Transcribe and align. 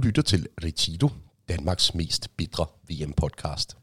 Du 0.00 0.04
lytter 0.06 0.22
til 0.22 0.46
Retido, 0.64 1.08
Danmarks 1.48 1.94
mest 1.94 2.36
bitre 2.36 2.66
VM-podcast. 2.90 3.79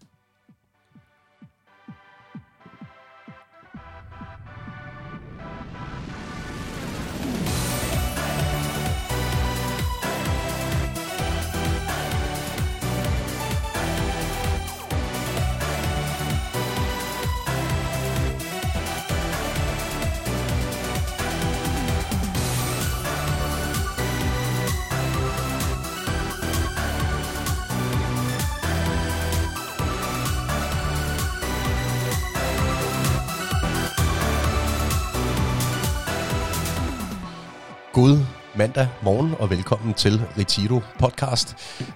God 37.98 38.18
mandag 38.56 38.88
morgen 39.04 39.34
og 39.40 39.50
velkommen 39.50 39.94
til 39.94 40.22
Retiro 40.38 40.82
podcast. 41.00 41.56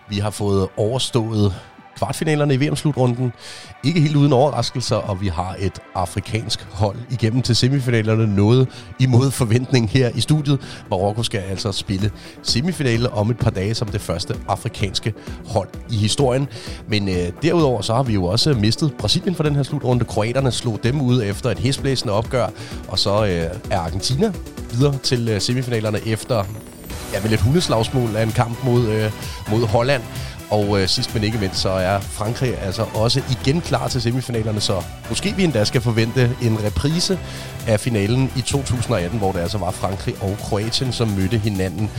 Vi 0.09 0.17
har 0.17 0.29
fået 0.29 0.69
overstået 0.77 1.53
kvartfinalerne 2.01 2.53
i 2.53 2.57
VM-slutrunden. 2.57 3.33
Ikke 3.83 3.99
helt 3.99 4.15
uden 4.15 4.33
overraskelser, 4.33 4.95
og 4.95 5.21
vi 5.21 5.27
har 5.27 5.55
et 5.59 5.79
afrikansk 5.95 6.67
hold 6.71 6.95
igennem 7.11 7.41
til 7.41 7.55
semifinalerne. 7.55 8.35
Noget 8.35 8.67
imod 8.99 9.31
forventning 9.31 9.89
her 9.89 10.09
i 10.15 10.21
studiet. 10.21 10.59
Marokko 10.89 11.23
skal 11.23 11.39
altså 11.39 11.71
spille 11.71 12.11
semifinale 12.43 13.13
om 13.13 13.29
et 13.29 13.37
par 13.37 13.49
dage 13.49 13.73
som 13.73 13.87
det 13.87 14.01
første 14.01 14.35
afrikanske 14.47 15.13
hold 15.47 15.67
i 15.89 15.97
historien. 15.97 16.47
Men 16.87 17.09
øh, 17.09 17.31
derudover 17.41 17.81
så 17.81 17.93
har 17.93 18.03
vi 18.03 18.13
jo 18.13 18.25
også 18.25 18.53
mistet 18.53 18.93
Brasilien 18.99 19.36
for 19.36 19.43
den 19.43 19.55
her 19.55 19.63
slutrunde. 19.63 20.05
Kroaterne 20.05 20.52
slog 20.52 20.80
dem 20.83 21.02
ud 21.02 21.23
efter 21.23 21.49
et 21.49 21.59
hæsblæsende 21.59 22.13
opgør, 22.13 22.47
og 22.88 22.99
så 22.99 23.25
øh, 23.25 23.71
er 23.71 23.80
Argentina 23.80 24.33
videre 24.71 24.97
til 25.03 25.30
øh, 25.30 25.41
semifinalerne 25.41 25.99
efter 26.08 26.43
ja, 27.13 27.21
med 27.21 27.30
lidt 27.30 27.41
hundeslagsmål 27.41 28.15
af 28.15 28.23
en 28.23 28.31
kamp 28.31 28.63
mod, 28.63 28.88
øh, 28.88 29.11
mod 29.52 29.67
Holland. 29.67 30.02
Og 30.52 30.81
øh, 30.81 30.88
sidst 30.88 31.13
men 31.13 31.23
ikke 31.23 31.38
mindst, 31.38 31.59
så 31.59 31.69
er 31.69 31.99
Frankrig 31.99 32.61
altså 32.61 32.85
også 32.94 33.21
igen 33.31 33.61
klar 33.61 33.88
til 33.88 34.02
semifinalerne, 34.02 34.61
så 34.61 34.83
måske 35.09 35.33
vi 35.35 35.43
endda 35.43 35.66
skal 35.66 35.81
forvente 35.81 36.35
en 36.41 36.63
reprise 36.63 37.19
af 37.67 37.80
finalen 37.80 38.31
i 38.38 38.41
2018, 38.41 39.19
hvor 39.19 39.31
det 39.31 39.39
altså 39.39 39.58
var 39.58 39.71
Frankrig 39.71 40.16
og 40.21 40.38
Kroatien, 40.38 40.93
som 40.93 41.08
mødte 41.08 41.38
hinanden 41.38 41.91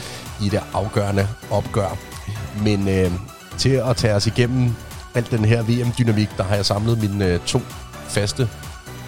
i 0.42 0.48
det 0.48 0.60
afgørende 0.72 1.28
opgør. 1.50 1.98
Men 2.64 2.88
øh, 2.88 3.10
til 3.58 3.70
at 3.70 3.96
tage 3.96 4.14
os 4.14 4.26
igennem 4.26 4.74
alt 5.14 5.30
den 5.30 5.44
her 5.44 5.62
VM-dynamik, 5.62 6.28
der 6.36 6.44
har 6.44 6.54
jeg 6.54 6.66
samlet 6.66 7.00
mine 7.02 7.26
øh, 7.26 7.40
to 7.40 7.60
faste 8.08 8.48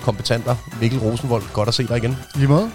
kompetenter. 0.03 0.57
Mikkel 0.81 0.99
Rosenvold, 0.99 1.43
godt 1.53 1.69
at 1.69 1.75
se 1.75 1.87
dig 1.87 1.97
igen. 1.97 2.17
Lige 2.35 2.49
måde. 2.49 2.71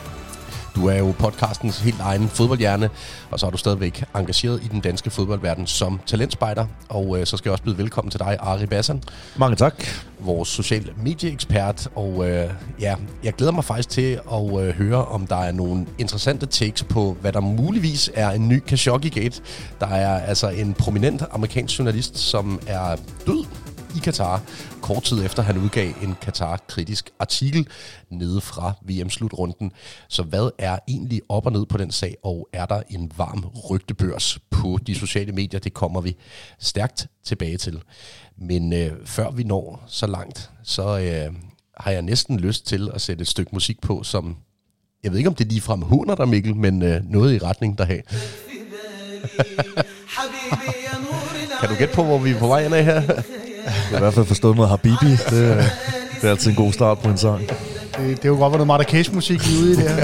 Du 0.76 0.88
er 0.88 0.98
jo 0.98 1.14
podcastens 1.20 1.80
helt 1.80 2.00
egen 2.00 2.30
fodboldhjerne, 2.30 2.90
og 3.32 3.40
så 3.40 3.46
er 3.46 3.50
du 3.50 3.58
stadigvæk 3.58 4.04
engageret 4.16 4.64
i 4.64 4.68
den 4.68 4.80
danske 4.80 5.10
fodboldverden 5.10 5.68
som 5.68 6.00
talentspejder. 6.06 6.66
Og 6.90 7.20
øh, 7.20 7.26
så 7.26 7.38
skal 7.38 7.50
jeg 7.50 7.52
også 7.52 7.64
byde 7.64 7.78
velkommen 7.78 8.12
til 8.12 8.20
dig, 8.20 8.38
Ari 8.40 8.66
Bassan. 8.66 9.04
Mange 9.38 9.56
tak. 9.56 9.86
Vores 10.20 10.50
social 10.50 10.92
medieekspert. 11.04 11.88
Og 11.96 12.30
øh, 12.30 12.50
ja, 12.80 12.96
jeg 13.24 13.34
glæder 13.34 13.52
mig 13.52 13.64
faktisk 13.64 13.90
til 13.90 14.20
at 14.34 14.62
øh, 14.62 14.74
høre, 14.76 15.06
om 15.06 15.28
der 15.28 15.36
er 15.36 15.52
nogle 15.52 15.86
interessante 15.98 16.46
takes 16.46 16.84
på, 16.84 17.18
hvad 17.22 17.34
der 17.34 17.40
muligvis 17.40 18.12
er 18.14 18.30
en 18.30 18.48
ny 18.48 18.64
Khashoggi-gate. 18.68 19.42
Der 19.80 19.88
er 19.88 20.20
altså 20.20 20.50
en 20.50 20.74
prominent 20.74 21.24
amerikansk 21.32 21.80
journalist, 21.80 22.18
som 22.18 22.60
er 22.68 22.96
død 23.28 23.46
i 23.96 24.00
Katar, 24.00 24.42
kort 24.82 25.04
tid 25.04 25.26
efter 25.26 25.44
han 25.44 25.58
udgav 25.58 25.94
en 26.02 26.16
Katar-kritisk 26.22 27.10
artikel 27.20 27.68
nede 28.10 28.42
fra 28.42 28.74
VM-slutrunden. 28.82 29.72
Så 30.08 30.24
hvad 30.24 30.50
er 30.58 30.80
egentlig 30.88 31.22
op 31.30 31.46
og 31.46 31.52
ned 31.52 31.66
på 31.66 31.78
den 31.78 31.92
sag, 31.92 32.16
og 32.24 32.50
er 32.54 32.66
der 32.66 32.82
en 32.90 33.12
varm 33.18 33.46
rygtebørs 33.70 34.40
på 34.50 34.80
de 34.88 34.96
sociale 34.96 35.32
medier? 35.32 35.60
Det 35.60 35.74
kommer 35.74 36.02
vi 36.02 36.16
stærkt 36.60 37.08
tilbage 37.24 37.58
til. 37.58 37.82
Men 38.38 38.74
øh, 38.74 38.92
før 39.06 39.32
vi 39.32 39.44
når 39.44 39.84
så 39.88 40.08
langt, 40.08 40.52
så 40.64 41.00
øh, 41.00 41.36
har 41.78 41.92
jeg 41.92 42.02
næsten 42.02 42.40
lyst 42.40 42.68
til 42.68 42.90
at 42.94 43.02
sætte 43.02 43.22
et 43.22 43.28
stykke 43.28 43.50
musik 43.54 43.82
på, 43.82 44.04
som 44.04 44.38
jeg 45.04 45.12
ved 45.12 45.18
ikke, 45.18 45.30
om 45.30 45.36
det 45.36 45.46
er 45.46 45.50
ligefrem 45.50 45.82
hunder 45.82 46.16
der, 46.16 46.26
Mikkel, 46.26 46.56
men 46.56 46.82
øh, 46.82 47.04
noget 47.04 47.36
i 47.36 47.38
retning 47.38 47.78
derhen. 47.78 48.02
kan 51.60 51.70
du 51.70 51.76
gætte 51.76 51.96
på, 51.96 52.04
hvor 52.04 52.18
vi 52.18 52.32
er 52.32 52.40
på 52.40 52.48
vej 52.48 52.66
ind 52.66 52.74
af 52.74 52.86
her? 52.86 53.22
Jeg 53.70 53.90
har 53.92 53.98
i 53.98 54.00
hvert 54.00 54.14
fald 54.14 54.26
forstået 54.26 54.56
noget 54.56 54.70
Habibi. 54.70 54.96
Det, 55.30 55.52
er- 55.52 55.64
det 56.22 56.28
er 56.28 56.30
altid 56.30 56.50
en 56.50 56.56
god 56.56 56.74
start 56.74 57.00
på 57.00 57.10
en 57.10 57.18
sang. 57.18 57.40
Det, 57.40 57.58
det 57.98 58.26
er 58.26 58.30
jo 58.30 58.36
godt, 58.36 58.40
hvor 58.52 58.58
noget 58.58 58.68
Marrakesh-musik 58.68 59.46
lige 59.48 59.62
ude 59.64 59.72
i 59.72 59.76
det 59.76 59.84
her. 59.90 59.96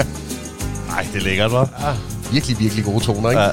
Nej, 0.90 1.06
det 1.12 1.20
er 1.20 1.24
lækkert, 1.24 1.50
hva'? 1.50 1.86
Virkelig, 2.32 2.58
virkelig 2.60 2.84
gode 2.84 3.00
toner, 3.04 3.30
ikke? 3.30 3.42
Ja. 3.42 3.48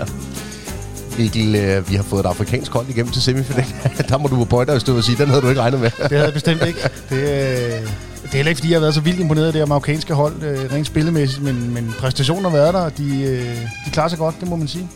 Mikkel, 1.17 1.55
øh, 1.55 1.89
vi 1.89 1.95
har 1.95 2.03
fået 2.03 2.19
et 2.19 2.25
afrikansk 2.25 2.71
hold 2.71 2.85
igennem 2.89 3.11
til 3.11 3.21
semifinalen. 3.21 3.73
der 4.09 4.17
må 4.17 4.27
du 4.27 4.35
på 4.35 4.45
bøjder 4.45 4.79
stå 4.79 4.97
og 4.97 5.03
sige, 5.03 5.17
den 5.17 5.27
havde 5.27 5.41
du 5.41 5.49
ikke 5.49 5.61
regnet 5.61 5.79
med. 5.79 5.91
Det 5.99 6.11
havde 6.11 6.23
jeg 6.23 6.33
bestemt 6.33 6.61
ikke. 6.67 6.79
Det, 7.09 7.17
øh, 7.17 7.19
det 7.27 8.31
er 8.31 8.35
heller 8.37 8.49
ikke, 8.49 8.59
fordi 8.59 8.69
jeg 8.71 8.75
har 8.75 8.81
været 8.81 8.93
så 8.93 9.01
vildt 9.01 9.19
imponeret 9.19 9.45
af 9.47 9.53
det 9.53 9.61
her 9.61 9.65
marokkanske 9.67 10.13
hold, 10.13 10.43
øh, 10.43 10.73
rent 10.73 10.87
spillemæssigt, 10.87 11.43
men, 11.43 11.73
men 11.73 11.95
præstationen 11.99 12.43
har 12.43 12.51
været 12.51 12.73
der, 12.73 12.79
og 12.79 12.97
de, 12.97 13.21
øh, 13.23 13.55
de 13.85 13.91
klarer 13.91 14.07
sig 14.09 14.17
godt, 14.17 14.35
det 14.39 14.49
må 14.49 14.55
man 14.55 14.67
sige. 14.67 14.87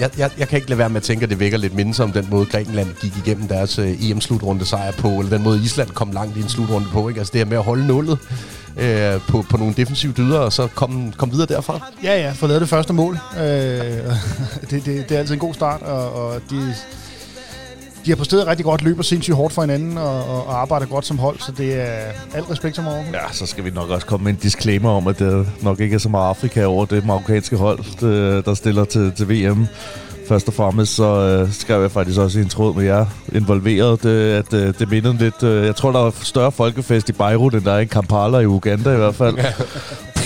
Jeg, 0.00 0.10
jeg, 0.18 0.30
jeg 0.38 0.48
kan 0.48 0.56
ikke 0.56 0.68
lade 0.68 0.78
være 0.78 0.88
med 0.88 0.96
at 0.96 1.02
tænke, 1.02 1.22
at 1.22 1.30
det 1.30 1.40
vækker 1.40 1.58
lidt 1.58 1.74
mindre 1.74 2.04
om 2.04 2.12
den 2.12 2.26
måde, 2.30 2.46
Grækenland 2.46 2.88
gik 3.00 3.16
igennem 3.26 3.48
deres 3.48 3.78
øh, 3.78 4.10
EM-slutrunde 4.10 4.64
sejr 4.64 4.92
på, 4.92 5.08
eller 5.08 5.30
den 5.30 5.42
måde, 5.42 5.60
Island 5.64 5.88
kom 5.88 6.10
langt 6.10 6.36
i 6.36 6.40
en 6.40 6.48
slutrunde 6.48 6.88
på. 6.92 7.08
Ikke? 7.08 7.18
Altså 7.20 7.32
det 7.32 7.38
her 7.38 7.44
med 7.44 7.56
at 7.56 7.64
holde 7.64 7.86
nullet 7.86 8.18
øh, 8.76 9.20
på, 9.28 9.44
på 9.50 9.56
nogle 9.56 9.74
defensive 9.74 10.12
dyder, 10.12 10.38
og 10.38 10.52
så 10.52 10.68
komme 10.74 11.12
kom 11.16 11.32
videre 11.32 11.46
derfra. 11.46 11.90
Ja, 12.02 12.20
ja, 12.20 12.32
få 12.32 12.46
lavet 12.46 12.60
det 12.60 12.68
første 12.68 12.92
mål. 12.92 13.18
Øh, 13.36 13.42
det, 14.70 14.70
det, 14.70 14.86
det 14.86 15.12
er 15.12 15.18
altid 15.18 15.34
en 15.34 15.40
god 15.40 15.54
start, 15.54 15.82
og, 15.82 16.12
og 16.12 16.40
de, 16.50 16.74
de 18.04 18.10
har 18.10 18.16
præsteret 18.16 18.46
rigtig 18.46 18.64
godt, 18.64 18.82
løber 18.82 19.02
sindssygt 19.02 19.36
hårdt 19.36 19.54
for 19.54 19.62
hinanden, 19.62 19.98
og, 19.98 20.46
og, 20.46 20.60
arbejder 20.60 20.86
godt 20.86 21.06
som 21.06 21.18
hold, 21.18 21.38
så 21.38 21.52
det 21.52 21.80
er 21.80 22.12
alt 22.34 22.50
respekt 22.50 22.74
til 22.74 22.84
Marokko. 22.84 23.12
Ja, 23.12 23.32
så 23.32 23.46
skal 23.46 23.64
vi 23.64 23.70
nok 23.70 23.90
også 23.90 24.06
komme 24.06 24.24
med 24.24 24.32
en 24.32 24.38
disclaimer 24.42 24.90
om, 24.90 25.06
at 25.06 25.18
det 25.18 25.48
nok 25.62 25.80
ikke 25.80 25.94
er 25.94 25.98
så 25.98 26.08
meget 26.08 26.28
Afrika 26.28 26.64
over 26.64 26.84
det 26.86 27.06
marokkanske 27.06 27.56
hold, 27.56 27.78
det, 28.00 28.44
der 28.44 28.54
stiller 28.54 28.84
til, 28.84 29.12
til 29.12 29.28
VM. 29.28 29.66
Først 30.28 30.48
og 30.48 30.54
fremmest 30.54 30.94
så 30.94 31.04
øh, 31.04 31.52
skrev 31.52 31.80
jeg 31.80 31.90
faktisk 31.90 32.18
også 32.18 32.38
i 32.38 32.42
en 32.42 32.48
tråd 32.48 32.74
med 32.74 32.84
jer 32.84 33.06
involveret, 33.32 34.02
det, 34.02 34.32
at 34.32 34.54
øh, 34.54 34.74
det 34.78 34.90
mindede 34.90 35.16
lidt... 35.18 35.42
Øh, 35.42 35.66
jeg 35.66 35.76
tror, 35.76 35.92
der 35.92 36.06
er 36.06 36.10
større 36.22 36.52
folkefest 36.52 37.08
i 37.08 37.12
Beirut, 37.12 37.54
end 37.54 37.64
der 37.64 37.72
er 37.72 37.78
i 37.78 37.84
Kampala 37.84 38.38
i 38.38 38.46
Uganda 38.46 38.94
i 38.94 38.96
hvert 38.96 39.14
fald. 39.14 39.36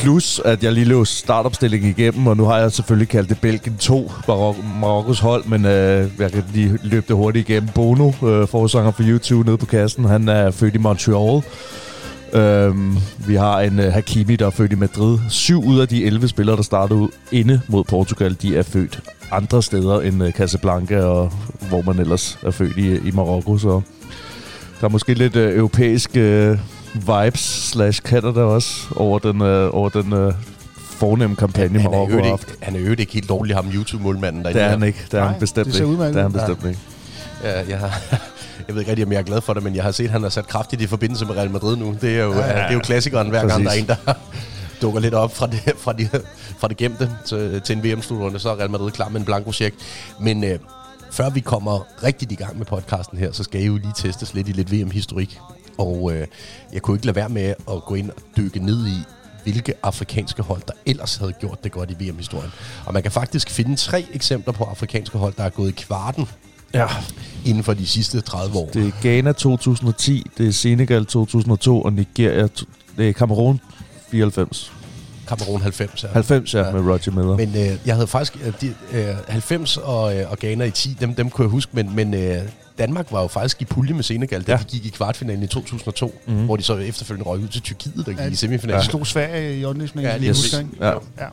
Plus, 0.05 0.41
at 0.45 0.65
jeg 0.65 0.73
lige 0.73 0.85
løb 0.85 1.07
startopstillingen 1.07 1.91
igennem, 1.91 2.27
og 2.27 2.37
nu 2.37 2.45
har 2.45 2.59
jeg 2.59 2.73
selvfølgelig 2.73 3.09
kaldt 3.09 3.29
det 3.29 3.41
Belgien 3.41 3.77
2, 3.77 4.11
Marok- 4.29 4.79
Marokkos 4.81 5.21
hold, 5.21 5.45
men 5.45 5.65
øh, 5.65 6.11
jeg 6.19 6.33
kan 6.33 6.45
lige 6.53 6.79
løbe 6.83 7.05
det 7.09 7.17
hurtigt 7.17 7.49
igennem. 7.49 7.69
Bono, 7.75 8.09
øh, 8.09 8.49
forsanger 8.49 8.91
for 8.91 9.03
YouTube 9.07 9.47
nede 9.47 9.59
på 9.59 9.67
kassen, 9.67 10.05
han 10.05 10.29
er 10.29 10.51
født 10.51 10.75
i 10.75 10.79
Montreal. 10.79 11.43
Øhm, 12.33 12.97
vi 13.27 13.35
har 13.35 13.61
en 13.61 13.79
øh, 13.81 13.93
Hakimi, 13.93 14.37
der 14.37 14.47
er 14.47 14.51
født 14.51 14.73
i 14.73 14.75
Madrid. 14.75 15.19
Syv 15.29 15.65
ud 15.65 15.79
af 15.79 15.89
de 15.89 16.05
11 16.05 16.29
spillere, 16.29 16.57
der 16.57 16.63
startede 16.63 17.01
ud 17.01 17.09
inde 17.33 17.61
mod 17.69 17.85
Portugal, 17.85 18.37
de 18.43 18.57
er 18.57 18.63
født 18.63 19.01
andre 19.31 19.63
steder 19.63 20.01
end 20.01 20.25
øh, 20.25 20.33
Casablanca, 20.33 21.03
og 21.03 21.33
hvor 21.69 21.83
man 21.83 21.99
ellers 21.99 22.39
er 22.43 22.51
født 22.51 22.77
i, 22.77 23.09
i 23.09 23.11
Marokko. 23.15 23.59
Så 23.59 23.81
der 24.81 24.87
er 24.87 24.89
måske 24.89 25.15
lidt 25.15 25.37
øh, 25.37 25.59
europæisk 25.59 26.17
øh, 26.17 26.59
vibes 26.95 27.41
slash 27.41 28.03
Canada 28.03 28.41
også 28.41 28.87
over 28.97 29.19
den, 29.19 29.41
uh, 29.41 29.75
over 29.75 29.89
den 29.89 30.13
uh, 30.13 30.35
fornemme 30.77 31.37
kampagne, 31.37 31.81
han, 31.81 31.95
er 31.95 31.99
jo 31.99 32.07
har 32.07 32.25
ikke, 32.25 32.47
han 32.63 32.77
er 32.77 32.81
jo 32.81 32.91
ikke 32.91 33.13
helt 33.13 33.29
dårlig, 33.29 33.57
ham 33.57 33.67
YouTube-målmanden 33.75 34.43
derinde. 34.43 34.59
Det 34.59 34.67
er 34.67 34.71
han 34.71 34.83
ikke. 34.83 34.99
Det 35.05 35.15
er 35.15 35.19
Nej, 35.19 35.29
han 35.29 35.41
bestemt 35.41 35.67
det 35.67 35.75
ser 35.75 35.85
ikke. 35.85 36.05
Det 36.05 36.17
er 36.17 36.23
han 36.23 36.33
bestemt 36.33 36.65
ikke. 36.65 36.79
Ja, 37.45 37.69
jeg, 37.69 37.79
har, 37.79 37.89
jeg 38.67 38.75
ved 38.75 38.79
ikke 38.79 38.91
rigtig, 38.91 39.07
om 39.07 39.13
jeg 39.13 39.19
er 39.19 39.23
glad 39.23 39.41
for 39.41 39.55
det, 39.55 39.63
men 39.63 39.75
jeg 39.77 39.85
har 39.85 39.93
set, 39.93 40.05
at 40.05 40.11
han 40.11 40.23
har 40.23 40.29
sat 40.29 40.47
kraftigt 40.47 40.83
i 40.83 40.87
forbindelse 40.87 41.27
med 41.27 41.37
Real 41.37 41.51
Madrid 41.51 41.77
nu. 41.77 41.97
Det 42.01 42.19
er 42.19 42.25
jo, 42.25 42.33
ja, 42.33 42.47
ja. 42.47 42.55
det 42.55 42.69
er 42.69 42.73
jo 42.73 42.81
klassikeren, 42.81 43.29
hver 43.29 43.47
gang 43.47 43.65
der 43.65 43.71
er 43.71 43.75
Præcis. 43.75 43.83
en, 43.83 43.89
der 43.89 44.15
dukker 44.83 45.01
lidt 45.01 45.15
op 45.15 45.37
fra 45.37 45.47
det, 45.47 45.73
fra 45.79 45.93
de, 45.93 46.09
fra 46.59 46.69
det 46.69 46.77
gemte 46.77 47.11
til, 47.27 47.61
til 47.61 47.77
en 47.77 47.85
VM-slutrunde, 47.85 48.39
så 48.39 48.51
er 48.51 48.59
Real 48.59 48.71
Madrid 48.71 48.91
klar 48.91 49.09
med 49.09 49.21
en 49.21 49.25
blanko 49.25 49.53
check. 49.53 49.75
Men 50.21 50.45
øh, 50.45 50.59
før 51.13 51.31
vi 51.31 51.41
kommer 51.41 51.87
rigtigt 52.03 52.33
i 52.33 52.35
gang 52.35 52.59
med 52.59 52.67
podcasten 52.67 53.19
her, 53.19 53.33
så 53.33 53.45
skal 53.45 53.61
I 53.61 53.67
jo 53.67 53.77
lige 53.77 53.93
testes 53.97 54.35
lidt 54.35 54.49
i 54.49 54.53
lidt 54.53 54.73
VM-historik. 54.73 55.41
Og 55.79 56.13
øh, 56.15 56.27
jeg 56.73 56.83
kunne 56.83 56.97
ikke 56.97 57.07
lade 57.07 57.17
være 57.17 57.29
med 57.29 57.55
at 57.73 57.85
gå 57.87 57.95
ind 57.95 58.11
og 58.11 58.17
dykke 58.37 58.59
ned 58.59 58.87
i, 58.87 58.97
hvilke 59.43 59.75
afrikanske 59.83 60.43
hold, 60.43 60.63
der 60.67 60.73
ellers 60.87 61.17
havde 61.17 61.33
gjort 61.33 61.65
det 61.65 61.73
godt 61.73 61.91
i 61.91 61.95
VM-historien. 62.11 62.51
Og 62.87 62.93
man 62.95 63.03
kan 63.03 63.13
faktisk 63.13 63.51
finde 63.51 63.77
tre 63.77 64.07
eksempler 64.13 64.53
på 64.53 64.65
afrikanske 64.65 65.19
hold, 65.19 65.35
der 65.37 65.45
er 65.45 65.51
gået 65.51 65.69
i 65.69 65.73
kvarten 65.73 66.29
Ja. 66.75 66.87
inden 67.47 67.63
for 67.65 67.75
de 67.75 67.87
sidste 67.87 68.21
30 68.21 68.57
år. 68.59 68.69
Det 68.75 68.87
er 68.87 68.91
Ghana 69.03 69.33
2010, 69.33 70.27
det 70.39 70.49
er 70.49 70.53
Senegal 70.53 71.07
2002, 71.07 71.83
og 71.83 71.93
Nigeria, 71.93 72.49
det 72.97 73.09
er 73.09 73.13
Cameroon 73.13 73.61
94. 74.11 74.73
Cameroon 75.27 75.61
90. 75.63 76.03
Ja. 76.05 76.09
90, 76.13 76.55
ja, 76.55 76.67
ja. 76.67 76.73
med 76.73 76.81
Roger 76.81 77.11
Miller. 77.13 77.37
Men 77.37 77.49
øh, 77.49 77.79
jeg 77.87 77.95
havde 77.95 78.07
faktisk 78.07 78.39
øh, 78.47 78.53
de, 78.61 78.75
øh, 78.93 79.15
90 79.29 79.77
og, 79.77 80.17
øh, 80.17 80.31
og 80.31 80.39
Ghana 80.39 80.65
i 80.65 80.71
10, 80.71 80.97
dem, 81.01 81.15
dem 81.15 81.31
kunne 81.31 81.45
jeg 81.45 81.51
huske, 81.51 81.71
men, 81.75 81.97
men 81.97 82.15
øh, 82.15 82.43
Danmark 82.79 83.13
var 83.13 83.21
jo 83.23 83.29
faktisk 83.29 83.63
i 83.63 83.65
pulje 83.65 83.95
med 83.95 84.03
Senegal, 84.03 84.43
da 84.43 84.53
Ja. 84.53 84.59
de 84.59 84.65
gik 84.65 84.87
i 84.87 84.89
kvartfinalen 84.89 85.43
i 85.43 85.47
2002, 85.47 86.15
Mhm. 86.27 86.37
mm. 86.37 86.45
hvor 86.45 86.57
de 86.57 86.63
så 86.63 86.77
efterfølgende 86.77 87.31
røg 87.31 87.41
ud 87.41 87.49
til 87.49 87.63
Tyrkiet, 87.63 87.95
der 87.97 88.05
gik 88.13 88.19
Ja, 88.19 88.27
i 88.27 88.35
semifinalen. 88.35 88.81
Ja. 88.81 88.85
Stod 88.89 89.05
Sverige 89.05 89.59
i 89.59 89.65
åndelsningen. 89.65 90.11
Ja, 90.13 90.17
lige 90.17 90.29
ikke? 90.31 90.69
Ja. 90.81 90.91
Ja. 90.91 91.27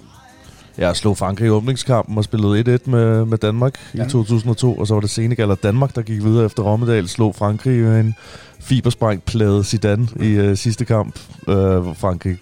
Jeg 0.77 0.95
slog 0.95 1.17
Frankrig 1.17 1.45
i 1.45 1.49
åbningskampen 1.49 2.17
og 2.17 2.23
spillede 2.23 2.59
1-1 2.59 2.89
med, 2.89 3.25
med 3.25 3.37
Danmark 3.37 3.75
ja. 3.95 4.05
I 4.05 4.09
2002, 4.09 4.75
og 4.75 4.87
så 4.87 4.93
var 4.93 5.01
det 5.01 5.09
Senegal 5.09 5.51
og 5.51 5.63
Danmark, 5.63 5.95
der 5.95 6.01
gik 6.01 6.23
videre 6.23 6.45
efter 6.45 6.63
Rommedal, 6.63 7.07
slog 7.07 7.35
Frankrig 7.35 7.79
med 7.81 7.99
en 7.99 8.15
fibersprængt 8.59 9.25
plade 9.25 9.63
Zidane 9.63 10.07
i 10.21 10.27
øh, 10.27 10.57
sidste 10.57 10.85
kamp, 10.85 11.19
øh, 11.47 11.55
hvor 11.55 11.93
Frankrig 11.93 12.37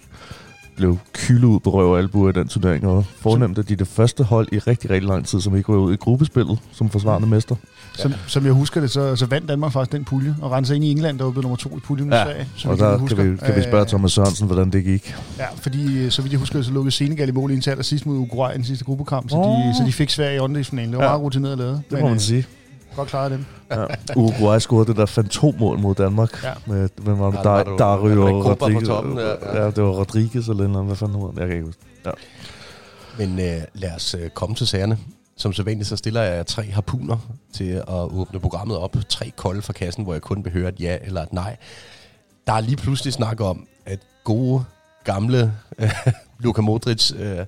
blev 0.80 0.98
kyldet 1.12 1.44
ud 1.44 1.60
på 1.60 1.70
røv 1.70 1.90
og 1.92 1.98
albuer 1.98 2.30
i 2.30 2.32
den 2.32 2.48
turnering, 2.48 2.86
og 2.86 3.04
fornemt, 3.20 3.58
at 3.58 3.68
de 3.68 3.72
er 3.72 3.76
det 3.76 3.86
første 3.86 4.24
hold 4.24 4.48
i 4.52 4.58
rigtig, 4.58 4.90
rigtig 4.90 5.08
lang 5.08 5.26
tid, 5.26 5.40
som 5.40 5.56
ikke 5.56 5.66
går 5.66 5.76
ud 5.76 5.92
i 5.92 5.96
gruppespillet 5.96 6.58
som 6.72 6.90
forsvarende 6.90 7.28
mester. 7.28 7.54
Som, 7.94 8.14
som 8.26 8.44
jeg 8.44 8.52
husker 8.52 8.80
det, 8.80 8.90
så, 8.90 9.16
så 9.16 9.26
vandt 9.26 9.48
Danmark 9.48 9.72
faktisk 9.72 9.92
den 9.92 10.04
pulje, 10.04 10.36
og 10.42 10.66
sig 10.66 10.76
ind 10.76 10.84
i 10.84 10.90
England, 10.90 11.18
der 11.18 11.24
var 11.24 11.30
blevet 11.30 11.42
nummer 11.44 11.56
to 11.56 11.76
i 11.76 11.80
puljen 11.80 12.08
med 12.08 12.16
Ja, 12.16 12.24
Sverige. 12.24 12.46
Og 12.64 12.78
der 12.78 13.06
kan 13.06 13.32
vi, 13.32 13.36
kan 13.36 13.56
vi 13.56 13.62
spørge 13.62 13.80
Øh, 13.80 13.86
Thomas 13.88 14.12
Sørensen, 14.12 14.46
hvordan 14.46 14.70
det 14.70 14.84
gik. 14.84 15.14
Ja, 15.38 15.44
fordi 15.56 15.98
øh, 15.98 16.10
så 16.10 16.22
vidt 16.22 16.32
jeg 16.32 16.38
husker, 16.40 16.62
så 16.62 16.72
lukkede 16.72 16.94
Senegal 16.94 17.28
i 17.28 17.32
mål 17.32 17.50
indtil 17.50 17.84
sidst 17.84 18.06
mod 18.06 18.16
Uruguay 18.16 18.54
i 18.54 18.56
den 18.56 18.64
sidste 18.64 18.84
gruppekamp, 18.84 19.30
så, 19.30 19.36
Åh. 19.36 19.44
de, 19.68 19.74
så 19.78 19.82
de 19.86 19.92
fik 19.92 20.10
Sverige 20.10 20.36
i 20.36 20.38
åndedelsfinalen. 20.38 20.90
Det 20.92 20.98
var 20.98 21.04
Ja. 21.04 21.10
meget 21.10 21.22
rutineret 21.22 21.58
lavet. 21.58 21.82
Det 21.90 21.98
må 22.00 22.04
man 22.06 22.14
øh, 22.14 22.20
sige. 22.20 22.46
Godt 22.96 23.08
klaret 23.08 23.30
dem. 23.30 23.44
Ja. 23.70 23.84
Uruguay 24.16 24.58
scorede 24.58 24.86
det 24.88 24.96
der 24.96 25.06
fantommål 25.06 25.78
mod 25.78 25.94
Danmark. 25.94 26.44
Ja. 26.44 26.52
Med, 26.66 26.88
hvem 26.96 27.18
var 27.18 27.30
det? 27.30 27.38
Ja, 27.38 27.42
der 27.42 27.70
jo- 27.70 27.76
Dario 27.76 28.08
Henrik 28.08 28.42
Kopa 28.42 28.54
på 28.54 28.64
Rodriguez. 28.64 28.88
toppen, 28.88 29.18
ja, 29.18 29.62
ja. 29.62 29.70
det 29.70 29.82
var 29.82 29.90
Rodriguez 29.90 30.48
eller 30.48 30.64
anden. 30.64 30.86
Hvad 30.86 30.96
fanden 30.96 31.20
hedder? 31.20 31.32
Jeg 31.36 31.46
kan 31.46 31.56
ikke 31.56 31.66
huske. 31.66 31.80
Ja. 32.06 32.10
Men 33.18 33.38
øh, 33.38 33.62
lad 33.74 33.94
os 33.96 34.14
øh, 34.14 34.30
komme 34.30 34.56
til 34.56 34.66
sagerne. 34.66 34.98
Som 35.36 35.52
så 35.52 35.62
vanligt, 35.62 35.88
så 35.88 35.96
stiller 35.96 36.22
jeg 36.22 36.46
tre 36.46 36.70
harpuner 36.70 37.16
til 37.52 37.70
at 37.72 37.84
åbne 37.88 38.40
programmet 38.40 38.76
op. 38.78 38.96
Tre 39.08 39.30
kolde 39.36 39.62
fra 39.62 39.72
kassen, 39.72 40.04
hvor 40.04 40.12
jeg 40.12 40.22
kun 40.22 40.44
vil 40.44 40.52
høre 40.52 40.68
et 40.68 40.80
ja 40.80 40.96
eller 41.02 41.22
et 41.22 41.32
nej. 41.32 41.56
Der 42.46 42.52
er 42.52 42.60
lige 42.60 42.76
pludselig 42.76 43.12
snak 43.12 43.40
om, 43.40 43.66
at 43.86 43.98
gode, 44.24 44.64
gamle 45.04 45.52
øh, 45.78 45.90
Luka 46.44 46.60
Modric, 46.60 47.12
øh, 47.18 47.38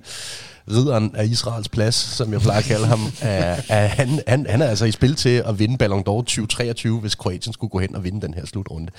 ridderen 0.71 1.15
af 1.15 1.25
Israels 1.25 1.69
plads, 1.69 1.95
som 1.95 2.33
jeg 2.33 2.41
plejer 2.41 2.59
at 2.59 2.65
kalde 2.65 2.85
ham, 2.87 2.99
er, 3.21 3.61
er, 3.69 3.87
han, 3.87 4.19
han, 4.27 4.45
han 4.49 4.61
er 4.61 4.67
altså 4.67 4.85
i 4.85 4.91
spil 4.91 5.15
til 5.15 5.43
at 5.45 5.59
vinde 5.59 5.77
Ballon 5.77 5.99
d'Or 5.99 6.03
2023, 6.03 6.99
hvis 6.99 7.15
Kroatien 7.15 7.53
skulle 7.53 7.71
gå 7.71 7.79
hen 7.79 7.95
og 7.95 8.03
vinde 8.03 8.21
den 8.21 8.33
her 8.33 8.45
slutrunde. 8.45 8.91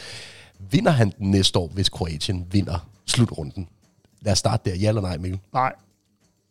Vinder 0.71 0.91
han 0.93 1.13
den 1.19 1.31
næste 1.31 1.59
år, 1.59 1.71
hvis 1.75 1.89
Kroatien 1.89 2.47
vinder 2.53 2.87
slutrunden? 3.07 3.69
Lad 4.23 4.33
os 4.33 4.39
starte 4.39 4.71
der. 4.71 4.77
Ja 4.77 4.89
eller 4.89 5.03
nej, 5.03 5.17
Mikkel? 5.17 5.41
Nej, 5.53 5.73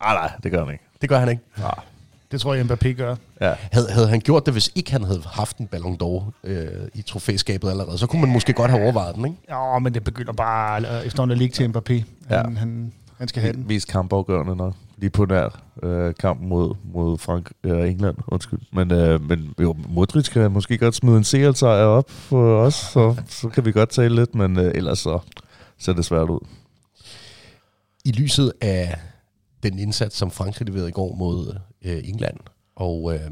Ah, 0.02 0.16
nej, 0.16 0.32
det 0.44 0.52
gør 0.52 0.64
han 0.66 0.74
ikke. 0.74 0.84
Det 1.02 1.10
gør 1.10 1.20
han 1.20 1.30
ikke. 1.30 1.42
Ah. 1.58 1.72
det 2.32 2.42
tror 2.42 2.54
jeg, 2.54 2.66
Mbappé 2.66 2.88
gør. 2.92 3.16
Ja. 3.42 3.54
Havde, 3.72 3.92
havde 3.92 4.08
han 4.10 4.20
gjort 4.20 4.46
det, 4.46 4.54
hvis 4.54 4.72
ikke 4.76 4.92
han 4.92 5.04
havde 5.04 5.22
haft 5.26 5.58
en 5.58 5.68
Ballon 5.68 5.98
d'Or 6.04 6.32
øh, 6.44 6.68
i 6.94 7.02
trofæskabet 7.02 7.70
allerede, 7.70 7.98
så 7.98 8.08
kunne 8.08 8.22
man 8.22 8.30
måske 8.30 8.54
godt 8.54 8.72
have 8.72 8.84
overvejet 8.84 9.16
den, 9.16 9.26
ikke? 9.26 9.38
Ja, 9.50 9.80
men 9.80 9.94
det 9.94 10.04
begynder 10.04 10.34
bare 10.34 10.82
øh, 10.82 11.06
efterhånden 11.06 11.32
at 11.32 11.38
ligge 11.38 11.54
til 11.54 11.68
Mbappé. 11.68 11.94
Han, 11.94 12.04
Ja. 12.30 12.38
ja. 12.38 12.44
han, 12.60 12.94
han 13.18 13.28
skal 13.28 13.42
have 13.42 13.54
den. 13.54 13.68
Mest 13.68 13.88
kampafgørende 13.88 14.56
nok. 14.56 14.74
Lige 15.04 15.12
på 15.12 15.26
nær 15.26 15.62
øh, 15.84 16.16
kampen 16.16 16.50
mod, 16.50 16.76
mod 16.84 17.18
Frank, 17.18 17.52
øh, 17.64 17.90
England, 17.90 18.18
undskyld. 18.28 18.60
Men, 18.74 18.92
øh, 18.92 19.22
men 19.22 19.54
jo, 19.62 19.76
Modric 19.90 20.30
kan 20.30 20.52
måske 20.52 20.78
godt 20.78 20.96
smide 20.96 21.18
en 21.18 21.24
CL-sejr 21.24 21.86
op 21.86 22.10
for 22.10 22.58
os, 22.58 22.74
så, 22.74 23.16
så 23.28 23.50
kan 23.50 23.66
vi 23.66 23.72
godt 23.72 23.90
tale 23.90 24.16
lidt, 24.16 24.36
men 24.36 24.60
øh, 24.60 24.72
ellers 24.76 25.00
så 25.00 25.20
ser 25.78 25.94
det 25.94 26.06
svært 26.06 26.30
ud. 26.30 26.40
I 28.06 28.12
lyset 28.12 28.54
af 28.62 29.00
den 29.64 29.80
indsats, 29.80 30.18
som 30.18 30.32
Frankrig 30.32 30.68
leverede 30.68 30.90
i 30.90 30.92
går 30.92 31.16
mod 31.16 31.60
øh, 31.86 32.02
England, 32.04 32.38
og 32.76 33.14
øh, 33.14 33.32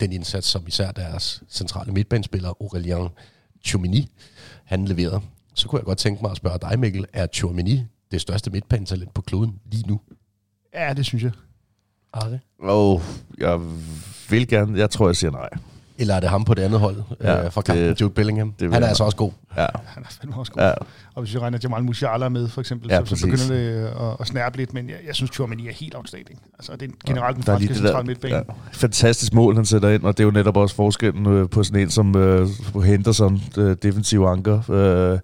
den 0.00 0.12
indsats, 0.12 0.46
som 0.46 0.64
især 0.66 0.90
deres 0.90 1.42
centrale 1.48 1.92
midtbanespiller, 1.92 2.48
Aurelien 2.48 3.08
Tchouameni, 3.64 4.08
han 4.64 4.84
leverede, 4.84 5.20
så 5.54 5.68
kunne 5.68 5.78
jeg 5.78 5.86
godt 5.86 5.98
tænke 5.98 6.22
mig 6.22 6.30
at 6.30 6.36
spørge 6.36 6.58
dig, 6.58 6.78
Mikkel, 6.78 7.06
er 7.12 7.26
Tchouameni 7.26 7.82
det 8.10 8.20
største 8.20 8.50
midtbanetalent 8.50 9.14
på 9.14 9.22
kloden 9.22 9.60
lige 9.72 9.86
nu? 9.86 10.00
Ja, 10.74 10.92
det 10.92 11.06
synes 11.06 11.24
jeg. 11.24 11.32
Okay. 12.12 12.38
Og 12.62 13.02
jeg 13.38 13.60
vil 14.30 14.48
gerne, 14.48 14.78
jeg 14.78 14.90
tror, 14.90 15.08
jeg 15.08 15.16
siger 15.16 15.30
nej. 15.30 15.48
Eller 15.98 16.14
er 16.14 16.20
det 16.20 16.28
ham 16.30 16.44
på 16.44 16.54
det 16.54 16.62
andet 16.62 16.80
hold 16.80 16.96
Ja, 17.22 17.32
ja, 17.32 17.44
øh, 17.44 17.52
fra 17.52 17.62
kampen, 17.62 17.84
det- 17.84 18.00
Jude 18.00 18.10
Bellingham? 18.10 18.52
det 18.52 18.62
han 18.66 18.72
er 18.72 18.78
jeg 18.78 18.88
altså 18.88 19.04
også 19.04 19.16
god. 19.16 19.30
Ja, 19.56 19.66
Han 19.86 20.02
er 20.02 20.06
fandme 20.20 20.36
også 20.36 20.52
god. 20.52 20.62
ja. 20.62 20.72
Og 21.14 21.22
hvis 21.22 21.34
vi 21.34 21.38
regner 21.38 21.58
Jamal 21.62 21.84
Musiala 21.84 22.28
med, 22.28 22.48
for 22.48 22.60
eksempel, 22.60 22.90
Ja, 22.90 23.04
så, 23.04 23.16
så 23.16 23.26
begynder 23.26 23.48
det 23.48 23.86
at, 23.86 24.16
at 24.20 24.26
snærpe 24.26 24.56
lidt. 24.56 24.74
Men 24.74 24.88
jeg, 24.88 24.96
jeg 25.06 25.14
synes, 25.14 25.30
Tchouameni 25.30 25.68
er 25.68 25.72
helt 25.72 25.94
outstanding. 25.94 26.42
Altså, 26.58 26.72
det 26.76 26.90
er 26.90 26.92
generelt 27.06 27.36
den 27.36 27.52
er 27.54 27.58
lige 27.58 27.68
franske 27.68 27.84
centrale 27.86 28.06
midtbane. 28.06 28.34
ja, 28.36 28.42
fantastisk 28.72 29.34
mål, 29.34 29.54
han 29.54 29.64
sætter 29.64 29.88
ind, 29.88 30.02
og 30.02 30.16
det 30.16 30.22
er 30.22 30.24
jo 30.26 30.30
netop 30.30 30.56
også 30.56 30.74
forskellen 30.74 31.26
øh, 31.26 31.48
på 31.48 31.62
sådan 31.62 31.80
en 31.82 31.90
som 31.90 32.16
øh, 32.16 32.48
på 32.72 32.80
Henderson, 32.80 33.40
øh, 33.58 33.76
defensiv 33.82 34.20
anker. 34.22 34.70
Øh, 34.70 35.18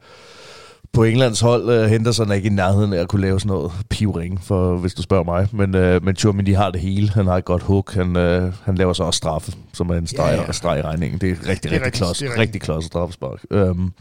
på 0.93 1.05
Englands 1.05 1.41
hold, 1.41 1.71
øh, 1.71 1.85
Henderson 1.91 2.31
er 2.31 2.35
ikke 2.35 2.47
i 2.47 2.53
nærheden 2.53 2.93
af 2.93 2.99
at 2.99 3.09
kunne 3.09 3.21
lave 3.23 3.41
sådan 3.41 3.49
noget 3.57 3.73
pivring, 3.91 4.41
for, 4.43 4.77
hvis 4.77 4.95
du 4.95 5.03
spørger 5.03 5.25
mig. 5.25 5.49
Men, 5.53 5.75
øh, 5.75 6.05
men 6.05 6.15
Tchouameni 6.15 6.53
har 6.53 6.71
det 6.71 6.81
hele. 6.81 7.11
Han 7.11 7.27
har 7.27 7.37
et 7.37 7.45
godt 7.45 7.63
hook. 7.63 7.95
Han, 7.95 8.17
øh, 8.17 8.53
han 8.65 8.75
laver 8.75 8.93
så 8.93 9.03
også 9.03 9.19
straffe, 9.19 9.53
som 9.73 9.91
er 9.91 9.95
en 9.95 10.07
streg, 10.07 10.45
Ja, 10.47 10.53
streg 10.53 10.79
i 10.79 10.83
regningen. 10.83 11.21
Det 11.21 11.31
er 11.31 11.33
rigtig, 11.33 11.47
Det 11.47 11.49
er 11.49 11.55
rigtig 11.55 11.73
rigtigt, 11.73 11.95
klods. 11.95 12.19
det 12.19 12.25
rigtigt. 12.29 12.41
Rigtig 12.41 12.61
klods 12.61 12.85
straffespark. 12.85 13.39
Øhm, 13.51 13.93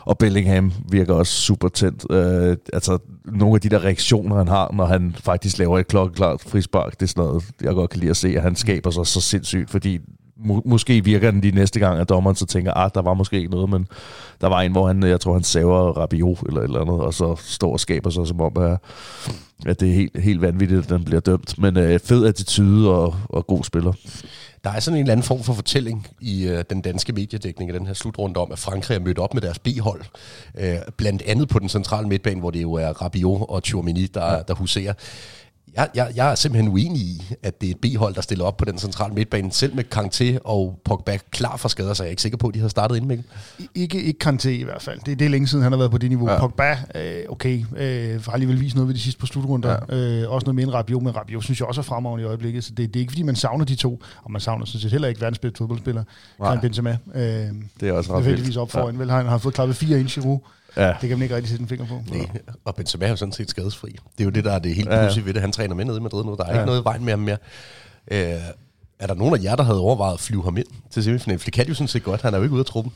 og 0.00 0.18
Bellingham 0.18 0.72
virker 0.88 1.14
også 1.14 1.32
super 1.32 1.68
tændt. 1.68 2.04
Øh, 2.10 2.56
altså, 2.72 2.98
nogle 3.24 3.54
af 3.54 3.60
de 3.60 3.68
der 3.68 3.84
reaktioner, 3.84 4.36
han 4.36 4.48
har, 4.48 4.70
når 4.74 4.84
han 4.86 5.16
faktisk 5.20 5.58
laver 5.58 5.78
et 5.78 5.86
klokkeklart 5.88 6.40
frispark, 6.40 6.92
det 6.92 7.02
er 7.02 7.06
sådan 7.06 7.24
noget, 7.24 7.44
jeg 7.62 7.74
godt 7.74 7.90
kan 7.90 8.00
lide 8.00 8.10
at 8.10 8.16
se, 8.16 8.28
at 8.36 8.42
han 8.42 8.56
skaber 8.56 8.90
sig 8.90 9.06
så 9.06 9.20
sindssygt, 9.20 9.70
fordi 9.70 9.98
må, 10.44 10.62
måske 10.64 11.04
virker 11.04 11.30
den 11.30 11.42
de 11.42 11.50
næste 11.50 11.80
gang, 11.80 12.00
at 12.00 12.08
dommeren 12.08 12.36
så 12.36 12.46
tænker, 12.46 12.72
ah, 12.72 12.90
der 12.94 13.02
var 13.02 13.14
måske 13.14 13.36
ikke 13.36 13.50
noget, 13.50 13.70
men 13.70 13.88
der 14.40 14.46
var 14.46 14.60
en, 14.60 14.72
hvor 14.72 14.86
han, 14.86 15.02
jeg 15.02 15.20
tror, 15.20 15.32
han 15.32 15.42
saver 15.42 15.92
Rabiot 15.92 16.38
eller 16.48 16.60
et 16.60 16.64
eller 16.64 16.80
andet, 16.80 17.00
og 17.00 17.14
så 17.14 17.36
står 17.36 17.72
og 17.72 17.80
skaber 17.80 18.10
sig 18.10 18.26
som 18.26 18.40
om, 18.40 18.56
at, 18.56 18.78
at 19.66 19.80
det 19.80 19.88
er 19.88 19.94
helt, 19.94 20.20
helt 20.20 20.40
vanvittigt, 20.40 20.82
at 20.82 20.88
den 20.88 21.04
bliver 21.04 21.20
dømt. 21.20 21.58
Men 21.58 21.76
øh, 21.76 22.00
fed 22.00 22.26
attitude 22.26 22.90
og, 22.90 23.14
og 23.28 23.46
god 23.46 23.64
spiller. 23.64 23.92
Der 24.64 24.70
er 24.70 24.80
sådan 24.80 24.98
en 24.98 25.02
eller 25.02 25.12
anden 25.12 25.24
form 25.24 25.42
for 25.42 25.52
fortælling 25.52 26.06
i 26.20 26.46
øh, 26.46 26.64
den 26.70 26.80
danske 26.80 27.12
mediedækning 27.12 27.70
af 27.70 27.78
den 27.78 27.86
her 27.86 27.94
slutrunde 27.94 28.40
om, 28.40 28.52
at 28.52 28.58
Frankrig 28.58 28.94
er 28.94 29.00
mødt 29.00 29.18
op 29.18 29.34
med 29.34 29.42
deres 29.42 29.58
B-hold. 29.58 30.02
Øh, 30.58 30.76
blandt 30.96 31.22
andet 31.22 31.48
på 31.48 31.58
den 31.58 31.68
centrale 31.68 32.08
midtbane, 32.08 32.40
hvor 32.40 32.50
det 32.50 32.62
jo 32.62 32.72
er 32.72 32.88
Rabiot 32.88 33.46
og 33.48 33.62
Tchouameni, 33.62 34.06
der, 34.06 34.32
ja. 34.32 34.42
der 34.48 34.54
huserer. 34.54 34.92
Jeg, 35.76 35.88
jeg, 35.94 36.12
jeg 36.16 36.30
er 36.30 36.34
simpelthen 36.34 36.72
uenig 36.72 37.00
i, 37.02 37.22
at 37.42 37.60
det 37.60 37.66
er 37.66 37.70
et 37.70 37.78
B-hold, 37.80 38.14
der 38.14 38.20
stiller 38.20 38.44
op 38.44 38.56
på 38.56 38.64
den 38.64 38.78
centrale 38.78 39.14
midtbane, 39.14 39.52
selv 39.52 39.74
med 39.74 39.84
Kanté 39.94 40.38
og 40.44 40.80
Pogba 40.84 41.18
klar 41.30 41.56
for 41.56 41.68
skader, 41.68 41.94
så 41.94 42.02
jeg 42.02 42.08
er 42.08 42.10
ikke 42.10 42.22
sikker 42.22 42.38
på, 42.38 42.48
at 42.48 42.54
de 42.54 42.58
havde 42.58 42.70
startet 42.70 42.96
inden 42.96 43.08
med. 43.08 43.18
I- 43.58 43.68
Ikke, 43.74 44.02
ikke 44.02 44.28
Kanté 44.30 44.48
i 44.48 44.62
hvert 44.62 44.82
fald. 44.82 45.00
Det, 45.06 45.18
det 45.18 45.24
er 45.24 45.28
længe 45.28 45.46
siden, 45.48 45.62
han 45.62 45.72
har 45.72 45.76
været 45.78 45.90
på 45.90 45.98
det 45.98 46.08
niveau. 46.10 46.30
Ja. 46.30 46.38
Pogba, 46.38 46.78
øh, 46.94 47.22
okay, 47.28 47.64
øh, 47.76 48.24
har 48.24 48.32
alligevel 48.32 48.60
vist 48.60 48.74
noget 48.74 48.88
ved 48.88 48.94
de 48.94 49.00
sidste 49.00 49.18
par 49.20 49.26
slutrunder. 49.26 49.76
Ja. 49.88 49.96
Øh, 50.22 50.30
også 50.30 50.44
noget 50.44 50.54
med 50.54 50.64
en 50.64 50.74
Rabiot, 50.74 51.02
men 51.02 51.16
Rabiot 51.16 51.44
synes 51.44 51.60
jeg 51.60 51.68
også 51.68 51.80
er 51.80 51.82
fremragende 51.82 52.22
i 52.22 52.26
øjeblikket. 52.26 52.64
Så 52.64 52.70
det, 52.70 52.88
det 52.94 52.96
er 52.96 53.00
ikke, 53.00 53.12
fordi 53.12 53.22
man 53.22 53.36
savner 53.36 53.64
de 53.64 53.74
to, 53.74 54.02
og 54.22 54.30
man 54.32 54.40
savner 54.40 54.64
sådan 54.64 54.80
set 54.80 54.90
heller 54.90 55.08
ikke 55.08 55.20
verdens 55.20 55.38
bedste 55.38 55.58
fodboldspiller. 55.58 56.04
Karim 56.42 56.60
Benzema. 56.60 56.96
Øh, 57.14 57.22
Det 57.22 57.88
er 57.88 57.92
også 57.92 58.08
det 58.12 58.16
ret 58.18 58.24
vildt. 58.26 58.56
op 58.56 58.70
foran. 58.70 58.94
Ja. 58.94 58.98
Vel, 59.00 59.10
han 59.10 59.26
har 59.26 59.38
fået 59.38 59.54
klappet 59.54 59.76
fire 59.76 60.00
ind 60.00 60.08
i 60.08 60.12
Giroud. 60.12 60.38
Ja. 60.76 60.86
Det 61.00 61.08
kan 61.08 61.10
man 61.18 61.22
ikke 61.22 61.34
rigtig 61.36 61.48
sætte 61.50 61.62
en 61.62 61.68
finger 61.68 61.86
på. 61.86 62.02
Nej, 62.10 62.26
og 62.64 62.74
Benzema 62.74 63.04
er 63.06 63.10
jo 63.10 63.16
sådan 63.16 63.32
set 63.32 63.50
skadesfri. 63.50 63.90
Det 63.90 64.20
er 64.20 64.24
jo 64.24 64.30
det, 64.30 64.44
der 64.44 64.52
er 64.52 64.58
det 64.58 64.74
helt 64.74 64.88
Ja, 64.88 64.94
ja. 64.94 65.00
pludselig 65.02 65.26
ved 65.26 65.34
det. 65.34 65.42
Han 65.42 65.52
træner 65.52 65.74
med 65.74 65.84
nede 65.84 65.96
i 65.96 66.00
Madrid 66.00 66.24
nu. 66.24 66.34
Der 66.38 66.44
er 66.44 66.48
ja. 66.52 66.54
Ikke 66.54 66.66
noget 66.66 66.80
i 66.80 66.84
vejen 66.84 67.04
med 67.04 67.12
ham 67.12 67.18
mere. 67.20 67.36
Øh, 68.10 68.18
er 68.98 69.06
der 69.06 69.14
nogen 69.14 69.34
af 69.34 69.42
jer, 69.42 69.56
der 69.56 69.62
havde 69.62 69.80
overvejet 69.80 70.14
at 70.14 70.20
flyve 70.20 70.44
ham 70.44 70.56
ind 70.56 70.66
til 70.90 71.04
semifinalen? 71.04 71.38
For 71.38 71.44
det 71.44 71.52
kan 71.54 71.64
de 71.64 71.68
jo 71.68 71.74
sådan 71.74 71.88
set 71.88 72.02
godt. 72.02 72.22
Han 72.22 72.34
er 72.34 72.38
jo 72.38 72.42
ikke 72.42 72.52
ude 72.52 72.60
af 72.60 72.66
truppen. 72.66 72.92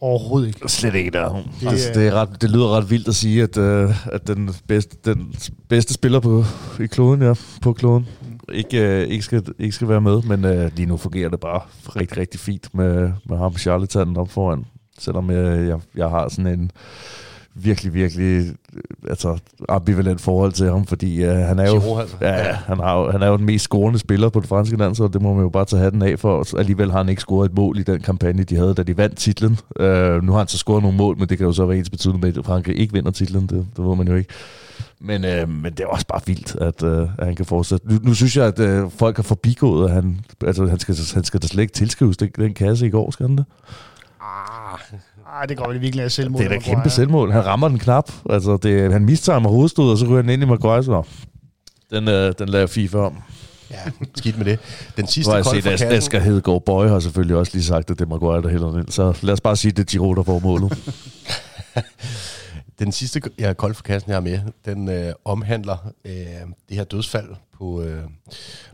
Overhovedet 0.00 0.48
ikke. 0.48 0.68
Slet 0.68 0.94
ikke 0.94 1.10
der. 1.10 1.42
Det 1.60 1.68
altså, 1.68 1.90
det, 1.94 2.06
er 2.08 2.12
ret, 2.12 2.42
det 2.42 2.50
lyder 2.50 2.76
ret 2.76 2.90
vildt 2.90 3.08
at 3.08 3.14
sige, 3.14 3.42
at, 3.42 3.56
øh, 3.56 4.12
at 4.12 4.26
den, 4.26 4.54
bedste, 4.68 4.96
den 5.04 5.34
bedste 5.68 5.94
spiller 5.94 6.20
på, 6.20 6.44
i 6.80 6.86
kloden, 6.86 7.22
ja, 7.22 7.32
på 7.62 7.72
kloden, 7.72 8.06
ikke, 8.52 8.78
øh, 8.82 9.08
ikke, 9.08 9.24
skal, 9.24 9.42
ikke 9.58 9.72
skal 9.74 9.88
være 9.88 10.00
med. 10.00 10.22
Men 10.22 10.44
øh, 10.44 10.70
lige 10.76 10.86
nu 10.86 10.96
fungerer 10.96 11.28
det 11.28 11.40
bare 11.40 11.60
rigtig, 11.96 12.18
rigtig 12.18 12.40
fint 12.40 12.74
med, 12.74 13.12
med 13.28 13.38
ham 13.38 13.56
charlatanen 13.56 14.16
op 14.16 14.30
foran. 14.30 14.64
Selvom 14.98 15.30
øh, 15.30 15.68
jeg, 15.68 15.78
jeg 15.96 16.08
har 16.08 16.28
sådan 16.28 16.46
en 16.46 16.70
virkelig, 17.58 17.94
virkelig 17.94 18.46
øh, 18.76 18.82
altså, 19.08 19.38
ambivalent 19.68 20.20
forhold 20.20 20.52
til 20.52 20.70
ham, 20.70 20.86
fordi 20.86 21.24
øh, 21.24 21.36
han 21.36 21.58
er 21.58 21.66
jo... 21.66 21.78
Giroud, 21.78 22.00
altså. 22.00 22.16
Ja, 22.20 22.48
ja. 22.48 22.52
Han, 22.52 22.78
har, 22.78 23.10
han 23.10 23.22
er 23.22 23.26
jo 23.26 23.36
den 23.36 23.46
mest 23.46 23.64
scorende 23.64 23.98
spiller 23.98 24.28
på 24.28 24.40
det 24.40 24.48
franske 24.48 24.76
landshold, 24.76 25.12
det 25.12 25.22
må 25.22 25.34
man 25.34 25.42
jo 25.42 25.48
bare 25.48 25.64
tage 25.64 25.82
hatten 25.82 26.02
af 26.02 26.18
for. 26.18 26.58
Alligevel 26.58 26.90
har 26.90 26.98
han 26.98 27.08
ikke 27.08 27.20
scoret 27.20 27.50
et 27.50 27.56
mål 27.56 27.78
i 27.78 27.82
den 27.82 28.00
kampagne, 28.00 28.42
de 28.42 28.56
havde, 28.56 28.74
da 28.74 28.82
de 28.82 28.96
vandt 28.96 29.16
titlen. 29.16 29.58
Uh, 29.80 29.86
nu 30.22 30.32
har 30.32 30.38
han 30.38 30.48
så 30.48 30.58
scoret 30.58 30.82
nogle 30.82 30.96
mål, 30.96 31.18
men 31.18 31.28
det 31.28 31.38
kan 31.38 31.46
jo 31.46 31.52
så 31.52 31.66
være 31.66 31.78
ens 31.78 31.90
betydende 31.90 32.20
med, 32.20 32.38
at 32.38 32.44
Frankrig 32.44 32.78
ikke 32.78 32.92
vinder 32.92 33.10
titlen, 33.10 33.42
det, 33.42 33.66
det 33.76 33.84
ved 33.84 33.96
man 33.96 34.08
jo 34.08 34.14
ikke. 34.14 34.30
Men, 35.00 35.24
uh, 35.24 35.48
men 35.48 35.72
det 35.72 35.80
er 35.80 35.86
også 35.86 36.06
bare 36.06 36.20
vildt, 36.26 36.56
at, 36.60 36.82
uh, 36.82 37.08
at 37.18 37.26
han 37.26 37.34
kan 37.34 37.46
fortsætte. 37.46 37.88
Nu, 37.88 37.98
nu 38.02 38.14
synes 38.14 38.36
jeg, 38.36 38.46
at 38.46 38.84
uh, 38.84 38.90
folk 38.92 39.16
har 39.16 39.22
forbigået, 39.22 39.88
at 39.88 39.94
han, 39.94 40.20
altså, 40.46 40.66
han, 40.66 40.78
skal, 40.78 40.96
han 41.14 41.24
skal 41.24 41.42
da 41.42 41.46
slet 41.46 41.62
ikke 41.62 41.74
tilskrives 41.74 42.16
den, 42.16 42.30
den 42.36 42.54
kasse 42.54 42.86
i 42.86 42.90
går, 42.90 43.10
skal 43.10 43.26
han 43.26 43.36
det? 43.36 43.44
Ah, 44.26 44.78
Ej, 45.40 45.46
det 45.46 45.56
går 45.56 45.68
vel 45.68 45.80
virkelig 45.80 46.04
af 46.04 46.12
selvmål. 46.12 46.38
Det 46.42 46.46
er 46.46 46.50
da 46.50 46.58
kæmpe 46.58 46.76
Maguire. 46.76 46.90
selvmål. 46.90 47.32
Han 47.32 47.46
rammer 47.46 47.68
den 47.68 47.78
knap. 47.78 48.10
Altså, 48.30 48.56
det, 48.56 48.92
han 48.92 49.04
mistimer 49.04 49.48
hovedstød, 49.48 49.84
og 49.90 49.98
så 49.98 50.06
ryger 50.06 50.16
han 50.22 50.28
ind 50.30 50.42
i 50.42 50.46
Maguire. 50.46 50.84
Så. 50.84 51.02
Den, 51.90 52.08
øh, 52.08 52.32
den 52.38 52.48
lader 52.48 52.66
FIFA 52.66 52.98
om. 52.98 53.14
Ja, 53.70 53.76
skidt 54.16 54.38
med 54.38 54.44
det. 54.44 54.58
Den 54.96 55.06
sidste 55.06 55.32
kold 55.32 55.44
set, 55.44 55.62
for 55.62 55.70
kassen, 55.70 55.88
Asger 55.92 56.20
Hedegaard 56.20 56.62
Bøje 56.66 56.88
har 56.88 57.00
selvfølgelig 57.00 57.36
også 57.36 57.52
lige 57.54 57.64
sagt, 57.64 57.90
at 57.90 57.98
det 57.98 58.04
er 58.04 58.08
Maguire, 58.08 58.42
der 58.42 58.48
hælder 58.48 58.70
den 58.70 58.78
ind. 58.80 58.88
Så 58.88 59.18
lad 59.22 59.32
os 59.32 59.40
bare 59.40 59.56
sige, 59.56 59.70
at 59.70 59.76
det 59.76 59.82
er 59.82 59.86
Giroud, 59.86 60.16
der 60.16 60.22
får 60.22 60.38
målet. 60.38 60.78
den 62.78 62.92
sidste 62.92 63.20
ja, 63.38 63.52
kold 63.52 63.74
for 63.74 63.82
kassen, 63.82 64.08
jeg 64.08 64.16
har 64.16 64.20
med, 64.20 64.40
den 64.64 64.88
øh, 64.88 65.12
omhandler 65.24 65.92
øh, 66.04 66.14
det 66.68 66.76
her 66.76 66.84
dødsfald 66.84 67.28
på, 67.52 67.82
øh, 67.82 68.04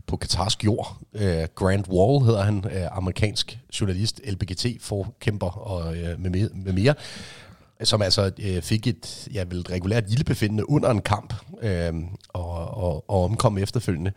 på 0.07 0.17
katarsk 0.17 0.65
jord. 0.65 0.97
Øh, 1.13 1.47
Grant 1.55 1.87
Wall 1.87 2.25
hedder 2.25 2.43
han, 2.43 2.65
øh, 2.65 2.97
amerikansk 2.97 3.59
journalist, 3.81 4.21
LBGT-forkæmper 4.27 5.47
og 5.47 5.97
øh, 5.97 6.19
med, 6.19 6.29
mere, 6.29 6.49
med 6.53 6.73
mere 6.73 6.93
som 7.83 8.01
altså 8.01 8.31
øh, 8.39 8.61
fik 8.61 8.87
et 8.87 9.27
ja, 9.33 9.43
vel, 9.43 9.59
et 9.59 9.71
regulært 9.71 10.03
ildebefindende 10.11 10.69
under 10.69 10.89
en 10.89 11.01
kamp 11.01 11.33
øh, 11.61 11.93
og, 12.29 12.77
og, 12.77 13.09
og 13.09 13.23
omkom 13.23 13.57
efterfølgende. 13.57 14.11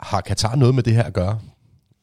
Har 0.00 0.20
Katar 0.20 0.56
noget 0.56 0.74
med 0.74 0.82
det 0.82 0.94
her 0.94 1.02
at 1.02 1.12
gøre? 1.12 1.40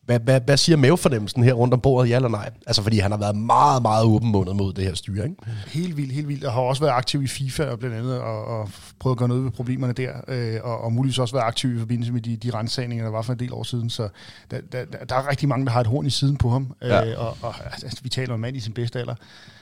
Hvad, 0.10 0.20
hvad, 0.20 0.42
hvad 0.42 0.58
siger 0.58 0.78
mavefornemmelsen 0.78 1.44
her 1.44 1.54
rundt 1.54 1.74
om 1.74 1.80
bordet, 1.80 2.10
ja 2.10 2.16
eller 2.16 2.30
nej? 2.30 2.50
Altså, 2.68 2.82
fordi 2.84 3.00
han 3.00 3.12
har 3.12 3.18
været 3.18 3.36
meget, 3.36 3.82
meget 3.82 4.06
åbenmundet 4.06 4.56
mod 4.56 4.74
det 4.74 4.84
her 4.84 4.94
styre, 4.94 5.24
ikke? 5.24 5.36
Helt 5.68 5.98
vildt, 5.98 6.12
helt 6.14 6.28
vildt. 6.28 6.44
Jeg 6.44 6.52
har 6.52 6.62
også 6.62 6.82
været 6.82 6.94
aktiv 6.94 7.24
i 7.24 7.28
FIFA 7.28 7.64
og 7.66 7.80
blandt 7.80 7.96
andet, 7.96 8.20
og, 8.20 8.46
og 8.46 8.70
prøvet 9.00 9.14
at 9.16 9.18
gøre 9.20 9.28
noget 9.28 9.44
ved 9.44 9.52
problemerne 9.52 9.94
der, 9.94 10.12
øh, 10.28 10.56
og, 10.64 10.82
og 10.82 10.94
muligvis 10.94 11.20
også 11.20 11.36
været 11.36 11.46
aktiv 11.48 11.76
i 11.76 11.80
forbindelse 11.80 12.14
med 12.14 12.22
de, 12.22 12.36
de 12.36 12.52
rensagninger, 12.54 13.06
der 13.06 13.12
var 13.12 13.22
for 13.22 13.34
en 13.34 13.40
del 13.40 13.54
år 13.54 13.64
siden. 13.64 13.90
Så 13.90 14.08
der, 14.52 14.58
der, 14.72 14.86
der 15.10 15.16
er 15.16 15.30
rigtig 15.30 15.50
mange, 15.50 15.66
der 15.66 15.72
har 15.72 15.82
et 15.82 15.88
horn 15.88 16.06
i 16.06 16.10
siden 16.10 16.38
på 16.38 16.50
ham, 16.50 16.68
Ja. 16.82 17.06
øh, 17.12 17.20
og, 17.20 17.38
og 17.42 17.54
altså, 17.84 18.00
vi 18.04 18.10
taler 18.10 18.34
om 18.34 18.38
en 18.38 18.42
mand 18.42 18.58
i 18.58 18.60
sin 18.60 18.74
bedste 18.74 19.00
alder. 19.00 19.16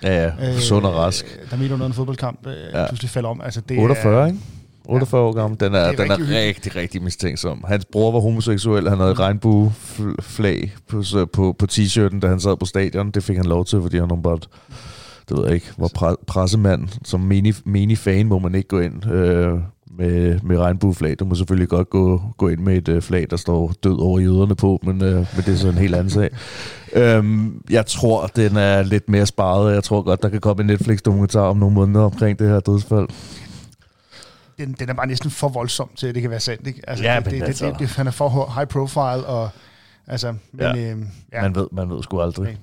Ja, 0.04 0.24
ja. 0.40 0.60
Sund 0.60 0.86
og 0.86 0.96
rask. 0.96 1.38
Øh, 1.44 1.52
der 1.52 1.58
midt 1.58 1.72
under 1.72 1.86
en 1.86 1.94
fodboldkamp 1.94 2.48
øh, 2.48 2.54
Ja. 2.74 2.80
ja. 2.82 2.88
pludselig 2.88 3.10
falder 3.10 3.30
om. 3.30 3.42
Altså, 3.42 3.62
det 3.62 3.80
48, 3.80 4.28
ikke? 4.28 4.40
48 4.90 5.22
år 5.22 5.34
gammel. 5.34 5.60
Den 5.60 5.74
er, 5.76 5.80
er 5.80 5.92
den 5.92 6.00
er 6.00 6.02
rigtig 6.02 6.18
hyggeligt. 6.18 6.48
rigtig, 6.48 6.76
rigtig 6.76 7.04
mistænksom. 7.04 7.64
Hans 7.68 7.86
bror 7.86 8.12
var 8.12 8.20
homoseksuel. 8.20 8.90
Han 8.90 8.98
havde 8.98 9.12
et 9.12 9.20
regnbueflag 9.20 10.74
på, 10.88 11.04
på, 11.34 11.56
på 11.60 11.66
t-shirten, 11.72 12.20
da 12.20 12.28
han 12.28 12.40
sad 12.40 12.58
på 12.58 12.66
stadion. 12.66 13.12
Det 13.12 13.24
fik 13.24 13.36
han 13.38 13.46
lov 13.46 13.66
til, 13.66 13.82
fordi 13.82 13.98
han 13.98 14.12
åbenbart, 14.12 14.48
det 15.30 15.38
ved 15.38 15.46
jeg 15.46 15.54
ikke, 15.54 15.68
var 15.78 15.92
pre- 15.98 16.24
pressemand. 16.28 16.88
Som 17.06 17.20
menig, 17.20 17.56
menig 17.66 17.98
fan 17.98 18.28
må 18.28 18.40
man 18.40 18.56
ikke 18.56 18.68
gå 18.68 18.80
ind 18.80 19.12
øh, 19.12 19.54
med, 19.98 20.40
med 20.44 20.58
regnbueflag. 20.58 21.16
Du 21.20 21.26
må 21.26 21.36
selvfølgelig 21.36 21.70
godt 21.70 21.90
gå, 21.90 22.22
gå 22.38 22.48
ind 22.48 22.60
med 22.60 22.78
et 22.78 22.90
øh, 22.90 23.02
flag, 23.02 23.28
der 23.30 23.38
står 23.38 23.74
død 23.84 24.00
over 24.00 24.20
jøderne 24.20 24.56
på, 24.56 24.80
men, 24.84 25.04
øh, 25.04 25.16
men 25.16 25.46
det 25.46 25.48
er 25.48 25.56
så 25.56 25.68
en 25.70 25.78
helt 25.78 25.96
anden 25.96 26.10
sag. 26.10 26.30
Øhm, 26.94 27.62
jeg 27.70 27.86
tror, 27.86 28.28
den 28.28 28.58
er 28.58 28.84
lidt 28.84 29.10
mere 29.10 29.26
sparet. 29.26 29.74
Jeg 29.74 29.84
tror 29.84 30.02
godt, 30.02 30.24
der 30.24 30.30
kan 30.30 30.40
komme 30.42 30.62
en 30.62 30.68
Netflix-dokumentar 30.68 31.42
om 31.42 31.58
nogle 31.58 31.76
måneder 31.76 32.06
omkring 32.06 32.40
det 32.40 32.50
her 32.50 32.60
dødsfald. 32.60 33.08
Den, 34.58 34.76
den 34.80 34.90
er 34.90 34.94
bare 34.94 35.08
næsten 35.08 35.30
for 35.32 35.50
voldsom 35.50 35.90
til, 35.96 36.08
at 36.08 36.16
det 36.16 36.22
kan 36.22 36.32
være 36.32 36.40
sandt. 36.40 36.68
Ikke? 36.68 36.82
Altså, 36.88 37.06
Ja, 37.06 37.20
det, 37.20 37.32
det, 37.32 37.44
altså- 37.44 37.66
det, 37.66 37.80
det, 37.80 37.88
han 37.90 38.08
er 38.08 38.12
for 38.12 38.54
high 38.56 38.68
profile, 38.68 39.26
og 39.28 39.50
altså, 40.08 40.32
men, 40.32 40.62
Ja. 40.62 40.76
Øh, 40.92 40.98
ja. 41.34 41.42
Man 41.42 41.56
ved, 41.56 41.68
man 41.72 41.90
ved 41.90 42.04
sgu 42.04 42.22
aldrig. 42.22 42.48
Okay. 42.48 42.56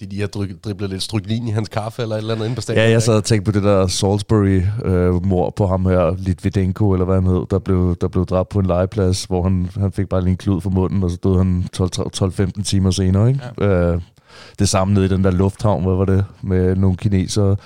De 0.00 0.06
lige 0.06 0.20
har 0.20 0.28
dri- 0.28 0.58
driblet 0.64 0.90
lidt 0.90 1.02
stryklin 1.02 1.48
i 1.48 1.50
hans 1.50 1.68
kaffe 1.68 2.02
eller 2.02 2.16
et 2.16 2.20
eller 2.20 2.34
andet 2.34 2.44
inde 2.44 2.54
på 2.54 2.60
stadion. 2.60 2.84
Ja, 2.84 2.90
jeg 2.90 3.02
sad 3.02 3.14
og 3.14 3.24
tænkte 3.24 3.52
på 3.52 3.58
det 3.58 3.64
der 3.64 3.86
Salisbury-mor 3.86 5.50
på 5.50 5.66
ham 5.66 5.86
her, 5.86 6.14
Litvidenko, 6.18 6.92
eller 6.92 7.04
hvad 7.04 7.14
han 7.14 7.26
hed, 7.26 7.46
der 7.50 7.58
blev, 7.58 7.96
der 8.00 8.08
blev 8.08 8.26
dræbt 8.26 8.48
på 8.48 8.58
en 8.58 8.66
legeplads, 8.66 9.24
hvor 9.24 9.42
han, 9.42 9.70
han 9.76 9.92
fik 9.92 10.08
bare 10.08 10.20
lige 10.20 10.30
en 10.30 10.36
klud 10.36 10.60
for 10.60 10.70
munden, 10.70 11.02
og 11.02 11.10
så 11.10 11.16
døde 11.24 11.38
han 11.38 11.64
12-15 12.56 12.62
timer 12.62 12.90
senere. 12.90 13.28
Ikke? 13.28 13.40
Ja. 13.60 13.66
Øh, 13.66 14.00
det 14.58 14.68
samme 14.68 14.94
nede 14.94 15.04
i 15.04 15.08
den 15.08 15.24
der 15.24 15.30
lufthavn, 15.30 15.84
hvad 15.84 15.94
var 15.94 16.04
det, 16.04 16.24
med 16.42 16.76
nogle 16.76 16.96
kinesere, 16.96 17.56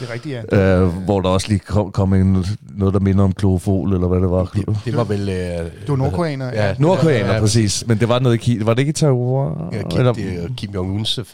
Det 0.00 0.08
er 0.08 0.12
rigtigt, 0.14 0.38
ja. 0.52 0.80
øh, 0.80 0.88
hvor 0.88 1.20
der 1.20 1.28
også 1.28 1.48
lige 1.48 1.58
kom, 1.58 1.92
kom 1.92 2.14
en, 2.14 2.44
noget, 2.76 2.94
der 2.94 3.00
minder 3.00 3.24
om 3.24 3.32
klorofol, 3.32 3.92
eller 3.94 4.08
hvad 4.08 4.20
det 4.20 4.30
var. 4.30 4.44
Det, 4.54 4.64
det 4.84 4.96
var 4.96 5.04
vel... 5.04 5.28
Øh, 5.28 5.34
Det 5.36 5.70
var 5.88 5.96
nordkoreaner. 5.96 6.46
Ja, 6.54 6.74
Nordkoreaner, 6.78 7.34
Ja, 7.34 7.40
præcis. 7.40 7.84
Men 7.86 7.98
det 8.00 8.08
var 8.08 8.18
noget 8.18 8.34
i 8.34 8.38
Kina. 8.38 8.64
Var 8.64 8.74
det 8.74 8.80
ikke 8.80 8.90
i 8.90 8.92
Taiwan? 8.92 9.52
Ja, 9.72 9.82
Kim, 9.88 9.98
Eller- 9.98 10.12
det 10.12 10.44
er 10.44 10.48
Kim 10.56 10.70
Jong-uns 10.74 11.18
øh, 11.18 11.24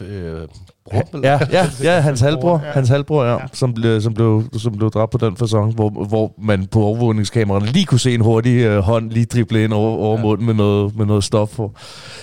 bror? 0.85 1.19
Ja, 1.23 1.39
ja, 1.51 1.65
ja, 1.83 1.99
hans 1.99 2.21
halvbror, 2.21 2.61
Ja. 2.65 2.71
hans 2.71 2.89
halvbror, 2.89 3.23
ja, 3.23 3.31
Ja. 3.31 3.37
som, 3.53 3.73
blev, 3.73 4.01
som, 4.01 4.13
blev, 4.13 4.43
som 4.57 4.77
blev 4.77 4.91
dræbt 4.91 5.11
på 5.11 5.17
den 5.17 5.37
fasong, 5.37 5.73
hvor, 5.73 5.89
hvor 5.89 6.33
man 6.41 6.65
på 6.71 6.81
overvågningskameraerne 6.81 7.65
lige 7.67 7.85
kunne 7.85 7.99
se 7.99 8.13
en 8.13 8.21
hurtig 8.21 8.57
øh, 8.59 8.79
hånd 8.79 9.11
lige 9.11 9.25
drible 9.25 9.63
ind 9.63 9.73
over, 9.73 9.97
over 9.97 10.17
ja. 10.17 10.21
munden 10.23 10.45
med 10.45 10.53
noget, 10.53 10.95
med 10.97 11.05
noget 11.05 11.23
stof 11.23 11.55
på. 11.55 11.71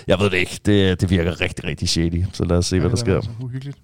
Jeg 0.06 0.18
ved 0.20 0.30
det 0.30 0.36
ikke, 0.36 0.60
det, 0.66 1.00
det 1.00 1.10
virker 1.10 1.40
rigtig, 1.40 1.64
rigtig 1.64 1.88
shady, 1.88 2.24
så 2.32 2.44
lad 2.44 2.56
os 2.56 2.66
se, 2.66 2.80
hvad 2.80 2.90
der 2.90 2.96
sker. 2.96 3.14
Altså, 3.16 3.30
uhyggeligt. 3.40 3.78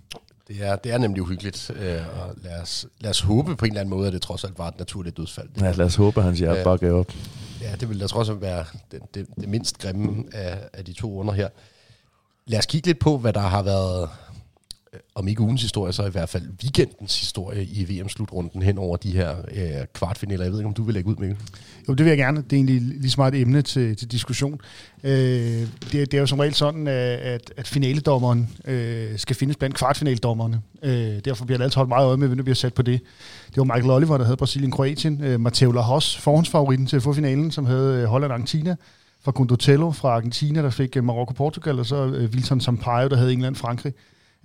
Det 0.50 0.66
er, 0.66 0.76
det 0.76 0.92
er 0.92 0.99
nemlig 0.99 1.23
uhyggeligt, 1.23 1.71
øh, 1.76 2.00
og 2.21 2.35
lad 2.42 2.61
os, 2.62 2.87
lad 3.00 3.11
os 3.11 3.21
håbe 3.21 3.57
på 3.57 3.64
en 3.64 3.71
eller 3.71 3.80
anden 3.80 3.90
måde, 3.90 4.07
at 4.07 4.12
det 4.12 4.23
trods 4.23 4.45
alt 4.45 4.59
var 4.59 4.69
et 4.69 4.78
naturligt 4.78 5.16
dødsfald. 5.16 5.49
Det, 5.54 5.62
Ja, 5.62 5.71
lad 5.73 5.87
os 5.87 5.95
håbe, 5.95 6.21
at 6.21 6.25
hans 6.25 6.38
hjerte 6.38 6.64
bare 6.64 6.78
gav 6.78 6.92
op. 6.95 7.12
ja, 7.61 7.73
det 7.80 7.88
vil 7.88 8.00
da 8.00 8.07
trods 8.07 8.28
alt 8.28 8.40
være 8.40 8.64
det, 8.90 9.00
det, 9.14 9.26
det 9.40 9.49
mindst 9.49 9.78
grimme 9.78 10.25
af, 10.33 10.59
af 10.73 10.85
de 10.85 10.92
to 10.92 11.19
under 11.19 11.33
her. 11.33 11.49
Lad 12.47 12.59
os 12.59 12.66
kigge 12.66 12.87
lidt 12.87 12.99
på, 12.99 13.19
hvad 13.19 13.33
der 13.33 13.40
har 13.40 13.62
været, 13.62 14.09
Øh, 14.94 15.00
om 15.14 15.28
ikke 15.28 15.40
ugens 15.40 15.62
historie, 15.62 15.92
så 15.92 16.06
i 16.06 16.11
hvert 16.11 16.28
fald 16.28 16.44
weekendens 16.62 17.20
historie 17.20 17.64
i 17.64 17.85
VM-slutrunden 17.85 18.62
hen 18.62 18.78
over 18.78 18.97
de 18.97 19.11
her 19.11 19.37
øh, 19.38 19.87
kvartfinaler. 19.94 20.44
Jeg 20.44 20.52
ved 20.52 20.59
ikke, 20.59 20.68
om 20.68 20.75
du 20.75 20.82
vil 20.82 20.94
lægge 20.94 21.11
ud, 21.11 21.16
Mikkel? 21.16 21.38
Jo, 21.88 21.94
det 21.94 22.04
vil 22.04 22.11
jeg 22.11 22.18
gerne. 22.18 22.37
Det 22.37 22.52
er 22.52 22.56
egentlig 22.56 22.80
lige 22.80 23.11
så 23.11 23.20
meget 23.20 23.35
et 23.35 23.40
emne 23.40 23.62
til, 23.62 23.97
til 23.97 24.11
diskussion. 24.11 24.61
Øh, 25.04 25.11
det, 25.12 25.92
det 25.92 26.14
er 26.14 26.18
jo 26.18 26.26
som 26.26 26.38
regel 26.38 26.54
sådan, 26.54 26.88
øh, 26.88 27.18
at, 27.23 27.52
at, 27.56 27.68
finaledommeren 27.68 28.50
øh, 28.64 29.18
skal 29.18 29.37
findes 29.37 29.56
blandt 29.56 29.76
kvartfinaledommerne. 29.76 30.62
Øh, 30.82 31.18
derfor 31.25 31.44
bliver 31.44 31.59
det 31.59 31.64
altid 31.64 31.76
holdt 31.76 31.88
meget 31.88 32.06
øje 32.06 32.16
med, 32.16 32.26
hvem 32.26 32.38
der 32.38 32.44
bliver 32.44 32.54
sat 32.54 32.75
på 32.75 32.82
det. 32.82 33.00
Det 33.49 33.56
var 33.56 33.64
Michael 33.64 33.90
Oliver, 33.90 34.18
der 34.18 34.25
havde 34.25 34.37
Brasilien-Kroatien. 34.37 35.25
Øh, 35.25 35.40
Matteo 35.40 35.73
Lahos, 35.73 36.16
forhåndsfavoritten 36.16 36.87
til 36.87 36.97
at 36.97 37.02
få 37.02 37.12
finalen, 37.12 37.50
som 37.50 37.66
havde 37.66 38.00
øh, 38.02 38.04
Holland-Argentina. 38.04 38.76
Fra 39.23 39.32
Condotello 39.32 39.90
fra 39.90 40.09
Argentina, 40.09 40.62
der 40.62 40.70
fik 40.70 40.97
øh, 40.97 41.04
Marokko-Portugal, 41.04 41.78
og 41.78 41.87
så 41.87 42.28
Wilson 42.35 42.61
Sampaio, 42.61 43.09
der 43.09 43.16
havde 43.16 43.32
England-Frankrig. 43.32 43.92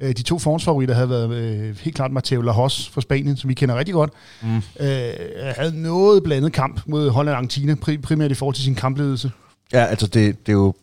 Øh, 0.02 0.10
de 0.10 0.24
to 0.24 0.40
forhåndsfavoritter 0.40 0.96
havde 0.96 1.10
været 1.10 1.34
øh, 1.34 1.78
helt 1.82 1.96
klart 1.96 2.12
Matteo 2.12 2.42
Lahos 2.42 2.90
fra 2.90 3.02
Spanien, 3.02 3.38
som 3.38 3.50
vi 3.50 3.54
kender 3.54 3.76
rigtig 3.76 3.94
godt. 3.94 4.12
Mm. 4.42 4.56
Øh, 4.56 4.62
havde 5.58 5.82
noget 5.82 6.24
blandet 6.24 6.54
kamp 6.54 6.82
mod 6.86 7.10
Holland 7.10 7.32
og 7.34 7.38
Argentina, 7.38 7.76
pri- 7.88 8.02
primært 8.02 8.32
i 8.32 8.34
forhold 8.34 8.56
til 8.56 8.64
sin 8.64 8.76
kampledelse. 8.76 9.32
Ja, 9.74 9.86
altså 9.86 10.08
det, 10.08 10.46
det 10.46 10.52
er 10.52 10.58
jo 10.58 10.74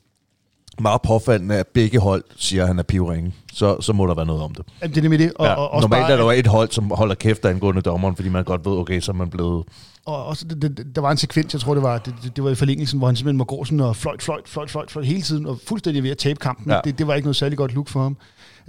meget 0.81 1.03
påfaldende, 1.03 1.55
at 1.55 1.67
begge 1.67 1.99
hold 2.01 2.25
siger, 2.37 2.63
at 2.63 2.69
han 2.69 2.79
er 2.79 2.83
pivringen. 2.83 3.35
Så, 3.53 3.81
så 3.81 3.93
må 3.93 4.07
der 4.07 4.15
være 4.15 4.27
noget 4.27 4.43
om 4.43 4.55
det. 4.55 4.65
Jamen, 4.83 4.91
det 4.95 4.99
er 4.99 5.03
nemlig 5.03 5.19
det. 5.19 5.33
Og, 5.35 5.47
Ja, 5.47 5.55
og, 5.55 5.71
også 5.71 5.85
normalt 5.85 6.03
bare, 6.03 6.13
er 6.13 6.17
der 6.17 6.25
jo 6.25 6.31
et 6.31 6.47
hold, 6.47 6.71
som 6.71 6.91
holder 6.91 7.15
kæft 7.15 7.45
angående 7.45 7.83
dommeren, 7.83 8.17
fordi 8.17 8.29
man 8.29 8.45
godt 8.45 8.65
ved, 8.65 8.73
okay, 8.73 9.01
så 9.01 9.13
er 9.13 9.17
man 9.17 9.31
blevet... 9.31 9.65
Og 10.07 10.27
også, 10.27 10.45
det, 10.45 10.63
det, 10.63 10.87
der 10.95 11.01
var 11.01 11.11
en 11.11 11.17
sekvens, 11.17 11.53
jeg 11.53 11.61
tror, 11.61 11.75
det 11.75 11.83
var, 11.83 11.99
det, 11.99 12.15
det, 12.37 12.45
var 12.45 12.51
i 12.51 12.55
forlængelsen, 12.55 12.99
hvor 12.99 13.07
han 13.09 13.17
simpelthen 13.17 13.39
må 13.39 13.45
gå 13.45 13.65
sådan 13.65 13.81
og 13.81 13.97
fløjt, 13.97 14.23
fløjt, 14.23 14.49
fløjt, 14.49 14.71
fløjt, 14.71 14.91
fløjt 14.91 15.07
hele 15.07 15.23
tiden, 15.23 15.47
og 15.47 15.59
fuldstændig 15.69 16.03
ved 16.03 16.11
at 16.11 16.19
tabe 16.19 16.39
kampen. 16.39 16.73
Ja. 16.73 16.81
Det, 16.85 16.99
det, 16.99 17.07
var 17.07 17.15
ikke 17.15 17.27
noget 17.27 17.37
særlig 17.37 17.59
godt 17.59 17.75
look 17.75 17.89
for 17.89 18.03
ham. 18.03 18.17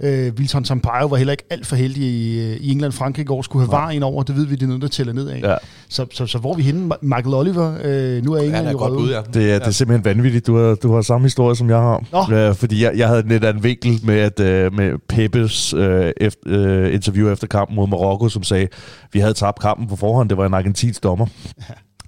Øh, 0.00 0.32
Wilson 0.38 0.64
Sampaio 0.64 1.06
var 1.06 1.16
heller 1.16 1.32
ikke 1.32 1.44
alt 1.50 1.66
for 1.66 1.76
heldig 1.76 2.02
i, 2.02 2.40
øh, 2.40 2.56
i 2.56 2.72
England. 2.72 2.92
Frankrig 2.92 3.22
i 3.22 3.26
går 3.26 3.42
skulle 3.42 3.66
have 3.66 3.72
var 3.72 3.90
ind 3.90 4.04
over, 4.04 4.22
det 4.22 4.36
ved 4.36 4.46
vi, 4.46 4.54
det 4.54 4.62
er 4.62 4.66
noget, 4.66 4.82
der 4.82 4.88
tæller 4.88 5.12
ned 5.12 5.28
af. 5.28 5.40
Ja. 5.42 5.54
Så, 5.88 6.06
så, 6.12 6.26
så 6.26 6.38
hvor 6.38 6.52
er 6.52 6.56
vi 6.56 6.62
henne? 6.62 6.92
Michael 7.02 7.34
Oliver, 7.34 7.78
øh, 7.84 8.24
nu 8.24 8.32
er 8.32 8.42
England 8.42 8.66
er 8.66 8.70
et 8.70 8.76
godt 8.76 8.92
røget. 8.92 8.98
bud, 8.98 9.10
ja. 9.10 9.40
Det, 9.40 9.52
er, 9.52 9.58
det 9.58 9.66
er 9.66 9.70
simpelthen 9.70 10.04
vanvittigt. 10.04 10.46
Du 10.46 10.56
har, 10.56 10.74
du 10.74 10.94
har 10.94 11.02
samme 11.02 11.24
historie, 11.24 11.56
som 11.56 11.70
jeg 11.70 11.78
har. 11.78 12.04
Nå. 12.30 12.36
Øh, 12.36 12.54
fordi 12.54 12.84
jeg, 12.84 12.92
jeg 12.96 13.08
havde 13.08 13.20
en 13.20 13.28
lidt 13.28 13.44
anden 13.44 13.62
vinkel 13.64 14.00
med, 14.02 14.18
at, 14.18 14.40
øh, 14.40 14.74
med 14.74 14.98
Peppes 15.08 15.74
øh, 15.74 16.12
efter, 16.16 16.40
øh, 16.46 16.94
interview 16.94 17.32
efter 17.32 17.46
kampen 17.46 17.76
mod 17.76 17.86
Marokko, 17.86 18.28
som 18.28 18.42
sagde, 18.42 18.68
vi 19.12 19.20
havde 19.20 19.34
tabt 19.34 19.60
kampen 19.60 19.88
på 19.88 19.96
forhånd. 19.96 20.28
Det 20.28 20.38
var 20.38 20.46
en 20.46 20.54
argentinsk 20.54 21.02
dommer. 21.02 21.26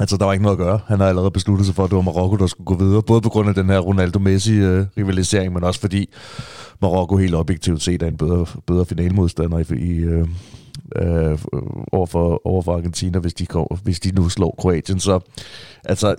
Altså, 0.01 0.17
der 0.17 0.25
var 0.25 0.33
ikke 0.33 0.43
noget 0.43 0.57
at 0.57 0.65
gøre. 0.65 0.81
Han 0.87 1.01
har 1.01 1.09
allerede 1.09 1.31
besluttet 1.31 1.67
sig 1.67 1.75
for, 1.75 1.85
at 1.85 1.91
det 1.91 1.97
var 1.97 2.03
Marokko, 2.03 2.37
der 2.37 2.47
skulle 2.47 2.67
gå 2.67 2.85
videre. 2.85 3.03
Både 3.03 3.21
på 3.21 3.29
grund 3.29 3.49
af 3.49 3.55
den 3.55 3.67
her 3.67 3.79
Ronaldo-Messi-rivalisering, 3.79 5.53
men 5.53 5.65
også 5.65 5.81
fordi 5.81 6.09
Marokko 6.83 7.17
helt 7.17 7.35
objektivt 7.35 7.83
set 7.83 8.03
er 8.03 8.07
en 8.07 8.17
bedre, 8.17 8.47
bedre 8.67 8.87
finalmodstander 8.87 9.59
i, 9.59 9.77
i 9.79 9.99
øh, 9.99 10.29
øh, 10.97 11.39
over, 11.93 12.07
for, 12.07 12.47
over 12.47 12.63
for 12.63 12.77
Argentina, 12.77 13.19
hvis 13.19 13.35
de, 13.35 13.47
kom, 13.47 13.67
hvis 13.83 14.01
de 14.01 14.11
nu 14.11 14.29
slår 14.29 14.55
Kroatien. 14.59 15.01
Så 15.01 15.21
altså, 15.85 16.15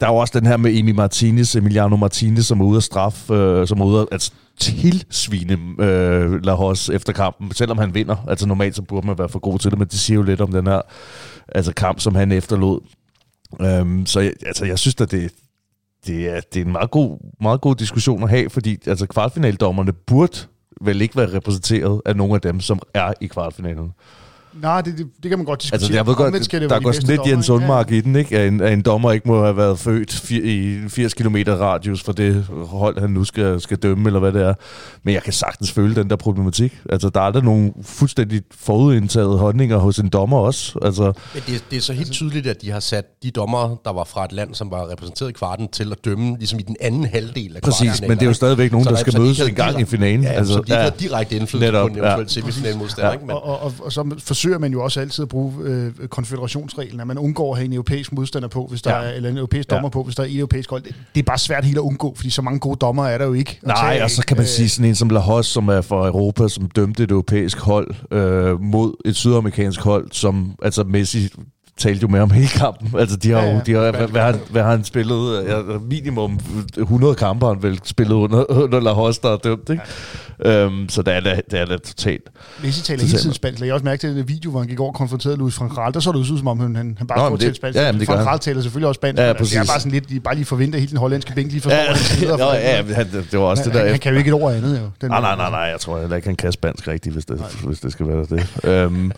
der 0.00 0.06
er 0.06 0.10
jo 0.10 0.16
også 0.16 0.38
den 0.38 0.46
her 0.46 0.56
med 0.56 0.78
Emi 0.78 0.92
Martinez, 0.92 1.56
Emiliano 1.56 1.96
Martinez, 1.96 2.46
som 2.46 2.60
er 2.60 2.64
ude 2.64 2.76
at 2.76 2.82
straf, 2.82 3.30
øh, 3.30 3.66
som 3.66 3.80
er 3.80 3.84
ude 3.84 4.00
at 4.00 4.08
altså, 4.12 4.32
tilsvine 4.58 5.58
øh, 5.78 6.44
Lahos 6.44 6.88
efter 6.88 7.12
kampen, 7.12 7.54
selvom 7.54 7.78
han 7.78 7.94
vinder. 7.94 8.16
Altså 8.28 8.46
normalt 8.46 8.76
så 8.76 8.82
burde 8.82 9.06
man 9.06 9.18
være 9.18 9.28
for 9.28 9.38
god 9.38 9.58
til 9.58 9.70
det, 9.70 9.78
men 9.78 9.88
det 9.88 9.98
siger 9.98 10.14
jo 10.14 10.22
lidt 10.22 10.40
om 10.40 10.52
den 10.52 10.66
her 10.66 10.80
altså, 11.48 11.74
kamp, 11.74 12.00
som 12.00 12.14
han 12.14 12.32
efterlod. 12.32 12.80
Øhm, 13.60 14.06
så 14.06 14.20
jeg, 14.20 14.32
altså, 14.46 14.64
jeg 14.64 14.78
synes 14.78 15.00
at 15.00 15.10
det, 15.10 15.32
det, 16.06 16.28
er, 16.28 16.40
det 16.40 16.60
er 16.60 16.64
en 16.64 16.72
meget 16.72 16.90
god, 16.90 17.18
meget 17.40 17.60
god 17.60 17.74
diskussion 17.74 18.22
at 18.22 18.30
have, 18.30 18.50
fordi 18.50 18.78
altså, 18.86 19.06
kvartfinaldommerne 19.06 19.92
burde 19.92 20.38
vel 20.80 21.02
ikke 21.02 21.16
være 21.16 21.32
repræsenteret 21.32 22.02
af 22.06 22.16
nogle 22.16 22.34
af 22.34 22.40
dem, 22.40 22.60
som 22.60 22.80
er 22.94 23.12
i 23.20 23.26
kvartfinalen. 23.26 23.92
Nej, 24.62 24.80
det, 24.80 24.98
det, 24.98 25.06
det 25.22 25.28
kan 25.28 25.38
man 25.38 25.44
godt 25.44 25.62
diskutere. 25.62 25.76
Altså, 25.80 25.92
jeg 25.92 26.06
ved 26.06 26.14
godt, 26.14 26.34
det 26.34 26.50
der 26.52 26.58
være 26.68 26.78
de 26.78 26.84
går 26.84 26.92
sådan 26.92 27.06
lidt 27.08 27.18
dommere, 27.18 27.30
Jens 27.34 27.46
ikke? 27.48 27.52
Undmark 27.54 27.90
i 27.90 28.00
den, 28.00 28.16
ikke? 28.16 28.38
At 28.38 28.48
en, 28.48 28.60
at 28.60 28.72
en 28.72 28.82
dommer 28.82 29.12
ikke 29.12 29.28
må 29.28 29.42
have 29.42 29.56
været 29.56 29.78
født 29.78 30.30
i 30.30 30.78
80 30.88 31.14
km 31.14 31.36
radius 31.46 32.02
for 32.02 32.12
det 32.12 32.44
hold, 32.66 33.00
han 33.00 33.10
nu 33.10 33.24
skal, 33.24 33.60
skal 33.60 33.76
dømme, 33.76 34.06
eller 34.08 34.20
hvad 34.20 34.32
det 34.32 34.42
er. 34.42 34.54
Men 35.02 35.14
jeg 35.14 35.22
kan 35.22 35.32
sagtens 35.32 35.72
føle 35.72 35.94
den 35.94 36.10
der 36.10 36.16
problematik. 36.16 36.78
Altså, 36.90 37.08
der 37.08 37.20
er 37.20 37.30
der 37.30 37.40
nogle 37.42 37.72
fuldstændig 37.82 38.42
forudindtaget 38.58 39.38
holdninger 39.38 39.76
hos 39.78 39.98
en 39.98 40.08
dommer 40.08 40.38
også. 40.38 40.78
Altså, 40.82 41.12
Men 41.34 41.42
det, 41.46 41.64
det 41.70 41.76
er 41.76 41.80
så 41.80 41.92
helt 41.92 42.12
tydeligt, 42.12 42.46
at 42.46 42.62
de 42.62 42.70
har 42.70 42.80
sat 42.80 43.04
de 43.22 43.30
dommer, 43.30 43.76
der 43.84 43.92
var 43.92 44.04
fra 44.04 44.24
et 44.24 44.32
land, 44.32 44.54
som 44.54 44.70
var 44.70 44.90
repræsenteret 44.90 45.30
i 45.30 45.32
kvarten, 45.32 45.68
til 45.68 45.92
at 45.92 46.04
dømme 46.04 46.36
ligesom 46.38 46.58
i 46.58 46.62
den 46.62 46.76
anden 46.80 47.04
halvdel 47.06 47.56
af 47.56 47.62
præcis, 47.62 48.00
men 48.00 48.10
det 48.10 48.22
er 48.22 48.26
jo 48.26 48.32
stadigvæk 48.32 48.72
nogen, 48.72 48.84
Så 48.84 48.90
der 48.90 48.96
der- 48.96 49.10
skal 49.10 49.20
mødes 49.20 49.40
en 49.40 49.54
gang 49.54 49.80
i 49.80 49.84
finalen. 49.84 50.22
Ja, 50.22 50.28
altså, 50.28 50.52
så 50.52 50.58
de 50.58 50.62
ikke 50.62 50.74
ja. 50.74 50.82
har 50.82 50.90
direkte 50.90 51.36
indflydelse 51.36 51.72
på 51.72 51.86
en 51.86 51.92
eventuel 51.98 52.18
ja. 52.20 52.26
semifinalmodstander, 52.28 53.06
Ja. 53.08 53.12
ikke? 53.12 53.26
Men, 53.26 53.34
Og, 53.36 53.42
og, 53.44 53.62
og, 53.62 53.72
og 53.80 53.92
så 53.92 54.14
forsøger 54.24 54.45
man 54.58 54.72
jo 54.72 54.84
også 54.84 55.00
altid 55.00 55.22
at 55.22 55.28
bruge 55.28 55.52
øh, 55.62 55.92
konfederationsreglen, 56.08 57.00
at 57.00 57.06
man 57.06 57.18
undgår 57.18 57.52
at 57.52 57.58
have 57.58 57.64
en 57.66 57.72
europæisk 57.72 58.12
modstander 58.12 58.48
på, 58.48 58.66
hvis 58.66 58.82
der 58.82 58.90
Ja. 58.96 59.02
er, 59.04 59.10
eller 59.10 59.28
en 59.30 59.36
europæisk 59.36 59.70
Ja. 59.70 59.74
dommer 59.74 59.88
på, 59.88 60.02
hvis 60.02 60.14
der 60.16 60.22
er 60.22 60.26
et 60.26 60.36
europæisk 60.36 60.70
hold. 60.70 60.82
Det, 60.82 60.94
det 61.14 61.20
er 61.20 61.24
bare 61.24 61.38
svært 61.38 61.64
helt 61.64 61.76
at 61.76 61.82
undgå, 61.82 62.12
fordi 62.16 62.30
så 62.30 62.42
mange 62.42 62.58
gode 62.60 62.76
dommer 62.76 63.06
er 63.06 63.18
der 63.18 63.24
jo 63.24 63.32
ikke. 63.32 63.58
Nej, 63.62 63.90
tage 63.92 64.04
og 64.04 64.10
så 64.10 64.26
kan 64.26 64.36
man 64.36 64.44
Øh, 64.44 64.48
sige 64.48 64.68
sådan 64.68 64.88
en 64.88 64.94
som 64.94 65.10
Lahos, 65.10 65.46
som 65.46 65.68
er 65.68 65.80
fra 65.80 66.06
Europa, 66.06 66.48
som 66.48 66.68
dømte 66.70 67.02
et 67.02 67.10
europæisk 67.10 67.58
hold 67.58 67.94
øh, 68.10 68.60
mod 68.60 68.94
et 69.04 69.16
sydamerikansk 69.16 69.80
hold, 69.80 70.08
som 70.12 70.54
altså 70.62 70.84
Messi 70.84 71.28
talte 71.76 72.02
jo 72.02 72.08
med 72.08 72.20
om 72.20 72.30
hele 72.30 72.48
kampen. 72.48 72.94
Altså, 72.98 73.16
de 73.16 73.30
har 73.30 73.38
Ja, 73.42 73.46
jo, 73.50 73.52
ja. 73.54 73.60
de 73.66 73.72
har, 73.74 73.90
hvad, 73.90 74.08
hvad, 74.08 74.22
har, 74.22 74.36
hvad 74.50 74.62
har 74.62 74.70
han 74.70 74.84
spillet? 74.84 75.44
Ja, 75.48 75.60
minimum 75.90 76.40
100 76.78 77.14
kampe 77.14 77.46
har 77.46 77.52
han 77.54 77.62
vel 77.62 77.80
spillet 77.84 78.14
under, 78.14 78.50
under 78.50 78.80
Lahos, 78.80 79.18
der 79.18 79.28
er 79.32 79.36
dømt, 79.36 79.70
ikke? 79.70 79.82
Øhm, 80.44 80.88
så 80.88 81.02
det 81.02 81.14
er 81.14 81.20
da, 81.20 81.40
det 81.50 81.60
er 81.60 81.64
da 81.64 81.76
totalt. 81.76 82.22
Messi 82.62 82.82
taler 82.82 83.04
hele 83.04 83.18
tiden 83.18 83.34
spansk. 83.34 83.60
Jeg 83.60 83.68
har 83.68 83.72
også 83.74 83.84
mærket 83.84 84.00
til 84.00 84.16
den 84.16 84.28
video, 84.28 84.50
hvor 84.50 84.60
han 84.60 84.68
gik 84.68 84.80
over 84.80 84.90
og 84.90 84.94
konfronterede 84.94 85.36
Luis 85.38 85.58
Gaal. 85.76 85.92
Der 85.94 86.00
så 86.00 86.12
det 86.12 86.18
ud 86.18 86.38
som 86.38 86.46
om, 86.48 86.60
han, 86.60 86.74
han 86.98 87.06
bare 87.06 87.38
til 87.38 87.48
det- 87.48 87.56
spansk. 87.56 87.78
ja, 87.78 87.92
det. 87.92 88.06
Gaal 88.08 88.38
taler 88.38 88.62
selvfølgelig 88.62 88.88
også 88.88 88.98
spansk. 88.98 89.18
Ja, 89.20 89.24
altså, 89.24 89.44
det 89.44 89.52
er 89.56 89.58
præcis. 89.60 89.70
bare 89.70 89.80
sådan 89.80 89.92
lidt, 89.92 90.08
de 90.08 90.20
bare 90.20 90.34
lige 90.34 90.44
forventer 90.44 90.78
helt 90.78 90.90
den 90.90 90.98
hollandske 90.98 91.32
bænk 91.34 91.50
lige 91.50 91.60
forstår, 91.60 91.76
Ja, 91.78 92.28
han. 92.28 92.38
Nå, 92.38 92.52
ja, 92.52 92.94
han, 92.94 93.06
det 93.30 93.38
var 93.38 93.44
også 93.44 93.62
han, 93.62 93.68
det 93.70 93.74
der 93.74 93.80
han, 93.82 93.90
han 93.90 94.00
kan 94.00 94.12
jo 94.12 94.18
ikke 94.18 94.28
et 94.28 94.34
ord 94.34 94.52
andet, 94.54 94.80
jo. 94.80 94.90
Den 95.00 95.10
Nej, 95.10 95.20
nej, 95.20 95.36
nej, 95.36 95.50
nej, 95.50 95.58
jeg 95.60 95.80
tror 95.80 96.00
heller 96.00 96.16
ikke, 96.16 96.28
han 96.28 96.36
kan 96.36 96.52
spansk 96.52 96.88
rigtigt, 96.88 97.12
hvis 97.12 97.24
det, 97.24 97.40
hvis 97.64 97.80
det 97.80 97.92
skal 97.92 98.08
være 98.08 98.26
det. 98.30 98.46
øhm, 98.64 99.12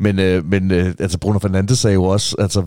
men 0.00 0.18
øh, 0.18 0.44
men 0.50 0.70
øh, 0.70 0.94
altså 0.98 1.18
Bruno 1.18 1.38
Fernandes 1.38 1.78
sagde 1.78 1.94
jo 1.94 2.04
også, 2.04 2.36
altså, 2.38 2.62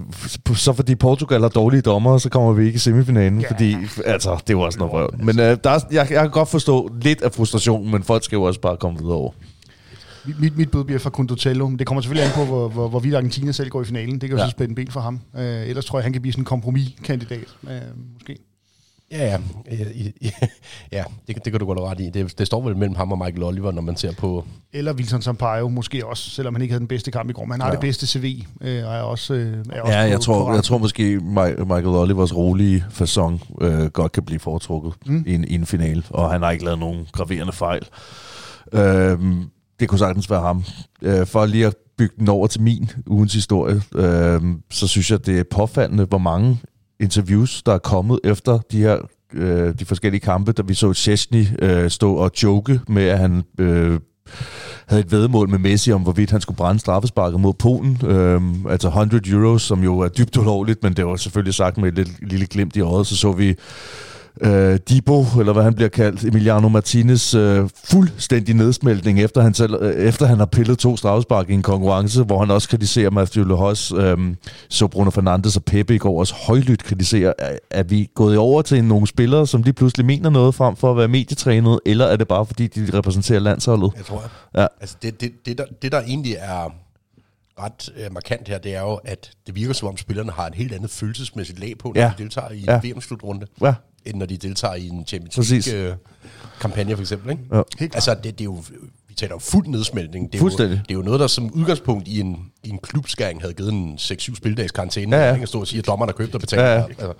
så 0.56 0.74
fordi 0.74 0.96
Portugal 0.96 1.42
har 1.42 1.50
dårlige 1.50 1.82
dommer, 1.82 2.18
så 2.18 2.30
kommer 2.30 2.54
vi 2.54 2.66
ikke 2.66 2.76
i 2.76 2.80
semifinalen, 2.80 3.42
Ja. 3.42 3.50
fordi 3.52 3.76
altså, 4.06 4.38
det 4.48 4.54
jo 4.54 4.62
også 4.62 4.80
noget 4.80 4.94
røv. 4.94 5.10
Men 5.24 5.40
øh, 5.40 5.58
der 5.64 5.70
er, 5.70 5.80
jeg, 5.92 6.08
jeg 6.12 6.22
kan 6.22 6.30
godt 6.30 6.50
forstå 6.50 6.92
lidt 7.02 7.22
af 7.22 7.32
frustrationen, 7.32 7.92
men 7.92 8.04
folk 8.04 8.24
skal 8.24 8.36
jo 8.36 8.44
også 8.44 8.60
bare 8.62 8.78
komme 8.78 9.00
videre 9.00 9.16
over. 9.16 9.32
Mit, 10.40 10.58
mit, 10.58 10.72
bud 10.72 10.84
bliver 10.84 11.00
fra 11.00 11.10
Condotello, 11.10 11.68
men 11.68 11.80
det 11.80 11.88
kommer 11.88 12.02
selvfølgelig 12.02 12.28
an 12.30 12.36
på, 12.36 12.46
hvor, 12.46 12.68
hvor, 12.70 12.88
hvorvidt 12.88 13.16
Argentina 13.16 13.52
selv 13.52 13.70
går 13.70 13.82
i 13.82 13.86
finalen. 13.86 14.12
Det 14.14 14.22
kan 14.22 14.30
jo 14.30 14.38
Ja. 14.38 14.44
så 14.46 14.52
spænde 14.52 14.76
ben 14.76 14.88
for 14.88 15.00
ham. 15.00 15.20
Øh, 15.38 15.68
ellers 15.70 15.86
tror 15.86 16.00
jeg, 16.00 16.04
han 16.04 16.14
kan 16.14 16.22
blive 16.22 16.34
sådan 16.34 16.42
en 16.42 16.46
kompromiskandidat, 16.46 17.46
øh, 17.70 17.78
måske. 18.14 18.38
Ja, 19.18 19.38
ja, 19.72 19.78
ja, 20.22 20.30
ja 20.92 21.04
det, 21.28 21.36
det 21.46 21.54
kan 21.54 21.60
du 21.60 21.66
godt 21.66 21.80
ret 21.80 22.00
i. 22.00 22.10
Det, 22.10 22.38
det 22.40 22.48
står 22.48 22.62
vel 22.62 22.78
mellem 22.78 22.96
ham 22.96 23.12
og 23.12 23.18
Michael 23.18 23.44
Oliver, 23.44 23.72
når 23.72 23.82
man 23.82 23.98
ser 23.98 24.12
på... 24.14 24.46
Eller 24.74 24.94
Wilson 24.94 25.22
Sampaio 25.22 25.68
måske 25.70 26.06
også, 26.06 26.30
selvom 26.30 26.56
han 26.56 26.62
ikke 26.62 26.72
havde 26.72 26.80
den 26.80 26.88
bedste 26.88 27.12
kamp 27.12 27.30
i 27.30 27.34
går. 27.34 27.46
Men 27.46 27.52
han 27.52 27.62
har 27.62 27.68
Ja. 27.68 27.72
det 27.72 27.80
bedste 27.80 28.08
CV, 28.08 28.44
øh, 28.62 28.86
og 28.88 28.94
er 28.96 29.02
også, 29.02 29.34
øh, 29.34 29.58
er 29.74 29.82
også 29.82 29.94
Ja, 29.94 30.00
jeg 30.00 30.22
tror, 30.22 30.46
på 30.50 30.54
jeg 30.56 30.64
tror 30.64 30.78
måske 30.78 31.18
Mi- 31.18 31.64
Michael 31.64 31.86
Olivers 31.88 32.36
rolige 32.36 32.86
fasong 32.90 33.42
øh, 33.62 33.86
godt 33.86 34.12
kan 34.12 34.24
blive 34.24 34.40
foretrukket 34.40 34.94
mm. 35.06 35.24
i, 35.28 35.34
en, 35.36 35.44
i 35.44 35.54
en 35.56 35.66
finale, 35.66 36.04
og 36.10 36.32
han 36.32 36.42
har 36.42 36.52
ikke 36.52 36.66
lavet 36.66 36.80
nogen 36.80 37.08
graverende 37.12 37.54
fejl. 37.54 37.82
Øhm, 38.74 39.44
det 39.80 39.90
kunne 39.90 40.00
sagtens 40.00 40.30
være 40.30 40.42
ham. 40.42 40.64
Øh, 41.02 41.26
for 41.28 41.46
lige 41.46 41.66
at 41.68 41.76
bygge 41.98 42.16
den 42.20 42.30
over 42.30 42.48
til 42.48 42.62
min 42.62 42.90
ugens 43.08 43.34
historie, 43.34 43.82
øh, 43.96 44.42
så 44.72 44.88
synes 44.88 45.12
jeg, 45.12 45.26
det 45.26 45.40
er 45.40 45.44
påfaldende, 45.52 46.06
hvor 46.06 46.18
mange 46.18 46.60
interviews, 47.04 47.64
der 47.64 47.74
er 47.74 47.78
kommet 47.78 48.20
efter 48.24 48.60
de 48.72 48.78
her 48.78 48.98
øh, 49.34 49.74
de 49.80 49.86
forskellige 49.86 50.22
kampe, 50.22 50.52
da 50.52 50.62
vi 50.62 50.74
så 50.74 50.94
Chesney 50.94 51.46
øh, 51.60 51.90
stå 51.90 52.14
og 52.14 52.32
joke 52.44 52.80
med, 52.88 53.04
at 53.04 53.20
han 53.20 53.44
øh, 53.60 54.00
havde 54.88 55.04
et 55.04 55.12
vedmål 55.12 55.50
med 55.50 55.60
Messi 55.60 55.92
om, 55.92 56.02
hvorvidt 56.02 56.32
han 56.32 56.42
skulle 56.42 56.58
brænde 56.58 56.80
straffesparket 56.80 57.40
mod 57.40 57.54
Polen. 57.54 58.02
Øhm, 58.06 58.68
altså 58.68 58.88
100 58.88 59.32
euros, 59.32 59.62
som 59.62 59.84
jo 59.84 60.00
er 60.00 60.08
dybt 60.08 60.38
ulovligt, 60.38 60.84
men 60.84 60.94
det 60.94 61.06
var 61.06 61.16
selvfølgelig 61.16 61.54
sagt 61.54 61.78
med 61.78 61.88
et 61.88 61.96
lille, 61.96 62.14
lille 62.22 62.46
glimt 62.46 62.76
i 62.76 62.82
øjet. 62.82 63.08
Så 63.08 63.16
så 63.16 63.32
vi 63.32 63.56
øh, 64.42 64.80
Dibo, 64.90 65.26
eller 65.40 65.54
hvad 65.54 65.64
han 65.64 65.74
bliver 65.74 65.90
kaldt, 65.90 66.24
Emiliano 66.26 66.68
Martinez, 66.70 67.34
øh, 67.36 67.70
fuldstændig 67.86 68.56
nedsmeltning, 68.56 69.22
efter 69.22 69.42
han, 69.42 69.54
selv, 69.54 69.74
øh, 69.82 69.96
efter 69.96 70.26
han 70.26 70.38
har 70.38 70.46
pillet 70.46 70.78
to 70.78 70.98
straffespark 70.98 71.50
i 71.50 71.54
en 71.54 71.62
konkurrence, 71.62 72.24
hvor 72.24 72.40
han 72.40 72.52
også 72.52 72.70
kritiserer 72.70 73.10
Matthew 73.10 73.46
Lehos, 73.46 73.92
øh, 73.98 74.18
så 74.70 74.88
Bruno 74.88 75.10
Fernandes 75.10 75.56
og 75.58 75.64
Pepe 75.64 75.96
i 75.96 75.98
går 75.98 76.20
også 76.20 76.34
højlydt 76.48 76.84
kritiserer, 76.84 77.34
er, 77.40 77.58
er 77.72 77.84
vi 77.84 78.10
gået 78.16 78.38
over 78.38 78.62
til 78.62 78.84
nogle 78.84 79.08
spillere, 79.08 79.48
som 79.48 79.62
lige 79.64 79.74
pludselig 79.74 80.06
mener 80.06 80.30
noget 80.30 80.56
frem 80.56 80.76
for 80.76 80.92
at 80.92 80.98
være 80.98 81.08
medietrænet, 81.08 81.80
eller 81.86 82.06
er 82.06 82.16
det 82.16 82.28
bare 82.28 82.46
fordi, 82.46 82.68
de 82.68 82.98
repræsenterer 82.98 83.40
landsholdet? 83.40 83.92
Jeg 83.98 84.06
tror, 84.06 84.24
Ja. 84.56 84.66
altså 84.82 84.96
det, 85.02 85.22
det, 85.22 85.32
det, 85.46 85.58
der, 85.58 85.66
det, 85.82 85.92
der 85.92 86.02
egentlig 86.02 86.36
er 86.40 86.74
ret 87.60 87.90
øh, 87.98 88.14
markant 88.14 88.48
her, 88.48 88.58
det 88.58 88.76
er 88.76 88.82
jo, 88.82 88.94
at 89.06 89.32
det 89.48 89.56
virker 89.56 89.74
som 89.74 89.88
om 89.88 89.98
spillerne 89.98 90.32
har 90.32 90.48
et 90.48 90.56
helt 90.56 90.74
andet 90.74 90.90
følelsesmæssigt 90.90 91.60
lag 91.60 91.74
på, 91.80 91.92
når 91.96 92.02
Ja. 92.02 92.12
de 92.18 92.24
deltager 92.24 92.52
i 92.52 92.64
Ja. 92.68 92.80
en 92.84 92.90
VM-slutrunde, 92.96 93.46
Ja, 93.62 93.74
end 94.06 94.18
når 94.18 94.26
de 94.26 94.38
deltager 94.38 94.76
i 94.76 94.88
en 94.88 95.06
Champions. 95.08 95.50
League-kampagne 95.52 96.96
for 96.96 97.02
eksempel. 97.02 97.32
Ikke? 97.32 97.44
Ja. 97.54 97.62
Altså, 97.94 98.14
det, 98.14 98.24
det 98.24 98.42
er 98.42 98.46
jo, 98.46 98.64
vi 99.08 99.14
taler 99.16 99.34
om 99.34 99.40
fuld 99.42 99.68
nedsmeltning. 99.68 100.32
Det 100.32 100.38
er 100.38 100.40
Fuldstændig. 100.40 100.76
Jo, 100.78 100.82
det 100.84 100.92
er 100.92 100.96
jo 100.96 101.02
noget, 101.02 101.20
der 101.20 101.28
som 101.28 101.52
udgangspunkt 101.54 102.08
i 102.08 102.20
en, 102.20 102.38
i 102.64 102.70
en 102.70 102.78
klubskæring 102.84 103.42
havde 103.42 103.54
givet 103.54 103.72
en 103.74 103.96
6-7 104.02 104.36
spildags 104.36 104.72
karantæne. 104.72 105.16
Ja, 105.16 105.36
ja. 105.36 105.46
Stå 105.46 105.60
og 105.60 105.68
sige, 105.68 105.80
at 105.80 105.88
dommeren 105.88 106.10
har 106.10 106.14
købt 106.14 106.36
og 106.36 106.42
betalt. 106.42 106.62
Ja, 106.62 106.74
ja. 106.74 106.82
Altså, 106.84 107.14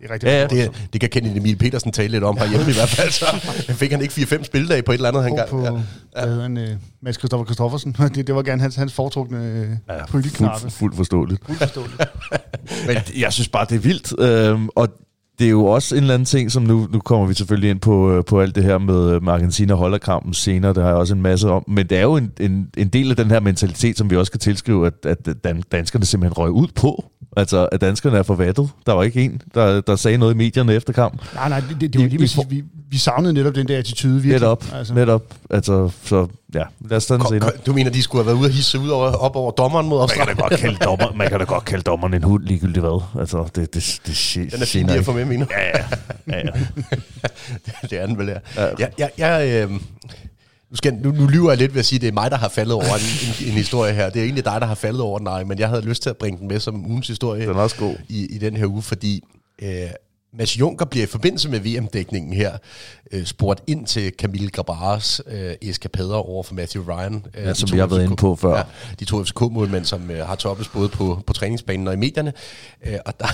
Det 0.00 0.10
er 0.10 0.14
rigtigt. 0.14 0.32
Ja, 0.32 0.38
ja. 0.40 0.46
det, 0.46 0.88
det 0.92 1.00
kan 1.00 1.10
Kenny 1.10 1.36
Emil 1.36 1.56
Petersen 1.56 1.92
tale 1.92 2.08
lidt 2.08 2.24
om 2.24 2.36
herhjemme 2.38 2.70
i 2.70 2.74
hvert 2.74 2.88
fald. 2.88 3.10
Så 3.10 3.26
fik 3.80 3.90
han 3.90 4.02
ikke 4.02 4.14
4-5 4.14 4.42
spildage 4.44 4.82
på 4.82 4.92
et 4.92 4.94
eller 4.94 5.08
andet, 5.08 5.22
han 5.22 5.32
på, 5.32 5.36
gang. 5.36 5.48
på 5.50 5.62
Ja. 5.62 5.70
hvad 6.20 6.28
hedder 6.30 6.42
han, 6.42 6.56
øh, 6.56 6.76
Mads 7.02 7.16
Christoffer 7.18 7.44
Christoffersen. 7.44 7.96
det, 8.14 8.26
det 8.26 8.34
var 8.34 8.42
gerne 8.42 8.62
hans, 8.62 8.76
hans 8.76 8.92
foretrukne 8.92 9.44
øh, 9.44 9.70
ja 9.98 10.06
pryleknappe. 10.06 10.60
fuldt, 10.60 10.74
fuldt 10.74 10.96
forståeligt. 10.96 11.46
Fuldt 11.46 11.58
forståeligt. 11.60 12.02
Men 12.86 12.96
jeg 13.18 13.32
synes 13.32 13.48
bare, 13.48 13.66
det 13.68 13.74
er 13.74 13.78
vildt. 13.78 14.20
Øhm, 14.20 14.68
og 14.76 14.88
det 15.38 15.46
er 15.46 15.50
jo 15.50 15.64
også 15.64 15.94
en 15.94 16.00
eller 16.00 16.14
anden 16.14 16.26
ting, 16.26 16.50
som 16.50 16.62
nu, 16.62 16.88
nu 16.92 16.98
kommer 16.98 17.26
vi 17.26 17.34
selvfølgelig 17.34 17.70
ind 17.70 17.80
på, 17.80 18.12
øh, 18.12 18.24
på 18.24 18.40
alt 18.40 18.54
det 18.54 18.64
her 18.64 18.78
med, 18.78 19.10
øh, 19.10 19.22
med 19.22 19.32
Argentina 19.32 19.74
holder 19.74 19.98
kampen 19.98 20.34
senere, 20.34 20.74
det 20.74 20.82
har 20.82 20.90
jeg 20.90 20.98
også 20.98 21.14
en 21.14 21.22
masse 21.22 21.50
om, 21.50 21.64
men 21.68 21.86
det 21.86 21.98
er 21.98 22.02
jo 22.02 22.16
en, 22.16 22.32
en, 22.40 22.70
en 22.76 22.88
del 22.88 23.10
af 23.10 23.16
den 23.16 23.30
her 23.30 23.40
mentalitet, 23.40 23.98
som 23.98 24.10
vi 24.10 24.16
også 24.16 24.32
kan 24.32 24.40
tilskrive, 24.40 24.86
at, 24.86 25.06
at 25.06 25.28
danskerne 25.72 26.04
simpelthen 26.04 26.38
røg 26.38 26.50
ud 26.50 26.68
på. 26.74 27.04
Altså, 27.38 27.68
at 27.72 27.80
danskerne 27.80 28.18
er 28.18 28.22
forvattet. 28.22 28.70
Der 28.86 28.92
var 28.92 29.02
ikke 29.02 29.20
en, 29.22 29.42
der, 29.54 29.80
der 29.80 29.96
sagde 29.96 30.18
noget 30.18 30.34
i 30.34 30.36
medierne 30.36 30.74
efter 30.74 30.92
kamp. 30.92 31.22
Nej, 31.34 31.48
nej, 31.48 31.60
det, 31.60 31.80
det, 31.80 31.92
det 31.92 32.00
var 32.00 32.06
lige 32.08 32.14
I 32.14 32.18
præcis. 32.18 32.38
Vi, 32.48 32.64
vi 32.90 32.98
savnede 32.98 33.32
netop 33.32 33.54
den 33.54 33.68
der 33.68 33.78
attitude 33.78 34.14
virkelig. 34.14 34.40
Netop, 34.40 34.64
Altså, 34.72 34.94
netop. 34.94 35.22
Altså, 35.50 35.90
så 36.04 36.26
ja, 36.54 36.62
lad 36.88 36.96
os 36.96 37.06
tage 37.06 37.18
den 37.18 37.26
senere. 37.28 37.50
Du 37.66 37.72
mener, 37.72 37.90
de 37.90 38.02
skulle 38.02 38.24
have 38.24 38.26
været 38.26 38.40
ude 38.40 38.48
og 38.48 38.52
hisse 38.52 38.78
ud 38.78 38.88
over, 38.88 39.10
op 39.10 39.36
over 39.36 39.50
dommeren 39.50 39.88
mod 39.88 39.98
Man 39.98 40.08
kan, 40.08 40.20
Australien? 40.20 40.36
da 40.36 40.42
godt 40.42 40.60
kalde 40.60 40.76
dommer, 40.84 41.12
man 41.16 41.28
kan 41.28 41.38
da 41.38 41.44
godt 41.44 41.64
kalde 41.64 41.82
dommeren 41.82 42.14
en 42.14 42.22
hund, 42.22 42.44
ligegyldigt 42.44 42.84
hvad. 42.84 43.02
Altså, 43.20 43.48
det, 43.54 43.74
det, 43.74 44.00
det, 44.06 44.36
det 44.36 44.52
Den 44.52 44.62
er 44.62 44.66
fin 44.66 44.86
lige 44.86 44.98
at 44.98 45.04
få 45.04 45.12
med, 45.12 45.24
mener 45.24 45.46
Ja, 45.50 45.78
ja. 45.78 45.84
ja, 46.28 46.38
ja. 46.38 46.50
det 47.90 48.00
er 48.00 48.06
den 48.06 48.18
vel, 48.18 48.26
ja. 48.28 48.62
ja. 48.62 48.68
Jeg, 48.78 48.90
jeg, 48.98 49.10
jeg, 49.18 49.68
øh, 49.70 49.80
nu, 50.70 50.76
skal, 50.76 50.94
nu, 50.94 51.10
nu 51.12 51.26
lyver 51.26 51.50
jeg 51.50 51.58
lidt 51.58 51.74
ved 51.74 51.78
at 51.78 51.86
sige, 51.86 51.96
at 51.96 52.00
det 52.00 52.08
er 52.08 52.12
mig, 52.12 52.30
der 52.30 52.36
har 52.36 52.48
faldet 52.48 52.74
over 52.74 52.84
en, 52.84 53.44
en, 53.44 53.48
en 53.48 53.52
historie 53.52 53.92
her. 53.94 54.10
Det 54.10 54.20
er 54.20 54.24
egentlig 54.24 54.44
dig, 54.44 54.60
der 54.60 54.66
har 54.66 54.74
faldet 54.74 55.00
over 55.00 55.18
den, 55.18 55.24
nej, 55.24 55.44
men 55.44 55.58
jeg 55.58 55.68
havde 55.68 55.82
lyst 55.82 56.02
til 56.02 56.10
at 56.10 56.16
bringe 56.16 56.38
den 56.38 56.48
med 56.48 56.60
som 56.60 56.86
ugens 56.86 57.08
historie 57.08 57.42
Den 57.42 57.50
er 57.56 57.60
også 57.60 57.76
god. 57.76 57.94
i, 58.08 58.26
i 58.26 58.38
den 58.38 58.56
her 58.56 58.66
uge, 58.66 58.82
fordi 58.82 59.24
øh, 59.62 59.70
Mads 60.32 60.58
Juncker 60.58 60.84
bliver 60.84 61.02
i 61.04 61.06
forbindelse 61.06 61.48
med 61.48 61.60
VM-dækningen 61.60 62.32
her 62.32 62.58
øh, 63.12 63.24
spurgt 63.24 63.62
ind 63.66 63.86
til 63.86 64.12
Camille 64.18 64.50
Grabares 64.50 65.20
øh, 65.26 65.54
eskapader 65.62 66.14
over 66.14 66.42
for 66.42 66.54
Matthew 66.54 66.84
Ryan. 66.84 67.26
Øh, 67.34 67.44
Ja, 67.44 67.54
som 67.54 67.72
vi 67.72 67.78
har 67.78 67.86
været 67.86 68.04
inde 68.04 68.16
på 68.16 68.36
før. 68.36 68.56
Ja, 68.56 68.62
de 69.00 69.04
to 69.04 69.24
FCK-målmænd, 69.24 69.84
som 69.84 70.10
øh, 70.10 70.26
har 70.26 70.34
toppes 70.34 70.68
både 70.68 70.88
på, 70.88 71.22
på 71.26 71.32
træningsbanen 71.32 71.88
og 71.88 71.94
i 71.94 71.96
medierne. 71.96 72.32
Øh, 72.86 72.98
og 73.06 73.14
der, 73.20 73.26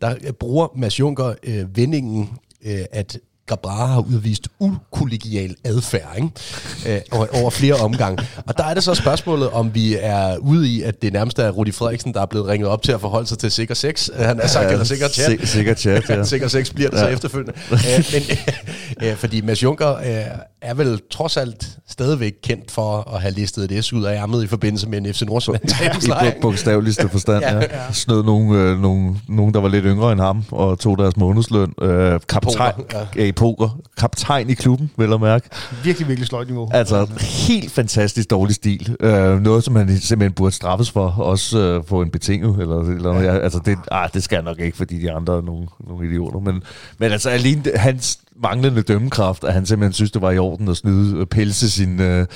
der 0.00 0.32
bruger 0.32 0.68
Mads 0.76 1.00
Juncker 1.00 1.34
øh, 1.42 1.76
vendingen, 1.76 2.30
øh, 2.64 2.80
at 2.92 3.18
Grabara 3.46 3.86
har 3.86 4.00
udvist 4.00 4.48
ukollegial 4.60 5.54
adfærd 5.64 6.12
ikke? 6.16 6.96
Øh, 7.12 7.30
over, 7.32 7.50
flere 7.50 7.74
omgange. 7.74 8.26
Og 8.46 8.58
der 8.58 8.64
er 8.64 8.74
det 8.74 8.82
så 8.84 8.94
spørgsmålet, 8.94 9.50
om 9.50 9.74
vi 9.74 9.96
er 10.00 10.36
ude 10.36 10.68
i, 10.68 10.82
at 10.82 11.02
det 11.02 11.12
nærmest 11.12 11.38
er 11.38 11.50
Rudi 11.50 11.72
Frederiksen, 11.72 12.14
der 12.14 12.20
er 12.22 12.26
blevet 12.26 12.46
ringet 12.46 12.68
op 12.68 12.82
til 12.82 12.92
at 12.92 13.00
forholde 13.00 13.26
sig 13.26 13.38
til 13.38 13.50
sikker 13.50 13.74
sex. 13.74 14.08
Øh, 14.18 14.24
Han 14.24 14.40
er 14.40 14.46
sagt, 14.46 14.70
eller 14.70 14.84
sikker 14.84 15.08
chat. 15.08 15.40
Si- 15.40 15.46
sikker 15.46 15.74
chat, 15.74 16.08
ja. 16.10 16.24
sikker 16.24 16.48
sex 16.48 16.70
bliver 16.70 16.90
det 16.90 16.96
ja. 16.96 17.02
så 17.02 17.08
efterfølgende. 17.08 17.52
øh, 17.72 18.04
men, 18.12 18.22
øh, 19.10 19.16
fordi 19.16 19.40
Mads 19.40 19.62
Juncker 19.62 19.96
øh, 19.96 20.24
er 20.66 20.74
vel 20.74 21.00
trods 21.10 21.36
alt 21.36 21.68
stadigvæk 21.88 22.34
kendt 22.42 22.70
for 22.70 23.14
at 23.14 23.20
have 23.20 23.34
listet 23.34 23.72
et 23.72 23.84
S 23.84 23.92
ud 23.92 24.04
af 24.04 24.14
ærmet 24.14 24.44
i 24.44 24.46
forbindelse 24.46 24.88
med 24.88 24.98
en 24.98 25.14
FC 25.14 25.22
Nordsjælland 25.22 25.64
I 26.26 26.40
bogstaveligste 26.42 27.08
forstand, 27.08 27.44
Ja. 27.44 27.56
ja. 27.56 27.92
Snød 27.92 28.24
nogen, 28.24 28.54
øh, 28.54 28.80
nogen, 28.80 29.22
nogen, 29.28 29.54
der 29.54 29.60
var 29.60 29.68
lidt 29.68 29.84
yngre 29.84 30.12
end 30.12 30.20
ham, 30.20 30.44
og 30.50 30.78
tog 30.78 30.98
deres 30.98 31.16
månedsløn. 31.16 31.74
Øh, 31.82 32.20
kaptajn, 32.28 32.72
Poker, 32.76 33.06
ja. 33.16 33.24
i 33.24 33.32
poker. 33.32 33.78
Kaptajn 33.98 34.50
i 34.50 34.54
klubben, 34.54 34.90
vil 34.98 35.08
jeg 35.10 35.20
mærke. 35.20 35.48
Virkelig, 35.84 36.08
virkelig 36.08 36.26
sløjt 36.28 36.46
niveau. 36.48 36.70
Altså, 36.72 37.06
helt 37.20 37.72
fantastisk 37.72 38.30
dårlig 38.30 38.54
stil. 38.54 38.96
Øh, 39.00 39.40
noget, 39.40 39.64
som 39.64 39.76
han 39.76 39.88
simpelthen 40.00 40.32
burde 40.32 40.54
straffes 40.54 40.90
for, 40.90 41.08
også 41.08 41.58
øh, 41.58 41.84
på 41.84 42.02
en 42.02 42.10
betinget. 42.10 42.56
Eller, 42.60 42.80
eller 42.80 43.12
noget. 43.12 43.24
Ja, 43.24 43.38
altså, 43.38 43.60
det, 43.64 43.78
ah, 43.90 44.08
det 44.14 44.22
skal 44.22 44.36
jeg 44.36 44.42
nok 44.44 44.60
ikke, 44.60 44.76
fordi 44.76 44.98
de 45.02 45.12
andre 45.12 45.36
er 45.36 45.42
nogle, 45.42 45.66
nogle 45.88 46.08
idioter. 46.08 46.40
Men, 46.40 46.62
men 46.98 47.12
altså, 47.12 47.30
alene 47.30 47.62
hans 47.74 48.18
manglende 48.42 48.82
dømmekraft, 48.82 49.44
at 49.44 49.52
han 49.52 49.66
simpelthen 49.66 49.92
synes, 49.92 50.10
det 50.10 50.22
var 50.22 50.30
i 50.30 50.38
orden 50.38 50.68
at 50.68 50.76
snyde 50.76 51.16
øh, 51.16 51.26
pelse 51.26 51.70
sine, 51.70 52.04
øh, 52.18 52.26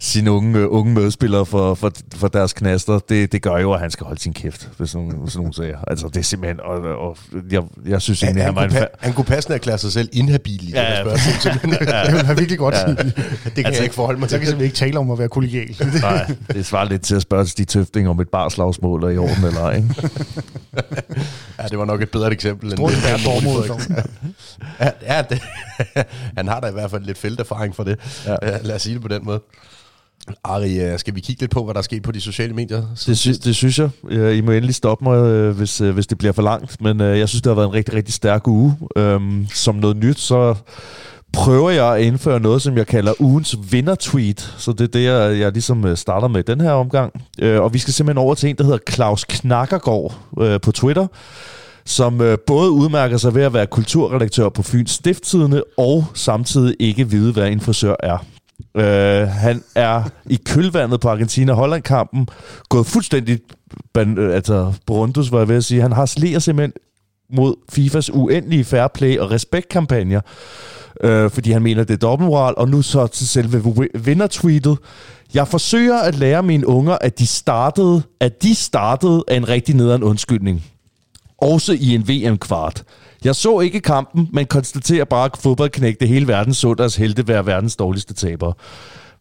sine 0.00 0.30
unge, 0.30 0.58
øh, 0.58 0.66
unge 0.70 0.94
medspillere 0.94 1.46
for, 1.46 1.74
for, 1.74 1.92
for 2.16 2.28
deres 2.28 2.52
knaster, 2.52 2.98
det, 3.08 3.32
det 3.32 3.42
gør 3.42 3.56
jo, 3.58 3.72
at 3.72 3.80
han 3.80 3.90
skal 3.90 4.06
holde 4.06 4.20
sin 4.20 4.32
kæft, 4.32 4.68
hvis 4.78 4.94
nogen, 4.94 5.12
hvis 5.22 5.36
nogen 5.36 5.52
siger. 5.52 5.78
Altså, 5.86 6.08
det 6.08 6.16
er 6.16 6.22
simpelthen... 6.22 6.60
Og, 6.60 6.80
og 7.08 7.16
jeg, 7.50 7.62
jeg 7.86 8.02
synes 8.02 8.20
Han, 8.20 8.28
egentlig, 8.28 8.44
han, 8.44 8.54
han, 8.54 8.62
han 8.62 8.70
var 8.72 8.78
kunne, 8.78 8.78
en... 8.78 8.84
pa- 8.84 8.96
han 9.00 9.12
kunne 9.12 9.24
passende 9.24 9.54
erklære 9.54 9.78
sig 9.78 9.92
selv 9.92 10.08
inhabil 10.12 10.62
i 10.62 10.66
det 10.66 10.72
Ja, 10.74 10.82
her 10.84 10.94
ja. 10.96 11.02
spørgsmål. 11.02 11.34
simpelthen. 11.52 11.70
Det 11.70 12.12
vil 12.14 12.26
være 12.26 12.36
virkelig 12.36 12.58
godt. 12.58 12.74
Ja. 12.74 12.86
det 12.86 12.96
kan 13.04 13.66
altså, 13.66 13.72
jeg 13.72 13.82
ikke 13.82 13.94
forholde 13.94 14.20
mig 14.20 14.30
Så 14.30 14.38
til. 14.38 14.46
kan 14.46 14.58
vi 14.58 14.64
ikke 14.64 14.76
tale 14.76 14.98
om 14.98 15.10
at 15.10 15.18
være 15.18 15.28
kollegial. 15.28 15.76
Nej, 16.00 16.30
det 16.52 16.66
svarer 16.66 16.84
lidt 16.88 17.02
til 17.02 17.14
at 17.14 17.22
spørge 17.22 17.46
Stig 17.46 17.68
Tøfting 17.68 18.08
om 18.08 18.20
et 18.20 18.28
barslagsmål 18.28 19.04
er 19.04 19.08
i 19.08 19.18
orden 19.18 19.44
eller 19.44 19.60
ej, 19.60 19.76
ikke? 19.76 19.94
Ja, 21.58 21.64
det 21.68 21.78
var 21.78 21.84
nok 21.84 22.02
et 22.02 22.10
bedre 22.10 22.32
eksempel 22.32 22.72
end 22.72 22.78
det 22.78 22.84
er. 23.10 23.18
Frederiksen. 23.18 23.96
Ja, 24.80 24.90
ja 25.02 25.22
det, 25.30 25.40
han 26.36 26.48
har 26.48 26.60
da 26.60 26.66
i 26.68 26.72
hvert 26.72 26.90
fald 26.90 27.04
lidt 27.04 27.18
felterfaring 27.18 27.76
for 27.76 27.84
det. 27.84 27.98
Ja. 28.26 28.36
Lad 28.62 28.74
os 28.74 28.82
sige 28.82 28.94
det 28.94 29.02
på 29.02 29.08
den 29.08 29.24
måde. 29.24 29.40
Ari, 30.44 30.80
øh, 30.80 30.98
skal 30.98 31.14
vi 31.14 31.20
kigge 31.20 31.42
lidt 31.42 31.50
på, 31.50 31.64
hvad 31.64 31.74
der 31.74 31.78
er 31.78 31.82
sket 31.82 32.02
på 32.02 32.12
de 32.12 32.20
sociale 32.20 32.54
medier? 32.54 32.82
Det, 33.06 33.18
sy- 33.18 33.28
det 33.44 33.56
synes 33.56 33.78
jeg. 33.78 33.90
I 34.34 34.40
må 34.40 34.50
endelig 34.52 34.74
stoppe 34.74 35.04
mig, 35.04 35.16
øh, 35.16 35.56
hvis, 35.56 35.80
øh, 35.80 35.94
hvis 35.94 36.06
det 36.06 36.18
bliver 36.18 36.32
for 36.32 36.42
langt. 36.42 36.80
Men 36.80 37.00
jeg 37.00 37.28
synes, 37.28 37.42
det 37.42 37.50
har 37.50 37.54
været 37.54 37.66
en 37.68 37.74
rigtig, 37.74 37.94
rigtig 37.94 38.14
stærk 38.14 38.48
uge. 38.48 38.76
Øhm, 38.96 39.46
som 39.54 39.74
noget 39.74 39.96
nyt, 39.96 40.18
så 40.18 40.54
prøver 41.34 41.70
jeg 41.70 41.94
at 41.94 42.02
indføre 42.02 42.40
noget, 42.40 42.62
som 42.62 42.76
jeg 42.76 42.86
kalder 42.86 43.12
ugens 43.20 43.56
vinder-tweet. 43.70 44.54
Så 44.58 44.72
det 44.72 44.80
er 44.80 44.86
det, 44.86 45.04
jeg, 45.04 45.40
jeg 45.40 45.52
ligesom 45.52 45.84
øh, 45.84 45.96
starter 45.96 46.28
med 46.28 46.42
den 46.42 46.60
her 46.60 46.70
omgang. 46.70 47.22
Øh, 47.38 47.60
og 47.60 47.74
vi 47.74 47.78
skal 47.78 47.94
simpelthen 47.94 48.24
over 48.24 48.34
til 48.34 48.48
en, 48.50 48.56
der 48.56 48.64
hedder 48.64 48.78
Claus 48.90 49.24
Knakkergaard 49.24 50.14
øh, 50.40 50.60
på 50.60 50.72
Twitter 50.72 51.06
som 51.86 52.20
øh, 52.20 52.38
både 52.46 52.70
udmærker 52.70 53.16
sig 53.16 53.34
ved 53.34 53.42
at 53.42 53.52
være 53.52 53.66
kulturredaktør 53.66 54.48
på 54.48 54.62
Fyns 54.62 54.90
Stifttidende, 54.90 55.64
og 55.76 56.04
samtidig 56.14 56.76
ikke 56.78 57.10
vide, 57.10 57.32
hvad 57.32 57.48
en 57.48 57.60
frisør 57.60 57.94
er. 58.00 58.18
Øh, 58.76 59.28
han 59.28 59.62
er 59.74 60.02
i 60.26 60.40
kølvandet 60.46 61.00
på 61.00 61.08
Argentina-Holland-kampen 61.08 62.28
gået 62.68 62.86
fuldstændig 62.86 63.38
ban- 63.98 64.20
altså 64.20 64.72
Brundus, 64.86 65.32
var 65.32 65.38
jeg 65.38 65.48
ved 65.48 65.56
at 65.56 65.64
sige. 65.64 65.82
Han 65.82 65.92
har 65.92 66.06
slæger 66.06 66.38
simpelthen 66.38 66.72
mod 67.32 67.54
FIFAs 67.72 68.10
uendelige 68.10 68.64
fair 68.64 68.86
play 68.86 69.18
og 69.18 69.30
respektkampagner, 69.30 70.20
øh, 71.00 71.30
fordi 71.30 71.50
han 71.52 71.62
mener, 71.62 71.84
det 71.84 71.94
er 71.94 71.98
dobbeltmoral, 71.98 72.54
og 72.56 72.68
nu 72.68 72.82
så 72.82 73.06
til 73.06 73.28
selve 73.28 73.58
wi- 73.58 73.98
vindertweetet. 73.98 74.78
Jeg 75.34 75.48
forsøger 75.48 75.98
at 75.98 76.14
lære 76.14 76.42
mine 76.42 76.66
unger, 76.66 76.98
at 77.00 77.18
de 77.18 77.26
startede, 77.26 78.02
at 78.20 78.42
de 78.42 78.54
startede 78.54 79.24
af 79.28 79.36
en 79.36 79.48
rigtig 79.48 79.74
nederen 79.74 80.02
undskyldning. 80.02 80.64
Også 81.38 81.72
i 81.72 81.94
en 81.94 82.08
VM-kvart. 82.08 82.82
Jeg 83.24 83.34
så 83.34 83.60
ikke 83.60 83.80
kampen, 83.80 84.28
men 84.32 84.46
konstaterer 84.46 85.04
bare, 85.04 85.24
at 85.24 85.36
fodboldknægte 85.40 86.06
hele 86.06 86.28
verden 86.28 86.54
så 86.54 86.74
deres 86.74 86.96
helte 86.96 87.28
være 87.28 87.46
verdens 87.46 87.76
dårligste 87.76 88.14
tabere. 88.14 88.52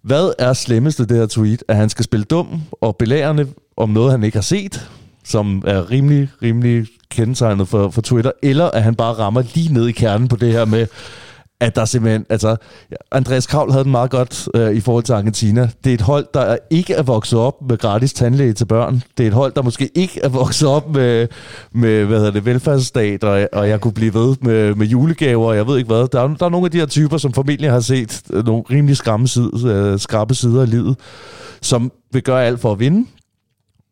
Hvad 0.02 0.34
er 0.40 0.54
slemmeste 0.54 1.06
det 1.06 1.18
her 1.18 1.26
tweet? 1.26 1.64
At 1.68 1.76
han 1.76 1.90
skal 1.90 2.06
spille 2.06 2.24
dum 2.24 2.62
og 2.82 2.96
belærende 2.96 3.48
om 3.78 3.90
noget, 3.90 4.12
han 4.12 4.24
ikke 4.24 4.38
har 4.38 4.42
set, 4.42 4.90
som 5.24 5.64
er 5.68 5.92
rimelig, 5.92 6.30
rimelig 6.42 6.88
kendetegnet 7.10 7.68
for, 7.68 7.90
for 7.90 8.02
Twitter, 8.02 8.32
eller 8.42 8.66
at 8.72 8.84
han 8.84 8.96
bare 8.96 9.14
rammer 9.14 9.44
lige 9.56 9.74
ned 9.74 9.88
i 9.88 9.92
kernen 9.92 10.28
på 10.28 10.36
det 10.36 10.52
her 10.52 10.66
med, 10.66 10.88
at 11.60 11.76
der 11.76 11.86
simpelthen, 11.86 12.26
altså, 12.30 12.56
Andreas 13.12 13.48
Kravl 13.48 13.72
havde 13.72 13.84
den 13.84 13.92
meget 13.92 14.12
godt 14.12 14.50
øh, 14.54 14.72
i 14.76 14.80
forhold 14.80 15.04
til 15.04 15.14
Argentina. 15.14 15.70
Det 15.84 15.90
er 15.90 15.94
et 15.94 16.02
hold, 16.02 16.28
der 16.34 16.58
ikke 16.70 16.94
er 16.94 17.04
vokset 17.04 17.40
op 17.40 17.70
med 17.70 17.78
gratis 17.78 18.14
tandlæge 18.14 18.54
til 18.54 18.66
børn. 18.66 19.04
Det 19.18 19.24
er 19.24 19.28
et 19.28 19.34
hold, 19.34 19.54
der 19.54 19.62
måske 19.62 19.90
ikke 19.96 20.20
er 20.24 20.30
vokset 20.30 20.68
op 20.68 20.96
med, 20.96 21.28
med 21.72 22.06
hvad 22.06 22.18
hedder 22.18 22.32
det, 22.32 22.46
velfærdsstat, 22.46 23.24
og, 23.24 23.50
og 23.54 23.70
jeg 23.70 23.82
kunne 23.82 23.94
blive 23.94 24.14
ved 24.14 24.36
med, 24.42 24.76
med 24.76 24.88
julegaver, 24.88 25.48
og 25.48 25.56
jeg 25.56 25.68
ved 25.68 25.78
ikke 25.78 25.88
hvad. 25.88 26.08
Der 26.08 26.22
er, 26.22 26.28
der 26.28 26.46
er 26.46 26.50
nogle 26.50 26.66
af 26.66 26.72
de 26.72 26.78
her 26.78 26.86
typer, 26.86 27.18
som 27.18 27.34
familien 27.34 27.72
har 27.72 27.80
set 27.80 28.22
øh, 28.30 28.46
nogle 28.46 28.64
rimelig 28.72 28.98
skræmme 28.98 29.28
sider, 29.28 29.94
øh, 29.94 30.00
skrappe 30.00 30.36
sider 30.36 30.62
af 30.62 30.70
livet, 30.70 30.96
som 31.62 31.92
vil 32.12 32.24
gøre 32.24 32.46
alt 32.46 32.60
for 32.60 32.72
at 32.72 32.80
vinde. 32.80 33.08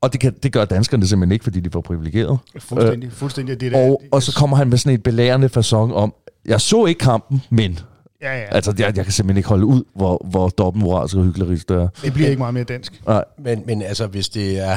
Og 0.01 0.11
det, 0.11 0.21
kan, 0.21 0.33
det 0.43 0.51
gør 0.53 0.65
danskerne 0.65 1.07
simpelthen 1.07 1.31
ikke, 1.31 1.43
fordi 1.43 1.59
de 1.59 1.69
får 1.69 1.81
privilegeret. 1.81 2.39
Fuldstændig, 2.59 3.11
fuldstændig. 3.11 3.61
Det 3.61 3.73
er 3.73 3.77
det, 3.79 3.89
Og, 3.89 4.01
og 4.11 4.23
så 4.23 4.35
kommer 4.35 4.57
han 4.57 4.69
med 4.69 4.77
sådan 4.77 4.93
et 4.93 5.03
belærende 5.03 5.49
fasong 5.49 5.93
om, 5.93 6.13
jeg 6.45 6.61
så 6.61 6.85
ikke 6.85 6.99
kampen, 6.99 7.43
men 7.49 7.79
Ja, 8.21 8.39
ja. 8.39 8.45
Altså, 8.55 8.73
jeg, 8.77 8.97
jeg 8.97 9.05
kan 9.05 9.11
simpelthen 9.11 9.37
ikke 9.37 9.49
holde 9.49 9.65
ud, 9.65 9.83
hvor, 9.95 10.27
hvor 10.29 10.49
dobbeltmoralsk 10.49 11.15
og 11.15 11.23
hyggelig 11.23 11.69
det 11.69 11.77
er. 11.77 11.87
Det 12.03 12.13
bliver 12.13 12.29
ikke 12.29 12.39
meget 12.39 12.53
mere 12.53 12.63
dansk. 12.63 13.01
Nej, 13.07 13.23
Men, 13.37 13.63
men 13.65 13.81
altså, 13.81 14.07
hvis 14.07 14.29
det 14.29 14.59
er... 14.59 14.75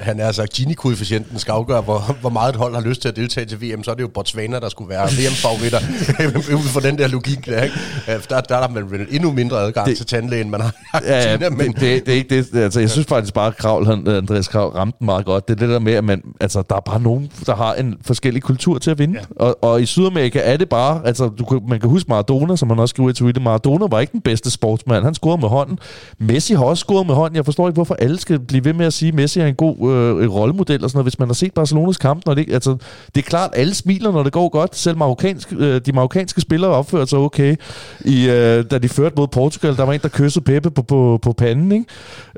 han 0.00 0.20
er 0.20 0.26
altså 0.26 0.46
Gini-koefficienten 0.54 1.38
skal 1.38 1.52
afgøre, 1.52 1.80
hvor, 1.82 2.16
hvor 2.20 2.30
meget 2.30 2.50
et 2.50 2.56
hold 2.56 2.74
har 2.74 2.80
lyst 2.82 3.00
til 3.02 3.08
at 3.08 3.16
deltage 3.16 3.46
til 3.46 3.62
VM, 3.62 3.82
så 3.84 3.90
er 3.90 3.94
det 3.94 4.02
jo 4.02 4.08
Botswana, 4.14 4.60
der 4.60 4.68
skulle 4.68 4.88
være 4.90 5.06
VM-favoritter, 5.06 5.78
ud 6.62 6.68
fra 6.68 6.80
den 6.80 6.98
der 6.98 7.06
logik 7.08 7.46
der, 7.46 7.62
ikke? 7.62 7.74
Øh, 8.08 8.14
Der, 8.30 8.40
der 8.40 8.56
er 8.56 8.60
der 8.66 8.68
man 8.74 8.90
vel 8.90 9.06
endnu 9.10 9.32
mindre 9.32 9.56
adgang 9.60 9.88
det, 9.88 9.96
til 9.96 10.06
tandlægen, 10.06 10.50
man 10.50 10.60
har 10.60 10.72
ja, 11.06 11.32
ja, 11.40 11.50
men... 11.50 11.58
det, 11.72 11.80
det, 11.80 12.06
det, 12.06 12.12
er 12.12 12.16
ikke 12.16 12.36
det. 12.52 12.54
Altså, 12.62 12.80
jeg 12.80 12.90
synes 12.90 13.06
faktisk 13.06 13.34
bare, 13.34 13.46
at 13.46 13.56
Kravl, 13.56 13.86
han, 13.86 14.08
Andreas 14.08 14.48
Kravl 14.48 14.72
ramte 14.76 14.98
den 14.98 15.04
meget 15.04 15.24
godt. 15.26 15.48
Det 15.48 15.54
er 15.54 15.58
det 15.58 15.68
der 15.68 15.78
med, 15.78 15.92
at 15.92 16.04
man, 16.04 16.22
altså, 16.40 16.62
der 16.70 16.76
er 16.76 16.80
bare 16.80 17.00
nogen, 17.00 17.30
der 17.46 17.56
har 17.56 17.74
en 17.74 17.94
forskellig 18.06 18.42
kultur 18.42 18.78
til 18.78 18.90
at 18.90 18.98
vinde. 18.98 19.18
Ja. 19.40 19.44
Og, 19.44 19.64
og 19.64 19.82
i 19.82 19.86
Sydamerika 19.86 20.40
er 20.44 20.56
det 20.56 20.68
bare, 20.68 21.00
altså, 21.04 21.28
du, 21.28 21.44
kan- 21.44 21.60
man 21.68 21.80
kan 21.80 21.88
huske 21.90 22.08
Maradona, 22.08 22.56
som 22.56 22.70
han 22.70 22.78
også 22.78 22.92
skriver 22.92 23.10
i 23.10 23.12
Twitter. 23.12 23.42
Maradona 23.42 23.86
var 23.90 24.00
ikke 24.00 24.12
den 24.12 24.20
bedste 24.20 24.50
sportsmand. 24.50 25.04
Han 25.04 25.14
scorede 25.14 25.40
med 25.40 25.48
hånden. 25.48 25.78
Messi 26.18 26.54
har 26.54 26.64
også 26.64 26.80
scoret 26.80 27.06
med 27.06 27.14
hånden. 27.14 27.36
Jeg 27.36 27.44
forstår 27.44 27.68
ikke, 27.68 27.74
hvorfor 27.74 27.94
alle 27.98 28.18
skal 28.20 28.38
blive 28.40 28.64
ved 28.64 28.72
med 28.72 28.86
at 28.86 28.92
sige, 28.92 29.08
at 29.08 29.14
Messi 29.14 29.40
er 29.40 29.46
en 29.46 29.54
god 29.54 29.75
øh, 29.82 30.30
rollemodel 30.30 30.84
og 30.84 30.90
sådan 30.90 30.96
noget. 30.98 31.04
Hvis 31.04 31.18
man 31.18 31.28
har 31.28 31.34
set 31.34 31.54
Barcelonas 31.54 31.96
kamp, 31.96 32.26
når 32.26 32.34
det, 32.34 32.52
altså, 32.52 32.76
det 33.14 33.20
er 33.20 33.28
klart, 33.28 33.50
alle 33.54 33.74
smiler, 33.74 34.12
når 34.12 34.22
det 34.22 34.32
går 34.32 34.48
godt. 34.48 34.76
Selv 34.76 34.96
marokkanske, 34.98 35.56
øh, 35.58 35.80
de 35.86 35.92
marokkanske 35.92 36.40
spillere 36.40 36.70
opførte 36.70 37.06
sig 37.06 37.18
okay, 37.18 37.56
i, 38.04 38.28
øh, 38.28 38.64
da 38.70 38.78
de 38.78 38.88
førte 38.88 39.14
mod 39.16 39.28
Portugal. 39.28 39.76
Der 39.76 39.82
var 39.82 39.92
en, 39.92 40.00
der 40.02 40.08
kyssede 40.08 40.44
Peppe 40.44 40.70
på, 40.70 40.82
på, 40.82 41.18
på 41.22 41.32
panden. 41.32 41.72
Ikke? 41.72 41.84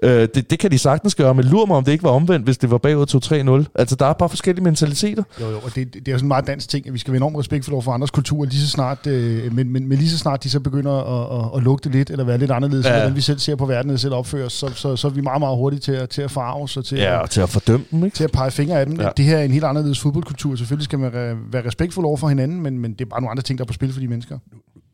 Øh, 0.02 0.28
det, 0.34 0.50
det 0.50 0.58
kan 0.58 0.70
de 0.70 0.78
sagtens 0.78 1.14
gøre, 1.14 1.34
men 1.34 1.44
lur 1.44 1.66
mig, 1.66 1.76
om 1.76 1.84
det 1.84 1.92
ikke 1.92 2.04
var 2.04 2.10
omvendt, 2.10 2.44
hvis 2.44 2.58
det 2.58 2.70
var 2.70 2.78
bagud 2.78 3.62
2-3-0. 3.64 3.72
Altså, 3.74 3.96
der 3.96 4.06
er 4.06 4.12
bare 4.12 4.28
forskellige 4.28 4.64
mentaliteter. 4.64 5.22
Jo, 5.40 5.50
jo, 5.50 5.56
og 5.56 5.74
det, 5.74 5.94
det 5.94 6.08
er 6.08 6.12
jo 6.12 6.18
sådan 6.18 6.24
en 6.24 6.28
meget 6.28 6.46
dansk 6.46 6.68
ting, 6.68 6.86
at 6.86 6.92
vi 6.92 6.98
skal 6.98 7.12
være 7.12 7.16
enormt 7.16 7.38
respektfulde 7.38 7.74
over 7.74 7.82
for 7.82 7.92
andres 7.92 8.10
kultur, 8.10 8.44
lige 8.44 8.60
så 8.60 8.68
snart, 8.68 9.06
øh, 9.06 9.54
men, 9.54 9.72
men, 9.72 9.88
men 9.88 9.98
lige 9.98 10.10
så 10.10 10.18
snart 10.18 10.44
de 10.44 10.50
så 10.50 10.60
begynder 10.60 10.92
at, 10.92 11.38
at, 11.44 11.56
at 11.56 11.62
lugte 11.62 11.88
lidt, 11.90 12.10
eller 12.10 12.24
være 12.24 12.38
lidt 12.38 12.50
anderledes, 12.50 12.86
Ja. 12.86 12.92
hvordan 12.92 13.16
vi 13.16 13.20
selv 13.20 13.38
ser 13.38 13.56
på 13.56 13.66
verden, 13.66 13.90
eller 13.90 13.98
selv 13.98 14.14
opfører 14.14 14.46
os, 14.46 14.52
så, 14.52 14.70
så, 14.74 14.96
så 14.96 15.06
er 15.08 15.12
vi 15.12 15.20
meget, 15.20 15.40
meget 15.40 15.56
hurtige 15.56 15.80
til 15.80 15.92
at, 15.92 16.08
til 16.10 16.22
at 16.22 16.30
farve 16.30 16.62
os, 16.62 16.76
og 16.76 16.84
til, 16.84 16.98
Ja, 16.98 17.22
at, 17.22 17.27
og 17.28 17.32
til 17.32 17.40
at 17.40 17.48
fordømme 17.48 17.86
dem, 17.90 18.04
ikke? 18.04 18.14
til 18.14 18.24
at 18.24 18.32
pege 18.32 18.50
fingre 18.50 18.80
af 18.80 18.86
dem. 18.86 19.00
Ja. 19.00 19.08
Det 19.16 19.24
her 19.24 19.36
er 19.38 19.42
en 19.44 19.50
helt 19.50 19.64
anderledes 19.64 20.00
fodboldkultur. 20.00 20.56
Selvfølgelig 20.56 20.84
skal 20.84 20.98
man 20.98 21.10
re- 21.10 21.36
være 21.52 21.66
respektfuld 21.66 22.06
over 22.06 22.16
for 22.16 22.28
hinanden, 22.28 22.60
men, 22.60 22.78
men 22.78 22.92
det 22.92 23.00
er 23.00 23.04
bare 23.08 23.20
nogle 23.20 23.30
andre 23.30 23.42
ting, 23.42 23.58
der 23.58 23.64
er 23.64 23.66
på 23.66 23.72
spil 23.72 23.92
for 23.92 24.00
de 24.00 24.08
mennesker. 24.08 24.38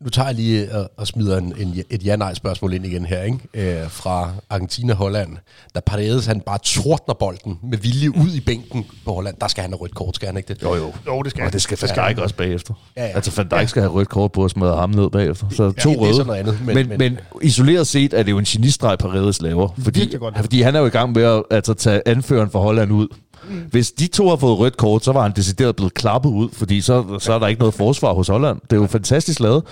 Nu 0.05 0.09
tager 0.09 0.25
jeg 0.27 0.35
lige 0.35 0.71
og, 0.75 0.91
og 0.97 1.07
smider 1.07 1.37
en, 1.37 1.53
en, 1.57 1.83
et 1.89 2.05
ja-nej-spørgsmål 2.05 2.73
ind 2.73 2.85
igen 2.85 3.05
her, 3.05 3.21
ikke? 3.21 3.39
Øh, 3.81 3.89
fra 3.89 4.31
Argentina-Holland. 4.49 5.37
Der 5.75 5.81
Paredes, 5.85 6.25
han 6.25 6.41
bare 6.41 6.57
tordner 6.63 7.13
bolden 7.13 7.59
med 7.63 7.77
vilje 7.77 8.09
ud 8.17 8.29
i 8.35 8.39
bænken 8.39 8.85
på 9.05 9.13
Holland. 9.13 9.35
Der 9.41 9.47
skal 9.47 9.61
han 9.61 9.71
have 9.71 9.77
rødt 9.81 9.95
kort, 9.95 10.15
skal 10.15 10.25
han 10.27 10.37
ikke 10.37 10.53
det? 10.53 10.63
Jo, 10.63 10.75
jo. 10.75 10.93
Jo, 11.07 11.21
det 11.21 11.31
skal 11.31 11.45
Og 11.45 11.53
det 11.53 11.61
skal 11.61 11.77
Van 11.95 12.07
Dijk 12.07 12.17
også 12.17 12.35
bagefter. 12.35 12.73
Ja, 12.97 13.05
ja. 13.05 13.11
Altså, 13.15 13.31
Van 13.37 13.47
Dijk 13.47 13.69
skal 13.69 13.81
have 13.81 13.91
rødt 13.93 14.09
kort 14.09 14.31
på 14.31 14.45
at 14.45 14.51
smadre 14.51 14.77
ham 14.77 14.89
ned 14.89 15.09
bagefter. 15.09 15.45
Så 15.49 15.71
to 15.71 15.89
det 15.89 15.95
er 15.97 16.01
røde. 16.01 16.15
så 16.15 16.23
noget 16.23 16.39
andet, 16.39 16.59
men- 16.65 16.75
Men, 16.89 16.97
men- 16.99 17.17
isoleret 17.41 17.87
set 17.87 18.13
er 18.13 18.23
det 18.23 18.31
jo 18.31 18.37
en 18.37 18.45
genistreg, 18.45 18.97
Paredes 18.97 19.41
laver. 19.41 19.67
Fordi, 19.83 20.15
fordi 20.41 20.61
han 20.61 20.75
er 20.75 20.79
jo 20.79 20.85
i 20.85 20.89
gang 20.89 21.11
med 21.11 21.23
at 21.23 21.43
altså, 21.51 21.73
tage 21.73 22.01
anføreren 22.05 22.49
for 22.49 22.59
Holland 22.59 22.91
ud. 22.91 23.07
Mm. 23.49 23.55
Hvis 23.71 23.91
de 23.91 24.07
to 24.07 24.29
har 24.29 24.35
fået 24.35 24.59
rødt 24.59 24.77
kort, 24.77 25.03
så 25.05 25.11
var 25.11 25.21
han 25.21 25.31
decideret 25.35 25.75
blevet 25.75 25.93
klappet 25.93 26.29
ud, 26.29 26.49
fordi 26.53 26.81
så, 26.81 27.03
så 27.19 27.33
er 27.33 27.39
der 27.39 27.47
ikke 27.47 27.59
noget 27.59 27.73
forsvar 27.73 28.13
hos 28.13 28.27
Holland. 28.27 28.57
Det 28.69 28.73
er 28.77 28.81
jo 28.81 28.87
fantastisk 28.87 29.39
lavet. 29.39 29.63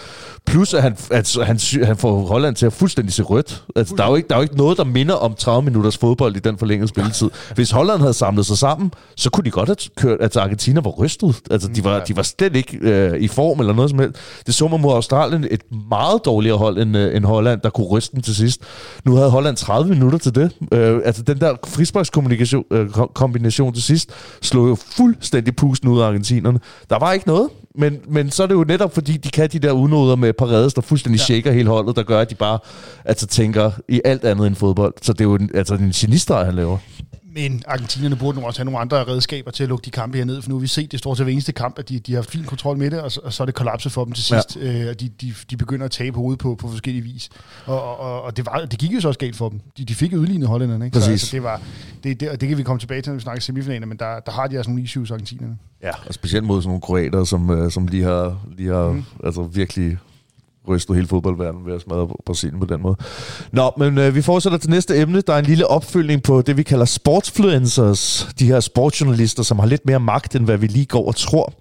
Plus, 0.46 0.74
at 0.74 0.82
han, 0.82 0.98
at 1.12 1.38
han, 1.44 1.60
han 1.84 1.98
får 1.98 2.20
Holland 2.28 2.56
til 2.56 2.66
at 2.66 2.74
fuldstændig 2.74 3.14
se 3.14 3.24
rødt. 3.24 3.64
Altså, 3.76 3.96
der, 3.98 4.04
er 4.04 4.10
jo 4.10 4.16
ikke, 4.16 4.28
der 4.28 4.36
er 4.36 4.40
jo 4.40 4.44
ikke 4.44 4.58
noget, 4.58 4.78
der 4.78 4.84
minder 4.84 5.16
om 5.16 5.34
30 5.34 5.62
minutters 5.66 5.98
fodbold 5.98 6.36
i 6.36 6.40
den 6.40 6.58
forlængede 6.58 6.88
spilletid. 6.88 7.30
Hvis 7.56 7.72
Holland 7.72 8.00
havde 8.00 8.14
samlet 8.14 8.46
sig 8.46 8.58
sammen, 8.58 8.92
så 9.18 9.30
kunne 9.30 9.44
de 9.46 9.52
godt 9.52 9.70
have 9.70 9.76
kørt, 9.98 10.18
at 10.22 10.38
Argentina 10.38 10.82
var 10.82 10.90
rystet. 10.90 11.36
Altså, 11.52 11.68
de 11.76 11.84
var, 11.84 12.00
de 12.00 12.16
var 12.16 12.22
slet 12.24 12.56
ikke 12.56 12.78
øh, 12.82 13.20
i 13.22 13.28
form 13.28 13.60
eller 13.60 13.74
noget 13.74 13.90
som 13.90 14.00
helst. 14.00 14.16
Det 14.46 14.56
så 14.56 14.68
man 14.68 14.82
mod 14.82 14.94
Australien 14.94 15.48
et 15.52 15.62
meget 15.90 16.26
dårligere 16.26 16.58
hold 16.58 16.78
end, 16.78 16.98
øh, 16.98 17.16
end 17.16 17.26
Holland, 17.26 17.62
der 17.62 17.70
kunne 17.70 17.88
ryste 17.88 18.16
dem 18.16 18.22
til 18.22 18.36
sidst. 18.36 18.62
Nu 19.06 19.16
havde 19.16 19.30
Holland 19.30 19.56
30 19.58 19.90
minutter 19.94 20.18
til 20.20 20.36
det. 20.36 20.52
Øh, 20.72 21.02
altså, 21.06 21.22
den 21.24 21.40
der 21.40 21.54
frisparkskombination 21.68 22.64
øh, 22.72 22.90
kom- 22.90 23.10
kombination 23.14 23.53
kombination 23.54 23.74
til 23.74 23.84
sidst, 23.84 24.12
slog 24.42 24.70
jo 24.70 24.76
fuldstændig 24.76 25.56
pusten 25.56 25.90
ud 25.90 26.02
af 26.02 26.06
argentinerne. 26.06 26.60
Der 26.90 27.00
var 27.00 27.14
ikke 27.14 27.28
noget, 27.28 27.50
men, 27.76 28.00
men 28.08 28.32
så 28.32 28.44
er 28.44 28.48
det 28.48 28.54
jo 28.54 28.64
netop, 28.64 28.94
fordi 28.94 29.18
de 29.18 29.30
kan 29.30 29.50
de 29.50 29.60
der 29.60 29.72
unoder 29.72 30.16
med 30.16 30.34
Paredes, 30.34 30.74
der 30.74 30.82
fuldstændig 30.82 31.20
ja. 31.20 31.24
shaker 31.24 31.52
hele 31.52 31.70
holdet, 31.70 31.96
der 31.96 32.04
gør, 32.04 32.20
at 32.20 32.30
de 32.30 32.36
bare 32.36 32.60
altså, 33.06 33.28
tænker 33.28 33.72
i 33.90 34.02
alt 34.06 34.26
andet 34.26 34.48
end 34.48 34.56
fodbold. 34.56 34.94
Så 35.02 35.14
det 35.14 35.22
er 35.22 35.26
jo 35.26 35.36
en, 35.36 35.50
altså, 35.54 35.76
en 35.76 35.92
genistreg, 35.92 36.46
han 36.46 36.56
laver. 36.56 36.78
Men 37.36 37.64
argentinerne 37.68 38.16
burde 38.16 38.40
nu 38.40 38.46
også 38.46 38.60
have 38.60 38.66
nogle 38.66 38.80
andre 38.80 39.04
redskaber 39.04 39.52
til 39.52 39.64
at 39.64 39.70
lukke 39.70 39.86
de 39.86 39.92
kampe 39.92 40.18
her 40.18 40.26
ned, 40.26 40.42
for 40.42 40.50
nu 40.50 40.56
har 40.56 40.60
vi 40.60 40.68
set 40.68 40.92
det 40.92 41.00
stort 41.00 41.18
til 41.18 41.24
hver 41.24 41.32
eneste 41.32 41.52
kamp, 41.52 41.80
at 41.80 41.90
de, 41.90 42.00
de 42.00 42.14
har 42.14 42.22
fin 42.22 42.44
kontrol 42.44 42.78
med 42.78 42.92
det, 42.92 43.02
og 43.02 43.12
så, 43.12 43.22
og 43.24 43.34
så 43.34 43.44
er 43.44 43.46
det 43.46 43.56
kollapset 43.56 43.92
for 43.92 44.06
dem 44.06 44.14
til 44.14 44.24
sidst, 44.24 44.56
ja. 44.56 44.82
øh, 44.82 44.90
og 44.90 45.00
de, 45.00 45.10
de, 45.10 45.34
de 45.50 45.58
begynder 45.58 45.86
at 45.86 45.92
tabe 45.92 46.18
hovedet 46.18 46.40
på, 46.40 46.56
på 46.56 46.68
forskellige 46.70 47.04
vis. 47.04 47.30
Og, 47.66 48.00
og, 48.00 48.22
og 48.22 48.38
det, 48.38 48.46
var, 48.46 48.66
det 48.66 48.80
gik 48.80 48.94
jo 48.94 49.02
så 49.02 49.08
også 49.08 49.20
galt 49.20 49.36
for 49.36 49.50
dem. 49.50 49.62
De, 49.78 49.86
de 49.86 49.96
fik 49.96 50.14
udlignet 50.14 50.48
hollænderne, 50.48 50.86
ikke? 50.86 50.96
Præcis. 50.96 51.06
Så, 51.06 51.12
altså, 51.12 51.36
det, 51.36 51.44
var, 51.44 51.62
det, 52.04 52.20
det, 52.20 52.30
og 52.30 52.42
det 52.42 52.50
kan 52.50 52.58
vi 52.58 52.64
komme 52.64 52.80
tilbage 52.80 53.02
til, 53.02 53.10
når 53.10 53.16
vi 53.16 53.22
snakker 53.22 53.42
semifinaler, 53.42 53.86
men 53.86 53.98
der, 53.98 54.20
der 54.20 54.32
har 54.32 54.48
de 54.48 54.56
altså 54.56 54.70
nogle 54.70 54.84
issues, 54.84 55.12
argentinerne. 55.12 55.58
Ja, 55.84 55.92
og 56.08 56.14
specielt 56.14 56.46
mod 56.46 56.62
sådan 56.62 56.70
nogle 56.70 56.82
kroater, 56.82 57.24
som, 57.24 57.50
øh, 57.50 57.72
som 57.72 57.88
lige 57.88 58.04
har, 58.04 58.40
lige 58.58 58.70
har 58.70 58.90
mm. 58.90 59.04
altså 59.24 59.44
virkelig 59.44 59.98
rystet 60.68 60.96
hele 60.96 61.08
fodboldverdenen 61.08 61.66
ved 61.66 61.74
at 61.74 61.82
smadre 61.82 62.08
Brasilien 62.26 62.60
på 62.60 62.66
den 62.66 62.82
måde. 62.82 62.96
Nå, 63.52 63.72
men 63.78 63.98
øh, 63.98 64.16
vi 64.16 64.22
fortsætter 64.22 64.58
til 64.58 64.70
næste 64.70 64.98
emne. 64.98 65.22
Der 65.22 65.34
er 65.34 65.40
en 65.40 65.46
lille 65.46 65.68
opfølgning 65.68 66.24
på 66.24 66.42
det, 66.42 66.58
vi 66.58 66.64
kalder 66.64 66.86
sportsfluencers. 66.86 68.30
De 68.40 68.46
her 68.48 68.60
sportsjournalister, 68.60 69.44
som 69.44 69.60
har 69.60 69.66
lidt 69.66 69.86
mere 69.86 70.00
magt, 70.00 70.36
end 70.36 70.46
hvad 70.46 70.58
vi 70.58 70.68
lige 70.68 70.86
går 70.86 71.08
og 71.08 71.16
tror. 71.16 71.54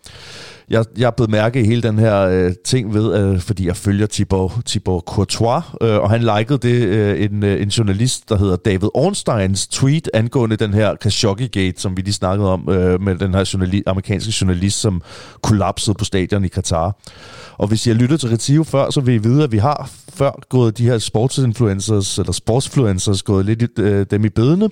Jeg, 0.70 0.85
jeg 0.98 1.07
er 1.07 1.11
blevet 1.11 1.31
mærke 1.31 1.61
i 1.61 1.64
hele 1.64 1.83
den 1.83 1.98
her 1.98 2.20
øh, 2.20 2.53
ting 2.64 2.94
ved, 2.94 3.20
øh, 3.20 3.40
fordi 3.40 3.66
jeg 3.66 3.77
følger 3.77 4.07
Thibaut, 4.07 4.53
Thibaut 4.66 5.03
Courtois, 5.07 5.64
øh, 5.81 5.96
og 5.96 6.11
han 6.11 6.20
likede 6.20 6.59
det, 6.59 6.87
øh, 6.87 7.25
en, 7.25 7.42
øh, 7.42 7.62
en 7.62 7.68
journalist, 7.68 8.29
der 8.29 8.38
hedder 8.38 8.57
David 8.57 8.88
Ornsteins 8.94 9.66
tweet 9.66 10.11
angående 10.14 10.57
den 10.57 10.75
her 10.75 10.94
Khashoggi-gate, 11.01 11.81
som 11.81 11.96
vi 11.96 12.03
lige 12.03 12.14
snakkede 12.14 12.53
om, 12.53 12.68
øh, 12.68 13.01
med 13.01 13.18
den 13.18 13.35
her 13.35 13.44
journali- 13.44 13.83
amerikanske 13.87 14.33
journalist, 14.40 14.81
som 14.81 15.03
kollapsede 15.42 15.94
på 15.94 16.05
stadion 16.05 16.44
i 16.44 16.48
Katar. 16.48 16.96
Og 17.59 17.68
hvis 17.68 17.87
I 17.87 17.90
har 17.90 17.96
lyttet 17.96 18.20
til 18.20 18.29
Retio 18.29 18.64
før, 18.64 18.90
så 18.90 19.01
vil 19.01 19.14
I 19.14 19.18
vide, 19.18 19.44
at 19.44 19.53
vi 19.53 19.59
har 19.59 19.90
før 20.14 20.31
gået 20.48 20.79
de 20.79 20.85
her 20.85 20.98
sportsinfluencers, 20.98 22.18
eller 22.18 22.33
sportsfluencers, 22.33 23.22
gået 23.22 23.46
lidt 23.46 23.79
øh, 23.79 24.07
dem 24.11 24.25
i 24.25 24.29
bedene. 24.29 24.68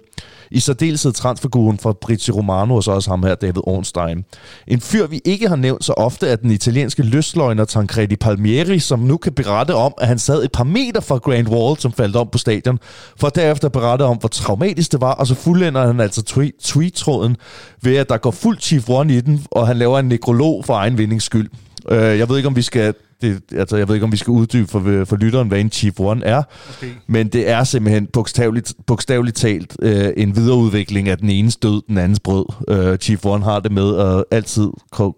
I 0.50 0.60
særdeleshed 0.60 1.12
transferguen 1.12 1.78
fra 1.78 1.92
Britsi 1.92 2.30
Romano, 2.30 2.74
og 2.74 2.84
så 2.84 2.90
også 2.90 3.10
ham 3.10 3.22
her, 3.22 3.34
David 3.34 3.62
Ornstein. 3.64 4.24
En 4.66 4.80
fyr, 4.80 5.06
vi 5.06 5.20
ikke 5.24 5.48
har 5.48 5.56
nævnt 5.56 5.79
så 5.80 5.92
ofte, 5.92 6.28
af 6.28 6.38
den 6.38 6.50
italienske 6.50 7.02
løsløgner 7.02 7.64
Tancredi 7.64 8.16
Palmieri, 8.16 8.78
som 8.78 8.98
nu 8.98 9.16
kan 9.16 9.32
berette 9.32 9.74
om, 9.74 9.94
at 9.98 10.08
han 10.08 10.18
sad 10.18 10.44
et 10.44 10.52
par 10.52 10.64
meter 10.64 11.00
fra 11.00 11.16
Grand 11.16 11.48
Wall, 11.48 11.78
som 11.78 11.92
faldt 11.92 12.16
om 12.16 12.28
på 12.32 12.38
stadion, 12.38 12.78
for 13.16 13.28
derefter 13.28 13.68
berette 13.68 14.02
om, 14.02 14.16
hvor 14.16 14.28
traumatisk 14.28 14.92
det 14.92 15.00
var, 15.00 15.12
og 15.12 15.26
så 15.26 15.34
fuldender 15.34 15.86
han 15.86 16.00
altså 16.00 16.22
tweet-tråden 16.62 17.36
ved, 17.82 17.96
at 17.96 18.08
der 18.08 18.16
går 18.16 18.30
fuld 18.30 18.58
Chief 18.60 18.88
One 18.88 19.14
i 19.14 19.20
den, 19.20 19.46
og 19.50 19.66
han 19.66 19.76
laver 19.76 19.98
en 19.98 20.08
nekrolog 20.08 20.64
for 20.64 20.74
egen 20.74 20.98
vindings 20.98 21.24
skyld. 21.24 21.50
Øh, 21.88 22.18
jeg 22.18 22.28
ved 22.28 22.36
ikke, 22.36 22.46
om 22.46 22.56
vi 22.56 22.62
skal 22.62 22.94
det, 23.22 23.40
altså, 23.52 23.76
jeg 23.76 23.88
ved 23.88 23.94
ikke, 23.94 24.04
om 24.04 24.12
vi 24.12 24.16
skal 24.16 24.30
uddybe 24.30 24.68
for, 24.68 25.04
for 25.04 25.16
lytteren, 25.16 25.48
hvad 25.48 25.60
en 25.60 25.70
Chief 25.70 26.00
One 26.00 26.24
er, 26.24 26.42
okay. 26.76 26.90
men 27.06 27.28
det 27.28 27.48
er 27.48 27.64
simpelthen 27.64 28.06
bogstaveligt, 28.06 28.74
bogstaveligt 28.86 29.36
talt 29.36 29.76
øh, 29.82 30.08
en 30.16 30.36
videreudvikling 30.36 31.08
af 31.08 31.18
den 31.18 31.30
ene 31.30 31.50
død, 31.50 31.82
den 31.88 31.98
andens 31.98 32.20
brød. 32.20 32.44
Øh, 32.68 32.98
Chief 32.98 33.24
One 33.24 33.44
har 33.44 33.60
det 33.60 33.72
med 33.72 33.98
at 33.98 34.24
altid 34.30 34.68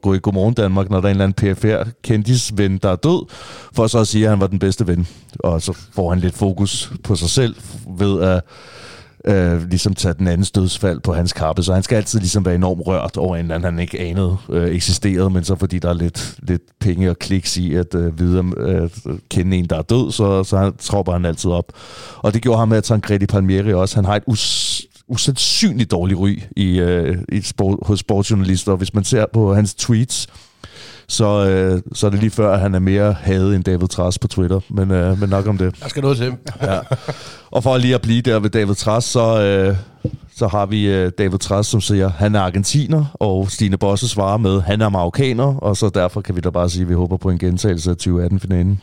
gå 0.03 0.15
i 0.15 0.19
Godmorgen 0.19 0.55
Danmark, 0.55 0.91
når 0.91 1.01
der 1.01 1.09
er 1.09 1.11
en 1.15 1.21
eller 1.21 1.25
anden 1.25 1.55
PFR 1.55 1.91
kendisven, 2.03 2.79
der 2.79 2.91
er 2.91 2.97
død, 2.97 3.27
for 3.73 3.87
så 3.87 3.99
at 3.99 4.09
sige, 4.09 4.25
at 4.25 4.31
han 4.31 4.41
var 4.41 4.47
den 4.47 4.59
bedste 4.59 4.87
ven. 4.87 5.07
Og 5.39 5.63
så 5.63 5.73
får 5.95 6.11
han 6.11 6.19
lidt 6.19 6.35
fokus 6.35 6.93
på 7.05 7.17
sig 7.17 7.29
selv 7.29 7.57
ved 7.99 8.23
at 8.23 8.37
øh, 8.37 8.41
Øh, 9.25 9.69
ligesom 9.71 9.95
tage 9.95 10.15
den 10.15 10.29
andens 10.29 10.51
dødsfald 10.51 11.01
på 11.01 11.15
hans 11.15 11.33
kappe, 11.33 11.63
så 11.63 11.75
han 11.75 11.83
skal 11.83 11.97
altid 11.97 12.19
ligesom 12.19 12.45
være 12.45 12.55
enormt 12.55 12.87
rørt 12.87 13.17
over 13.17 13.37
en 13.37 13.41
eller 13.41 13.55
anden, 13.55 13.73
han 13.73 13.79
ikke 13.79 14.01
anede 14.01 14.37
øh, 14.51 14.71
eksisterede, 14.71 15.31
men 15.31 15.45
så 15.45 15.57
fordi 15.57 15.79
der 15.79 15.89
er 15.89 15.95
lidt, 15.95 16.35
lidt 16.43 16.63
penge 16.81 17.11
og 17.11 17.19
kliks 17.19 17.57
i 17.57 17.75
at 17.75 17.95
øh, 17.95 18.19
vide, 18.19 18.45
øh, 18.57 18.91
kende 19.31 19.57
en, 19.57 19.65
der 19.65 19.79
er 19.79 19.83
død, 19.83 20.13
så, 20.13 20.45
så 20.45 20.57
han, 20.57 20.73
tropper 20.79 21.13
han 21.13 21.25
altid 21.25 21.51
op. 21.51 21.73
Og 22.17 22.35
det 22.35 22.43
gjorde 22.43 22.59
ham 22.59 22.69
med 22.69 22.83
Tancredi 22.83 23.27
Palmieri 23.27 23.73
også. 23.73 23.97
Han 23.97 24.05
har 24.05 24.17
et 24.17 24.23
us 24.27 24.87
usandsynligt 25.09 25.91
dårligt 25.91 26.21
ry 26.21 26.39
i, 26.57 26.81
øh, 26.81 27.19
i 27.29 27.41
sport, 27.41 27.79
hos 27.83 28.01
sportsjournalister, 28.01 28.73
og 28.73 28.79
hvis 28.79 28.95
man 28.95 29.05
ser 29.05 29.27
på 29.33 29.55
hans 29.55 29.75
tweets, 29.75 30.29
så, 31.09 31.47
øh, 31.49 31.83
så 31.95 32.07
er 32.07 32.11
det 32.11 32.21
lige 32.21 32.31
før, 32.31 32.53
at 32.55 32.61
han 32.61 32.75
er 32.75 32.79
mere 32.79 33.13
hadet 33.21 33.55
end 33.55 33.65
David 33.65 33.89
Tras 33.89 34.19
på 34.19 34.29
Twitter. 34.29 34.61
Men, 34.71 34.91
øh, 34.91 35.21
men 35.21 35.29
nok 35.29 35.47
om 35.47 35.59
det. 35.59 35.81
Der 35.83 35.89
skal 35.89 36.03
noget 36.03 36.17
til. 36.17 36.33
ja. 36.63 36.79
Og 37.51 37.63
for 37.63 37.77
lige 37.77 37.95
at 37.95 38.03
blive 38.03 38.23
der 38.23 38.39
ved 38.39 38.51
David 38.51 38.75
Tras, 38.75 39.05
så, 39.05 39.43
øh, 39.43 39.77
så 40.43 40.49
har 40.49 40.67
vi 40.67 40.87
øh, 40.87 41.13
David 41.19 41.39
Tras, 41.39 41.67
som 41.67 41.81
siger, 41.81 42.09
han 42.09 42.35
er 42.35 42.41
argentiner, 42.41 43.05
og 43.15 43.51
Stine 43.51 43.79
Bosse 43.79 44.09
svarer 44.09 44.37
med, 44.37 44.61
han 44.61 44.81
er 44.81 44.89
marokkaner, 44.89 45.55
og 45.57 45.77
så 45.77 45.89
derfor 45.89 46.21
kan 46.21 46.37
vi 46.37 46.41
da 46.41 46.51
bare 46.51 46.71
sige, 46.71 46.83
at 46.83 46.89
vi 46.89 46.95
håber 46.95 47.17
på 47.17 47.31
en 47.31 47.39
gentagelse 47.39 47.91
af 47.91 47.95
2018-finalen. 47.95 48.81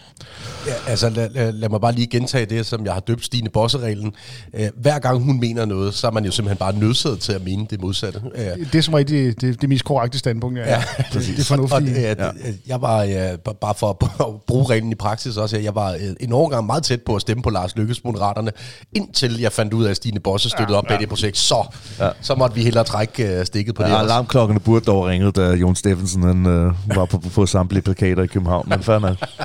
Ja, 0.67 0.73
altså 0.87 1.09
lad, 1.09 1.29
lad, 1.29 1.51
lad 1.51 1.69
mig 1.69 1.81
bare 1.81 1.91
lige 1.91 2.07
gentage 2.07 2.45
det, 2.45 2.65
som 2.65 2.85
jeg 2.85 2.93
har 2.93 2.99
døbt 2.99 3.25
Stine 3.25 3.49
Bosse-reglen. 3.49 4.13
Uh, 4.53 4.65
hver 4.81 4.99
gang 4.99 5.23
hun 5.23 5.39
mener 5.39 5.65
noget, 5.65 5.93
så 5.93 6.07
er 6.07 6.11
man 6.11 6.25
jo 6.25 6.31
simpelthen 6.31 6.57
bare 6.57 6.75
nødsaget 6.75 7.19
til 7.19 7.33
at 7.33 7.43
mene 7.43 7.67
det 7.69 7.81
modsatte. 7.81 8.21
Uh, 8.25 8.65
det 8.65 8.75
er 8.75 8.81
som 8.81 8.93
rigtig 8.93 9.41
det, 9.41 9.61
det, 9.61 9.69
mest 9.69 9.85
korrekte 9.85 10.17
standpunkt, 10.19 10.59
ja. 10.59 10.69
ja 10.69 10.83
det, 11.13 11.27
det 11.27 11.39
er 11.39 11.43
fornuftigt. 11.43 11.97
Og, 11.97 12.17
ja. 12.17 12.31
Jeg 12.67 12.81
var, 12.81 13.03
uh, 13.03 13.53
bare 13.61 13.73
for 13.75 13.89
at 13.89 14.41
bruge 14.47 14.65
reglen 14.69 14.91
i 14.91 14.95
praksis 14.95 15.37
også, 15.37 15.57
jeg 15.57 15.75
var 15.75 15.97
en 16.19 16.33
overgang 16.33 16.65
meget 16.65 16.83
tæt 16.83 17.01
på 17.01 17.15
at 17.15 17.21
stemme 17.21 17.43
på 17.43 17.49
Lars 17.49 17.75
Lykkes 17.75 18.03
Moderaterne, 18.03 18.51
indtil 18.93 19.39
jeg 19.39 19.51
fandt 19.51 19.73
ud 19.73 19.85
af, 19.85 19.89
at 19.89 19.95
Stine 19.95 20.19
Bosse 20.19 20.49
støttede 20.49 20.73
ja, 20.73 20.77
op 20.77 20.83
ja. 20.83 20.89
bag 20.89 20.99
det 20.99 21.09
projekt. 21.09 21.37
Så, 21.49 21.75
ja. 21.99 22.09
så 22.21 22.35
måtte 22.35 22.55
vi 22.55 22.63
hellere 22.63 22.83
trække 22.83 23.39
uh, 23.39 23.45
stikket 23.45 23.75
på 23.75 23.83
ja, 23.83 23.89
det. 23.89 23.95
Alarmklokkerne 23.99 24.59
burde 24.59 24.85
dog 24.85 25.05
ringe, 25.07 25.31
da 25.31 25.51
Jon 25.53 25.75
Steffensen 25.75 26.23
han, 26.23 26.45
uh, 26.45 26.95
var 26.95 27.05
på, 27.05 27.17
på 27.17 27.45
samtlige 27.45 27.81
plakater 27.81 28.23
i 28.23 28.27
København, 28.27 28.69
men 28.69 28.83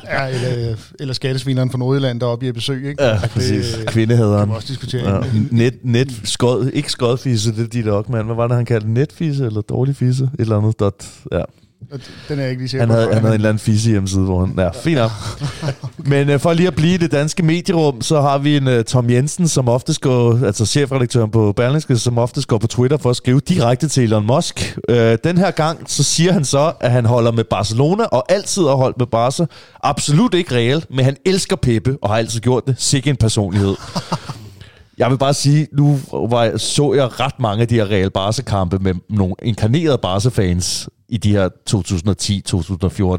Ja, 0.05 0.27
eller, 0.27 0.77
eller 1.01 1.15
skattesvineren 1.15 1.71
fra 1.71 1.79
Nordjylland 1.79 2.21
deroppe 2.21 2.49
i 2.49 2.53
besøg, 2.53 2.89
ikke? 2.89 3.05
Ja, 3.05 3.19
præcis. 3.33 3.75
Det, 3.75 3.89
Kvindehederen. 3.89 4.47
Kan 4.47 4.57
også 4.57 4.69
diskutere. 4.69 5.15
Ja. 5.15 5.21
Net, 5.51 5.75
net, 5.83 6.21
skod, 6.25 6.71
ikke 6.75 6.91
skodfisse, 6.93 7.53
det 7.53 7.65
er 7.65 7.69
dit 7.69 7.89
Ockmann. 7.89 8.27
Hvad 8.27 8.37
var 8.37 8.47
det, 8.47 8.57
han 8.57 8.65
kaldte? 8.65 8.91
Netfisse 8.91 9.47
eller 9.47 9.61
dårlig 9.61 9.97
fisse? 9.97 10.25
Et 10.25 10.41
eller 10.41 10.59
andet. 10.59 10.81
Dot, 10.81 11.05
ja. 11.33 11.43
Den 12.29 12.39
er 12.39 12.47
ikke 12.47 12.61
lige 12.61 12.69
sikker 12.69 12.87
han 12.87 12.95
havde, 12.95 13.07
på. 13.07 13.13
Han 13.13 13.23
havde 13.23 13.35
en 13.35 13.41
eller 13.41 13.49
anden 13.49 13.59
fisse 13.59 13.91
hjemmeside, 13.91 14.25
hvor 14.25 14.47
han... 14.47 14.55
Ja, 14.59 14.71
fint 14.71 14.99
nok. 14.99 15.11
Men 16.13 16.31
uh, 16.31 16.41
for 16.41 16.53
lige 16.53 16.67
at 16.67 16.75
blive 16.75 16.95
i 16.95 16.97
det 16.97 17.13
danske 17.13 17.43
medierum, 17.43 18.03
så 18.03 18.21
har 18.21 18.39
vi 18.39 18.57
en 18.57 18.69
uh, 18.69 18.83
Tom 18.83 19.11
Jensen, 19.11 19.49
som 19.49 19.69
ofte 19.69 19.95
går, 20.01 20.47
altså 20.47 20.67
chefredaktøren 20.67 21.31
på 21.31 21.53
Berlingske, 21.53 21.99
som 21.99 22.19
ofte 22.19 22.43
går 22.47 22.59
på 22.59 22.67
Twitter 22.67 22.97
for 22.97 23.11
at 23.11 23.17
skrive 23.17 23.41
direkte 23.41 23.89
til 23.89 24.03
Elon 24.03 24.27
Musk. 24.27 24.79
Uh, 24.89 24.97
den 25.25 25.39
her 25.39 25.51
gang, 25.51 25.91
så 25.91 26.03
siger 26.03 26.33
han 26.33 26.45
så, 26.45 26.73
at 26.81 26.91
han 26.91 27.05
holder 27.05 27.33
med 27.33 27.45
Barcelona, 27.45 28.05
og 28.05 28.33
altid 28.33 28.63
har 28.63 28.75
holdt 28.75 28.99
med 28.99 29.07
Barca. 29.07 29.47
Absolut 29.83 30.35
ikke 30.35 30.55
reelt, 30.55 30.87
men 30.91 31.05
han 31.05 31.17
elsker 31.27 31.57
Peppe, 31.57 31.97
og 32.03 32.09
har 32.09 32.17
altid 32.17 32.41
gjort 32.41 32.67
det. 32.67 32.75
Sikke 32.79 33.11
en 33.11 33.17
personlighed. 33.17 33.75
Jeg 34.99 35.11
vil 35.11 35.19
bare 35.19 35.35
sige, 35.35 35.67
nu 35.73 35.99
var, 36.13 36.57
så 36.57 36.93
jeg 36.95 37.21
ret 37.21 37.41
mange 37.41 37.63
af 37.63 37.69
de 37.69 37.75
her 37.75 37.91
Real 37.91 38.11
Barca-kampe 38.11 38.79
med 38.79 38.95
nogle 39.11 39.35
inkarnerede 39.43 39.99
Barca-fans 39.99 40.89
i 41.15 41.17
de 41.17 41.31
her 41.31 41.49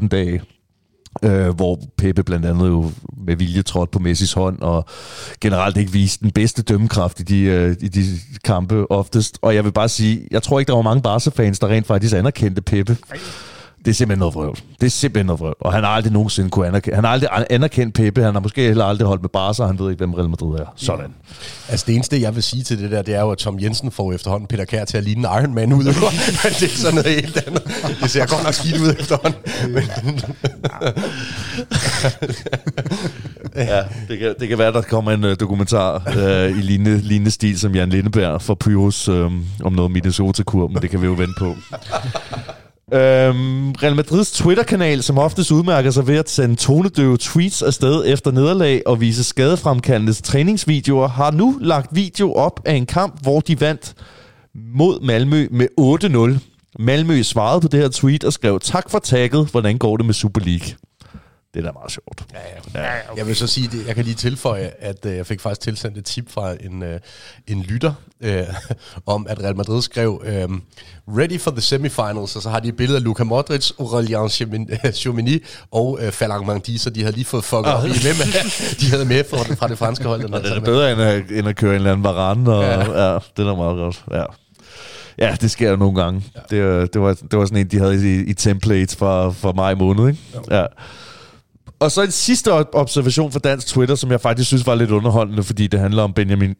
2010-2014 0.02 0.08
dage, 0.08 0.42
øh, 1.22 1.48
hvor 1.48 1.80
Pepe 1.98 2.22
blandt 2.22 2.46
andet 2.46 2.68
jo 2.68 2.90
med 3.26 3.36
vilje 3.36 3.62
trådte 3.62 3.90
på 3.90 3.98
Messis 3.98 4.32
hånd, 4.32 4.60
og 4.60 4.84
generelt 5.40 5.76
ikke 5.76 5.92
viste 5.92 6.22
den 6.22 6.30
bedste 6.30 6.62
dømmekraft 6.62 7.20
i 7.20 7.22
de, 7.22 7.40
øh, 7.40 7.76
i 7.80 7.88
de 7.88 8.04
kampe 8.44 8.90
oftest. 8.90 9.38
Og 9.42 9.54
jeg 9.54 9.64
vil 9.64 9.72
bare 9.72 9.88
sige, 9.88 10.28
jeg 10.30 10.42
tror 10.42 10.58
ikke, 10.58 10.68
der 10.68 10.74
var 10.74 10.82
mange 10.82 11.02
Barca-fans, 11.02 11.58
der 11.58 11.68
rent 11.68 11.86
faktisk 11.86 12.14
anerkendte 12.14 12.62
Pepe. 12.62 12.96
Det 13.86 13.92
er 13.92 13.94
simpelthen 13.94 14.18
noget 14.18 14.34
vrøvl. 14.34 14.58
Det 14.80 14.86
er 14.86 14.90
simpelthen 14.90 15.26
noget 15.26 15.40
vrøvl. 15.40 15.56
Og 15.60 15.72
han 15.72 15.84
har 15.84 15.90
aldrig 15.90 16.12
nogensinde 16.12 16.50
kunne 16.50 16.66
anerkende. 16.66 16.94
Han 16.94 17.04
har 17.04 17.10
aldrig 17.10 17.30
anerkendt 17.50 17.94
Pepe. 17.94 18.22
Han 18.22 18.34
har 18.34 18.40
måske 18.40 18.62
heller 18.62 18.84
aldrig 18.84 19.08
holdt 19.08 19.22
med 19.22 19.28
Barca, 19.28 19.64
han 19.64 19.78
ved 19.78 19.90
ikke, 19.90 19.98
hvem 19.98 20.14
Real 20.14 20.28
Madrid 20.28 20.58
er. 20.58 20.64
Sådan. 20.76 21.00
Ja. 21.00 21.34
Altså 21.68 21.84
det 21.86 21.94
eneste, 21.94 22.20
jeg 22.20 22.34
vil 22.34 22.42
sige 22.42 22.62
til 22.62 22.78
det 22.78 22.90
der, 22.90 23.02
det 23.02 23.14
er 23.14 23.20
jo, 23.20 23.30
at 23.30 23.38
Tom 23.38 23.60
Jensen 23.60 23.90
får 23.90 24.12
efterhånden 24.12 24.46
Peter 24.46 24.64
Kær 24.64 24.84
til 24.84 24.96
at 24.96 25.04
ligne 25.04 25.20
en 25.20 25.24
Iron 25.24 25.54
Man 25.54 25.72
ud. 25.72 25.84
Men 26.44 26.52
det 26.60 26.62
er 26.62 26.68
sådan 26.76 26.94
noget 26.94 27.10
helt 27.10 27.46
andet. 27.46 27.62
Det 28.02 28.10
ser 28.10 28.26
godt 28.26 28.44
nok 28.44 28.54
skidt 28.54 28.80
ud 28.80 28.94
efterhånden. 28.98 29.40
ja, 33.72 33.82
det 34.08 34.18
kan, 34.18 34.34
det 34.40 34.48
kan 34.48 34.58
være, 34.58 34.72
der 34.72 34.82
kommer 34.82 35.12
en 35.12 35.24
uh, 35.24 35.30
dokumentar 35.40 36.02
uh, 36.06 36.58
i 36.58 36.62
lignende, 36.62 36.98
lignende 36.98 37.30
stil 37.30 37.58
som 37.58 37.74
Jan 37.74 37.88
Lindeberg 37.90 38.42
fra 38.42 38.54
Pyrus 38.54 39.08
um, 39.08 39.44
om 39.64 39.72
noget 39.72 39.90
Minnesota-kur, 39.90 40.68
men 40.68 40.82
det 40.82 40.90
kan 40.90 41.00
vi 41.00 41.06
jo 41.06 41.12
vente 41.12 41.34
på. 41.38 41.56
Øhm, 42.92 43.72
Real 43.72 43.96
Madrids 43.96 44.32
Twitter-kanal, 44.32 45.02
som 45.02 45.18
oftest 45.18 45.50
udmærker 45.50 45.90
sig 45.90 46.06
ved 46.06 46.16
at 46.16 46.30
sende 46.30 46.56
tonedøve 46.56 47.16
tweets 47.16 47.62
afsted 47.62 48.04
efter 48.06 48.30
nederlag 48.30 48.82
og 48.86 49.00
vise 49.00 49.24
skadefremkaldende 49.24 50.12
træningsvideoer, 50.12 51.08
har 51.08 51.30
nu 51.30 51.58
lagt 51.60 51.94
video 51.94 52.32
op 52.32 52.60
af 52.64 52.74
en 52.74 52.86
kamp, 52.86 53.22
hvor 53.22 53.40
de 53.40 53.60
vandt 53.60 53.94
mod 54.54 55.00
Malmø 55.00 55.48
med 55.50 55.68
8-0. 55.80 56.82
Malmø 56.82 57.22
svarede 57.22 57.60
på 57.60 57.68
det 57.68 57.80
her 57.80 57.88
tweet 57.88 58.24
og 58.24 58.32
skrev, 58.32 58.60
tak 58.60 58.90
for 58.90 58.98
tagget, 58.98 59.48
hvordan 59.50 59.78
går 59.78 59.96
det 59.96 60.06
med 60.06 60.14
Super 60.14 60.40
League? 60.40 60.85
Det 61.54 61.60
er 61.60 61.66
da 61.66 61.72
meget 61.72 61.90
sjovt. 61.90 62.24
Ja, 62.32 62.38
ja. 62.74 62.86
ja 62.86 62.98
okay. 63.08 63.18
Jeg 63.18 63.26
vil 63.26 63.36
så 63.36 63.46
sige, 63.46 63.68
det, 63.68 63.86
jeg 63.86 63.94
kan 63.94 64.04
lige 64.04 64.14
tilføje, 64.14 64.70
at 64.78 65.06
øh, 65.06 65.16
jeg 65.16 65.26
fik 65.26 65.40
faktisk 65.40 65.60
tilsendt 65.60 65.98
et 65.98 66.04
tip 66.04 66.30
fra 66.30 66.54
en, 66.60 66.82
øh, 66.82 67.00
en 67.46 67.62
lytter, 67.62 67.92
øh, 68.20 68.42
om 69.06 69.26
at 69.28 69.42
Real 69.42 69.56
Madrid 69.56 69.82
skrev, 69.82 70.22
øh, 70.24 70.48
ready 71.08 71.40
for 71.40 71.50
the 71.50 71.60
semifinals, 71.60 72.36
og 72.36 72.42
så 72.42 72.50
har 72.50 72.60
de 72.60 72.68
et 72.68 72.76
billede 72.76 72.98
af 72.98 73.04
Luka 73.04 73.24
Modric, 73.24 73.70
Aurelien 73.78 74.28
Chouamini 74.92 75.38
og 75.72 75.98
øh, 76.02 76.12
Falang 76.12 76.46
Mandi, 76.46 76.78
så 76.78 76.90
de 76.90 77.00
havde 77.00 77.14
lige 77.14 77.24
fået 77.24 77.44
fucket 77.44 77.74
oh. 77.74 77.82
med, 77.82 77.90
med, 77.90 78.50
de 78.80 78.90
havde 78.90 79.04
med 79.04 79.24
fra, 79.30 79.54
fra 79.54 79.68
det 79.68 79.78
franske 79.78 80.04
hold. 80.04 80.22
Den 80.26 80.32
det 80.32 80.56
er 80.56 80.60
bedre 80.60 80.92
end 80.92 81.00
at, 81.00 81.22
end 81.30 81.48
at 81.48 81.56
køre 81.56 81.70
en 81.70 81.76
eller 81.76 81.92
anden 81.92 82.04
varan, 82.04 82.46
og 82.46 82.62
ja. 82.62 83.04
ja 83.04 83.18
det 83.36 83.46
er 83.46 83.56
meget 83.56 83.76
godt. 83.76 84.04
Ja. 84.12 84.24
Ja, 85.18 85.36
det 85.40 85.50
sker 85.50 85.70
jo 85.70 85.76
nogle 85.76 86.02
gange. 86.02 86.24
Ja. 86.34 86.40
Det, 86.50 86.94
det, 86.94 87.00
var, 87.02 87.14
det 87.30 87.38
var 87.38 87.44
sådan 87.44 87.58
en, 87.58 87.66
de 87.66 87.78
havde 87.78 88.16
i, 88.16 88.24
i 88.24 88.34
templates 88.34 88.96
fra, 88.96 89.30
fra 89.30 89.52
maj 89.52 89.74
måned. 89.74 90.08
Ikke? 90.08 90.20
Ja. 90.50 90.58
ja. 90.58 90.66
Og 91.80 91.90
så 91.90 92.02
en 92.02 92.10
sidste 92.10 92.52
observation 92.74 93.32
fra 93.32 93.38
dansk 93.38 93.66
Twitter, 93.66 93.94
som 93.94 94.10
jeg 94.10 94.20
faktisk 94.20 94.48
synes 94.48 94.66
var 94.66 94.74
lidt 94.74 94.90
underholdende, 94.90 95.42
fordi 95.42 95.66
det 95.66 95.80
handler 95.80 96.02
om 96.02 96.12
Benjamin 96.12 96.54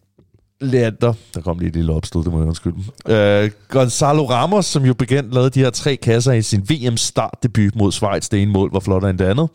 Leander. 0.60 1.12
Der 1.34 1.40
kom 1.40 1.58
lige 1.58 1.68
et 1.68 1.76
lille 1.76 1.92
opstød, 1.92 2.24
det 2.24 2.32
må 2.32 2.38
jeg 2.38 2.48
undskylde. 2.48 2.76
Øh, 3.08 3.50
Gonzalo 3.68 4.24
Ramos, 4.30 4.66
som 4.66 4.84
jo 4.84 4.94
bekendt 4.94 5.34
lavede 5.34 5.50
de 5.50 5.60
her 5.60 5.70
tre 5.70 5.96
kasser 5.96 6.32
i 6.32 6.42
sin 6.42 6.66
VM-startdebut 6.70 7.76
mod 7.76 7.92
Schweiz. 7.92 8.28
Det 8.28 8.42
ene 8.42 8.52
mål 8.52 8.72
var 8.72 8.80
flottere 8.80 9.10
end 9.10 9.18
det 9.18 9.24
andet. 9.24 9.48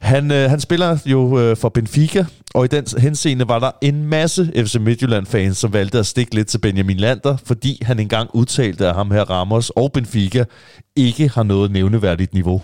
Han, 0.00 0.32
øh, 0.32 0.50
han 0.50 0.60
spiller 0.60 0.98
jo 1.06 1.38
øh, 1.38 1.56
for 1.56 1.68
Benfica, 1.68 2.24
og 2.54 2.64
i 2.64 2.68
den 2.68 2.84
henseende 2.98 3.48
var 3.48 3.58
der 3.58 3.70
en 3.82 4.04
masse 4.04 4.52
FC 4.56 4.76
Midtjylland-fans, 4.80 5.58
som 5.58 5.72
valgte 5.72 5.98
at 5.98 6.06
stikke 6.06 6.34
lidt 6.34 6.48
til 6.48 6.58
Benjamin 6.58 6.96
Lander, 6.96 7.36
fordi 7.44 7.78
han 7.82 7.98
engang 8.00 8.30
udtalte, 8.34 8.88
at 8.88 8.94
ham 8.94 9.10
her 9.10 9.30
Ramos 9.30 9.70
og 9.70 9.92
Benfica 9.92 10.44
ikke 10.96 11.28
har 11.28 11.42
noget 11.42 11.70
nævneværdigt 11.70 12.34
niveau. 12.34 12.62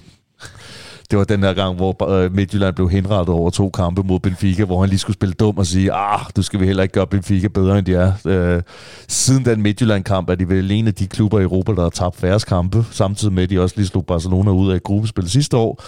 Det 1.10 1.18
var 1.18 1.24
den 1.24 1.42
der 1.42 1.52
gang, 1.52 1.76
hvor 1.76 2.10
øh, 2.10 2.34
Midtjylland 2.34 2.74
blev 2.74 2.90
henrettet 2.90 3.34
over 3.34 3.50
to 3.50 3.70
kampe 3.70 4.02
mod 4.02 4.20
Benfica, 4.20 4.64
hvor 4.64 4.80
han 4.80 4.88
lige 4.88 4.98
skulle 4.98 5.14
spille 5.14 5.32
dum 5.32 5.58
og 5.58 5.66
sige, 5.66 5.92
ah, 5.92 6.20
du 6.36 6.42
skal 6.42 6.60
vi 6.60 6.66
heller 6.66 6.82
ikke 6.82 6.92
gøre 6.92 7.06
Benfica 7.06 7.48
bedre, 7.48 7.78
end 7.78 7.86
de 7.86 7.94
er. 7.94 8.12
Øh, 8.24 8.62
siden 9.08 9.44
den 9.44 9.62
Midtjylland-kamp 9.62 10.30
er 10.30 10.34
de 10.34 10.48
vel 10.48 10.70
en 10.70 10.86
af 10.86 10.94
de 10.94 11.06
klubber 11.06 11.38
i 11.38 11.42
Europa, 11.42 11.72
der 11.72 11.82
har 11.82 11.90
tabt 11.90 12.16
færre 12.16 12.40
kampe, 12.40 12.84
samtidig 12.90 13.34
med, 13.34 13.42
at 13.42 13.50
de 13.50 13.60
også 13.60 13.74
lige 13.76 13.86
slog 13.86 14.06
Barcelona 14.06 14.50
ud 14.50 14.70
af 14.70 14.76
et 14.76 14.82
gruppespil 14.82 15.30
sidste 15.30 15.56
år. 15.56 15.82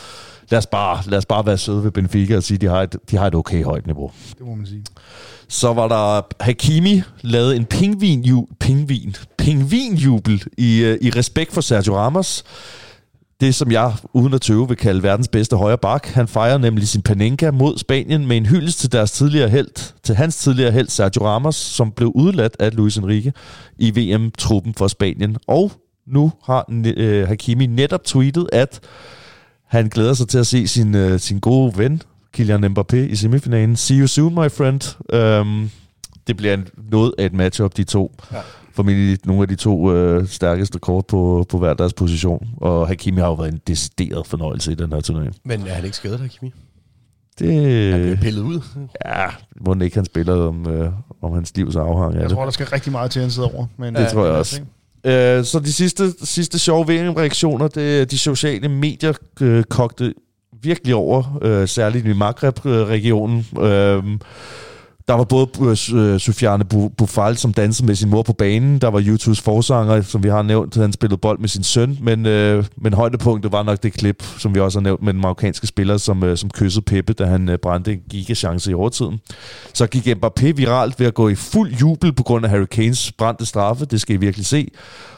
Lad 0.50 0.58
os, 0.58 0.66
bare, 0.66 1.02
lad 1.06 1.18
os 1.18 1.26
bare 1.26 1.46
være 1.46 1.58
søde 1.58 1.84
ved 1.84 1.90
Benfica 1.90 2.36
og 2.36 2.42
sige, 2.42 2.54
at 2.54 2.60
de 2.60 2.66
har 2.66 2.82
et, 2.82 2.96
de 3.10 3.16
har 3.16 3.26
et 3.26 3.34
okay 3.34 3.64
højt 3.64 3.86
niveau. 3.86 4.10
Det 4.38 4.46
må 4.46 4.54
man 4.54 4.66
sige. 4.66 4.84
Så 5.48 5.72
var 5.72 5.88
der 5.88 6.22
Hakimi 6.44 7.02
lavet 7.20 7.56
en 7.56 7.64
pingvin, 7.64 8.46
pingvin, 8.60 9.16
pingvinjubel 9.38 10.42
i, 10.58 10.82
øh, 10.84 10.98
i 11.00 11.10
respekt 11.10 11.52
for 11.52 11.60
Sergio 11.60 11.96
Ramos 11.96 12.44
det, 13.42 13.54
som 13.54 13.70
jeg 13.70 13.92
uden 14.12 14.34
at 14.34 14.40
tøve 14.40 14.68
vil 14.68 14.76
kalde 14.76 15.02
verdens 15.02 15.28
bedste 15.28 15.56
højre 15.56 15.78
bak. 15.78 16.06
Han 16.06 16.28
fejrer 16.28 16.58
nemlig 16.58 16.88
sin 16.88 17.02
Panenka 17.02 17.50
mod 17.50 17.78
Spanien 17.78 18.26
med 18.26 18.36
en 18.36 18.46
hyldest 18.46 18.78
til 18.78 18.92
deres 18.92 19.12
tidligere 19.12 19.48
held, 19.48 19.92
til 20.02 20.14
hans 20.14 20.36
tidligere 20.36 20.70
held 20.70 20.88
Sergio 20.88 21.26
Ramos, 21.26 21.56
som 21.56 21.92
blev 21.92 22.12
udladt 22.14 22.56
af 22.58 22.76
Luis 22.76 22.96
Enrique 22.96 23.32
i 23.78 23.90
VM-truppen 23.90 24.74
for 24.74 24.88
Spanien. 24.88 25.36
Og 25.46 25.72
nu 26.06 26.32
har 26.44 26.64
øh, 26.96 27.28
Hakimi 27.28 27.66
netop 27.66 28.04
tweetet, 28.04 28.48
at 28.52 28.80
han 29.68 29.88
glæder 29.88 30.14
sig 30.14 30.28
til 30.28 30.38
at 30.38 30.46
se 30.46 30.68
sin, 30.68 30.94
øh, 30.94 31.20
sin 31.20 31.40
gode 31.40 31.78
ven, 31.78 32.02
Kylian 32.32 32.64
Mbappé, 32.64 32.96
i 32.96 33.16
semifinalen. 33.16 33.76
See 33.76 33.98
you 33.98 34.06
soon, 34.06 34.34
my 34.34 34.50
friend. 34.50 34.96
Øhm, 35.12 35.70
det 36.26 36.36
bliver 36.36 36.54
en, 36.54 36.68
noget 36.90 37.14
af 37.18 37.26
et 37.26 37.32
matchup, 37.32 37.76
de 37.76 37.84
to. 37.84 38.14
Ja 38.32 38.38
formentlig 38.74 39.18
nogle 39.24 39.42
af 39.42 39.48
de 39.48 39.54
to 39.54 39.92
øh, 39.92 40.28
stærkeste 40.28 40.78
kort 40.78 41.06
på, 41.06 41.46
på 41.48 41.58
hver 41.58 41.74
deres 41.74 41.92
position. 41.92 42.48
Og 42.56 42.88
Hakimi 42.88 43.20
har 43.20 43.26
jo 43.26 43.34
været 43.34 43.52
en 43.52 43.60
decideret 43.66 44.26
fornøjelse 44.26 44.72
i 44.72 44.74
den 44.74 44.92
her 44.92 45.00
turnering. 45.00 45.36
Men 45.44 45.66
er 45.66 45.74
han 45.74 45.84
ikke 45.84 45.96
skadet, 45.96 46.20
Hakimi? 46.20 46.52
Det... 47.38 47.92
Han 47.92 48.08
er 48.08 48.16
pillet 48.16 48.42
ud. 48.42 48.60
Ja, 49.06 49.26
må 49.60 49.74
ikke 49.74 49.96
han 49.96 50.04
spiller 50.04 50.34
om, 50.34 50.68
øh, 50.68 50.92
om 51.22 51.32
hans 51.32 51.56
livs 51.56 51.76
afhang. 51.76 52.14
Jeg 52.14 52.30
tror, 52.30 52.44
der 52.44 52.50
skal 52.50 52.66
rigtig 52.66 52.92
meget 52.92 53.10
til, 53.10 53.20
at 53.20 53.24
han 53.24 53.30
sidder 53.30 53.56
over. 53.56 53.66
Men, 53.76 53.94
det 53.94 54.00
ja, 54.00 54.08
tror 54.08 54.24
jeg 54.24 54.34
også. 54.34 54.60
Øh, 55.04 55.44
så 55.44 55.60
de 55.64 55.72
sidste, 55.72 56.12
sidste 56.22 56.58
sjove 56.58 56.86
VM-reaktioner, 56.88 57.68
det 57.68 58.10
de 58.10 58.18
sociale 58.18 58.68
medier 58.68 59.12
øh, 59.40 59.64
kogte 59.64 60.14
virkelig 60.62 60.94
over, 60.94 61.38
øh, 61.42 61.68
særligt 61.68 62.06
i 62.06 62.12
Maghreb-regionen. 62.12 63.46
Øh, 63.60 64.04
der 65.08 65.14
var 65.14 65.24
både 65.24 65.48
øh, 65.60 66.14
uh, 66.14 66.20
Sofiane 66.20 66.64
øh, 66.74 66.90
Bufal, 66.98 67.36
som 67.36 67.52
dansede 67.52 67.86
med 67.86 67.94
sin 67.94 68.10
mor 68.10 68.22
på 68.22 68.32
banen. 68.32 68.78
Der 68.78 68.88
var 68.88 69.02
YouTubes 69.06 69.40
forsanger, 69.40 70.02
som 70.02 70.22
vi 70.22 70.28
har 70.28 70.42
nævnt. 70.42 70.76
Han 70.76 70.92
spillede 70.92 71.18
bold 71.18 71.38
med 71.38 71.48
sin 71.48 71.62
søn. 71.62 71.98
Men, 72.00 72.26
uh, 72.26 72.64
men 72.76 72.94
højdepunktet 72.94 73.52
var 73.52 73.62
nok 73.62 73.82
det 73.82 73.92
klip, 73.92 74.24
som 74.38 74.54
vi 74.54 74.60
også 74.60 74.78
har 74.78 74.82
nævnt, 74.82 75.02
med 75.02 75.12
den 75.12 75.20
marokkanske 75.20 75.66
spiller, 75.66 75.96
som, 75.96 76.22
uh, 76.22 76.36
som 76.36 76.50
kyssede 76.50 76.84
Peppe, 76.84 77.12
da 77.12 77.24
han 77.24 77.48
uh, 77.48 77.54
brændte 77.62 77.92
en 77.92 78.00
gigachance 78.10 78.70
i 78.70 78.74
overtiden. 78.74 79.20
Så 79.74 79.86
gik 79.86 80.06
Mbappé 80.06 80.52
viralt 80.52 81.00
ved 81.00 81.06
at 81.06 81.14
gå 81.14 81.28
i 81.28 81.34
fuld 81.34 81.72
jubel 81.74 82.12
på 82.12 82.22
grund 82.22 82.44
af 82.44 82.50
Harry 82.50 82.66
Kanes 82.70 83.12
brændte 83.12 83.46
straffe. 83.46 83.84
Det 83.84 84.00
skal 84.00 84.14
I 84.14 84.18
virkelig 84.18 84.46
se. 84.46 84.68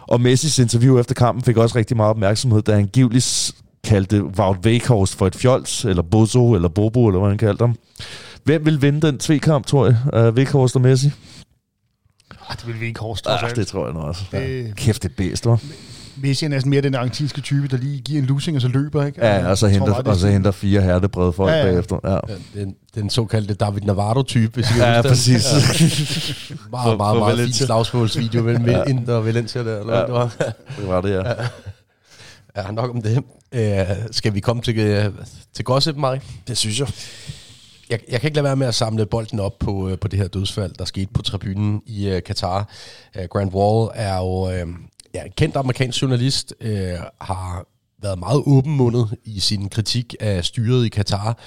Og 0.01 0.21
Messis 0.21 0.59
interview 0.59 0.99
efter 0.99 1.15
kampen 1.15 1.45
fik 1.45 1.57
også 1.57 1.79
rigtig 1.79 1.97
meget 1.97 2.11
opmærksomhed, 2.11 2.63
da 2.63 2.75
han 2.75 2.87
givetvis 2.87 3.55
kaldte 3.85 4.25
Wout 4.25 4.57
Weghorst 4.67 5.17
for 5.17 5.27
et 5.27 5.35
fjols, 5.35 5.85
eller 5.85 6.03
Bozo, 6.03 6.55
eller 6.55 6.69
Bobo, 6.69 7.07
eller 7.07 7.21
hvad 7.21 7.29
han 7.29 7.39
kaldte 7.39 7.63
ham. 7.63 7.77
Hvem 8.45 8.67
vil 8.67 8.83
vinde 8.83 9.07
den 9.07 9.19
tvekamp, 9.19 9.67
tror 9.67 9.87
jeg? 9.87 10.29
Uh, 10.29 10.37
Vikhorst 10.37 10.77
og 10.77 10.83
Messi? 10.83 11.11
Ah, 12.49 12.57
det 12.57 12.67
vil 12.67 12.81
Vikhorst. 12.81 13.27
Ja, 13.27 13.49
det 13.57 13.67
tror 13.67 13.85
jeg 13.85 13.95
nok 13.95 14.05
også. 14.05 14.23
Det... 14.33 14.77
Kæft, 14.77 15.03
det 15.03 15.09
er 15.09 15.15
bedst, 15.17 15.47
hva'? 15.47 15.57
Messi 16.17 16.45
er 16.45 16.49
næsten 16.49 16.71
mere 16.71 16.83
den 16.83 16.95
argentinske 16.95 17.41
type, 17.41 17.69
der 17.69 17.77
lige 17.77 18.01
giver 18.01 18.23
en 18.23 18.27
losing, 18.27 18.57
og 18.57 18.61
så 18.61 18.69
løber, 18.69 19.07
ikke? 19.07 19.27
Ja, 19.27 19.51
og 19.51 19.59
så 19.59 19.69
henter, 19.69 19.93
og 19.93 20.17
så 20.17 20.29
henter 20.29 20.51
fire 20.51 20.83
hertebrede 20.83 21.33
folk 21.33 21.51
ja, 21.51 21.57
ja. 21.57 21.65
bagefter. 21.65 21.99
Ja. 22.05 22.13
ja 22.13 22.61
den, 22.61 22.75
den 22.95 23.11
såkaldte 23.11 23.55
David 23.55 23.81
Navarro-type, 23.83 24.55
hvis 24.55 24.71
I 24.71 24.79
Ja, 24.79 24.93
ja 24.93 25.03
præcis. 25.03 25.45
Ja. 26.51 26.57
meget, 26.71 26.97
meget, 26.97 27.19
meget 27.19 27.39
fint 27.39 27.55
slagsmålsvideo 27.55 28.43
mellem 28.43 28.67
ja. 28.67 28.83
Inter 28.83 29.15
og 29.15 29.27
Valencia 29.27 29.65
der. 29.65 29.81
Eller 29.81 29.97
ja. 29.99 30.03
det, 30.03 30.13
var. 30.13 30.35
det 30.79 30.89
var 30.89 31.01
det, 31.01 31.11
ja. 31.11 31.29
ja. 31.29 31.35
Ja, 32.57 32.71
nok 32.71 32.91
om 32.91 33.03
det. 33.03 33.25
Uh, 33.57 33.97
skal 34.11 34.35
vi 34.35 34.41
komme 34.41 34.63
til, 34.63 35.13
til 35.55 35.65
gossip, 35.65 35.97
Marie? 35.97 36.21
Det 36.49 36.59
synes 36.59 36.81
jeg 36.81 36.89
jeg, 37.91 38.01
jeg 38.09 38.21
kan 38.21 38.29
ikke 38.29 38.37
lade 38.37 38.45
være 38.45 38.57
med 38.57 38.67
at 38.67 38.75
samle 38.75 39.07
bolden 39.07 39.41
op 39.41 39.59
på, 39.59 39.89
øh, 39.89 39.99
på 39.99 40.09
det 40.09 40.19
her 40.19 40.29
dødsfald, 40.29 40.73
der 40.79 40.85
skete 40.85 41.13
på 41.13 41.23
tribunen 41.23 41.83
i 41.87 42.09
øh, 42.09 42.23
Katar. 42.23 42.69
Øh, 43.17 43.25
Grant 43.25 43.55
Wall 43.55 43.91
er 43.95 44.17
jo 44.17 44.51
øh, 44.51 44.67
ja, 45.15 45.25
en 45.25 45.33
kendt 45.37 45.57
amerikansk 45.57 46.03
journalist, 46.03 46.55
øh, 46.61 46.99
har 47.21 47.67
været 48.03 48.19
meget 48.19 48.43
åbenmundet 48.47 49.17
i 49.25 49.41
sin 49.41 49.69
kritik 49.69 50.15
af 50.21 50.45
styret 50.45 50.87
i 50.87 50.89
Katar, 50.89 51.39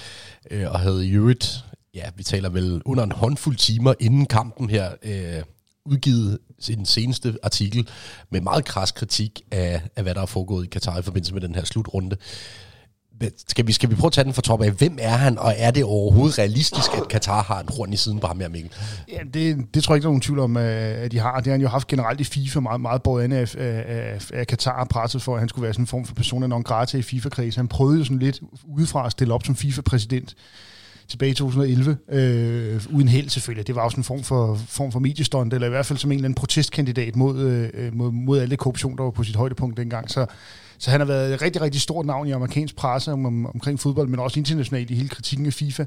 øh, 0.52 0.72
og 0.72 0.80
havde 0.80 1.08
i 1.08 1.12
øvrigt, 1.12 1.66
ja, 1.94 2.10
vi 2.16 2.24
taler 2.24 2.50
vel 2.50 2.82
under 2.86 3.04
en 3.04 3.12
håndfuld 3.12 3.56
timer 3.56 3.94
inden 4.00 4.26
kampen 4.26 4.70
her, 4.70 4.92
øh, 5.04 5.44
udgivet 5.86 6.40
sin 6.60 6.86
seneste 6.86 7.38
artikel 7.44 7.90
med 8.30 8.42
meget 8.42 8.66
kras 8.66 8.92
kritik 8.92 9.42
af, 9.52 9.82
af, 9.96 10.04
hvad 10.04 10.16
der 10.16 10.22
er 10.22 10.26
foregået 10.26 10.66
i 10.66 10.70
Katar 10.70 11.00
i 11.00 11.02
forbindelse 11.02 11.34
med 11.34 11.42
den 11.42 11.56
her 11.56 11.64
slutrunde 11.64 12.18
skal 13.48 13.68
vi, 13.68 13.72
skal 13.72 13.90
vi 13.90 13.96
prøve 13.96 14.08
at 14.08 14.14
tage 14.14 14.26
den 14.26 14.34
fra 14.34 14.42
top 14.42 14.62
af? 14.62 14.72
Hvem 14.72 14.98
er 15.02 15.18
han, 15.18 15.40
og 15.40 15.54
er 15.58 15.72
det 15.72 15.84
overhovedet 15.84 16.40
realistisk, 16.40 16.94
at 16.94 17.08
Katar 17.08 17.44
har 17.44 17.60
en 17.60 17.68
horn 17.78 17.94
i 17.94 17.98
siden 17.98 18.20
på 18.20 18.28
ham 18.28 18.40
her, 18.40 18.50
Mikkel? 18.50 18.72
Ja, 19.12 19.20
det, 19.34 19.58
det 19.74 19.84
tror 19.84 19.94
jeg 19.94 19.98
ikke, 19.98 20.04
der 20.04 20.10
er 20.10 20.12
nogen 20.12 20.22
tvivl 20.22 20.40
om, 20.40 20.58
øh, 20.58 21.04
at 21.04 21.12
de 21.12 21.20
har. 21.20 21.38
Det 21.38 21.46
har 21.46 21.52
han 21.52 21.62
jo 21.62 21.68
haft 21.68 21.88
generelt 21.88 22.22
i 22.22 22.24
FIFA 22.24 22.60
meget, 22.60 22.82
meget 22.82 23.04
både 23.04 23.24
af, 23.24 23.56
af, 23.58 24.32
af 24.34 24.48
Katar 24.48 24.84
presset 24.84 25.22
for, 25.22 25.34
at 25.34 25.40
han 25.40 25.50
skulle 25.50 25.64
være 25.64 25.74
sådan 25.74 25.84
en 25.84 25.88
form 25.88 26.06
for 26.06 26.16
persona 26.16 26.48
non 26.48 26.64
grata 26.64 26.98
i 26.98 27.02
FIFA-kreds. 27.02 27.56
Han 27.56 27.68
prøvede 27.68 27.98
jo 27.98 28.04
sådan 28.04 28.20
lidt 28.20 28.42
udefra 28.68 29.06
at 29.06 29.12
stille 29.12 29.34
op 29.34 29.46
som 29.46 29.56
FIFA-præsident 29.56 30.36
tilbage 31.08 31.32
i 31.32 31.34
2011, 31.34 31.98
øh, 32.12 32.82
uden 32.90 33.08
held 33.08 33.30
selvfølgelig. 33.30 33.68
Det 33.68 33.76
var 33.76 33.82
også 33.82 33.98
en 33.98 34.04
form 34.04 34.24
for, 34.24 34.60
form 34.68 34.92
for 34.92 35.00
mediestånd, 35.00 35.54
eller 35.54 35.68
i 35.68 35.70
hvert 35.70 35.86
fald 35.86 36.00
som 36.00 36.12
en 36.12 36.18
eller 36.18 36.26
anden 36.26 36.36
protestkandidat 36.36 37.16
mod, 37.16 37.40
øh, 37.40 37.70
øh 37.74 37.96
mod, 37.96 38.12
mod 38.12 38.40
alle 38.40 38.58
korruption, 38.58 38.98
der 38.98 39.04
var 39.04 39.12
på 39.12 39.24
sit 39.24 39.36
højdepunkt 39.36 39.78
dengang. 39.78 40.12
Så 40.12 40.26
så 40.80 40.92
han 40.92 41.00
har 41.00 41.08
været 41.08 41.34
et 41.34 41.42
rigtig, 41.42 41.62
rigtig 41.62 41.82
stort 41.82 42.06
navn 42.06 42.28
i 42.28 42.32
amerikansk 42.32 42.76
presse 42.76 43.12
om, 43.12 43.26
om, 43.26 43.46
omkring 43.46 43.80
fodbold, 43.80 44.08
men 44.08 44.20
også 44.20 44.40
internationalt 44.40 44.92
i 44.92 44.96
hele 44.96 45.10
kritikken 45.10 45.46
af 45.46 45.54
FIFA 45.54 45.86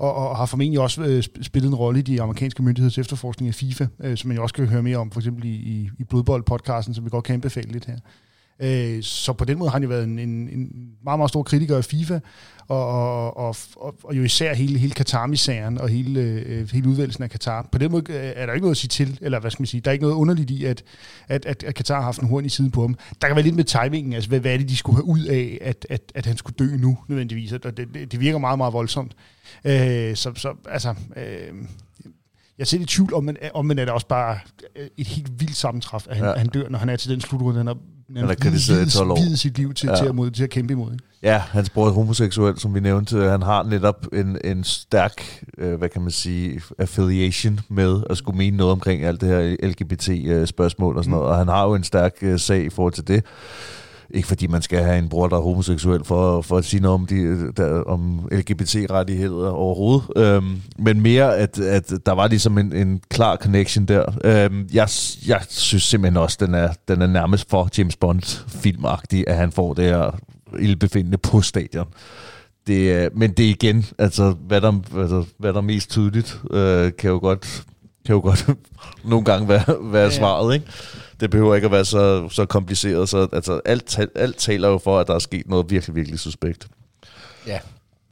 og, 0.00 0.14
og 0.14 0.36
har 0.36 0.46
formentlig 0.46 0.80
også 0.80 1.02
øh, 1.02 1.22
spillet 1.42 1.68
en 1.68 1.74
rolle 1.74 1.98
i 1.98 2.02
de 2.02 2.22
amerikanske 2.22 2.62
myndigheds 2.62 2.98
efterforskning 2.98 3.48
af 3.48 3.54
FIFA, 3.54 3.86
øh, 4.00 4.16
som 4.16 4.28
man 4.28 4.36
jo 4.36 4.42
også 4.42 4.54
kan 4.54 4.66
høre 4.66 4.82
mere 4.82 4.96
om, 4.96 5.10
for 5.10 5.20
eksempel 5.20 5.44
i, 5.44 5.54
i, 5.54 5.90
i 5.98 6.04
Blodbold-podcasten, 6.04 6.94
som 6.94 7.04
vi 7.04 7.10
godt 7.10 7.24
kan 7.24 7.34
anbefale 7.34 7.72
lidt 7.72 7.84
her. 7.84 7.98
Øh, 8.62 9.02
så 9.02 9.32
på 9.32 9.44
den 9.44 9.58
måde 9.58 9.70
har 9.70 9.74
han 9.74 9.82
jo 9.82 9.88
været 9.88 10.04
en, 10.04 10.18
en, 10.18 10.30
en 10.30 10.68
meget, 11.04 11.18
meget 11.18 11.28
stor 11.28 11.42
kritiker 11.42 11.76
af 11.76 11.84
FIFA, 11.84 12.20
og, 12.68 12.86
og, 12.86 13.36
og, 13.36 13.56
og, 13.76 13.94
og 14.04 14.16
jo 14.16 14.22
især 14.22 14.54
hele, 14.54 14.78
hele 14.78 14.92
Katar-misæren 14.92 15.78
og 15.78 15.88
hele, 15.88 16.20
øh, 16.20 16.68
hele 16.72 16.88
udvalgelsen 16.88 17.24
af 17.24 17.30
Katar. 17.30 17.68
På 17.72 17.78
den 17.78 17.90
måde 17.90 18.12
er 18.12 18.46
der 18.46 18.52
ikke 18.52 18.64
noget 18.64 18.74
at 18.74 18.76
sige 18.76 18.88
til, 18.88 19.18
eller 19.20 19.40
hvad 19.40 19.50
skal 19.50 19.62
man 19.62 19.66
sige, 19.66 19.80
der 19.80 19.90
er 19.90 19.92
ikke 19.92 20.02
noget 20.02 20.16
underligt 20.16 20.50
i, 20.50 20.64
at, 20.64 20.82
at, 21.28 21.46
at, 21.46 21.62
at 21.62 21.74
Katar 21.74 21.94
har 21.94 22.02
haft 22.02 22.20
en 22.20 22.28
horn 22.28 22.44
i 22.44 22.48
siden 22.48 22.70
på 22.70 22.80
ham. 22.80 22.96
Der 23.20 23.26
kan 23.26 23.36
være 23.36 23.44
lidt 23.44 23.56
med 23.56 23.64
timingen, 23.64 24.12
altså 24.12 24.28
hvad, 24.28 24.40
hvad 24.40 24.52
er 24.52 24.58
det, 24.58 24.68
de 24.68 24.76
skulle 24.76 24.96
have 24.96 25.04
ud 25.04 25.24
af, 25.24 25.58
at, 25.60 25.86
at, 25.90 26.12
at 26.14 26.26
han 26.26 26.36
skulle 26.36 26.56
dø 26.58 26.76
nu, 26.76 26.98
nødvendigvis. 27.08 27.52
Og 27.52 27.76
det, 27.76 28.12
det 28.12 28.20
virker 28.20 28.38
meget, 28.38 28.58
meget 28.58 28.72
voldsomt. 28.72 29.12
Øh, 29.64 30.16
så, 30.16 30.32
så 30.36 30.54
altså... 30.68 30.94
Øh, 31.16 31.54
jeg 32.58 32.64
er 32.64 32.68
selv 32.68 32.82
i 32.82 32.86
tvivl 32.86 33.14
om, 33.14 33.24
men, 33.24 33.36
om 33.54 33.66
men 33.66 33.78
er 33.78 33.84
det 33.84 33.94
også 33.94 34.06
bare 34.06 34.38
et 34.96 35.06
helt 35.06 35.40
vildt 35.40 35.56
sammentræf, 35.56 36.06
at 36.10 36.16
han, 36.16 36.26
ja. 36.26 36.34
han 36.34 36.46
dør, 36.46 36.68
når 36.68 36.78
han 36.78 36.88
er 36.88 36.96
til 36.96 37.10
den 37.10 37.20
slutrunde. 37.20 37.56
Han 37.56 37.66
har 37.66 37.78
Han 38.16 38.26
har 38.28 38.34
kritiseret 38.34 38.86
i 38.86 38.90
12 38.90 39.10
år. 39.10 39.16
videt 39.16 39.38
sit 39.38 39.58
liv 39.58 39.74
til, 39.74 39.88
Ja. 39.88 39.96
til, 39.96 40.06
at, 40.06 40.14
mod, 40.14 40.30
til 40.30 40.44
at 40.44 40.50
kæmpe 40.50 40.72
imod. 40.72 40.92
Ikke? 40.92 41.04
Ja, 41.22 41.38
hans 41.38 41.70
bror 41.70 41.86
er 41.88 41.92
homoseksuel, 41.92 42.58
som 42.58 42.74
vi 42.74 42.80
nævnte. 42.80 43.16
Han 43.30 43.42
har 43.42 43.62
netop 43.62 44.06
en, 44.12 44.38
en 44.44 44.64
stærk, 44.64 45.42
øh, 45.58 45.74
hvad 45.74 45.88
kan 45.88 46.02
man 46.02 46.10
sige, 46.10 46.60
affiliation 46.78 47.60
med 47.68 48.02
at 48.10 48.16
skulle 48.18 48.38
mene 48.38 48.56
noget 48.56 48.72
omkring 48.72 49.04
alt 49.04 49.20
det 49.20 49.28
her 49.28 49.68
LGBT-spørgsmål 49.68 50.96
og 50.96 51.04
sådan 51.04 51.10
noget. 51.10 51.26
Og 51.28 51.36
han 51.36 51.48
har 51.48 51.64
jo 51.66 51.74
en 51.74 51.84
stærk 51.84 52.12
øh, 52.22 52.38
sag 52.38 52.64
i 52.64 52.70
forhold 52.70 52.92
til 52.92 53.08
det. 53.08 53.24
Ikke 54.14 54.28
fordi 54.28 54.46
man 54.46 54.62
skal 54.62 54.78
have 54.82 54.98
en 54.98 55.08
bror, 55.08 55.28
der 55.28 55.36
er 55.36 55.40
homoseksuel, 55.40 56.04
for, 56.04 56.42
for 56.42 56.56
at 56.58 56.64
sige 56.64 56.80
noget 56.80 56.94
om, 56.94 57.06
de, 57.06 57.52
der, 57.56 57.82
om 57.82 58.28
LGBT-rettigheder 58.32 59.50
overhovedet. 59.50 60.04
Øhm, 60.16 60.60
men 60.78 61.00
mere, 61.00 61.36
at, 61.36 61.58
at 61.58 61.92
der 62.06 62.12
var 62.12 62.28
ligesom 62.28 62.58
en, 62.58 62.72
en 62.72 63.00
klar 63.10 63.36
connection 63.36 63.84
der. 63.84 64.04
Øhm, 64.24 64.68
jeg, 64.72 64.88
jeg 65.26 65.40
synes 65.48 65.82
simpelthen 65.82 66.16
også, 66.16 66.36
den 66.40 66.54
er, 66.54 66.72
den 66.88 67.02
er 67.02 67.06
nærmest 67.06 67.50
for 67.50 67.68
James 67.78 67.96
Bond-filmagtig, 67.96 69.24
at 69.28 69.36
han 69.36 69.52
får 69.52 69.74
det 69.74 69.84
her 69.84 70.16
ildbefindende 70.58 71.18
på 71.18 71.40
stadion. 71.42 71.86
Det, 72.66 72.92
er- 72.92 73.08
men 73.14 73.30
det 73.32 73.44
er 73.44 73.50
igen, 73.50 73.84
altså 73.98 74.34
hvad 74.46 74.60
der, 74.60 74.72
altså, 74.98 75.24
hvad 75.38 75.52
der 75.52 75.58
er 75.58 75.62
mest 75.62 75.90
tydeligt, 75.90 76.40
øh, 76.50 76.92
kan 76.98 77.10
jo 77.10 77.18
godt, 77.18 77.62
kan 78.06 78.14
jo 78.14 78.20
godt 78.20 78.46
nogle 79.04 79.24
gange 79.24 79.48
være, 79.48 79.64
være 79.92 80.04
ja. 80.04 80.10
svaret, 80.10 80.54
ikke? 80.54 80.66
Det 81.20 81.30
behøver 81.30 81.54
ikke 81.54 81.64
at 81.64 81.72
være 81.72 81.84
så, 81.84 82.28
så 82.28 82.44
kompliceret, 82.44 83.08
så 83.08 83.28
altså, 83.32 83.60
alt, 83.64 83.98
alt 84.14 84.36
taler 84.36 84.68
jo 84.68 84.78
for, 84.78 84.98
at 84.98 85.06
der 85.06 85.14
er 85.14 85.18
sket 85.18 85.48
noget 85.48 85.70
virkelig, 85.70 85.96
virkelig 85.96 86.18
suspekt. 86.18 86.68
Ja, 87.46 87.58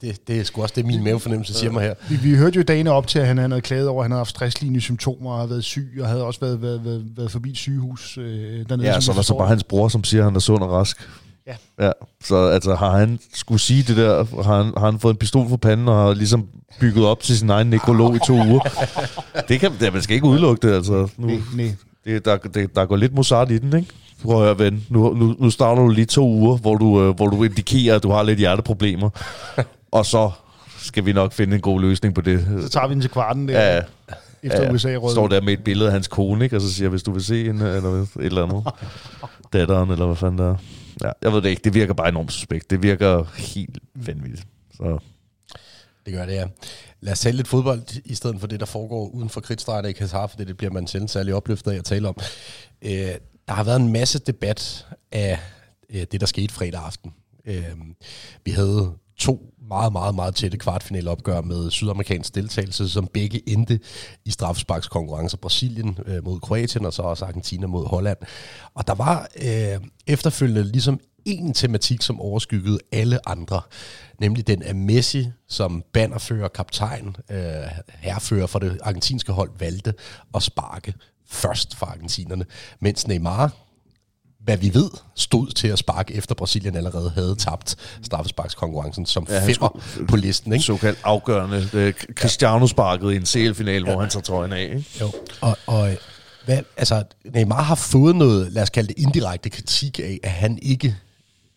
det, 0.01 0.27
det 0.27 0.39
er 0.39 0.43
sgu 0.43 0.61
også 0.61 0.73
det, 0.77 0.85
min 0.85 1.03
mavefornemmelse 1.03 1.53
siger 1.53 1.71
mig 1.71 1.83
her. 1.83 1.93
Vi, 2.09 2.15
vi 2.15 2.35
hørte 2.35 2.57
jo 2.57 2.63
dagene 2.63 2.91
op 2.91 3.07
til, 3.07 3.19
at 3.19 3.27
han, 3.27 3.37
han 3.37 3.51
havde 3.51 3.61
klaget 3.61 3.87
over, 3.87 4.01
at 4.01 4.05
han 4.05 4.11
havde 4.11 4.19
haft 4.19 4.29
stresslignende 4.29 4.81
symptomer 4.81 5.31
og 5.31 5.37
havde 5.37 5.49
været 5.49 5.63
syg, 5.63 5.97
og 6.01 6.07
havde 6.07 6.23
også 6.23 6.39
været, 6.39 6.61
været, 6.61 6.85
været, 6.85 7.05
været 7.17 7.31
forbi 7.31 7.49
et 7.49 7.57
sygehus 7.57 8.17
øh, 8.17 8.65
dernede. 8.69 8.87
Ja, 8.87 8.93
som 8.93 9.01
så 9.01 9.13
der 9.13 9.21
så 9.21 9.37
bare 9.37 9.47
hans 9.47 9.63
bror, 9.63 9.87
som 9.87 10.03
siger, 10.03 10.21
at 10.21 10.25
han 10.25 10.35
er 10.35 10.39
sund 10.39 10.63
og 10.63 10.71
rask. 10.71 11.09
Ja. 11.47 11.85
ja. 11.85 11.91
Så 12.23 12.47
altså, 12.47 12.75
har 12.75 12.97
han 12.97 13.19
skulle 13.33 13.59
sige 13.59 13.83
det 13.83 13.97
der, 13.97 14.43
har 14.43 14.63
han, 14.63 14.73
har 14.77 14.85
han 14.85 14.99
fået 14.99 15.13
en 15.13 15.17
pistol 15.17 15.49
for 15.49 15.57
panden 15.57 15.87
og 15.87 15.95
har 15.95 16.13
ligesom 16.13 16.47
bygget 16.79 17.05
op 17.05 17.21
til 17.21 17.37
sin 17.37 17.49
egen 17.49 17.67
nekrolog 17.67 18.15
i 18.15 18.19
to 18.27 18.33
uger. 18.33 18.59
Det 19.49 19.59
kan, 19.59 19.71
ja, 19.81 19.91
man 19.91 20.01
skal 20.01 20.15
ikke 20.15 20.27
udelukke 20.27 20.67
det, 20.67 20.73
altså. 20.73 21.07
Nu, 21.17 21.27
Nej, 21.27 21.39
nej. 21.55 21.75
Det, 22.13 22.25
der, 22.25 22.37
det, 22.37 22.75
der 22.75 22.85
går 22.85 22.95
lidt 22.95 23.13
Mozart 23.13 23.51
i 23.51 23.57
den, 23.57 23.77
ikke? 23.77 23.89
Prøv 24.23 24.35
at 24.37 24.43
høre, 24.43 24.59
ven. 24.59 24.85
Nu, 24.89 25.13
nu, 25.13 25.35
nu 25.39 25.49
starter 25.49 25.81
du 25.81 25.89
lige 25.89 26.05
to 26.05 26.27
uger, 26.29 26.57
hvor 26.57 26.75
du, 26.75 27.01
øh, 27.01 27.15
hvor 27.15 27.27
du 27.27 27.43
indikerer, 27.43 27.95
at 27.95 28.03
du 28.03 28.09
har 28.09 28.23
lidt 28.23 28.39
hjerteproblemer. 28.39 29.09
og 29.91 30.05
så 30.05 30.31
skal 30.77 31.05
vi 31.05 31.13
nok 31.13 31.33
finde 31.33 31.55
en 31.55 31.61
god 31.61 31.81
løsning 31.81 32.15
på 32.15 32.21
det. 32.21 32.47
Så 32.61 32.69
tager 32.69 32.87
vi 32.87 32.93
den 32.93 33.01
til 33.01 33.09
kvarten 33.09 33.47
der, 33.47 33.59
Ja, 33.61 33.75
ja, 33.75 33.81
efter 34.43 34.63
ja, 34.63 34.71
USA 34.73 34.95
råd. 34.95 35.11
står 35.11 35.27
der 35.27 35.41
med 35.41 35.53
et 35.53 35.63
billede 35.63 35.87
af 35.89 35.93
hans 35.93 36.07
kone, 36.07 36.43
ikke? 36.43 36.55
og 36.55 36.61
så 36.61 36.73
siger, 36.73 36.89
hvis 36.89 37.03
du 37.03 37.11
vil 37.11 37.23
se 37.23 37.49
en, 37.49 37.61
eller 37.61 37.89
et 38.01 38.07
eller 38.15 38.43
andet. 38.43 38.63
Datteren, 39.53 39.91
eller 39.91 40.05
hvad 40.05 40.15
fanden 40.15 40.37
der 40.37 40.49
er. 40.49 40.55
Ja, 41.03 41.11
jeg 41.21 41.33
ved 41.33 41.41
det 41.41 41.49
ikke. 41.49 41.61
Det 41.63 41.73
virker 41.73 41.93
bare 41.93 42.09
enormt 42.09 42.31
suspekt. 42.31 42.69
Det 42.69 42.83
virker 42.83 43.23
helt 43.37 43.77
vanvittigt. 43.95 44.47
Så 44.77 44.99
Det 46.05 46.13
gør 46.13 46.25
det, 46.25 46.33
ja. 46.33 46.45
Lad 47.01 47.11
os 47.11 47.19
tale 47.19 47.37
lidt 47.37 47.47
fodbold, 47.47 48.01
i 48.05 48.15
stedet 48.15 48.39
for 48.39 48.47
det, 48.47 48.59
der 48.59 48.65
foregår 48.65 49.07
uden 49.07 49.29
for 49.29 49.41
kridtstregerne 49.41 49.89
i 49.89 49.93
Katar, 49.93 50.27
for 50.27 50.37
det, 50.37 50.47
det 50.47 50.57
bliver 50.57 50.73
man 50.73 50.87
sjældent 50.87 51.11
særlig 51.11 51.33
opløftet 51.33 51.71
af 51.71 51.77
at 51.77 51.85
tale 51.85 52.07
om. 52.07 52.15
Øh, 52.81 53.15
der 53.47 53.53
har 53.53 53.63
været 53.63 53.79
en 53.79 53.91
masse 53.91 54.19
debat 54.19 54.87
af 55.11 55.39
øh, 55.89 56.05
det, 56.11 56.21
der 56.21 56.27
skete 56.27 56.53
fredag 56.53 56.81
aften. 56.81 57.13
Øh, 57.45 57.75
vi 58.45 58.51
havde 58.51 58.91
to 59.17 59.53
meget, 59.67 59.91
meget, 59.91 60.15
meget 60.15 60.35
tætte 60.35 60.57
kvartfinaleopgør 60.57 61.41
med 61.41 61.71
sydamerikansk 61.71 62.35
deltagelse, 62.35 62.89
som 62.89 63.07
begge 63.07 63.49
endte 63.49 63.79
i 64.25 64.31
straffesparkskonkurrencer. 64.31 65.37
Brasilien 65.37 65.97
øh, 66.05 66.23
mod 66.23 66.39
Kroatien, 66.39 66.85
og 66.85 66.93
så 66.93 67.01
også 67.01 67.25
Argentina 67.25 67.67
mod 67.67 67.87
Holland. 67.87 68.17
Og 68.73 68.87
der 68.87 68.95
var 68.95 69.27
øh, 69.45 69.87
efterfølgende 70.07 70.63
ligesom 70.63 70.99
en 71.25 71.53
tematik, 71.53 72.01
som 72.01 72.21
overskyggede 72.21 72.79
alle 72.91 73.29
andre, 73.29 73.61
nemlig 74.19 74.47
den 74.47 74.63
af 74.63 74.75
Messi, 74.75 75.27
som 75.47 75.83
bannerfører, 75.93 76.47
kaptajn, 76.47 77.15
øh, 77.31 77.39
herfører 77.99 78.47
for 78.47 78.59
det 78.59 78.79
argentinske 78.83 79.31
hold, 79.31 79.51
valgte 79.59 79.93
at 80.35 80.43
sparke 80.43 80.93
først 81.29 81.75
for 81.75 81.85
argentinerne, 81.85 82.45
mens 82.79 83.07
Neymar, 83.07 83.51
hvad 84.43 84.57
vi 84.57 84.73
ved, 84.73 84.89
stod 85.15 85.47
til 85.47 85.67
at 85.67 85.79
sparke 85.79 86.13
efter 86.13 86.35
Brasilien 86.35 86.75
allerede 86.75 87.09
havde 87.09 87.35
tabt 87.35 87.75
straffesparkskonkurrencen 88.03 89.05
som 89.05 89.27
Ja, 89.29 89.35
ja, 89.35 89.47
femmer 89.47 89.81
på 90.07 90.15
listen. 90.15 90.53
Ikke? 90.53 90.65
såkaldt 90.65 90.99
afgørende. 91.03 91.69
Øh, 91.73 91.93
Cristiano 92.15 92.67
sparkede 92.67 93.13
i 93.13 93.15
en 93.15 93.25
CL-final, 93.25 93.83
hvor 93.83 93.99
han 93.99 94.09
tager 94.09 94.23
trøjen 94.23 94.53
af. 94.53 94.63
Ikke? 94.63 94.85
Jo. 95.01 95.11
Og, 95.41 95.57
og 95.67 95.97
hvad, 96.45 96.59
altså, 96.77 97.03
Neymar 97.33 97.61
har 97.61 97.75
fået 97.75 98.15
noget, 98.15 98.51
lad 98.51 98.63
os 98.63 98.69
kalde 98.69 98.87
det 98.87 98.97
indirekte 98.97 99.49
kritik 99.49 99.99
af, 99.99 100.19
at 100.23 100.31
han 100.31 100.59
ikke 100.61 100.95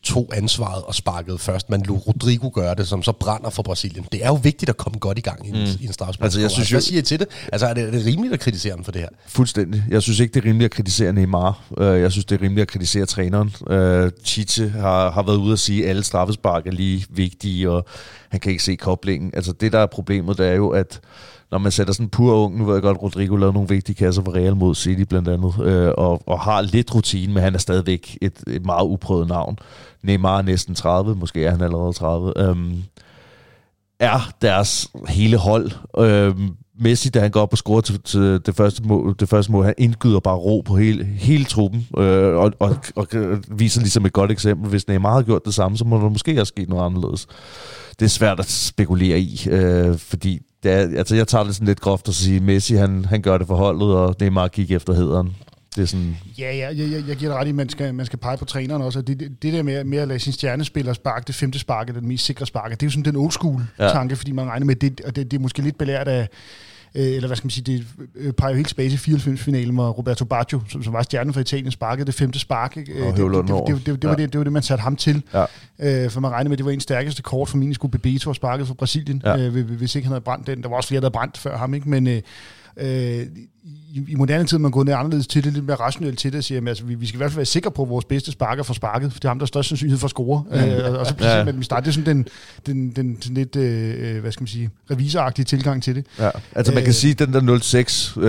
tog 0.03 0.31
ansvaret 0.37 0.83
og 0.83 0.95
sparkede 0.95 1.39
først, 1.39 1.71
men 1.71 1.83
lod 1.83 2.07
Rodrigo 2.07 2.51
gøre 2.55 2.75
det, 2.75 2.89
som 2.89 3.03
så 3.03 3.13
brænder 3.13 3.51
for 3.51 3.63
Brasilien. 3.63 4.07
Det 4.13 4.25
er 4.25 4.29
jo 4.29 4.35
vigtigt 4.35 4.69
at 4.69 4.77
komme 4.77 4.99
godt 4.99 5.19
i 5.19 5.21
gang 5.21 5.47
i 5.47 5.49
en, 5.49 5.55
mm. 5.55 5.71
i 5.81 5.87
en 5.87 5.93
straffespark. 5.93 6.25
Altså, 6.27 6.41
jeg 6.41 6.51
synes 6.51 6.71
Hvad 6.71 6.81
jo- 6.81 6.85
siger 6.85 6.99
I 7.01 7.03
til 7.05 7.19
det? 7.21 7.29
Altså, 7.53 7.67
er 7.67 7.75
det, 7.75 7.83
er 7.85 7.91
det 7.91 8.07
rimeligt 8.07 8.35
at 8.35 8.41
kritisere 8.41 8.73
ham 8.73 8.85
for 8.85 8.93
det 8.93 9.01
her? 9.01 9.09
Fuldstændig. 9.27 9.85
Jeg 9.91 10.03
synes 10.03 10.21
ikke, 10.21 10.35
det 10.35 10.41
er 10.45 10.49
rimeligt 10.49 10.65
at 10.65 10.71
kritisere 10.77 11.13
Neymar. 11.13 11.61
Øh, 11.79 12.01
Jeg 12.01 12.13
synes, 12.13 12.25
det 12.25 12.39
er 12.41 12.43
rimeligt 12.43 12.63
at 12.63 12.69
kritisere 12.69 13.07
træneren. 13.07 13.55
Øh, 13.71 14.11
Chiche 14.25 14.69
har, 14.69 15.11
har 15.11 15.23
været 15.23 15.37
ude 15.37 15.53
at 15.53 15.59
sige, 15.59 15.85
at 15.85 15.91
alle 15.91 16.03
straffespark 16.05 16.67
er 16.67 16.71
lige 16.73 17.07
vigtige, 17.11 17.71
og 17.71 17.87
han 18.33 18.41
kan 18.41 18.51
ikke 18.51 18.65
se 18.65 18.77
koblingen. 18.77 19.31
Altså 19.35 19.53
det, 19.53 19.73
der 19.73 19.79
er 19.79 19.87
problemet, 19.87 20.39
det 20.39 20.49
er 20.49 20.55
jo, 20.55 20.69
at 20.69 21.01
når 21.51 21.59
man 21.59 21.73
sætter 21.73 21.93
sådan 21.93 22.07
en 22.07 22.11
pur 22.11 22.35
ung, 22.35 22.59
nu 22.59 22.65
ved 22.65 22.75
jeg 22.75 22.83
godt, 22.83 23.03
Rodrigo 23.03 23.37
lavede 23.37 23.53
nogle 23.53 23.69
vigtige 23.69 23.97
kasser 23.97 24.23
for 24.25 24.35
Real 24.35 24.57
mod 24.57 24.75
City 24.75 25.03
blandt 25.03 25.29
andet, 25.29 25.55
øh, 25.63 25.93
og, 25.99 26.23
og 26.27 26.41
har 26.41 26.61
lidt 26.61 26.95
rutine, 26.95 27.35
men 27.35 27.43
han 27.43 27.55
er 27.55 27.59
stadigvæk 27.59 28.19
et, 28.21 28.45
et 28.47 28.67
meget 28.67 28.85
uprøvet 28.85 29.29
navn. 29.29 29.59
Neymar 30.03 30.39
er 30.39 30.43
næsten 30.43 30.75
30, 30.75 31.15
måske 31.15 31.45
er 31.45 31.51
han 31.51 31.61
allerede 31.61 31.93
30. 31.93 32.33
Øhm, 32.37 32.83
er 34.01 34.33
deres 34.43 34.89
hele 35.09 35.37
hold. 35.37 35.71
Øhm, 35.99 36.51
Messi, 36.81 37.09
da 37.09 37.21
han 37.21 37.31
går 37.31 37.41
op 37.41 37.53
og 37.53 37.59
scorer 37.59 37.81
til, 37.81 38.01
til 38.01 38.47
det, 38.47 38.55
første 38.55 38.83
mål, 38.83 39.15
det 39.21 39.29
første 39.29 39.53
mål, 39.53 39.65
han 39.65 39.75
indgyder 39.79 40.21
bare 40.21 40.37
ro 40.37 40.61
på 40.61 40.77
hele, 40.77 41.05
hele 41.05 41.45
truppen, 41.45 41.89
øh, 41.99 42.35
og, 42.35 42.53
og, 42.59 42.77
og 42.97 43.07
viser 43.49 43.81
ligesom 43.81 44.07
et 44.07 44.13
godt 44.13 44.31
eksempel. 44.31 44.71
Hvis 44.71 44.89
Neymar 44.89 45.13
havde 45.13 45.25
gjort 45.25 45.45
det 45.45 45.55
samme, 45.55 45.77
så 45.77 45.85
må 45.85 45.97
der 45.97 46.09
måske 46.09 46.35
have 46.35 46.47
sket 46.47 46.69
noget 46.69 46.85
anderledes. 46.85 47.27
Det 47.99 48.05
er 48.05 48.11
svært 48.11 48.41
at 48.41 48.51
spekulere 48.51 49.21
i, 49.21 49.47
øh, 49.51 49.99
fordi 49.99 50.41
det 50.63 50.73
er, 50.73 50.99
altså 50.99 51.17
jeg 51.17 51.29
tager 51.29 51.45
det 51.45 51.55
sådan 51.55 51.69
lidt 51.69 51.81
groft 51.81 52.09
at 52.09 52.15
sige, 52.15 52.41
Messi 52.41 52.75
han, 52.75 53.05
han 53.05 53.23
gør 53.23 53.39
det 53.39 53.47
for 53.47 53.57
holdet, 53.57 53.89
og 53.95 54.17
Neymar 54.21 54.49
gik 54.49 54.71
efter 54.71 54.93
hederen. 54.93 55.37
Det 55.77 55.83
er 55.83 55.87
sådan, 55.87 56.17
Ja, 56.39 56.57
ja 56.57 56.67
jeg, 56.69 56.79
jeg, 56.93 57.05
jeg 57.09 57.17
giver 57.17 57.31
dig 57.33 57.41
ret 57.41 57.47
i, 57.47 57.49
at 57.49 57.55
man 57.55 57.69
skal, 57.69 57.95
man 57.95 58.07
skal 58.07 58.19
pege 58.19 58.37
på 58.37 58.45
træneren 58.45 58.83
også. 58.83 58.99
Og 58.99 59.07
det, 59.07 59.21
det, 59.21 59.43
det 59.43 59.53
der 59.53 59.63
med, 59.63 59.85
med 59.85 59.99
at 59.99 60.09
lade 60.09 60.19
sin 60.19 60.33
stjernespiller 60.33 60.93
sparke, 60.93 61.25
det 61.27 61.35
femte 61.35 61.59
spark, 61.59 61.89
er 61.89 61.93
den 61.93 62.09
mest 62.09 62.25
sikre 62.27 62.47
spark, 62.47 62.71
det 62.71 62.83
er 62.83 62.87
jo 62.87 62.91
sådan 62.91 63.05
den 63.05 63.17
old 63.17 63.31
school 63.33 63.63
Ja. 63.79 63.85
ja. 63.85 63.91
tanke, 63.93 64.17
fordi 64.17 64.33
man 64.33 64.47
regner 64.47 64.67
med, 64.67 64.77
det, 64.77 65.01
og 65.01 65.17
det, 65.17 65.31
det 65.31 65.37
er 65.37 65.41
måske 65.41 65.63
lidt 65.63 65.79
belært 65.79 66.09
af, 66.09 66.29
øh, 66.95 67.03
eller 67.07 67.27
hvad 67.27 67.37
skal 67.37 67.47
man 67.47 67.51
sige, 67.51 67.65
det 67.77 67.87
øh, 68.15 68.33
peger 68.33 68.51
jo 68.51 68.57
helt 68.57 68.69
tilbage 68.69 68.91
til 68.91 68.97
94-finalen, 69.17 69.75
hvor 69.75 69.89
Roberto 69.91 70.25
Baggio, 70.25 70.61
som, 70.69 70.83
som 70.83 70.93
var 70.93 71.03
stjernen 71.03 71.33
for 71.35 71.41
Italien, 71.41 71.71
sparkede 71.73 72.07
det 72.07 72.15
femte 72.15 72.39
spark. 72.39 72.77
ikke? 72.77 72.93
Og 72.93 72.99
det, 72.99 73.07
det, 73.17 73.17
det, 73.17 73.51
over. 73.51 73.67
det, 73.67 73.87
det, 73.87 74.03
det, 74.03 74.09
var 74.09 74.11
Ja. 74.19 74.23
det, 74.23 74.33
det 74.33 74.39
var 74.39 74.45
det, 74.45 74.53
man 74.53 74.63
satte 74.63 74.83
ham 74.83 74.97
til. 74.97 75.23
ja. 75.35 76.05
Øh, 76.05 76.11
for 76.11 76.21
man 76.21 76.31
regner 76.31 76.49
med, 76.49 76.55
at 76.55 76.59
det 76.59 76.67
var 76.67 76.73
en 76.73 76.81
stærkeste 76.81 77.23
kort, 77.23 77.49
formentlig 77.49 77.75
skulle 77.75 77.93
Bebeto 77.93 78.29
have 78.31 78.35
sparket 78.35 78.67
for 78.67 78.75
Brasilien, 78.75 79.23
Ja. 79.25 79.37
ja. 79.37 79.47
øh, 79.47 79.71
hvis 79.71 79.95
ikke 79.95 80.07
han 80.07 80.13
havde 80.13 80.25
brændt 80.25 80.47
den. 80.47 80.63
Der 80.63 80.69
var 80.69 80.77
også 80.77 80.89
flere, 80.89 81.01
der 81.01 81.07
havde 81.07 81.13
brændt 81.13 81.39
før 81.39 81.57
ham, 81.59 81.75
ikke? 81.75 81.89
men 81.89 82.07
øh, 82.07 82.21
øh, 82.77 83.27
i, 83.95 84.05
i 84.09 84.15
moderne 84.15 84.45
tid 84.47 84.59
man 84.59 84.71
gået 84.71 84.87
ned 84.87 84.95
anderledes 84.95 85.27
til 85.27 85.45
det, 85.45 85.53
lidt 85.53 85.65
mere 85.65 85.77
rationelt 85.77 86.19
til 86.19 86.33
det, 86.33 86.39
og 86.39 86.45
siger, 86.45 86.61
at 86.61 86.69
altså, 86.69 86.85
vi, 86.85 86.95
vi 86.95 87.07
skal 87.07 87.17
i 87.17 87.19
hvert 87.19 87.31
fald 87.31 87.37
være 87.39 87.45
sikre 87.47 87.71
på, 87.71 87.83
at 87.83 87.89
vores 87.89 88.05
bedste 88.05 88.33
sparker 88.33 88.63
får 88.63 88.75
sparket, 88.75 89.13
for 89.13 89.19
det 89.19 89.25
er 89.25 89.29
ham, 89.29 89.39
der 89.39 89.45
er 89.45 89.47
størst 89.47 89.69
sandsynlighed 89.69 89.99
for 89.99 90.07
at 90.07 90.11
score. 90.11 90.45
Øh, 90.53 90.85
og, 90.93 90.99
og 90.99 91.07
så 91.07 91.15
Ja. 91.21 91.39
ja. 91.39 91.45
man 91.45 91.63
starter. 91.63 91.83
Det 91.83 91.89
er 91.89 91.93
sådan 92.03 92.17
den, 92.17 92.27
den, 92.67 92.91
den 92.91 93.23
sådan 93.23 93.37
lidt, 93.37 93.57
øh, 93.57 94.21
hvad 94.21 94.33
skal 94.33 94.43
man 94.43 94.49
sige, 94.49 94.71
revisoragtige 94.91 95.45
tilgang 95.45 95.83
til 95.83 95.95
det. 95.95 96.07
Ja, 96.19 96.31
altså 96.55 96.73
man 96.73 96.83
kan 96.83 96.89
Øh. 96.91 96.95
sige, 96.95 97.11
at 97.11 97.19
den 97.19 97.33
der 97.33 97.41
0-6 97.41 98.21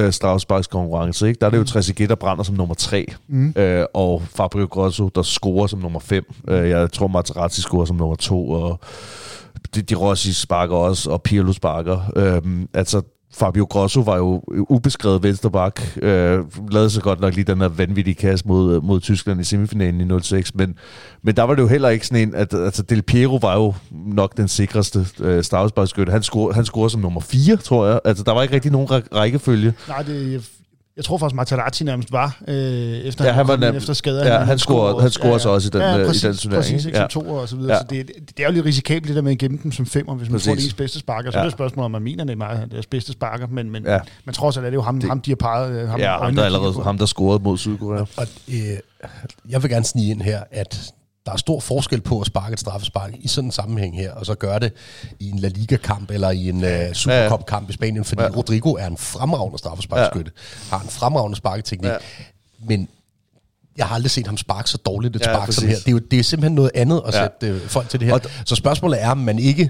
øh, 0.58 0.64
konkurrence, 0.72 1.28
ikke? 1.28 1.40
der 1.40 1.46
er 1.46 1.52
det 1.52 1.58
jo 1.58 1.64
Trezeguet, 1.64 2.10
der 2.10 2.16
brænder 2.16 2.44
som 2.44 2.56
nummer 2.56 2.76
3, 2.76 3.06
Mm. 3.28 3.54
øh, 3.56 3.86
og 3.94 4.24
Fabio 4.36 4.66
Grosso, 4.66 5.10
der 5.16 5.22
scorer 5.22 5.68
som 5.68 5.80
nummer 5.80 6.00
5. 6.00 6.34
Øh, 6.48 6.70
jeg 6.70 6.92
tror, 6.92 7.08
Materazzi 7.08 7.62
scorer 7.62 7.86
som 7.86 7.96
nummer 7.96 8.16
2, 8.16 8.50
og 8.50 8.80
de, 9.76 9.82
de 9.82 9.96
Rossi 9.96 10.34
sparker 10.34 10.76
også, 10.76 11.10
og 11.10 11.22
Pirlo 11.22 11.54
sparker. 11.54 12.00
Øh, 12.16 12.42
altså, 12.74 13.02
Fabio 13.34 13.66
Grosso 13.70 14.02
var 14.02 14.18
jo 14.18 14.44
ubeskrevet 14.48 15.24
vensterbak, 15.24 15.82
øh, 16.02 16.40
lavede 16.72 16.90
så 16.90 17.02
godt 17.02 17.20
nok 17.20 17.36
lige 17.36 17.46
den 17.46 17.62
her 17.62 17.68
vanvittige 17.68 18.16
kasse 18.16 18.48
mod, 18.48 18.76
øh, 18.76 18.84
mod 18.84 19.00
Tyskland 19.00 19.42
i 19.42 19.44
semifinalen 19.44 20.12
i 20.12 20.22
06, 20.22 20.56
men, 20.56 20.76
men 21.22 21.36
der 21.36 21.44
var 21.44 21.56
det 21.56 21.62
jo 21.62 21.68
heller 21.68 21.90
ikke 21.90 22.08
sådan 22.08 22.28
en, 22.28 22.36
at 22.36 22.54
altså 22.54 22.84
Del 22.84 23.02
Piero 23.02 23.36
var 23.42 23.56
jo 23.58 23.74
nok 23.92 24.38
den 24.38 24.48
sikreste 24.48 25.08
øh, 25.20 25.44
stavsbakskytte. 25.44 26.12
Han 26.12 26.24
scorede, 26.24 26.56
han 26.56 26.66
scorede 26.66 26.90
som 26.90 27.02
nummer 27.02 27.22
4, 27.22 27.56
tror 27.56 27.88
jeg. 27.88 28.00
Altså 28.06 28.24
der 28.24 28.32
var 28.32 28.42
ikke 28.42 28.56
rigtig 28.56 28.72
nogen 28.72 28.88
rækkefølge. 29.16 29.74
Nej, 29.88 30.02
det, 30.02 30.50
jeg 30.98 31.06
tror 31.06 31.18
faktisk, 31.18 31.36
Materazzi 31.36 31.84
nærmest 31.84 32.12
var, 32.12 32.38
øh, 32.48 32.56
efter, 32.56 33.26
Ja, 33.26 33.32
han 33.32 33.48
var 33.48 33.58
nem- 33.58 33.76
efter 33.76 33.94
skader. 33.94 34.26
Ja, 34.28 34.38
Han- 34.38 34.48
han 34.48 34.60
scorede- 34.60 35.02
han 35.02 35.10
scorede 35.12 35.40
så 35.40 35.50
også 35.50 35.68
i 35.68 35.70
den, 35.70 35.82
øh, 35.82 36.02
i 36.02 36.06
præcis, 36.08 36.22
den 36.22 36.34
turnering, 36.36 36.64
Præcis, 36.64 36.86
ikke? 36.86 36.98
Ja. 36.98 37.08
Som 37.10 37.24
to 37.24 37.30
og 37.30 37.50
så 37.50 37.56
videre. 37.56 37.74
Ja. 37.74 37.80
Så 37.80 37.86
det, 37.90 38.08
det 38.38 38.44
er 38.44 38.48
jo 38.48 38.54
lidt 38.54 38.66
risikabelt, 38.66 39.08
det 39.08 39.16
der 39.16 39.22
med 39.22 39.32
at 39.32 39.38
gemme 39.38 39.60
dem 39.64 39.72
som 39.72 39.86
femmer, 39.86 40.16
hvis 40.16 40.30
man 40.30 40.34
Præcis. 40.36 40.48
får 40.50 40.56
det 40.56 40.64
ens 40.64 40.74
bedste 40.74 41.00
sparker. 41.00 41.32
Så 41.32 41.38
Ja. 41.38 41.42
er 41.42 41.44
det 41.46 41.52
et 41.52 41.58
spørgsmål, 41.58 41.86
om 41.86 41.92
man 41.92 42.02
mener, 42.02 42.24
det 42.24 42.32
er 42.34 42.38
meget 42.38 42.72
deres 42.72 42.86
bedste 42.86 43.12
sparker. 43.12 43.48
Men, 43.48 43.70
men, 43.72 43.84
Ja. 43.86 44.00
men 44.26 44.34
trods 44.36 44.58
alt 44.58 44.66
er 44.66 44.70
det 44.70 44.76
jo 44.76 44.82
ham, 44.82 45.00
Det- 45.00 45.10
ham 45.10 45.22
de 45.22 45.32
har 45.32 45.36
peget. 45.36 45.72
øh, 45.82 45.90
Ham, 45.90 46.00
Ja, 46.00 46.18
ham 46.18 46.36
der, 46.36 46.44
allerede, 46.44 46.84
ham, 46.84 46.98
der 46.98 47.06
scorede 47.06 47.44
mod 47.44 47.58
Sydkorea. 47.58 48.02
Og 48.18 48.28
øh, 48.50 48.56
jeg 49.50 49.64
vil 49.64 49.72
gerne 49.72 49.86
snige 49.86 50.12
ind 50.12 50.22
her, 50.22 50.40
at 50.52 50.92
der 51.26 51.32
er 51.32 51.38
stor 51.38 51.60
forskel 51.60 52.02
på 52.02 52.20
at 52.22 52.28
sparke 52.28 52.54
et 52.54 52.60
straffespark 52.60 53.12
i 53.20 53.28
sådan 53.28 53.48
en 53.48 53.52
sammenhæng 53.52 53.96
her, 53.96 54.12
og 54.12 54.26
så 54.26 54.36
gøre 54.36 54.60
det 54.60 54.74
i 55.20 55.30
en 55.30 55.40
La 55.40 55.48
Liga-kamp 55.48 56.12
eller 56.12 56.30
i 56.30 56.50
en 56.50 56.64
uh, 56.64 56.94
Supercup-kamp 56.94 57.70
i 57.70 57.74
Spanien, 57.74 58.04
fordi 58.06 58.22
Ja. 58.22 58.30
Rodrigo 58.30 58.74
er 58.74 58.88
en 58.88 58.98
fremragende 58.98 59.58
straffesparkskytte, 59.58 60.32
ja. 60.72 60.76
har 60.78 60.84
en 60.84 60.90
fremragende 60.90 61.38
sparketeknik, 61.38 61.92
Ja. 61.92 61.98
men 62.68 62.88
jeg 63.78 63.86
har 63.88 63.96
aldrig 63.96 64.12
set 64.12 64.28
ham 64.28 64.38
sparke 64.38 64.70
så 64.70 64.78
dårligt 64.78 65.16
et 65.16 65.20
Ja, 65.20 65.34
spark 65.34 65.52
som 65.52 65.62
præcis. 65.64 65.70
her. 65.70 65.76
Det 65.78 65.88
er 65.88 65.92
jo 65.92 65.98
det 66.00 66.20
er 66.20 66.24
simpelthen 66.24 66.56
noget 66.56 66.72
andet 66.76 67.02
at 67.08 67.14
Ja. 67.14 67.22
sætte 67.24 67.48
øh, 67.48 67.68
folk 67.68 67.90
til 67.90 68.00
det 68.00 68.08
her. 68.08 68.14
Og 68.14 68.22
så 68.46 68.56
spørgsmålet 68.56 69.02
er, 69.02 69.10
om 69.12 69.18
man 69.18 69.40
ikke 69.40 69.70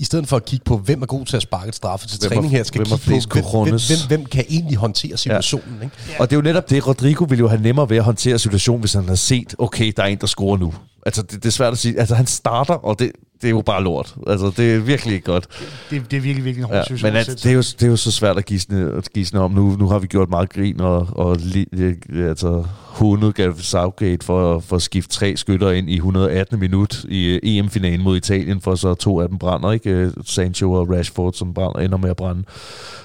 i 0.00 0.04
stedet 0.04 0.28
for 0.28 0.36
at 0.36 0.44
kigge 0.44 0.64
på, 0.64 0.76
hvem 0.76 1.02
er 1.02 1.06
god 1.06 1.26
til 1.26 1.36
at 1.36 1.42
sparke 1.42 1.68
et 1.68 1.74
straffe 1.74 2.08
til 2.08 2.18
Hvem 2.20 2.30
træning 2.30 2.50
her, 2.50 2.62
skal 2.62 2.78
hvem 2.78 2.98
kigge 2.98 3.42
på, 3.42 3.64
hvem, 3.64 3.74
hvem, 3.74 3.80
hvem, 3.88 3.98
hvem 4.08 4.26
kan 4.26 4.44
egentlig 4.48 4.76
håndtere 4.76 5.16
situationen. 5.16 5.82
Ikke? 5.82 5.96
Og 6.18 6.30
det 6.30 6.36
er 6.36 6.38
jo 6.38 6.42
netop 6.42 6.70
det, 6.70 6.86
Rodrigo 6.86 7.24
ville 7.24 7.40
jo 7.40 7.48
have 7.48 7.62
nemmere 7.62 7.90
ved 7.90 7.96
at 7.96 8.04
håndtere 8.04 8.38
situationen, 8.38 8.80
hvis 8.80 8.92
han 8.92 9.08
har 9.08 9.14
set, 9.14 9.54
okay, 9.58 9.92
der 9.96 10.02
er 10.02 10.06
en, 10.06 10.18
der 10.18 10.26
scorer 10.26 10.56
nu. 10.58 10.74
Altså, 11.06 11.22
det, 11.22 11.32
det 11.32 11.46
er 11.46 11.50
svært 11.50 11.72
at 11.72 11.78
sige. 11.78 12.00
Altså, 12.00 12.14
han 12.14 12.26
starter, 12.26 12.74
og 12.74 12.98
det, 12.98 13.12
det 13.42 13.46
er 13.48 13.50
jo 13.50 13.62
bare 13.62 13.82
lort. 13.82 14.14
Altså, 14.26 14.52
det 14.56 14.74
er 14.74 14.78
virkelig 14.78 15.14
ikke 15.14 15.24
godt. 15.24 15.46
Det, 15.90 16.10
det 16.10 16.16
er 16.16 16.20
virkelig, 16.20 16.44
virkelig 16.44 16.62
en 16.62 16.68
hård 16.68 16.76
Ja, 16.76 16.82
situation. 16.82 17.12
men 17.12 17.24
sætte 17.24 17.42
det, 17.42 17.50
er 17.50 17.54
jo, 17.54 17.60
det 17.60 17.82
er 17.82 17.86
jo 17.86 17.96
så 17.96 18.10
svært 18.10 18.38
at 18.38 18.44
gisne, 18.44 18.92
at 18.96 19.08
gisne 19.14 19.40
om. 19.40 19.50
Nu, 19.50 19.76
nu 19.78 19.88
har 19.88 19.98
vi 19.98 20.06
gjort 20.06 20.30
meget 20.30 20.50
grin 20.52 20.80
og, 20.80 21.08
og 21.12 21.36
li, 21.40 21.66
øh, 21.72 22.28
altså, 22.28 22.64
hundet 22.84 23.34
Gareth 23.34 23.58
Southgate 23.60 24.26
for, 24.26 24.60
for 24.60 24.76
at 24.76 24.82
skifte 24.82 25.10
tre 25.14 25.36
skytter 25.36 25.70
ind 25.70 25.90
i 25.90 25.94
118. 25.96 26.58
minut 26.60 27.04
i 27.08 27.24
øh, 27.26 27.40
EM-finalen 27.42 28.02
mod 28.02 28.16
Italien, 28.16 28.60
for 28.60 28.74
så 28.74 28.94
to 28.94 29.20
af 29.20 29.28
dem 29.28 29.38
brænder, 29.38 29.72
ikke? 29.72 29.90
Øh, 29.90 30.12
Sancho 30.24 30.72
og 30.72 30.90
Rashford, 30.90 31.32
som 31.32 31.54
brænder, 31.54 31.80
ender 31.80 31.98
med 31.98 32.10
at 32.10 32.16
brænde. 32.16 32.42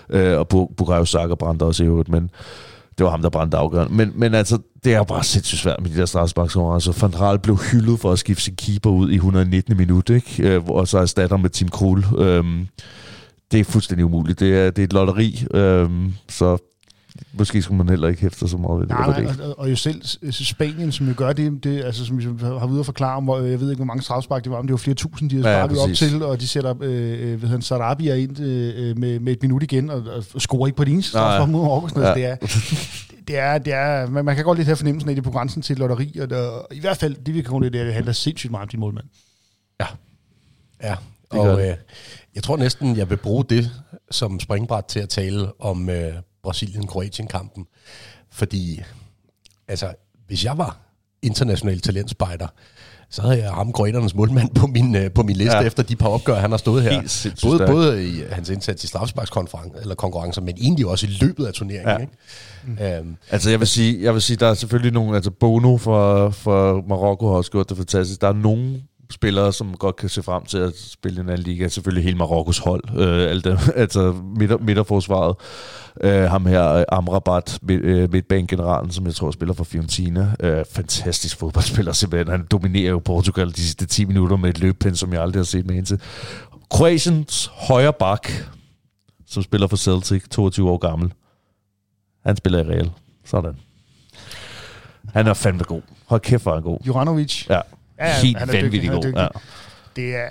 Øh, 0.09 0.39
og 0.39 0.47
Bu- 0.53 0.73
Bukayo 0.77 1.05
Saka 1.05 1.35
brændte 1.35 1.63
også 1.63 1.83
i 1.83 1.87
øvrigt, 1.87 2.09
men 2.09 2.29
det 2.97 3.03
var 3.03 3.09
ham, 3.09 3.21
der 3.21 3.29
brændte 3.29 3.57
afgørende. 3.57 3.93
Men, 3.93 4.11
men 4.15 4.33
altså, 4.33 4.57
det 4.83 4.93
er 4.93 5.03
bare 5.03 5.23
sindssygt 5.23 5.61
svært 5.61 5.81
med 5.81 5.89
de 5.89 5.97
der 5.97 6.05
straffesparkskonkurrencer. 6.05 6.97
Van 7.01 7.19
Raal 7.19 7.39
blev 7.39 7.57
hyldet 7.57 7.99
for 7.99 8.11
at 8.11 8.19
skifte 8.19 8.43
sin 8.43 8.55
keeper 8.55 8.89
ud 8.89 9.09
i 9.09 9.15
119. 9.15 9.77
minut, 9.77 10.09
ikke? 10.09 10.49
Øh, 10.49 10.63
og 10.65 10.87
så 10.87 10.97
erstatter 10.97 11.37
med 11.37 11.49
Tim 11.49 11.67
Krul. 11.67 12.05
Øhm, 12.17 12.67
det 13.51 13.59
er 13.59 13.63
fuldstændig 13.63 14.05
umuligt. 14.05 14.39
Det 14.39 14.57
er, 14.57 14.71
det 14.71 14.81
er 14.81 14.83
et 14.83 14.93
lotteri, 14.93 15.45
øhm, 15.53 16.13
så 16.29 16.72
måske 17.33 17.61
skulle 17.61 17.77
man 17.77 17.89
heller 17.89 18.07
ikke 18.07 18.21
hæfte 18.21 18.47
så 18.47 18.57
meget 18.57 18.79
ved 18.79 18.87
det. 18.87 18.95
Nej, 18.95 19.07
nej, 19.21 19.31
ikke. 19.31 19.43
og, 19.43 19.59
og 19.59 19.69
jo 19.71 19.75
selv 19.75 20.01
s- 20.05 20.47
Spanien, 20.47 20.91
som 20.91 21.07
jo 21.07 21.13
gør 21.17 21.33
det, 21.33 21.63
det 21.63 21.83
altså, 21.83 22.05
som 22.05 22.17
vi 22.19 22.23
har 22.23 22.31
været 22.31 22.69
ude 22.69 22.79
at 22.79 22.85
forklare 22.85 23.15
om, 23.17 23.23
hvor, 23.23 23.39
jeg 23.39 23.59
ved 23.59 23.69
ikke, 23.69 23.79
hvor 23.79 23.85
mange 23.85 24.03
strafspark 24.03 24.43
det 24.43 24.51
var, 24.51 24.57
men 24.61 24.67
det 24.67 24.71
var 24.73 24.77
flere 24.77 24.95
tusind, 24.95 25.29
de 25.29 25.41
har 25.41 25.49
Ja, 25.49 25.55
ja, 25.57 25.61
sparket 25.67 25.79
op 25.79 25.89
til, 25.95 26.23
og 26.23 26.41
de 26.41 26.47
sætter 26.47 26.71
øh, 26.81 27.07
hvad 27.19 27.27
hedder 27.39 27.47
han, 27.47 27.61
Sarabia 27.61 28.15
ind 28.15 28.39
øh, 28.39 28.97
med, 28.97 29.19
med 29.19 29.33
et 29.33 29.41
minut 29.41 29.63
igen, 29.63 29.89
og, 29.89 30.03
og 30.33 30.41
scorer 30.41 30.67
ikke 30.67 30.77
på 30.77 30.83
det 30.83 30.91
eneste 30.93 31.09
strafspark 31.09 31.49
mod 31.49 31.61
Marokko. 31.61 31.99
Ja. 31.99 32.07
Ja. 32.07 32.13
Det 32.15 32.25
er, 32.25 32.37
det 33.27 33.37
er, 33.37 33.57
det 33.57 33.73
er, 33.73 34.09
man, 34.09 34.25
man 34.25 34.35
kan 34.35 34.45
godt 34.45 34.57
lidt 34.57 34.65
have 34.67 34.75
fornemmelsen 34.75 35.09
af, 35.09 35.13
at 35.13 35.15
det 35.15 35.21
er 35.21 35.23
på 35.23 35.31
grænsen 35.31 35.61
til 35.61 35.77
lotteri, 35.77 36.17
og 36.21 36.29
der, 36.29 36.61
i 36.71 36.79
hvert 36.79 36.97
fald, 36.97 37.15
det 37.15 37.33
vi 37.33 37.41
kan 37.41 37.49
konkludere, 37.51 37.83
det 37.83 37.89
er, 37.89 37.93
handler 37.93 38.11
sindssygt 38.13 38.51
meget 38.51 38.61
om 38.61 38.67
din 38.69 38.79
målmand. 38.79 39.05
Ja, 40.83 40.95
og 41.29 41.57
det. 41.59 41.69
øh, 41.69 41.75
jeg 42.35 42.43
tror 42.43 42.57
næsten, 42.57 42.97
jeg 42.97 43.09
vil 43.09 43.17
bruge 43.17 43.43
det 43.49 43.71
som 44.11 44.39
springbræt 44.39 44.85
til 44.85 44.99
at 44.99 45.09
tale 45.09 45.61
om 45.61 45.89
øh, 45.89 46.13
Brasilien-Kroatien-kampen. 46.43 47.65
Fordi, 48.31 48.81
altså, 49.67 49.93
hvis 50.27 50.45
jeg 50.45 50.57
var 50.57 50.77
international 51.21 51.79
talentspejder, 51.79 52.47
så 53.09 53.21
havde 53.21 53.37
jeg 53.43 53.51
ham 53.51 53.71
kroaternes 53.73 54.15
målmand 54.15 54.55
på 54.55 54.67
min, 54.67 54.95
øh, 54.95 55.11
på 55.11 55.23
min 55.23 55.35
liste 55.35 55.55
Ja. 55.57 55.61
efter 55.63 55.83
de 55.83 55.95
par 55.95 56.07
opgør, 56.07 56.35
han 56.35 56.51
har 56.51 56.57
stået 56.57 56.83
her. 56.83 56.91
Helt 56.91 57.39
Både, 57.43 57.67
både 57.67 58.07
i 58.09 58.21
hans 58.31 58.49
indsats 58.49 58.83
i 58.83 58.87
eller 59.81 59.95
konkurrencer, 59.95 60.41
men 60.41 60.55
egentlig 60.57 60.85
også 60.87 61.05
i 61.05 61.09
løbet 61.09 61.45
af 61.45 61.53
turneringen. 61.53 61.87
Ja. 61.87 62.77
Ikke? 62.77 62.97
Øhm, 62.97 63.15
Altså, 63.29 63.49
jeg 63.49 63.59
vil 63.59 63.67
sige, 63.67 64.03
jeg 64.03 64.13
vil 64.13 64.21
sige, 64.21 64.37
der 64.37 64.47
er 64.47 64.53
selvfølgelig 64.53 64.93
nogle, 64.93 65.15
altså 65.15 65.31
Bono 65.31 65.77
for, 65.77 66.29
for 66.29 66.83
Marokko 66.87 67.27
har 67.27 67.33
også 67.35 67.51
gjort 67.51 67.69
det 67.69 67.77
fantastisk. 67.77 68.21
Der 68.21 68.27
er 68.27 68.33
nogle 68.33 68.81
spillere, 69.13 69.53
som 69.53 69.77
godt 69.77 69.95
kan 69.95 70.09
se 70.09 70.23
frem 70.23 70.45
til 70.45 70.57
at 70.57 70.73
spille 70.77 71.17
i 71.17 71.19
en 71.21 71.29
anden 71.29 71.43
liga. 71.43 71.67
Selvfølgelig 71.67 72.03
hele 72.03 72.17
Marokkos 72.17 72.57
hold, 72.57 72.83
øh, 72.97 73.29
alt 73.29 73.43
det, 73.43 73.59
altså 73.75 74.11
midter, 74.37 74.57
midterforsvaret. 74.57 75.35
Øh, 76.01 76.23
ham 76.23 76.45
her, 76.45 76.85
Amrabat, 76.91 77.59
midt, 77.61 77.81
øh, 77.81 78.11
midtbanegeneralen, 78.11 78.91
som 78.91 79.05
jeg 79.05 79.15
tror 79.15 79.31
spiller 79.31 79.53
for 79.53 79.63
Fiorentina. 79.63 80.35
Øh, 80.39 80.65
fantastisk 80.71 81.37
fodboldspiller 81.37 81.91
simpelthen. 81.91 82.27
Han 82.27 82.47
dominerer 82.51 82.89
jo 82.89 82.99
Portugal 82.99 83.49
de 83.49 83.61
sidste 83.61 83.85
10 83.85 84.05
minutter 84.05 84.37
med 84.37 84.49
et 84.49 84.59
løbpind, 84.59 84.95
som 84.95 85.13
jeg 85.13 85.21
aldrig 85.21 85.39
har 85.39 85.45
set 85.45 85.65
med 85.65 85.83
til. 85.83 86.01
Kroatiens 86.69 87.51
højre 87.53 87.93
bak, 87.93 88.27
som 89.27 89.43
spiller 89.43 89.67
for 89.67 89.77
Celtic, 89.77 90.23
22 90.31 90.69
år 90.69 90.77
gammel. 90.77 91.13
Han 92.25 92.35
spiller 92.35 92.59
i 92.59 92.67
Real. 92.67 92.91
Sådan. 93.25 93.53
Han 95.13 95.27
er 95.27 95.33
fandme 95.33 95.63
god. 95.63 95.81
Hold 96.05 96.21
kæft, 96.21 96.43
hvor 96.43 96.51
er 96.51 96.55
han 96.55 96.63
god. 96.63 96.79
Juranovic, 96.87 97.49
Ja, 97.49 97.61
Ja, 98.03 98.09
ja, 98.09 98.21
helt 98.21 98.37
han 98.37 98.49
er 98.49 98.53
vanvittig 98.61 98.89
god. 98.89 99.03
Ja. 99.15 99.27
det 99.95 100.15
er, 100.15 100.27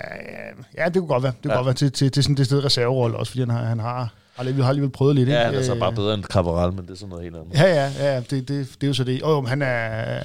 ja, 0.77 0.85
det 0.85 0.93
kunne 0.93 1.07
godt 1.07 1.23
være. 1.23 1.31
Det 1.31 1.41
kunne 1.43 1.51
Ja. 1.53 1.57
godt 1.57 1.65
være 1.65 1.73
til, 1.75 1.91
til, 1.91 2.11
til 2.11 2.23
sådan 2.23 2.37
det 2.37 2.45
sted 2.45 2.65
reserverolle 2.65 3.17
også, 3.17 3.31
fordi 3.31 3.39
han 3.41 3.49
har, 3.49 3.63
han 3.63 3.79
har, 3.79 3.93
har, 3.93 4.09
alligevel, 4.37 4.63
har 4.63 4.69
alligevel 4.69 4.91
prøvet 4.91 5.15
lidt. 5.15 5.29
Ja, 5.29 5.33
ikke? 5.39 5.45
han 5.45 5.55
er 5.55 5.63
så 5.65 5.73
Øh, 5.73 5.79
bare 5.79 5.93
bedre 5.93 6.13
end 6.13 6.23
Cabral, 6.23 6.73
men 6.73 6.85
det 6.85 6.91
er 6.91 6.95
sådan 6.95 7.09
noget 7.09 7.23
helt 7.23 7.35
andet. 7.35 7.53
Ja, 7.59 7.65
ja, 7.99 8.13
ja 8.13 8.19
det, 8.19 8.31
det, 8.31 8.47
det 8.47 8.83
er 8.83 8.87
jo 8.87 8.93
så 8.93 9.03
det. 9.03 9.21
Og 9.23 9.31
jo, 9.31 9.41
men 9.41 9.49
han, 9.49 9.61
er, 9.61 10.19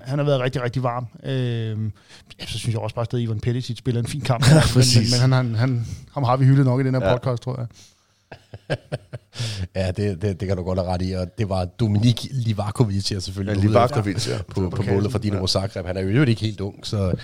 han 0.00 0.18
har 0.18 0.24
været 0.26 0.40
rigtig, 0.40 0.62
rigtig 0.62 0.82
varm. 0.82 1.06
Øhm, 1.24 1.92
ja, 2.40 2.46
så 2.46 2.58
synes 2.58 2.74
jeg 2.74 2.80
også 2.82 2.94
bare, 2.94 3.06
at 3.12 3.18
Ivan 3.20 3.40
Perisic 3.40 3.78
spiller 3.78 4.00
en 4.00 4.06
fin 4.06 4.20
kamp. 4.20 4.44
men, 4.46 4.54
men, 4.54 4.62
præcis. 4.72 5.12
men 5.12 5.20
han, 5.20 5.32
han, 5.32 5.54
han, 5.54 5.86
ham 6.14 6.22
har 6.22 6.36
vi 6.36 6.44
hyldet 6.44 6.64
nok 6.64 6.80
i 6.80 6.84
den 6.84 6.94
her 6.94 7.08
Ja. 7.08 7.16
podcast, 7.16 7.42
tror 7.42 7.56
jeg. 7.60 7.66
ja, 9.76 9.90
det, 9.90 10.22
det, 10.22 10.40
det 10.40 10.48
kan 10.48 10.56
du 10.56 10.62
godt 10.62 10.78
have 10.78 10.92
ret 10.94 11.02
i. 11.02 11.12
Og 11.12 11.38
det 11.38 11.48
var 11.48 11.64
Dominik 11.64 12.26
Livakovic, 12.30 13.12
jeg 13.12 13.22
selvfølgelig. 13.22 13.60
Ja, 13.62 13.66
Livakovic, 13.66 14.28
ja. 14.28 14.36
på, 14.48 14.70
på 14.70 14.82
målet 14.90 15.10
for 15.12 15.18
Dinamo 15.18 15.46
Zagreb. 15.46 15.86
Han 15.86 15.96
er 15.96 16.00
jo 16.00 16.22
ikke 16.22 16.40
helt 16.40 16.60
ung, 16.60 16.86
så 16.86 17.14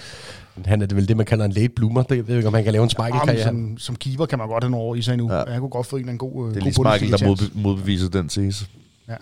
han 0.65 0.83
er 0.83 0.87
det 0.87 0.97
vel 0.97 1.09
det, 1.09 1.17
man 1.17 1.27
kalder 1.27 1.45
en 1.45 1.53
late 1.53 1.69
bloomer. 1.69 2.03
Det, 2.03 2.17
jeg 2.17 2.29
ved 2.29 2.37
ikke, 2.37 2.49
om 2.49 2.55
han 2.55 2.65
kan 2.65 2.73
lave 2.73 2.85
en 2.85 2.91
Jamen, 2.99 3.13
smike-karriere. 3.13 3.49
som, 3.49 3.79
som 3.79 3.97
keeper 3.97 4.27
kan 4.27 4.39
man 4.39 4.49
godt 4.49 4.65
have 4.65 4.71
nogle 4.71 4.87
år 4.87 4.95
i 4.95 5.03
sig 5.03 5.17
nu. 5.17 5.33
Ja. 5.33 5.39
Ja. 5.39 5.45
Han 5.53 5.61
kunne 5.61 5.71
godt 5.71 5.87
få 5.87 5.97
en 5.97 6.01
eller 6.01 6.13
anden 6.13 6.31
god 6.33 6.49
øh, 6.49 6.55
Det 6.55 6.67
er 6.67 6.73
god 6.75 6.99
lige 6.99 7.09
Michael, 7.09 7.21
der 7.21 7.27
modbe- 7.35 7.61
modbeviser 7.63 8.09
den 8.09 8.29
tese. 8.29 8.67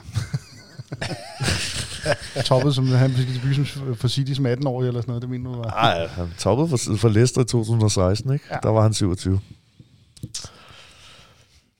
Toppet, 2.44 2.74
som 2.74 2.86
han 2.86 3.10
fik 3.10 3.26
debut 3.34 3.68
som 3.68 3.96
for 3.96 4.08
City 4.08 4.32
som 4.32 4.46
18-årig 4.46 4.88
eller 4.88 5.00
sådan 5.00 5.08
noget. 5.10 5.22
Det 5.22 5.30
mener 5.30 5.50
du 5.50 5.56
var. 5.56 5.64
Nej, 5.70 6.06
han 6.06 6.26
toppede 6.38 6.68
for, 6.68 6.76
for 6.96 7.08
Leicester 7.08 7.40
i 7.40 7.44
2016, 7.44 8.32
ikke? 8.32 8.44
Ja. 8.50 8.54
Ja. 8.54 8.58
Der 8.62 8.68
var 8.68 8.82
han 8.82 8.94
27. 8.94 9.40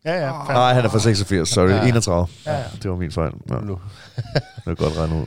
Ja, 0.06 0.12
ja. 0.20 0.44
fair. 0.44 0.52
Nej, 0.54 0.74
han 0.74 0.84
er 0.84 0.88
fra 0.88 0.98
86, 0.98 1.48
sorry. 1.48 1.68
Ja. 1.70 1.84
31. 1.86 2.26
Ja, 2.46 2.56
ja. 2.56 2.64
Det 2.82 2.90
var 2.90 2.96
min 2.96 3.12
fejl. 3.12 3.32
Ja, 3.50 3.54
Nu. 3.60 3.78
det 4.16 4.70
er 4.70 4.74
godt 4.74 4.96
regnet 4.98 5.20
ud. 5.20 5.26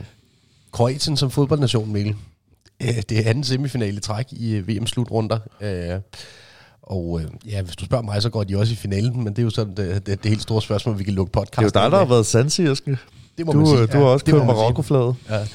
Kroatien 0.72 1.16
som 1.16 1.30
fodboldnation, 1.30 1.92
Mikkel. 1.92 2.14
Øh, 2.82 2.88
Det 3.08 3.18
er 3.26 3.30
anden 3.30 3.44
semifinale 3.44 3.96
i 3.96 4.00
træk 4.00 4.26
i 4.32 4.54
øh, 4.54 4.68
VM-slutrunder. 4.68 5.38
Øh, 5.60 6.00
Og 6.82 7.20
øh, 7.20 7.28
ja, 7.52 7.62
hvis 7.62 7.76
du 7.76 7.84
spørger 7.84 8.04
mig, 8.04 8.22
så 8.22 8.30
går 8.30 8.44
de 8.44 8.56
også 8.56 8.72
i 8.72 8.76
finalen, 8.76 9.16
men 9.24 9.26
det 9.26 9.38
er 9.38 9.42
jo 9.42 9.50
sådan 9.50 9.74
det, 9.76 10.06
det, 10.06 10.22
det 10.22 10.28
helt 10.28 10.42
store 10.42 10.62
spørgsmål, 10.62 10.98
vi 10.98 11.04
kan 11.04 11.14
lukke 11.14 11.30
Det 11.30 11.36
er 11.36 11.40
podcasten 11.40 11.64
jo 11.80 11.84
dig, 11.84 11.90
der 11.92 11.98
har 11.98 12.04
været 12.04 12.26
sansi, 12.26 12.62
Eske. 12.66 12.98
Det 13.38 13.46
må 13.46 13.52
Du, 13.52 13.58
man 13.58 13.66
sige. 13.66 13.86
du 13.86 13.98
har 13.98 14.04
også 14.04 14.24
det 14.26 14.34
må 14.34 14.40
kørt. 14.40 14.46
Marokko-flaget. 14.46 15.14
Ja. 15.30 15.46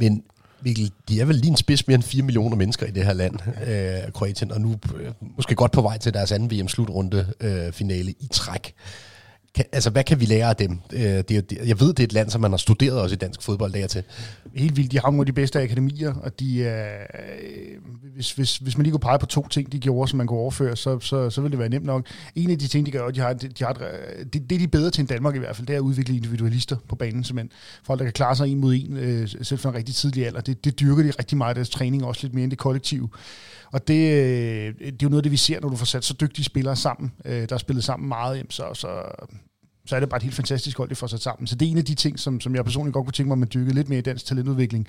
Men 0.00 0.22
Mikkel, 0.62 0.92
de 1.08 1.20
er 1.20 1.24
vel 1.24 1.36
lige 1.36 1.50
en 1.50 1.56
spids 1.56 1.86
mere 1.86 1.94
end 1.94 2.02
4 2.02 2.22
millioner 2.22 2.56
mennesker 2.56 2.86
i 2.86 2.90
det 2.90 3.04
her 3.04 3.12
land, 3.12 3.34
øh, 3.66 4.12
Kroatien, 4.12 4.52
og 4.52 4.60
nu 4.60 4.78
øh, 4.96 5.12
måske 5.36 5.54
godt 5.54 5.72
på 5.72 5.82
vej 5.82 5.98
til 5.98 6.14
deres 6.14 6.32
anden 6.32 6.50
VM-slutrunde 6.50 7.26
øh, 7.40 7.72
finale 7.72 8.10
i 8.10 8.28
træk. 8.30 8.74
Kan, 9.58 9.66
altså, 9.72 9.90
hvad 9.90 10.04
kan 10.04 10.20
vi 10.20 10.24
lære 10.24 10.48
af 10.48 10.56
dem? 10.56 10.80
Øh, 10.92 11.00
det 11.00 11.30
er, 11.30 11.40
det, 11.40 11.58
jeg 11.66 11.80
ved, 11.80 11.88
det 11.88 12.00
er 12.00 12.04
et 12.04 12.12
land, 12.12 12.30
som 12.30 12.40
man 12.40 12.50
har 12.50 12.56
studeret 12.56 13.00
også 13.00 13.14
i 13.14 13.16
dansk 13.16 13.42
fodbold 13.42 13.72
der 13.72 13.86
til. 13.86 14.02
helt 14.54 14.76
vildt. 14.76 14.92
De 14.92 14.98
har 14.98 15.10
nogle 15.10 15.20
af 15.20 15.26
de 15.26 15.32
bedste 15.32 15.62
akademier, 15.62 16.14
og 16.14 16.40
de 16.40 16.58
øh, 16.58 16.72
hvis, 18.14 18.32
hvis, 18.32 18.56
hvis 18.56 18.76
man 18.76 18.82
lige 18.82 18.92
kunne 18.92 19.00
pege 19.00 19.18
på 19.18 19.26
to 19.26 19.48
ting, 19.48 19.72
de 19.72 19.78
gjorde, 19.78 20.10
som 20.10 20.16
man 20.16 20.26
kunne 20.26 20.38
overføre, 20.38 20.76
så, 20.76 21.00
så, 21.00 21.30
så 21.30 21.40
ville 21.40 21.50
det 21.50 21.58
være 21.58 21.68
nemt 21.68 21.86
nok. 21.86 22.06
En 22.34 22.50
af 22.50 22.58
de 22.58 22.68
ting, 22.68 22.86
de 22.86 22.90
gør, 22.90 23.10
de 23.10 23.20
har, 23.20 23.32
de 23.32 23.64
har 23.64 23.72
det, 23.72 24.32
det, 24.32 24.50
de 24.50 24.62
er 24.62 24.66
bedre 24.66 24.90
til 24.90 25.00
end 25.00 25.08
Danmark 25.08 25.34
i 25.36 25.38
hvert 25.38 25.56
fald, 25.56 25.66
det 25.66 25.74
er 25.74 25.78
at 25.78 25.82
udvikle 25.82 26.16
individualister 26.16 26.76
på 26.88 26.96
banen, 26.96 27.24
simpelthen. 27.24 27.50
Folk, 27.84 27.98
der 27.98 28.04
kan 28.04 28.12
klare 28.12 28.36
sig 28.36 28.48
en 28.48 28.58
mod 28.58 28.74
en, 28.74 28.96
øh, 28.96 29.28
selv 29.42 29.60
fra 29.60 29.68
en 29.68 29.74
rigtig 29.74 29.94
tidlig 29.94 30.26
alder. 30.26 30.40
Det, 30.40 30.64
det 30.64 30.80
dyrker 30.80 31.02
de 31.02 31.10
rigtig 31.10 31.38
meget 31.38 31.56
deres 31.56 31.70
træning, 31.70 32.04
også 32.04 32.26
lidt 32.26 32.34
mere 32.34 32.44
end 32.44 32.50
det 32.50 32.58
kollektive. 32.58 33.08
Og 33.72 33.88
det, 33.88 34.12
øh, 34.12 34.74
det 34.78 34.92
er 34.92 34.96
jo 35.02 35.08
noget 35.08 35.18
af 35.18 35.22
det, 35.22 35.32
vi 35.32 35.36
ser, 35.36 35.60
når 35.60 35.68
du 35.68 35.76
får 35.76 35.86
sat 35.86 36.04
så 36.04 36.14
dygtige 36.20 36.44
spillere 36.44 36.76
sammen, 36.76 37.12
øh, 37.24 37.40
der 37.40 37.46
har 37.50 37.58
spillet 37.58 37.84
sammen 37.84 38.08
meget, 38.08 38.46
så, 38.50 38.64
så, 38.74 38.88
så 39.88 39.96
er 39.96 40.00
det 40.00 40.08
bare 40.08 40.16
et 40.16 40.22
helt 40.22 40.34
fantastisk 40.34 40.76
hold, 40.76 40.88
det 40.88 40.96
får 40.96 41.06
sat 41.06 41.22
sammen. 41.22 41.46
Så 41.46 41.54
det 41.54 41.66
er 41.66 41.70
en 41.70 41.78
af 41.78 41.84
de 41.84 41.94
ting, 41.94 42.18
som, 42.18 42.40
som 42.40 42.54
jeg 42.54 42.64
personligt 42.64 42.94
godt 42.94 43.06
kunne 43.06 43.12
tænke 43.12 43.28
mig, 43.28 43.34
at 43.34 43.38
man 43.38 43.48
dykkede 43.54 43.74
lidt 43.74 43.88
mere 43.88 43.98
i 43.98 44.02
dansk 44.02 44.26
talentudvikling. 44.26 44.88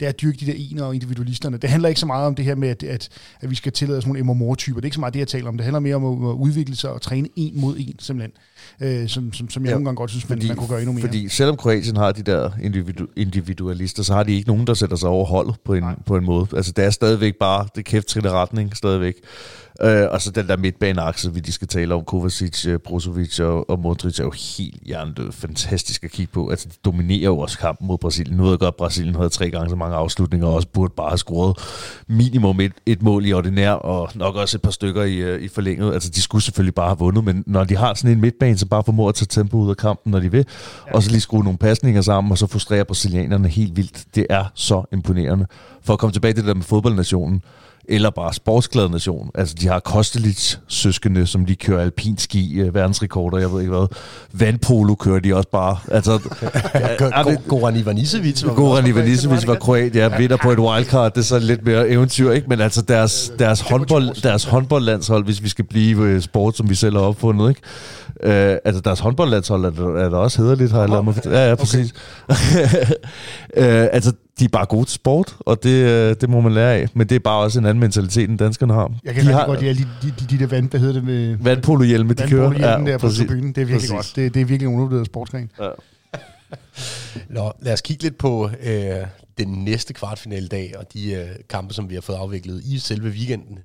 det 0.00 0.06
er 0.06 0.08
at 0.08 0.20
dyrke 0.20 0.38
de 0.40 0.46
der 0.46 0.52
ene 0.56 0.84
og 0.84 0.94
individualisterne. 0.94 1.56
Det 1.56 1.70
handler 1.70 1.88
ikke 1.88 2.00
så 2.00 2.06
meget 2.06 2.26
om 2.26 2.34
det 2.34 2.44
her 2.44 2.54
med, 2.54 2.68
at, 2.68 2.82
at, 2.82 3.08
at 3.40 3.50
vi 3.50 3.54
skal 3.54 3.72
tillade 3.72 3.98
os 3.98 4.06
nogle 4.06 4.22
MMO-typer. 4.22 4.80
Det 4.80 4.84
er 4.84 4.86
ikke 4.86 4.94
så 4.94 5.00
meget 5.00 5.14
det, 5.14 5.20
jeg 5.20 5.28
taler 5.28 5.48
om. 5.48 5.56
Det 5.56 5.64
handler 5.64 5.80
mere 5.80 5.94
om 5.94 6.26
at, 6.26 6.32
udvikle 6.32 6.76
sig 6.76 6.90
og 6.90 7.02
træne 7.02 7.28
en 7.36 7.60
mod 7.60 7.76
en, 7.78 7.94
simpelthen. 7.98 8.32
Øh, 8.80 9.08
som, 9.08 9.32
som, 9.32 9.50
som 9.50 9.62
jeg 9.62 9.68
ja, 9.68 9.74
nogle 9.74 9.84
gange 9.84 9.96
godt 9.96 10.10
synes, 10.10 10.28
man, 10.28 10.42
man 10.48 10.56
kunne 10.56 10.68
gøre 10.68 10.80
endnu 10.80 10.92
mere. 10.92 11.00
Fordi 11.00 11.28
selvom 11.28 11.56
Kroatien 11.56 11.96
har 11.96 12.12
de 12.12 12.22
der 12.22 12.50
individu- 12.50 13.12
individualister, 13.16 14.02
så 14.02 14.14
har 14.14 14.22
de 14.22 14.32
ikke 14.32 14.48
nogen, 14.48 14.66
der 14.66 14.74
sætter 14.74 14.96
sig 14.96 15.08
over 15.08 15.24
holdet 15.24 15.54
på 15.64 15.74
en, 15.74 15.84
på 16.06 16.16
en 16.16 16.24
måde. 16.24 16.46
Altså 16.56 16.72
det 16.72 16.84
er 16.84 16.90
stadigvæk 16.90 17.34
bare, 17.40 17.68
det 17.76 17.84
kæft 17.84 18.16
retning 18.16 18.76
stadigvæk. 18.76 19.14
Øh, 19.82 20.06
og 20.10 20.22
så 20.22 20.30
den 20.30 20.48
der 20.48 20.56
midtbaneakse, 20.56 21.34
vi 21.34 21.40
de 21.40 21.52
skal 21.52 21.68
tale 21.68 21.94
om, 21.94 22.04
Kovacic, 22.04 22.66
øh, 22.66 22.78
Brozovic 22.78 23.40
og, 23.40 23.70
og 23.70 23.78
Modric 23.78 24.20
er 24.20 24.24
jo 24.24 24.32
helt 24.58 24.82
hjernedød. 24.82 25.32
Fantastisk 25.32 26.04
at 26.04 26.10
kigge 26.10 26.32
på. 26.32 26.48
Altså, 26.48 26.68
de 26.68 26.74
dominerer 26.84 27.24
jo 27.24 27.38
også 27.38 27.58
kampen 27.58 27.86
mod 27.86 27.98
Brasilien. 27.98 28.36
Nu 28.36 28.42
ved 28.42 28.50
jeg 28.50 28.58
godt, 28.58 28.68
at 28.68 28.76
Brasilien 28.76 29.14
havde 29.14 29.28
tre 29.28 29.50
gange 29.50 29.70
så 29.70 29.76
mange 29.76 29.96
afslutninger, 29.96 30.46
og 30.46 30.54
også 30.54 30.68
burde 30.68 30.92
bare 30.96 31.08
have 31.08 31.18
scoret 31.18 31.56
minimum 32.08 32.60
et, 32.60 32.72
et 32.86 33.02
mål 33.02 33.26
i 33.26 33.32
ordinær, 33.32 33.70
og 33.70 34.10
nok 34.14 34.36
også 34.36 34.56
et 34.56 34.62
par 34.62 34.70
stykker 34.70 35.02
i, 35.02 35.14
øh, 35.14 35.42
i 35.42 35.48
forlænget. 35.48 35.94
Altså, 35.94 36.10
de 36.10 36.22
skulle 36.22 36.42
selvfølgelig 36.42 36.74
bare 36.74 36.88
have 36.88 36.98
vundet, 36.98 37.24
men 37.24 37.44
når 37.46 37.64
de 37.64 37.76
har 37.76 37.94
sådan 37.94 38.10
en 38.10 38.20
midtbane, 38.20 38.58
så 38.58 38.66
bare 38.66 38.82
formår 38.84 39.08
at 39.08 39.14
tage 39.14 39.26
tempo 39.30 39.56
ud 39.56 39.70
af 39.70 39.76
kampen, 39.76 40.10
når 40.12 40.20
de 40.20 40.30
vil, 40.30 40.44
ja. 40.86 40.94
og 40.94 41.02
så 41.02 41.10
lige 41.10 41.20
skrue 41.20 41.44
nogle 41.44 41.58
pasninger 41.58 42.02
sammen, 42.02 42.30
og 42.30 42.38
så 42.38 42.46
frustrerer 42.46 42.84
brasilianerne 42.84 43.48
helt 43.48 43.76
vildt. 43.76 44.04
Det 44.14 44.26
er 44.30 44.44
så 44.54 44.82
imponerende. 44.92 45.46
For 45.82 45.92
at 45.92 45.98
komme 45.98 46.12
tilbage 46.12 46.32
til 46.32 46.42
det 46.42 46.48
der 46.48 46.54
med 46.54 46.62
fodboldnationen, 46.62 47.42
eller 47.88 48.10
bare 48.10 48.34
sportsglad 48.34 48.88
nation. 48.88 49.30
Altså, 49.34 49.54
de 49.60 49.68
har 49.68 49.80
Kostelic 49.80 50.56
søskende, 50.68 51.26
som 51.26 51.46
de 51.46 51.56
kører 51.56 51.82
alpinski, 51.82 52.62
uh, 52.62 52.74
verdensrekorder, 52.74 53.38
jeg 53.38 53.52
ved 53.52 53.60
ikke 53.60 53.72
hvad. 53.72 53.86
Vandpolo 54.32 54.94
kører 54.94 55.20
de 55.20 55.34
også 55.34 55.48
bare. 55.48 55.76
Altså, 55.90 56.18
Goran 57.48 57.76
Ivanisevic 57.76 58.46
var 58.46 58.54
Goran 58.54 58.86
Ivanisevic 58.86 59.46
var 59.46 59.54
kroat, 59.54 59.96
ja, 59.96 60.16
vinder 60.16 60.36
på 60.36 60.50
et 60.50 60.58
wildcard, 60.58 61.12
det 61.14 61.20
er 61.20 61.24
så 61.24 61.38
lidt 61.38 61.64
mere 61.64 61.88
eventyr, 61.88 62.30
ikke? 62.30 62.48
Men 62.48 62.60
altså, 62.60 62.82
deres, 62.82 63.32
deres, 63.38 63.60
håndbold, 63.60 64.22
deres 64.22 64.44
håndboldlandshold, 64.44 65.24
hvis 65.24 65.42
vi 65.42 65.48
skal 65.48 65.64
blive 65.64 66.02
øh, 66.02 66.20
sport, 66.20 66.56
som 66.56 66.70
vi 66.70 66.74
selv 66.74 66.96
har 66.96 67.02
opfundet, 67.02 67.48
ikke? 67.48 67.60
Uh, 68.24 68.58
altså, 68.64 68.80
deres 68.80 69.00
håndboldlandshold 69.00 69.64
er, 69.64 69.96
er 70.04 70.08
der 70.08 70.16
også 70.16 70.42
hederligt, 70.42 70.72
har 70.72 70.80
jeg 70.80 70.88
lavet 70.88 71.04
mig 71.04 71.14
Ja, 71.24 71.48
ja, 71.48 71.54
præcis. 71.54 71.94
Okay. 72.28 72.36
uh, 73.56 73.88
altså, 73.96 74.12
de 74.38 74.44
er 74.44 74.48
bare 74.48 74.66
gode 74.66 74.84
til 74.84 74.94
sport, 74.94 75.36
og 75.40 75.62
det, 75.62 75.70
øh, 75.70 76.16
det 76.20 76.30
må 76.30 76.40
man 76.40 76.52
lære 76.54 76.74
af. 76.74 76.88
Men 76.94 77.08
det 77.08 77.14
er 77.14 77.18
bare 77.18 77.42
også 77.42 77.58
en 77.58 77.66
anden 77.66 77.80
mentalitet, 77.80 78.30
end 78.30 78.38
danskerne 78.38 78.74
har. 78.74 78.92
Jeg 79.04 79.14
kan 79.14 79.24
de 79.26 79.32
har, 79.32 79.46
godt 79.46 79.60
lide 79.60 79.74
de, 79.74 79.88
de, 80.02 80.14
de, 80.20 80.26
de 80.30 80.38
der 80.38 80.46
vand, 80.46 80.70
hvad 80.70 80.80
hedder 80.80 80.94
det 80.94 81.04
med... 81.04 81.36
Vandpolo-hjelme, 81.36 82.14
de 82.14 82.28
kører. 82.28 82.42
Vandpolo-hjelme 82.42 82.86
ja, 82.86 82.92
der 82.92 82.98
på 82.98 83.08
tribunen, 83.08 83.52
det 83.52 83.58
er 83.60 83.64
virkelig 83.64 83.74
præcis. 83.76 83.90
godt. 83.90 84.12
Det, 84.16 84.34
det 84.34 84.40
er 84.40 84.44
virkelig 84.44 84.68
en 84.68 84.74
undervurderet 84.74 85.06
sportsgren. 85.06 85.50
Ja. 85.60 85.68
Nå, 87.28 87.52
lad 87.62 87.72
os 87.72 87.80
kigge 87.80 88.02
lidt 88.02 88.18
på 88.18 88.50
øh, 88.62 89.06
den 89.38 89.48
næste 89.48 89.94
kvartfinale 89.94 90.48
dag, 90.48 90.74
og 90.78 90.92
de 90.92 91.12
øh, 91.12 91.26
kampe, 91.48 91.74
som 91.74 91.90
vi 91.90 91.94
har 91.94 92.02
fået 92.02 92.16
afviklet 92.16 92.62
i 92.64 92.78
selve 92.78 93.08
weekenden. 93.08 93.58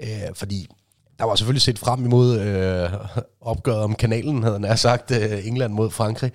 Øh, 0.00 0.08
fordi 0.34 0.66
der 1.18 1.24
var 1.24 1.34
selvfølgelig 1.34 1.62
set 1.62 1.78
frem 1.78 2.04
imod 2.04 2.40
øh, 2.40 2.90
opgøret 3.40 3.80
om 3.80 3.94
kanalen, 3.94 4.42
havde 4.42 4.60
han 4.66 4.78
sagt, 4.78 5.10
øh, 5.10 5.46
England 5.46 5.72
mod 5.72 5.90
Frankrig. 5.90 6.32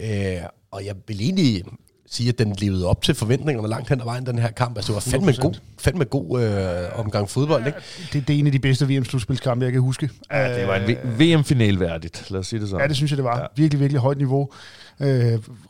Øh, 0.00 0.36
og 0.70 0.84
jeg 0.84 0.94
vil 1.08 1.20
egentlig 1.20 1.62
sige, 2.10 2.28
at 2.28 2.38
den 2.38 2.52
levede 2.58 2.86
op 2.86 3.02
til 3.02 3.14
forventningerne 3.14 3.68
langt 3.68 3.88
hen 3.88 4.00
ad 4.00 4.04
vejen, 4.04 4.26
den 4.26 4.38
her 4.38 4.50
kamp. 4.50 4.76
Altså, 4.76 4.92
det 4.92 4.94
var 4.94 5.10
fandme 5.10 5.32
100%. 5.32 5.40
god, 5.40 5.54
fandme 5.78 6.04
god 6.04 6.42
øh, 6.42 6.98
omgang 6.98 7.30
fodbold, 7.30 7.66
ikke? 7.66 7.78
Det, 8.12 8.28
det 8.28 8.34
er 8.34 8.38
en 8.40 8.46
af 8.46 8.52
de 8.52 8.58
bedste 8.58 8.88
VM-slutspilskampe, 8.88 9.64
jeg 9.64 9.72
kan 9.72 9.80
huske. 9.80 10.10
Ja, 10.32 10.58
det 10.60 10.68
var 10.68 10.76
en 10.76 10.96
VM-final 11.18 11.80
værdigt, 11.80 12.30
lad 12.30 12.40
os 12.40 12.46
sige 12.46 12.60
det 12.60 12.68
sådan. 12.68 12.84
Ja, 12.84 12.88
det 12.88 12.96
synes 12.96 13.12
jeg, 13.12 13.16
det 13.16 13.24
var. 13.24 13.38
Ja. 13.38 13.46
Virkelig, 13.56 13.80
virkelig 13.80 14.00
højt 14.00 14.18
niveau. 14.18 14.50
Øh, 15.00 15.08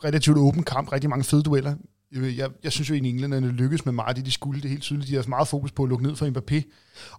relativt 0.03 0.37
åben 0.37 0.63
kamp, 0.63 0.91
rigtig 0.91 1.09
mange 1.09 1.23
fede 1.23 1.43
dueller. 1.43 1.73
Jeg, 2.15 2.49
jeg 2.63 2.71
synes 2.71 2.89
jo 2.89 2.93
egentlig, 2.93 3.09
at 3.09 3.13
englænderne 3.13 3.47
lykkedes 3.47 3.85
med 3.85 3.93
meget 3.93 4.17
det, 4.17 4.25
de 4.25 4.31
skulle. 4.31 4.61
Det 4.61 4.65
er 4.65 4.69
helt 4.69 4.81
tydeligt. 4.81 5.09
De 5.09 5.15
har 5.15 5.25
meget 5.27 5.47
fokus 5.47 5.71
på 5.71 5.83
at 5.83 5.89
lukke 5.89 6.05
ned 6.05 6.15
for 6.15 6.25
Mbappé. 6.25 6.61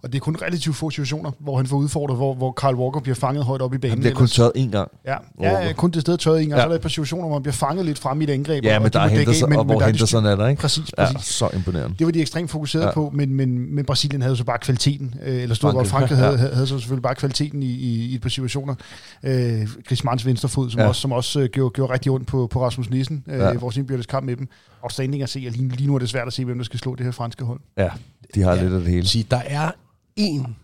Og 0.01 0.13
det 0.13 0.19
er 0.19 0.19
kun 0.19 0.35
relativt 0.41 0.75
få 0.75 0.89
situationer, 0.89 1.31
hvor 1.39 1.57
han 1.57 1.67
får 1.67 1.77
udfordret, 1.77 2.17
hvor, 2.17 2.33
hvor 2.33 2.51
Carl 2.51 2.75
Walker 2.75 2.99
bliver 2.99 3.15
fanget 3.15 3.45
højt 3.45 3.61
op 3.61 3.73
i 3.73 3.77
banen. 3.77 3.91
Han 3.91 3.99
bliver 3.99 4.15
kun 4.15 4.27
tørret 4.27 4.51
én 4.57 4.69
gang. 4.69 4.91
Ja, 5.05 5.15
ja 5.41 5.73
kun 5.73 5.91
det 5.91 6.01
sted 6.01 6.17
tørret 6.17 6.37
én 6.37 6.39
gang. 6.39 6.51
Ja. 6.51 6.57
Så 6.57 6.63
er 6.63 6.67
der 6.67 6.75
et 6.75 6.81
par 6.81 6.89
situationer, 6.89 7.27
hvor 7.27 7.35
man 7.35 7.43
bliver 7.43 7.53
fanget 7.53 7.85
lidt 7.85 7.99
frem 7.99 8.21
i 8.21 8.23
et 8.23 8.29
angreb. 8.29 8.65
Ja, 8.65 8.79
men 8.79 8.91
der 8.91 8.99
er 8.99 9.07
Henderson, 9.07 9.53
og 9.53 9.65
hvor 9.65 9.81
Henderson 9.81 10.25
er 10.25 10.35
der, 10.35 10.47
ikke? 10.47 10.61
Præcis, 10.61 10.91
præcis. 10.97 11.15
Ja, 11.15 11.21
så 11.21 11.49
imponerende. 11.53 11.95
Det 11.99 12.05
var 12.05 12.11
de 12.11 12.21
ekstremt 12.21 12.51
fokuseret 12.51 12.85
ja. 12.85 12.91
på, 12.91 13.11
men, 13.13 13.33
men, 13.33 13.75
men 13.75 13.85
Brasilien 13.85 14.21
havde 14.21 14.35
så 14.35 14.43
bare 14.43 14.57
kvaliteten. 14.57 15.15
Øh, 15.23 15.41
eller 15.41 15.55
stod, 15.55 15.71
hvor 15.71 15.83
Frankrig 15.83 16.17
havde, 16.23 16.31
ja. 16.31 16.53
havde, 16.53 16.67
så 16.67 16.79
selvfølgelig 16.79 17.03
bare 17.03 17.15
kvaliteten 17.15 17.63
i, 17.63 17.71
i, 17.71 18.05
i 18.05 18.15
et 18.15 18.21
par 18.21 18.29
situationer. 18.29 18.75
Øh, 19.23 19.67
Griezmanns 19.87 20.25
venstrefod, 20.25 20.69
som 20.69 20.79
ja. 20.81 20.87
også, 20.87 21.01
som 21.01 21.11
også 21.11 21.39
uh, 21.39 21.45
gjorde, 21.45 21.73
gjorde 21.73 21.93
rigtig 21.93 22.11
ondt 22.11 22.27
på, 22.27 22.47
på 22.47 22.65
Rasmus 22.65 22.89
Nissen, 22.89 23.23
øh, 23.27 23.39
ja. 23.39 23.53
vores 23.53 23.77
indbyrdes 23.77 24.05
kamp 24.05 24.25
med 24.25 24.35
dem. 24.35 24.49
Outstanding 24.81 25.23
at 25.23 25.29
se, 25.29 25.43
og 25.47 25.51
lige, 25.51 25.69
lige 25.69 25.87
nu 25.87 25.95
er 25.95 25.99
det 25.99 26.09
svært 26.09 26.27
at 26.27 26.33
se, 26.33 26.45
hvem 26.45 26.57
der 26.57 26.65
skal 26.65 26.79
slå 26.79 26.95
det 26.95 27.05
her 27.05 27.11
franske 27.11 27.45
hold. 27.45 27.59
Ja, 27.77 27.89
de 28.35 28.41
har 28.41 28.55
ja. 28.55 28.63
lidt 28.63 28.73
af 28.73 28.79
det 28.79 28.89
hele. 28.89 29.07
Sige, 29.07 29.25
der 29.31 29.41
er 29.45 29.71
en 30.15 30.55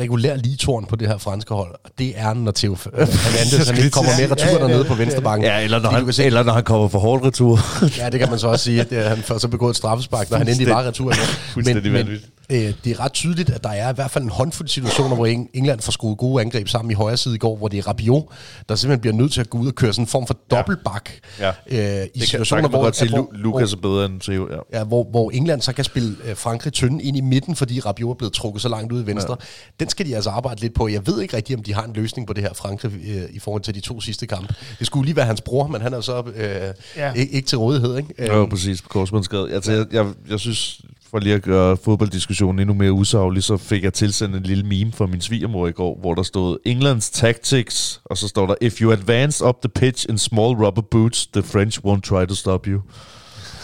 regulær 0.00 0.36
ligetårn 0.36 0.86
på 0.86 0.96
det 0.96 1.08
her 1.08 1.18
franske 1.18 1.54
hold, 1.54 1.74
og 1.84 1.90
det 1.98 2.12
er, 2.16 2.34
når 2.34 2.52
Theo 2.52 2.74
Hernandez 2.74 3.68
han 3.68 3.76
ikke 3.76 3.90
kommer 3.90 4.10
med 4.18 4.30
retur 4.30 4.46
ja, 4.46 4.52
ja, 4.52 4.58
dernede 4.58 4.84
på 4.84 4.94
venstre 4.94 5.22
bank. 5.22 5.44
Ja, 5.44 5.60
eller 5.60 5.78
når, 5.80 5.90
han, 5.90 6.12
se, 6.12 6.24
eller 6.24 6.42
når 6.42 6.52
han 6.52 6.64
kommer 6.64 6.88
for 6.88 6.98
hårdt 6.98 7.24
retur. 7.24 7.58
ja, 7.98 8.10
det 8.10 8.20
kan 8.20 8.30
man 8.30 8.38
så 8.38 8.48
også 8.48 8.64
sige, 8.64 8.80
at 8.80 9.08
han 9.08 9.18
får 9.18 9.38
så 9.38 9.48
begået 9.48 9.70
et 9.70 9.76
straffespark, 9.76 10.30
når 10.30 10.38
han 10.38 10.48
endelig 10.48 10.68
var 10.68 10.82
retur. 10.82 11.14
Men, 11.56 11.92
men, 11.92 12.08
øh, 12.50 12.74
det 12.84 12.90
er 12.90 13.00
ret 13.00 13.12
tydeligt, 13.12 13.50
at 13.50 13.64
der 13.64 13.70
er 13.70 13.90
i 13.90 13.94
hvert 13.94 14.10
fald 14.10 14.24
en 14.24 14.30
håndfuld 14.30 14.68
situationer, 14.68 15.16
hvor 15.16 15.26
England 15.54 15.80
får 15.80 15.92
skruet 15.92 16.18
gode 16.18 16.40
angreb 16.42 16.68
sammen 16.68 16.90
i 16.90 16.94
højre 16.94 17.16
side 17.16 17.34
i 17.34 17.38
går, 17.38 17.56
hvor 17.56 17.68
det 17.68 17.78
er 17.78 17.88
Rabiot, 17.88 18.24
der 18.68 18.74
simpelthen 18.74 19.00
bliver 19.00 19.14
nødt 19.14 19.32
til 19.32 19.40
at 19.40 19.50
gå 19.50 19.58
ud 19.58 19.66
og 19.66 19.74
køre 19.74 19.92
sådan 19.92 20.02
en 20.02 20.08
form 20.08 20.26
for 20.26 20.36
dobbeltbak. 20.50 21.10
Ja. 21.40 21.48
Øh, 21.48 22.06
I 22.14 22.18
det 22.18 22.28
situationer, 22.28 22.62
kan, 22.62 22.70
hvor, 22.70 22.82
godt 22.82 22.96
sige, 22.96 23.10
hvor, 23.10 23.28
Lukas 23.32 23.72
er 23.72 23.76
bedre 23.76 24.06
end 24.06 24.20
Theo. 24.20 24.48
Ja. 24.50 24.78
ja 24.78 24.84
hvor, 24.84 25.06
hvor 25.10 25.30
England 25.30 25.62
så 25.62 25.72
kan 25.72 25.84
spille 25.84 26.16
øh, 26.24 26.36
Frankrig 26.36 26.72
tynde 26.72 27.02
ind 27.02 27.16
i 27.16 27.20
midten, 27.20 27.56
fordi 27.56 27.80
Rabiot 27.80 28.10
er 28.10 28.18
blevet 28.18 28.32
trukket 28.32 28.62
så 28.62 28.68
langt 28.68 28.92
ud 28.92 29.02
i 29.02 29.06
venstre. 29.06 29.36
Ja. 29.40 29.84
Den 29.84 29.89
skal 29.90 30.06
de 30.06 30.14
altså 30.14 30.30
arbejde 30.30 30.60
lidt 30.60 30.74
på. 30.74 30.88
Jeg 30.88 31.06
ved 31.06 31.20
ikke 31.20 31.36
rigtigt, 31.36 31.56
om 31.56 31.62
de 31.62 31.74
har 31.74 31.84
en 31.84 31.92
løsning 31.92 32.26
på 32.26 32.32
det 32.32 32.42
her 32.42 32.52
Frankrig 32.54 32.92
øh, 32.92 33.22
i 33.30 33.38
forhold 33.38 33.62
til 33.62 33.74
de 33.74 33.80
to 33.80 34.00
sidste 34.00 34.26
kampe. 34.26 34.54
Det 34.78 34.86
skulle 34.86 35.04
lige 35.04 35.16
være 35.16 35.26
hans 35.26 35.40
bror, 35.40 35.66
men 35.66 35.80
han 35.80 35.94
er 35.94 36.00
så 36.00 36.22
øh, 36.36 36.74
ja. 36.96 37.12
ikke, 37.12 37.32
ikke 37.32 37.46
til 37.46 37.58
rådighed. 37.58 37.96
Ikke? 37.96 38.14
Ja, 38.18 38.46
præcis. 38.46 38.82
På 38.82 38.88
korsbåndsskade. 38.88 39.52
Altså, 39.52 39.72
jeg, 39.72 39.86
jeg, 39.92 40.06
jeg 40.30 40.40
synes, 40.40 40.80
for 41.10 41.18
lige 41.18 41.34
at 41.34 41.42
gøre 41.42 41.76
fodbolddiskussionen 41.76 42.58
endnu 42.58 42.74
mere 42.74 42.92
usaglig, 42.92 43.42
så 43.42 43.56
fik 43.56 43.84
jeg 43.84 43.92
tilsendt 43.92 44.36
en 44.36 44.42
lille 44.42 44.64
meme 44.64 44.92
fra 44.92 45.06
min 45.06 45.20
svigermor 45.20 45.66
i 45.66 45.72
går, 45.72 45.98
hvor 46.00 46.14
der 46.14 46.22
stod 46.22 46.58
Englands 46.64 47.10
tactics, 47.10 48.00
og 48.04 48.18
så 48.18 48.28
står 48.28 48.46
der, 48.46 48.54
If 48.60 48.80
you 48.80 48.92
advance 48.92 49.44
up 49.44 49.56
the 49.62 49.68
pitch 49.68 50.06
in 50.08 50.18
small 50.18 50.54
rubber 50.64 50.82
boots, 50.82 51.26
the 51.26 51.42
French 51.42 51.80
won't 51.84 52.00
try 52.00 52.26
to 52.26 52.34
stop 52.34 52.66
you. 52.66 52.80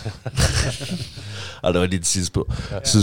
og 1.62 1.72
det 1.72 1.80
var 1.80 1.86
lige 1.86 2.00
et 2.00 2.06
sidespor. 2.06 2.54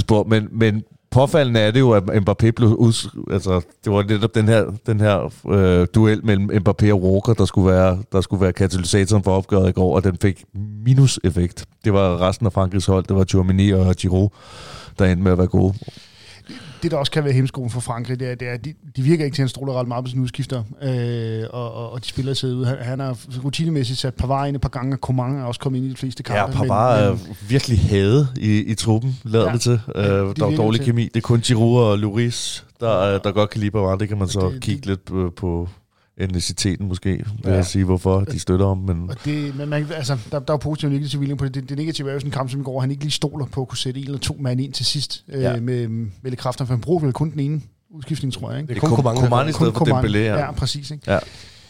Ja. 0.09 0.23
Men, 0.23 0.47
men 0.51 0.83
påfaldende 1.13 1.59
er 1.59 1.71
det 1.71 1.79
jo, 1.79 1.91
at 1.91 2.03
Mbappé 2.03 2.51
blev 2.51 2.69
ud, 2.69 3.23
altså, 3.31 3.61
det 3.83 3.91
var 3.91 4.03
netop 4.03 4.35
den 4.35 4.47
her, 4.47 4.65
den 4.85 4.99
her 4.99 5.33
øh, 5.49 5.87
duel 5.95 6.25
mellem 6.25 6.49
Mbappé 6.51 6.91
og 6.91 7.03
Walker, 7.03 7.33
der 7.33 7.45
skulle, 7.45 7.67
være, 7.71 7.99
der 8.11 8.21
skulle 8.21 8.41
være 8.41 8.53
katalysatoren 8.53 9.23
for 9.23 9.37
opgøret 9.37 9.69
i 9.69 9.71
går, 9.71 9.95
og 9.95 10.03
den 10.03 10.17
fik 10.21 10.43
minus-effekt. 10.85 11.65
Det 11.83 11.93
var 11.93 12.21
resten 12.21 12.45
af 12.45 12.53
Frankrigs 12.53 12.85
hold, 12.85 13.03
det 13.03 13.15
var 13.15 13.23
Tchouameni 13.23 13.71
og 13.71 13.95
Giroud, 13.95 14.29
der 14.99 15.05
endte 15.05 15.23
med 15.23 15.31
at 15.31 15.37
være 15.37 15.47
gode 15.47 15.73
det, 16.83 16.91
der 16.91 16.97
også 16.97 17.11
kan 17.11 17.23
være 17.23 17.33
hemskoen 17.33 17.69
for 17.69 17.79
Frankrig, 17.79 18.19
det 18.19 18.31
er, 18.31 18.35
det 18.35 18.47
er 18.47 18.57
de, 18.57 18.73
de 18.95 19.01
virker 19.01 19.25
ikke 19.25 19.35
til, 19.35 19.41
at 19.41 19.43
han 19.43 19.49
stoler 19.49 19.73
ret 19.73 19.87
meget 19.87 20.05
på 20.05 20.09
sine 20.09 20.21
udskifter, 20.21 20.63
øh, 20.81 21.43
og, 21.49 21.73
og, 21.73 21.91
og 21.91 22.03
de 22.03 22.07
spiller 22.07 22.33
sig 22.33 22.49
ud. 22.55 22.65
Han, 22.65 22.77
han 22.81 22.99
har 22.99 23.17
rutinemæssigt 23.43 23.99
sat 23.99 24.13
Pavard 24.13 24.47
ind 24.47 24.55
et 24.55 24.61
par 24.61 24.69
gange, 24.69 24.95
og 24.95 24.99
Coman 24.99 25.35
er 25.35 25.43
også 25.43 25.59
kommet 25.59 25.79
ind 25.79 25.87
i 25.87 25.91
de 25.91 25.95
fleste 25.95 26.23
kampe. 26.23 26.57
Ja, 26.57 26.65
Pavard 26.65 26.99
men, 26.99 27.09
er 27.09 27.35
virkelig 27.47 27.79
hadet 27.79 28.27
i, 28.37 28.63
i 28.63 28.75
truppen, 28.75 29.19
lader 29.23 29.47
ja, 29.47 29.53
det 29.53 29.61
til. 29.61 29.79
Øh, 29.95 30.03
ja, 30.03 30.09
de 30.09 30.33
der 30.33 30.47
er 30.47 30.55
dårlig 30.55 30.81
til. 30.81 30.85
kemi. 30.85 31.03
Det 31.03 31.15
er 31.15 31.21
kun 31.21 31.39
Giroud 31.39 31.83
og 31.83 31.97
Lloris, 31.97 32.65
der, 32.79 33.17
der 33.17 33.31
godt 33.31 33.49
kan 33.49 33.59
lide 33.59 33.71
Pavard. 33.71 33.99
Det 33.99 34.07
kan 34.07 34.17
man 34.17 34.27
så 34.27 34.49
det, 34.49 34.61
kigge 34.61 34.81
de, 34.81 34.87
lidt 34.87 35.35
på 35.35 35.69
etniciteten 36.17 36.87
måske, 36.87 37.09
vil 37.09 37.25
ja. 37.45 37.53
jeg 37.53 37.65
sige, 37.65 37.85
hvorfor 37.85 38.19
de 38.19 38.39
støtter 38.39 38.67
ham. 38.67 38.77
Men, 38.77 39.09
og 39.09 39.15
det, 39.25 39.55
men 39.55 39.69
man, 39.69 39.87
altså, 39.95 40.17
der, 40.31 40.39
der 40.39 40.53
er 40.53 40.57
positiv 40.57 40.87
og 40.87 40.93
negativ 40.93 41.21
vilje 41.21 41.35
på 41.35 41.45
det. 41.45 41.55
det. 41.55 41.69
Det 41.69 41.77
negative 41.77 42.09
er 42.09 42.13
jo 42.13 42.19
sådan 42.19 42.27
en 42.27 42.31
kamp 42.31 42.49
som 42.49 42.61
i 42.61 42.63
går, 42.63 42.81
han 42.81 42.91
ikke 42.91 43.03
lige 43.03 43.11
stoler 43.11 43.45
på 43.45 43.61
at 43.61 43.67
kunne 43.67 43.77
sætte 43.77 43.99
en 43.99 44.05
eller 44.05 44.19
to 44.19 44.35
mand 44.39 44.61
ind 44.61 44.73
til 44.73 44.85
sidst 44.85 45.23
ja. 45.31 45.55
øh, 45.55 45.63
med, 45.63 45.87
med 46.21 46.35
kræfter, 46.35 46.65
for 46.65 46.73
han 46.73 46.81
bruger 46.81 46.99
vel 46.99 47.13
kun 47.13 47.31
den 47.31 47.39
ene 47.39 47.61
udskiftning, 47.89 48.33
tror 48.33 48.51
jeg. 48.51 48.61
Ikke? 48.61 48.73
Det 48.73 48.83
er 48.83 48.87
kun 48.87 49.03
Coman 49.03 49.49
i 49.49 49.51
stedet 49.51 49.73
for 49.73 49.85
Dembélé. 49.85 50.17
Ja. 50.17 50.39
ja, 50.39 50.51
præcis. 50.51 50.91
Ikke? 50.91 51.11
Ja. 51.11 51.19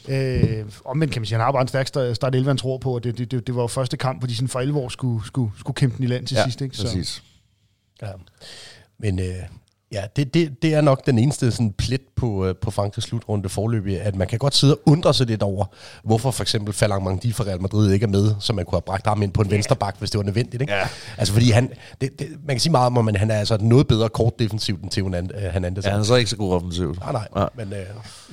Øh, 0.07 0.65
men 0.95 1.09
kan 1.09 1.21
man 1.21 1.25
sige, 1.25 1.37
han 1.37 1.45
har 1.45 1.51
bare 1.51 1.61
en 1.61 1.67
stærk 1.67 1.87
start 2.15 2.35
11, 2.35 2.49
han 2.49 2.57
tror 2.57 2.77
på, 2.77 2.95
og 2.95 3.03
det, 3.03 3.17
det, 3.17 3.31
det, 3.31 3.47
det 3.47 3.55
var 3.55 3.61
jo 3.61 3.67
første 3.67 3.97
kamp, 3.97 4.19
hvor 4.19 4.27
de 4.27 4.35
sådan 4.35 4.47
for 4.47 4.59
11 4.59 4.79
år 4.79 4.89
skulle, 4.89 5.25
skulle, 5.25 5.51
skulle 5.59 5.75
kæmpe 5.75 5.97
den 5.97 6.03
i 6.03 6.07
land 6.07 6.27
til 6.27 6.35
ja, 6.35 6.43
sidst. 6.43 6.61
Ikke? 6.61 6.77
Så. 6.77 6.83
præcis. 6.83 7.23
Ja. 8.01 8.07
Men 8.99 9.19
øh, 9.19 9.25
Ja, 9.93 10.01
det, 10.15 10.33
det, 10.33 10.61
det 10.61 10.73
er 10.73 10.81
nok 10.81 11.05
den 11.05 11.19
eneste 11.19 11.51
sådan 11.51 11.73
plet 11.77 12.01
på, 12.15 12.45
øh, 12.45 12.55
på 12.61 12.71
Frankrigs 12.71 13.07
slutrunde 13.07 13.49
forløb, 13.49 13.87
at 14.01 14.15
man 14.15 14.27
kan 14.27 14.39
godt 14.39 14.55
sidde 14.55 14.73
og 14.73 14.79
undre 14.85 15.13
sig 15.13 15.27
lidt 15.27 15.43
over, 15.43 15.65
hvorfor 16.03 16.31
for 16.31 16.41
eksempel 16.43 16.73
Falang 16.73 17.03
Mangdi 17.03 17.31
fra 17.31 17.43
Real 17.43 17.61
Madrid 17.61 17.91
ikke 17.91 18.03
er 18.03 18.07
med, 18.07 18.35
så 18.39 18.53
man 18.53 18.65
kunne 18.65 18.75
have 18.75 18.81
bragt 18.81 19.07
ham 19.07 19.21
ind 19.21 19.31
på 19.31 19.41
en 19.41 19.47
yeah. 19.47 19.53
venstre 19.53 19.75
bak, 19.75 19.95
hvis 19.99 20.11
det 20.11 20.17
var 20.17 20.23
nødvendigt. 20.23 20.61
Ikke? 20.61 20.73
Ja. 20.73 20.87
Altså 21.17 21.33
fordi 21.33 21.49
han, 21.51 21.69
det, 22.01 22.19
det, 22.19 22.27
man 22.47 22.55
kan 22.55 22.59
sige 22.59 22.71
meget 22.71 22.97
om, 22.97 23.05
men 23.05 23.15
han 23.15 23.31
er 23.31 23.35
altså 23.35 23.57
noget 23.61 23.87
bedre 23.87 24.09
kort 24.09 24.39
defensivt 24.39 24.81
end 24.81 24.91
Theo 24.91 25.05
Hernandez. 25.51 25.85
Ja, 25.85 25.89
han 25.91 25.99
er 25.99 26.03
så 26.03 26.15
ikke 26.15 26.29
så 26.29 26.37
god 26.37 26.53
offensivt. 26.53 26.99
Nej, 26.99 27.11
nej. 27.11 27.27
Ja. 27.37 27.45
Men, 27.55 27.73
øh, 27.73 27.79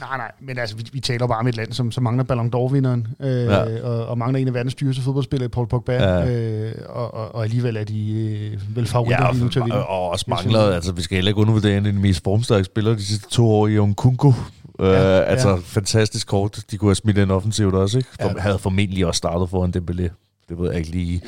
Nej, 0.00 0.16
nej, 0.16 0.32
men 0.40 0.58
altså, 0.58 0.76
vi, 0.76 0.84
vi 0.92 1.00
taler 1.00 1.26
bare 1.26 1.38
om 1.38 1.46
et 1.48 1.56
land, 1.56 1.72
som, 1.72 1.92
som 1.92 2.02
mangler 2.04 2.24
Ballon 2.24 2.46
d'Or-vinderen, 2.56 3.26
øh, 3.26 3.44
Ja. 3.44 3.64
ja. 3.70 3.82
og, 3.82 4.06
og 4.06 4.18
mangler 4.18 4.40
en 4.40 4.48
af 4.48 4.54
verdens 4.54 4.74
dyreste 4.74 5.02
fodboldspillere, 5.02 5.48
Paul 5.48 5.66
Pogba, 5.68 5.92
Ja. 5.92 6.18
ja. 6.18 6.28
øh, 6.30 6.74
og, 6.88 7.14
og, 7.14 7.34
og 7.34 7.42
alligevel 7.44 7.76
er 7.76 7.84
de 7.84 8.12
øh, 8.12 8.76
vel 8.76 8.86
favoritter 8.86 9.20
Ja, 9.22 9.26
ja, 9.26 9.32
lige 9.32 9.44
nu 9.44 9.50
til 9.50 9.58
at 9.58 9.62
og, 9.62 9.66
vinde. 9.66 9.86
og 9.86 10.08
også 10.08 10.24
mangler, 10.28 10.60
altså 10.60 10.92
vi 10.92 11.02
skal 11.02 11.14
heller 11.14 11.28
ikke 11.30 11.40
undervurdere 11.50 11.78
en 11.78 11.86
af 11.86 11.92
de 11.92 11.98
mest 11.98 12.24
formstærke 12.24 12.64
spillere 12.64 12.94
de 12.94 13.04
sidste 13.04 13.28
to 13.28 13.50
år 13.50 13.66
i 13.68 13.78
Onkunku. 13.78 14.32
Ja, 14.78 14.84
Ja, 14.86 15.20
altså 15.20 15.60
fantastisk 15.64 16.26
kort. 16.26 16.58
De 16.70 16.78
kunne 16.78 16.88
have 16.88 16.94
smidt 16.94 17.18
en 17.18 17.30
offensivt 17.30 17.74
også, 17.74 17.98
ikke? 17.98 18.10
For, 18.20 18.28
Ja. 18.28 18.40
Havde 18.40 18.58
formentlig 18.58 19.06
også 19.06 19.18
startet 19.18 19.50
foran 19.50 19.72
Dembélé. 19.76 20.29
Det 20.50 20.58
ved 20.58 20.70
jeg 20.70 20.78
ikke 20.78 20.90
lige. 20.90 21.22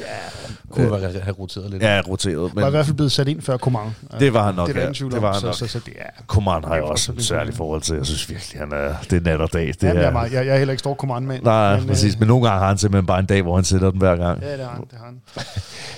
kunne 0.70 0.87
øh, 0.87 0.93
have 1.03 1.20
have 1.23 1.33
roteret 1.35 1.70
lidt. 1.70 1.83
Ja, 1.83 2.01
roteret. 2.09 2.37
var 2.37 2.49
i 2.49 2.64
Men 2.64 2.70
hvert 2.70 2.87
fald 2.87 2.97
blevet 2.97 3.12
sat 3.12 3.29
ind 3.29 3.41
før 3.43 3.57
Coman. 3.57 3.91
det 4.20 4.35
var 4.35 4.45
han 4.45 4.55
nok, 4.55 4.68
det 4.68 4.77
er 4.77 4.81
der 4.81 4.87
ja. 4.87 4.93
tvivl 4.93 5.12
Det 5.12 5.23
var 5.23 5.33
han 5.33 5.41
så, 5.41 5.47
nok. 5.47 5.55
så, 5.57 5.66
så, 5.66 5.79
det 5.87 5.95
er... 5.99 6.23
Koman 6.27 6.64
har 6.64 6.77
jo 6.77 6.87
også 6.87 7.12
et 7.12 7.25
særligt 7.25 7.57
forhold 7.57 7.83
til. 7.83 7.97
Jeg 7.97 8.07
synes 8.07 8.31
virkelig, 8.31 8.61
han 8.61 8.73
er, 8.73 8.95
det 9.11 9.16
er 9.16 9.20
nat 9.20 9.41
og 9.41 9.53
dag. 9.53 9.66
Det 9.66 9.83
Ja, 9.83 9.89
er, 9.89 9.93
jeg, 9.95 10.05
er 10.05 10.11
meget, 10.12 10.33
jeg, 10.33 10.47
jeg 10.47 10.55
er 10.55 10.59
heller 10.59 10.73
ikke 10.73 10.79
stor 10.79 10.95
Coman-mand. 10.95 11.43
Nej, 11.43 11.79
men, 11.79 11.89
præcis. 11.89 12.14
Øh, 12.14 12.18
Men 12.20 12.29
nogle 12.29 12.47
gange 12.49 12.59
har 12.61 12.68
han 12.68 12.79
simpelthen 12.79 13.07
bare 13.07 13.18
en 13.20 13.27
dag, 13.27 13.43
hvor 13.43 13.55
han 13.55 13.64
sætter 13.64 13.91
den 13.91 13.99
hver 13.99 14.16
gang. 14.16 14.43
ja, 14.43 14.53
det 14.53 14.61
har 14.64 14.70
han. 14.73 14.81
Det 14.91 14.99
har 14.99 15.05
han. 15.05 15.20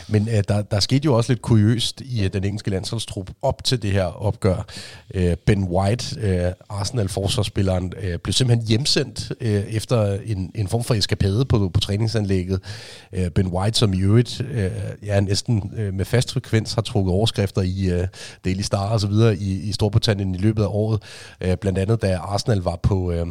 Men 0.12 0.28
øh, 0.28 0.42
der, 0.48 0.62
der 0.62 0.80
skete 0.80 1.04
jo 1.04 1.14
også 1.14 1.32
lidt 1.32 1.42
kuriøst 1.42 2.00
i 2.00 2.24
øh, 2.24 2.32
den 2.32 2.44
engelske 2.44 2.70
landsholdstrup 2.70 3.30
op 3.42 3.64
til 3.64 3.82
det 3.82 3.92
her 3.92 4.04
opgør. 4.04 4.66
Øh, 5.14 5.36
ben 5.46 5.64
White, 5.64 6.20
øh, 6.20 6.52
Arsenal-forsvarsspilleren, 6.70 7.92
øh, 8.02 8.18
blev 8.18 8.32
simpelthen 8.32 8.68
hjemsendt 8.68 9.32
øh, 9.40 9.50
efter 9.50 10.18
en, 10.24 10.50
en 10.54 10.68
form 10.68 10.84
for 10.84 10.94
eskapade 10.94 11.44
på, 11.44 11.70
på 11.74 11.80
træningsanlægget. 11.80 12.60
Øh, 13.14 13.30
ben 13.30 13.46
White, 13.46 13.78
som 13.78 13.94
i 13.94 13.98
øvrigt 14.00 14.40
øh, 14.52 14.70
ja, 15.06 15.20
næsten 15.20 15.72
øh, 15.76 15.94
med 15.94 16.04
fast 16.04 16.32
frekvens 16.32 16.72
har 16.72 16.82
trukket 16.82 17.12
overskrifter 17.12 17.62
i 17.62 17.84
øh, 17.90 18.06
Daily 18.44 18.60
Star 18.60 18.88
og 18.88 19.00
så 19.00 19.06
videre 19.06 19.36
i, 19.36 19.60
i 19.60 19.72
Storbritannien 19.72 20.34
i 20.34 20.38
løbet 20.38 20.62
af 20.62 20.66
året. 20.70 21.02
Øh, 21.40 21.56
blandt 21.56 21.78
andet 21.78 22.02
da 22.02 22.16
Arsenal 22.16 22.58
var 22.58 22.78
på, 22.82 23.12
øh, 23.12 23.26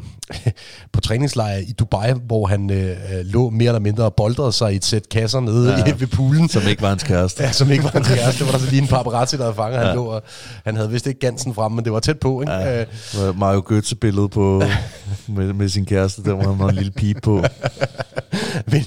på 0.93 1.01
træningslejr 1.01 1.57
i 1.57 1.71
Dubai, 1.79 2.11
hvor 2.27 2.47
han 2.47 2.69
øh, 2.71 2.89
øh, 2.89 3.25
lå 3.25 3.49
mere 3.49 3.67
eller 3.67 3.79
mindre 3.79 4.03
og 4.03 4.13
boldrede 4.15 4.51
sig 4.51 4.73
i 4.73 4.75
et 4.75 4.85
sæt 4.85 5.09
kasser 5.09 5.39
nede 5.39 5.71
Ja. 5.71 5.77
ja. 5.87 5.93
ved 5.99 6.07
poolen. 6.07 6.49
Som 6.49 6.61
ikke 6.69 6.81
var 6.81 6.89
hans 6.89 7.03
kæreste. 7.03 7.43
Ja, 7.43 7.51
som 7.51 7.71
ikke 7.71 7.83
var 7.83 7.89
hans 7.89 8.07
kæreste. 8.15 8.39
Det 8.45 8.53
var 8.53 8.57
der 8.59 8.65
så 8.65 8.69
lige 8.71 8.81
en 8.81 8.87
paparazzi, 8.87 9.37
der 9.37 9.43
havde 9.43 9.55
fanget. 9.55 9.79
Han, 9.79 9.87
Ja. 9.87 9.93
lå, 9.95 10.05
og, 10.05 10.23
han 10.65 10.75
havde 10.75 10.89
vist 10.91 11.07
ikke 11.07 11.19
gansen 11.19 11.53
fremme, 11.53 11.75
men 11.75 11.85
det 11.85 11.93
var 11.93 11.99
tæt 11.99 12.19
på. 12.19 12.41
Ikke? 12.41 12.53
Ja. 12.53 12.81
Øh. 12.81 13.39
Mario 13.39 13.63
Götze-billede 13.71 14.27
på, 14.27 14.63
med, 15.27 15.53
med 15.53 15.69
sin 15.69 15.85
kæreste, 15.85 16.23
der 16.23 16.33
var 16.33 16.53
han 16.53 16.69
en 16.69 16.75
lille 16.75 16.91
pige 16.91 17.15
på. 17.23 17.43
men 18.67 18.85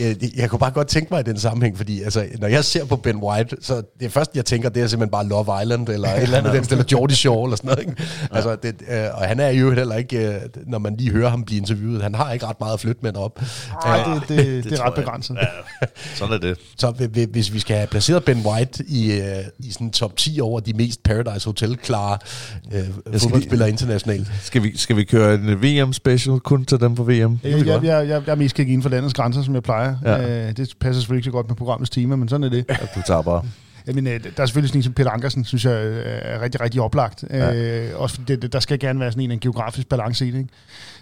øh, 0.00 0.14
øh, 0.22 0.28
jeg 0.38 0.50
kunne 0.50 0.58
bare 0.58 0.70
godt 0.70 0.88
tænke 0.88 1.08
mig 1.14 1.20
i 1.20 1.22
den 1.22 1.38
sammenhæng, 1.38 1.76
fordi 1.76 2.02
altså, 2.02 2.26
når 2.38 2.48
jeg 2.48 2.64
ser 2.64 2.84
på 2.84 2.96
Ben 2.96 3.16
White, 3.16 3.56
så 3.60 3.82
det 4.00 4.12
første, 4.12 4.32
jeg 4.36 4.44
tænker, 4.44 4.68
det 4.68 4.82
er 4.82 4.86
simpelthen 4.86 5.10
bare 5.10 5.26
Love 5.26 5.62
Island, 5.62 5.88
eller 5.88 6.08
et 6.08 6.22
eller 6.22 6.38
andet, 6.38 6.52
den 6.52 6.64
stiller 6.64 6.84
Geordie 6.84 7.16
Shore, 7.16 7.44
eller 7.46 7.56
sådan 7.56 7.68
noget. 7.68 7.80
Ikke? 7.88 8.02
Altså, 8.32 8.56
det, 8.62 8.74
øh, 8.90 9.04
og 9.14 9.28
han 9.28 9.40
er 9.40 9.48
jo 9.48 9.72
heller 9.72 9.96
ikke, 9.96 10.26
øh, 10.28 10.34
når 10.66 10.78
man 10.78 10.96
lige 10.96 11.10
hører 11.10 11.28
ham 11.28 11.44
blive 11.44 11.58
interviewet, 11.60 12.02
han 12.02 12.14
har 12.14 12.32
ikke 12.32 12.46
ret 12.46 12.60
meget 12.60 12.74
at 12.74 12.80
flytte 12.80 13.00
med 13.02 13.16
op. 13.16 13.42
Ej, 13.84 14.04
det, 14.14 14.22
det, 14.28 14.38
det, 14.46 14.64
det 14.64 14.72
er 14.72 14.76
ret 14.82 14.84
jeg. 14.96 15.04
begrænset. 15.04 15.34
Ja, 15.82 15.86
sådan 16.14 16.34
er 16.34 16.38
det. 16.38 16.56
Så 16.78 16.90
hvi- 16.90 17.06
hvi- 17.06 17.30
hvis 17.30 17.52
vi 17.52 17.58
skal 17.58 17.76
have 17.76 17.86
placeret 17.86 18.24
Ben 18.24 18.42
White 18.46 18.84
i, 18.88 19.12
øh, 19.12 19.24
i 19.58 19.72
sådan 19.72 19.90
top 19.90 20.16
10 20.16 20.38
over 20.42 20.60
de 20.60 20.72
mest 20.72 21.02
Paradise 21.02 21.46
Hotel-klare 21.46 22.18
øh, 22.72 22.84
fodboldspillere 23.20 23.68
internationalt, 23.68 24.32
Skal 24.42 24.62
vi, 24.62 24.76
skal 24.78 24.96
vi 24.96 25.04
køre 25.04 25.34
en 25.34 25.62
VM-special 25.62 26.40
kun 26.40 26.64
til 26.64 26.80
dem 26.80 26.94
på 26.94 27.02
VM? 27.04 27.10
Jeg, 27.10 27.38
jeg, 27.44 27.66
jeg, 27.66 27.84
jeg, 27.84 28.08
jeg 28.08 28.22
er 28.26 28.34
mest 28.34 28.58
ikke 28.58 28.72
inden 28.72 28.82
for 28.82 28.90
landets 28.90 29.14
grænser, 29.14 29.42
som 29.42 29.54
jeg 29.54 29.62
plejer. 29.62 29.96
Ja. 30.04 30.48
Øh, 30.48 30.56
det 30.56 30.74
passer 30.80 31.00
selvfølgelig 31.00 31.18
ikke 31.18 31.24
så 31.24 31.30
godt 31.30 31.48
med 31.48 31.56
programmets 31.56 31.90
tema, 31.90 32.16
men 32.16 32.28
sådan 32.28 32.44
er 32.44 32.48
det. 32.48 32.64
Ja, 32.68 32.76
du 32.94 33.02
tager 33.06 33.22
bare. 33.22 33.42
Jamen, 33.86 34.06
øh, 34.06 34.24
der 34.36 34.42
er 34.42 34.46
selvfølgelig 34.46 34.68
sådan 34.68 34.78
en 34.78 34.82
som 34.82 34.92
Peter 34.92 35.10
Ankersen, 35.10 35.44
synes 35.44 35.64
jeg 35.64 35.84
øh, 35.84 36.02
er 36.04 36.40
rigtig, 36.40 36.60
rigtig 36.60 36.80
oplagt. 36.80 37.24
Ja. 37.30 37.54
Øh, 37.54 38.00
også 38.00 38.20
det, 38.28 38.52
der 38.52 38.60
skal 38.60 38.78
gerne 38.78 39.00
være 39.00 39.12
sådan 39.12 39.24
en, 39.24 39.30
en 39.30 39.40
geografisk 39.40 39.88
balance 39.88 40.26
i 40.28 40.30
det. 40.30 40.38
Ikke? 40.38 40.50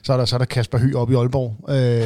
Så 0.02 0.12
er 0.12 0.16
der, 0.16 0.24
så 0.24 0.36
er 0.36 0.38
der 0.38 0.44
Kasper 0.44 0.78
Høgh 0.78 0.96
oppe 0.96 1.14
i 1.14 1.16
Aalborg, 1.16 1.56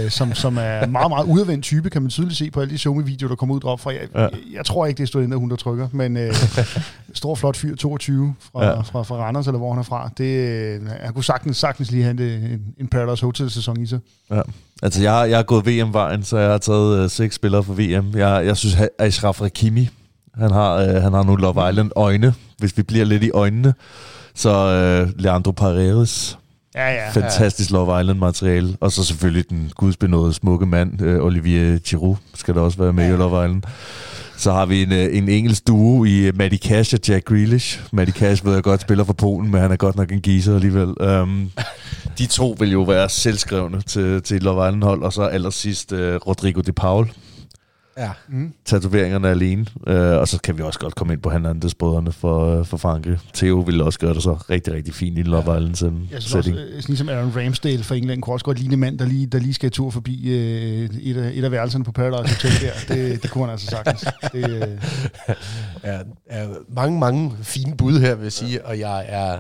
øh, 0.05 0.11
som, 0.11 0.35
som 0.35 0.57
er 0.61 0.87
meget, 0.87 1.11
meget 1.11 1.27
udadvendt 1.27 1.65
type, 1.65 1.91
kan 1.91 2.03
man 2.03 2.11
tydeligt 2.11 2.39
se 2.39 2.51
på 2.51 2.61
alle 2.61 2.73
de 2.73 2.79
Zoom-videoer, 2.79 3.29
der 3.29 3.37
kommer 3.37 3.55
ud 3.55 3.61
derop 3.61 3.81
fra. 3.81 3.91
Jeg, 3.91 4.01
Ja. 4.15 4.21
jeg, 4.21 4.31
jeg 4.55 4.65
tror 4.65 4.87
ikke, 4.87 5.03
det 5.03 5.15
er 5.15 5.21
der 5.27 5.37
hun 5.37 5.51
der 5.51 5.57
trykker, 5.57 5.89
men 5.93 6.17
øh, 6.17 6.35
stor, 7.15 7.35
flot 7.35 7.57
fyr, 7.57 7.77
22 7.77 8.35
fra, 8.53 8.65
Ja. 8.65 8.81
fra, 8.81 9.03
fra 9.03 9.17
Randers, 9.17 9.47
eller 9.47 9.59
hvor 9.59 9.71
han 9.73 9.79
er 9.79 9.83
fra. 9.83 10.11
Det, 10.19 10.25
øh, 10.25 10.81
han 11.01 11.13
kunne 11.15 11.25
sagtens, 11.25 11.57
sagtens 11.57 11.91
lige 11.91 12.03
have 12.05 12.11
en, 12.11 12.61
en, 12.81 12.89
Paradise 12.89 13.27
Hotel-sæson 13.27 13.81
i 13.81 13.87
sig. 13.87 13.99
Ja. 14.31 14.41
Altså, 14.83 15.03
jeg, 15.03 15.31
jeg 15.31 15.39
har 15.39 15.43
gået 15.43 15.67
VM-vejen, 15.67 16.23
så 16.23 16.39
jeg 16.39 16.51
har 16.51 16.59
taget 16.59 16.99
øh, 17.05 17.11
seks 17.11 17.35
spillere 17.35 17.63
for 17.63 17.73
VM. 17.75 18.19
Jeg, 18.19 18.47
jeg 18.47 18.57
synes, 18.57 18.77
at 18.77 18.89
Ashraf 18.99 19.39
Hakimi, 19.41 19.89
han 20.35 20.51
har, 20.51 20.75
øh, 20.75 21.03
han 21.03 21.13
har 21.13 21.23
nu 21.23 21.37
Love 21.37 21.71
Island-øjne, 21.71 22.35
hvis 22.59 22.77
vi 22.77 22.83
bliver 22.83 23.05
lidt 23.05 23.23
i 23.23 23.31
øjnene. 23.31 23.75
Så 24.35 24.51
øh, 24.51 25.21
Leandro 25.23 25.51
Paredes, 25.51 26.39
Ja, 26.75 26.91
ja. 26.91 27.11
fantastisk 27.11 27.71
Love 27.71 28.01
Island-materiale. 28.01 28.77
Og 28.81 28.93
så 28.93 29.05
selvfølgelig 29.05 29.51
den 29.51 29.73
gudsbenåede 29.77 30.33
smukke 30.33 30.67
mand, 30.67 31.03
øh, 31.03 31.25
Olivier 31.25 31.79
Giroud, 31.79 32.17
skal 32.35 32.55
der 32.55 32.61
også 32.61 32.79
være 32.79 32.93
med 32.93 33.07
ja. 33.07 33.15
i 33.15 33.17
Love 33.17 33.45
Island. 33.45 33.63
Så 34.37 34.53
har 34.53 34.67
vi 34.67 34.83
en, 34.83 34.93
øh, 34.93 35.17
en 35.17 35.29
engelsk 35.29 35.67
duo 35.67 36.05
i 36.05 36.19
øh, 36.19 36.37
Matty 36.37 36.57
Cash 36.57 36.95
og 36.95 37.01
Jack 37.09 37.25
Grealish. 37.25 37.81
Matty 37.93 38.13
Cash 38.13 38.47
ved 38.47 38.55
jeg 38.55 38.63
godt 38.63 38.81
spiller 38.81 39.05
for 39.05 39.13
Polen, 39.13 39.51
men 39.51 39.61
han 39.61 39.73
er 39.73 39.77
godt 39.77 39.97
nok 39.97 40.13
en 40.13 40.23
geezer 40.23 40.55
alligevel. 40.55 41.01
Um, 41.01 41.51
de 42.19 42.27
to 42.27 42.57
vil 42.59 42.73
jo 42.73 42.83
være 42.83 43.09
selvskrevne 43.09 43.83
til, 43.83 44.23
til 44.23 44.43
Love 44.43 44.69
Island-hold. 44.69 45.03
Og 45.03 45.13
så 45.13 45.23
allersidst 45.23 45.93
uh, 45.93 45.99
Rodrigo 45.99 46.61
de 46.61 46.73
Paul. 46.73 47.11
Ja. 47.99 48.11
Mm. 48.29 48.53
Tatoveringerne 48.65 49.29
alene. 49.29 49.67
Uh, 49.87 49.95
og 49.95 50.29
så 50.29 50.39
kan 50.45 50.59
vi 50.59 50.63
også 50.63 50.79
godt 50.79 50.95
komme 50.95 51.13
ind 51.13 51.23
på 51.23 51.31
Hernandez 51.31 51.75
brødrene 51.75 52.13
for, 52.13 52.59
uh, 52.59 52.67
for 52.67 52.77
Frankrig. 52.77 53.19
Theo 53.35 53.59
ville 53.59 53.85
også 53.85 53.99
gøre 53.99 54.15
det 54.15 54.23
så 54.23 54.33
rigtig, 54.51 54.75
rigtig 54.75 54.95
fint 54.95 55.19
i 55.19 55.23
Love 55.23 55.41
Island 55.73 55.97
Jeg 56.13 56.23
synes 56.23 56.45
setting. 56.45 56.57
øh, 56.57 56.83
ligesom 56.87 57.09
Aaron 57.09 57.33
Ramsdale 57.37 57.85
fra 57.85 57.95
England 57.95 58.23
kunne 58.23 58.35
også 58.35 58.45
godt 58.45 58.59
ligne 58.59 58.75
en 58.75 58.81
mand, 58.81 58.99
der 58.99 59.05
lige, 59.05 59.27
der 59.27 59.39
lige 59.39 59.55
skal 59.55 59.71
tur 59.71 59.91
forbi 59.91 60.29
øh, 60.29 60.91
et, 61.03 61.17
af, 61.17 61.31
et 61.35 61.45
af 61.45 61.51
værelserne 61.51 61.85
på 61.85 61.93
Paradise 61.93 62.35
Hotel 62.35 62.67
der. 62.67 62.95
Det, 62.95 63.23
det 63.23 63.31
kunne 63.31 63.45
han 63.45 63.51
altså 63.51 63.67
sagtens. 63.67 64.05
Det, 64.33 64.51
øh, 64.51 64.63
er, 65.93 66.03
er 66.27 66.49
mange, 66.75 66.99
mange 66.99 67.33
fine 67.43 67.77
bud 67.77 68.01
her, 68.01 68.15
vil 68.15 68.23
jeg 68.23 68.33
sige, 68.33 68.67
og 68.67 68.79
jeg 68.79 69.05
er 69.09 69.39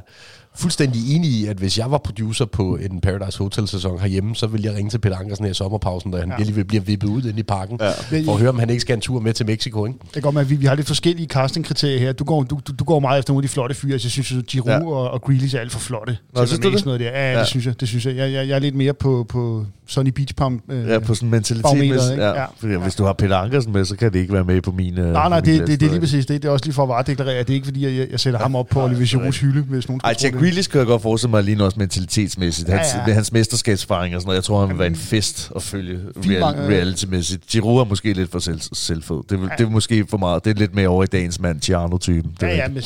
fuldstændig 0.54 1.16
enig 1.16 1.30
i, 1.30 1.46
at 1.46 1.56
hvis 1.56 1.78
jeg 1.78 1.90
var 1.90 1.98
producer 1.98 2.44
på 2.44 2.76
en 2.76 3.00
Paradise 3.00 3.38
Hotel-sæson 3.38 4.00
herhjemme, 4.00 4.34
så 4.36 4.46
ville 4.46 4.66
jeg 4.68 4.76
ringe 4.76 4.90
til 4.90 4.98
Peter 4.98 5.16
Ankersen 5.18 5.44
her 5.44 5.50
i 5.50 5.54
sommerpausen, 5.54 6.10
da 6.12 6.18
han 6.18 6.28
Ja. 6.28 6.34
ja. 6.38 6.44
lige 6.44 6.64
bliver 6.64 6.82
vippet 6.82 7.08
ud 7.08 7.22
ind 7.24 7.38
i 7.38 7.42
parken, 7.42 7.78
Ja. 7.80 7.86
ja. 7.86 8.22
for 8.24 8.32
at 8.32 8.38
høre, 8.38 8.48
om 8.48 8.58
han 8.58 8.70
ikke 8.70 8.80
skal 8.80 8.94
en 8.94 9.00
tur 9.00 9.20
med 9.20 9.32
til 9.32 9.46
Mexico, 9.46 9.86
ikke? 9.86 9.98
det 10.14 10.24
være, 10.24 10.40
at 10.40 10.50
vi, 10.50 10.54
vi 10.54 10.66
har 10.66 10.74
lidt 10.74 10.86
forskellige 10.86 11.26
castingkriterier 11.26 11.98
her. 11.98 12.12
Du 12.12 12.24
går, 12.24 12.42
du, 12.42 12.60
du, 12.68 12.72
du 12.78 12.84
går 12.84 13.00
meget 13.00 13.18
efter 13.18 13.32
nogle 13.32 13.44
af 13.44 13.48
de 13.48 13.52
flotte 13.52 13.74
fyre. 13.74 13.92
Altså, 13.92 14.06
jeg 14.06 14.12
synes, 14.24 14.32
at 14.42 14.46
Giroud 14.46 14.68
Ja. 14.70 14.78
ja. 14.78 14.86
og, 14.86 15.10
og 15.10 15.22
Grealish 15.22 15.54
er 15.56 15.60
alt 15.60 15.72
for 15.72 15.78
flotte. 15.80 16.16
Nå, 16.34 16.46
synes 16.46 16.58
du 16.60 16.66
med 16.66 16.72
det? 16.72 16.80
sådan 16.80 16.88
noget 16.88 17.00
der. 17.00 17.06
Ja, 17.06 17.26
ja, 17.26 17.32
Ja. 17.32 17.38
det 17.40 17.46
synes 17.48 17.66
jeg. 17.66 17.80
Det 17.80 17.88
synes 17.88 18.06
jeg. 18.06 18.16
Jeg, 18.16 18.32
jeg, 18.32 18.48
jeg 18.48 18.54
er 18.54 18.58
lidt 18.58 18.74
mere 18.74 18.94
på, 18.94 19.26
på 19.28 19.66
Sonny 19.86 20.10
Beach 20.10 20.34
Pump. 20.34 20.62
Øh, 20.68 20.88
Ja, 20.88 20.98
på 20.98 21.14
sådan 21.14 21.26
en 21.26 21.30
mentalitet. 21.30 21.82
Ikke? 21.82 21.94
ja, 21.94 22.28
Ja. 22.40 22.44
fordi 22.58 22.74
hvis 22.74 22.94
du 22.94 23.04
har 23.04 23.12
Peter 23.12 23.36
Ankersen 23.36 23.72
med, 23.72 23.84
så 23.84 23.96
kan 23.96 24.12
det 24.12 24.18
ikke 24.18 24.32
være 24.32 24.44
med 24.44 24.60
på 24.60 24.70
min... 24.72 24.98
øh, 24.98 25.12
Nej, 25.12 25.28
nej, 25.28 25.40
min 25.40 25.44
det, 25.60 25.66
det, 25.68 25.80
det 25.80 25.86
er 25.86 25.90
lige 25.90 26.00
præcis 26.00 26.26
det. 26.26 26.42
Det 26.42 26.48
er 26.48 26.52
også 26.52 26.64
lige 26.64 26.74
for 26.74 26.82
at 26.82 26.88
varedeklarere, 26.88 27.38
det 27.38 27.50
er 27.50 27.54
ikke 27.54 27.64
fordi, 27.66 27.98
jeg, 27.98 28.08
jeg 28.10 28.20
sætter 28.20 28.40
ham 28.40 28.56
op 28.56 28.66
på 28.68 28.82
Olivier 28.84 29.06
Girouds 29.06 29.38
hylde, 29.40 29.62
hvis 29.62 29.88
nogen 29.88 30.00
Ej, 30.04 30.12
skulle 30.14 30.32
det. 30.32 30.40
Grealish 30.42 30.70
kan 30.70 30.78
jeg 30.78 30.86
godt 30.86 31.02
forestille 31.02 31.30
mig 31.30 31.42
lige 31.44 31.64
også 31.64 31.78
mentalitetsmæssigt. 31.78 32.68
Hans, 32.68 32.86
Ja, 32.94 32.98
ja. 33.00 33.06
Med 33.06 33.14
hans 33.14 33.32
mesterskabsfaring 33.32 34.14
og 34.14 34.20
sådan 34.20 34.26
noget. 34.28 34.36
Jeg 34.36 34.44
tror, 34.44 34.60
han 34.60 34.68
vil 34.68 34.78
være 34.78 34.86
en 34.88 34.96
fest 34.96 35.50
at 35.56 35.62
følge 35.62 36.00
real, 36.16 36.40
mange- 36.40 36.62
reality-mæssigt. 36.68 37.46
Giroud 37.46 37.80
er 37.80 37.84
måske 37.84 38.12
lidt 38.12 38.30
for 38.30 38.38
selv, 38.38 38.60
selvfed. 38.72 39.16
Det, 39.30 39.40
er- 39.40 39.56
det 39.56 39.66
er 39.66 39.70
måske 39.70 40.06
for 40.10 40.16
meget. 40.16 40.44
Det 40.44 40.50
er 40.50 40.54
lidt 40.58 40.74
mere 40.74 40.88
over 40.88 41.04
i 41.04 41.06
dagens 41.06 41.40
mand, 41.40 41.60
Giano-typen. 41.60 42.30
Det 42.40 42.46
Ja, 42.46 42.56
ja, 42.56 42.68
men 42.68 42.82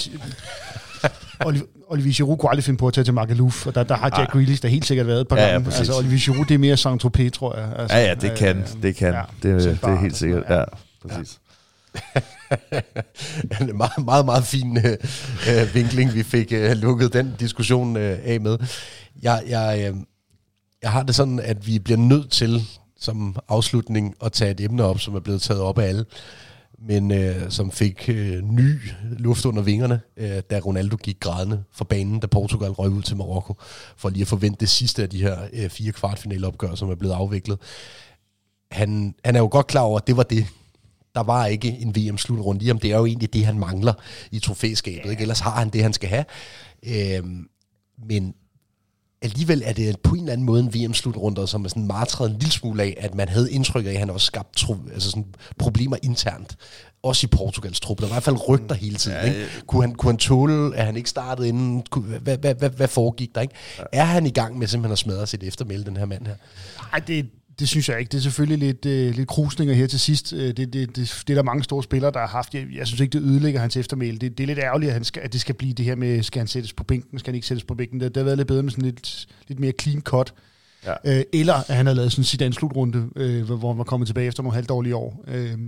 Olivier, 1.89 2.13
Giroud 2.13 2.37
kunne 2.39 2.51
aldrig 2.51 2.65
finde 2.65 2.79
på 2.79 2.87
at 2.89 2.95
tage 2.95 3.05
til 3.05 3.15
Magaluf, 3.15 3.67
og 3.67 3.75
der, 3.75 3.83
der 3.83 3.97
har 3.97 4.15
Jack 4.19 4.31
Grealish 4.33 4.63
da 4.63 4.69
helt 4.69 4.87
sikkert 4.87 5.07
været 5.07 5.21
et 5.21 5.29
par 5.29 5.37
Ja, 5.37 5.53
ja, 5.53 5.59
præcis. 5.59 5.79
altså, 5.79 5.95
Olivier 5.99 6.19
Giroud, 6.19 6.45
det 6.45 6.55
er 6.55 6.59
mere 6.59 6.75
Saint-Tropez, 6.75 7.31
tror 7.31 7.57
jeg. 7.57 7.69
Altså, 7.79 7.97
ja, 7.97 8.07
ja, 8.07 8.15
det 8.15 8.35
kan. 8.39 8.65
Det 8.83 8.97
kan. 8.97 9.13
ja, 9.15 9.21
det, 9.43 9.63
til 9.63 9.71
det 9.71 9.79
er 9.83 10.01
helt 10.01 10.17
sikkert. 10.17 10.49
noget, 10.49 10.61
Ja, 10.61 10.65
præcis. 11.09 11.35
en 11.35 11.41
meget, 13.74 14.05
meget, 14.05 14.24
meget 14.24 14.44
fin 14.44 14.76
øh, 14.76 14.97
øh, 15.51 15.74
vinkling, 15.74 16.14
vi 16.14 16.22
fik 16.22 16.53
øh, 16.53 16.72
lukket 16.72 17.12
den 17.12 17.34
diskussion 17.40 17.97
øh, 17.97 18.18
af 18.24 18.40
med. 18.40 18.59
Jeg, 19.22 19.42
jeg, 19.49 19.88
øh, 19.88 19.97
jeg 20.82 20.92
har 20.92 21.03
det 21.03 21.14
sådan, 21.14 21.40
at 21.40 21.66
vi 21.66 21.78
bliver 21.78 21.99
nødt 21.99 22.30
til 22.30 22.62
som 22.99 23.36
afslutning 23.49 24.14
at 24.24 24.32
tage 24.32 24.51
et 24.51 24.61
emne 24.61 24.84
op, 24.84 25.01
som 25.01 25.14
er 25.14 25.20
blevet 25.20 25.42
taget 25.42 25.62
op 25.62 25.78
af 25.78 25.88
alle, 25.88 26.05
men 26.78 27.11
øh, 27.11 27.51
som 27.51 27.70
fik 27.70 28.09
øh, 28.09 28.42
ny 28.42 28.80
luft 29.03 29.44
under 29.44 29.62
vingerne, 29.62 30.01
øh, 30.16 30.42
da 30.51 30.59
Ronaldo 30.59 30.97
gik 30.97 31.20
grædende 31.20 31.64
fra 31.72 31.84
banen, 31.84 32.20
da 32.20 32.26
Portugal 32.26 32.70
røg 32.70 32.90
ud 32.90 33.03
til 33.03 33.16
Marokko, 33.16 33.55
for 33.97 34.09
lige 34.09 34.22
at 34.22 34.28
forvente 34.28 34.61
det 34.61 34.68
sidste 34.68 35.03
af 35.03 35.09
de 35.09 35.22
her 35.22 35.38
øh, 35.53 35.70
fire 35.70 35.92
kvartfinaleopgør, 35.92 36.74
som 36.74 36.90
er 36.90 36.94
blevet 36.94 37.14
afviklet. 37.14 37.59
Han, 38.70 39.14
han 39.24 39.36
er 39.36 39.40
jo 39.40 39.49
godt 39.51 39.66
klar 39.66 39.82
over, 39.82 39.99
at 39.99 40.07
det 40.07 40.16
var 40.16 40.22
det 40.22 40.47
der 41.17 41.23
var 41.23 41.47
ikke 41.47 41.69
en 41.69 41.97
VM-slutrunde 41.97 42.64
i 42.64 42.69
ham. 42.69 42.79
Det 42.79 42.93
er 42.93 42.97
jo 42.97 43.07
egentlig 43.07 43.33
det, 43.33 43.47
han 43.47 43.59
mangler 43.59 43.93
i 44.31 44.39
trofæskabet. 44.39 45.11
Ikke? 45.11 45.23
Ellers 45.23 45.41
har 45.41 45.51
han 45.51 45.69
det, 45.69 45.83
han 45.83 45.93
skal 45.93 46.09
have. 46.09 46.25
Øhm, 46.87 47.49
men 48.09 48.35
alligevel 49.23 49.62
er 49.64 49.73
det 49.73 50.01
på 50.01 50.14
en 50.14 50.21
eller 50.21 50.33
anden 50.33 50.47
måde 50.47 50.61
en 50.61 50.75
VM-slutrunde, 50.75 51.47
som 51.47 51.64
er 51.64 51.69
sådan 51.69 51.87
martret 51.87 52.31
en 52.31 52.37
lille 52.39 52.53
smule 52.53 52.83
af, 52.83 52.97
at 53.01 53.14
man 53.14 53.29
havde 53.29 53.53
indtryk 53.53 53.87
af, 53.87 53.91
at 53.91 53.99
han 53.99 54.11
også 54.11 54.27
skabte 54.27 54.59
tro, 54.59 54.77
altså 54.93 55.11
sådan 55.11 55.27
problemer 55.59 55.97
internt. 56.03 56.57
Også 57.03 57.27
i 57.27 57.29
Portugals 57.29 57.81
truppe. 57.81 58.03
Der 58.03 58.09
var 58.09 58.14
i 58.14 58.17
hvert 58.17 58.23
fald 58.23 58.49
rygter 58.49 58.75
hele 58.75 58.97
tiden. 58.97 59.17
Ja, 59.17 59.25
ikke? 59.25 59.47
Kunne, 59.67 59.83
han, 59.83 59.95
kunne 59.95 60.11
han 60.11 60.19
tåle, 60.19 60.77
at 60.77 60.87
han 60.87 60.97
ikke 60.97 61.11
startede 61.11 61.49
inden? 61.49 61.83
Hvad, 62.23 62.39
hvad, 62.39 62.55
hvad, 62.55 62.71
hvad 62.71 62.89
foregik 62.89 63.35
der? 63.35 63.41
Ikke? 63.41 63.55
Ja. 63.79 63.85
Er 63.93 64.05
han 64.05 64.27
i 64.27 64.31
gang 64.31 64.59
med 64.59 64.67
simpelthen 64.67 64.93
at 64.93 64.99
smadre 64.99 65.27
sit 65.27 65.43
eftermæle, 65.43 65.85
den 65.85 65.97
her 65.97 66.07
mand 66.07 66.27
her? 66.27 66.35
Nej, 66.93 67.01
det, 67.01 67.27
det 67.59 67.69
synes 67.69 67.89
jeg 67.89 67.99
ikke. 67.99 68.13
Det 68.13 68.19
er 68.19 68.23
selvfølgelig 68.23 68.59
lidt, 68.59 68.87
øh, 68.87 69.15
lidt 69.15 69.29
krusninger 69.29 69.75
her 69.75 69.87
til 69.87 70.01
sidst. 70.01 70.33
Øh, 70.33 70.57
det, 70.57 70.57
det, 70.57 70.73
det, 70.73 70.97
det 70.97 71.31
er 71.31 71.35
der 71.35 71.43
mange 71.43 71.65
store 71.65 71.83
spillere, 71.83 72.11
der 72.11 72.19
har 72.19 72.27
haft. 72.27 72.55
Jeg, 72.55 72.67
jeg 72.77 72.87
synes 72.87 73.01
ikke, 73.01 73.19
det 73.19 73.25
ødelægger 73.25 73.61
hans 73.61 73.77
eftermæle. 73.77 74.19
Det, 74.19 74.39
det 74.39 74.45
er 74.45 74.47
lidt 74.47 74.59
ærgerligt, 74.59 74.89
at, 74.89 74.95
han 74.95 75.05
skal, 75.05 75.23
at 75.23 75.33
det 75.33 75.41
skal 75.41 75.55
blive 75.55 75.73
det 75.73 75.85
her 75.85 75.95
med, 75.95 76.23
skal 76.23 76.41
han 76.41 76.47
sættes 76.47 76.73
på 76.73 76.85
bænken, 76.85 77.19
skal 77.19 77.31
han 77.31 77.35
ikke 77.35 77.47
sættes 77.47 77.65
på 77.65 77.75
bænken. 77.75 78.01
Det, 78.01 78.15
det 78.15 78.21
har 78.21 78.25
været 78.25 78.39
lidt 78.39 78.49
bedre 78.49 78.63
med 78.63 78.71
sådan 78.71 78.85
lidt, 78.85 79.27
lidt 79.49 79.61
mere 79.61 79.73
clean 79.81 80.01
cut. 80.01 80.35
Ja. 80.87 81.19
Øh, 81.19 81.25
eller 81.33 81.55
at 81.55 81.77
han 81.77 81.87
har 81.87 81.95
lavet 81.95 82.13
sådan 82.13 82.25
sit 82.25 82.55
slutrunde, 82.55 83.09
øh, 83.17 83.51
hvor 83.51 83.73
han 83.73 83.79
var 83.79 83.85
kommet 83.85 84.07
tilbage 84.07 84.27
efter 84.27 84.43
nogle 84.43 84.55
halvdårlige 84.55 84.97
år. 84.97 85.25
Øh, 85.29 85.59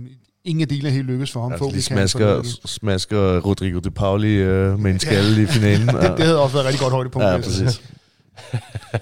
ingen 0.43 0.61
af 0.61 0.67
delene 0.67 0.89
helt 0.89 1.05
lykkes 1.05 1.31
for 1.31 1.41
ham. 1.41 1.51
Altså, 1.51 1.71
de 1.73 1.81
smasker, 1.81 2.43
smasker 2.65 3.39
Rodrigo 3.39 3.79
de 3.79 3.91
Pauli 3.91 4.33
øh, 4.33 4.79
med 4.79 4.91
en 4.91 4.99
skalle 4.99 5.43
i 5.43 5.45
finalen. 5.45 5.87
det, 5.95 6.13
det 6.17 6.25
havde 6.25 6.41
også 6.41 6.53
været 6.53 6.65
rigtig 6.65 6.81
godt 6.81 6.93
højdepunkt. 6.93 7.27
Ja, 7.27 7.37
præcis. 7.37 7.81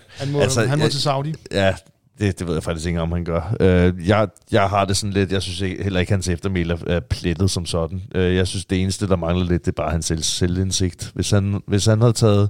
han 0.10 0.32
må, 0.32 0.40
altså, 0.40 0.66
han 0.66 0.80
må 0.80 0.88
til 0.88 1.02
Saudi. 1.02 1.34
Ja, 1.52 1.74
det, 2.20 2.40
det 2.40 2.48
ved 2.48 2.54
jeg 2.54 2.64
faktisk 2.64 2.88
ikke, 2.88 3.02
om 3.02 3.12
han 3.12 3.24
gør. 3.24 3.56
Øh, 3.60 4.08
jeg, 4.08 4.28
jeg 4.52 4.70
har 4.70 4.86
det 4.86 4.98
sådan 4.98 5.14
lidt, 5.14 5.32
jeg 5.32 5.42
synes 5.42 5.62
ikke, 5.62 5.84
heller 5.84 6.00
ikke, 6.00 6.12
hans 6.12 6.28
eftermæl 6.28 6.72
er, 6.72 6.78
er 6.88 7.00
plettet 7.00 7.52
som 7.52 7.66
sådan. 7.66 8.02
Øh, 8.16 8.36
jeg 8.36 8.48
synes, 8.48 8.66
det 8.66 8.82
eneste, 8.82 9.08
der 9.08 9.16
mangler 9.16 9.46
lidt, 9.46 9.66
det 9.66 9.72
er 9.72 9.76
bare 9.76 9.92
hans 9.92 10.06
selv, 10.06 10.24
selvindsigt. 10.24 11.12
Hvis 11.14 11.32
han, 11.32 11.62
hvis 11.68 11.86
han 11.86 12.02
havde 12.02 12.14
taget 12.14 12.50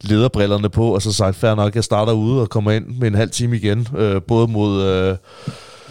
lederbrillerne 0.00 0.70
på, 0.70 0.94
og 0.94 1.02
så 1.02 1.12
sagt, 1.12 1.36
fair 1.36 1.54
nok, 1.54 1.74
jeg 1.74 1.84
starter 1.84 2.12
ude 2.12 2.40
og 2.40 2.50
kommer 2.50 2.70
ind 2.70 2.86
med 2.86 3.08
en 3.08 3.14
halv 3.14 3.30
time 3.30 3.56
igen, 3.56 3.88
øh, 3.96 4.22
både 4.22 4.48
mod... 4.48 4.82
Øh, 4.82 5.16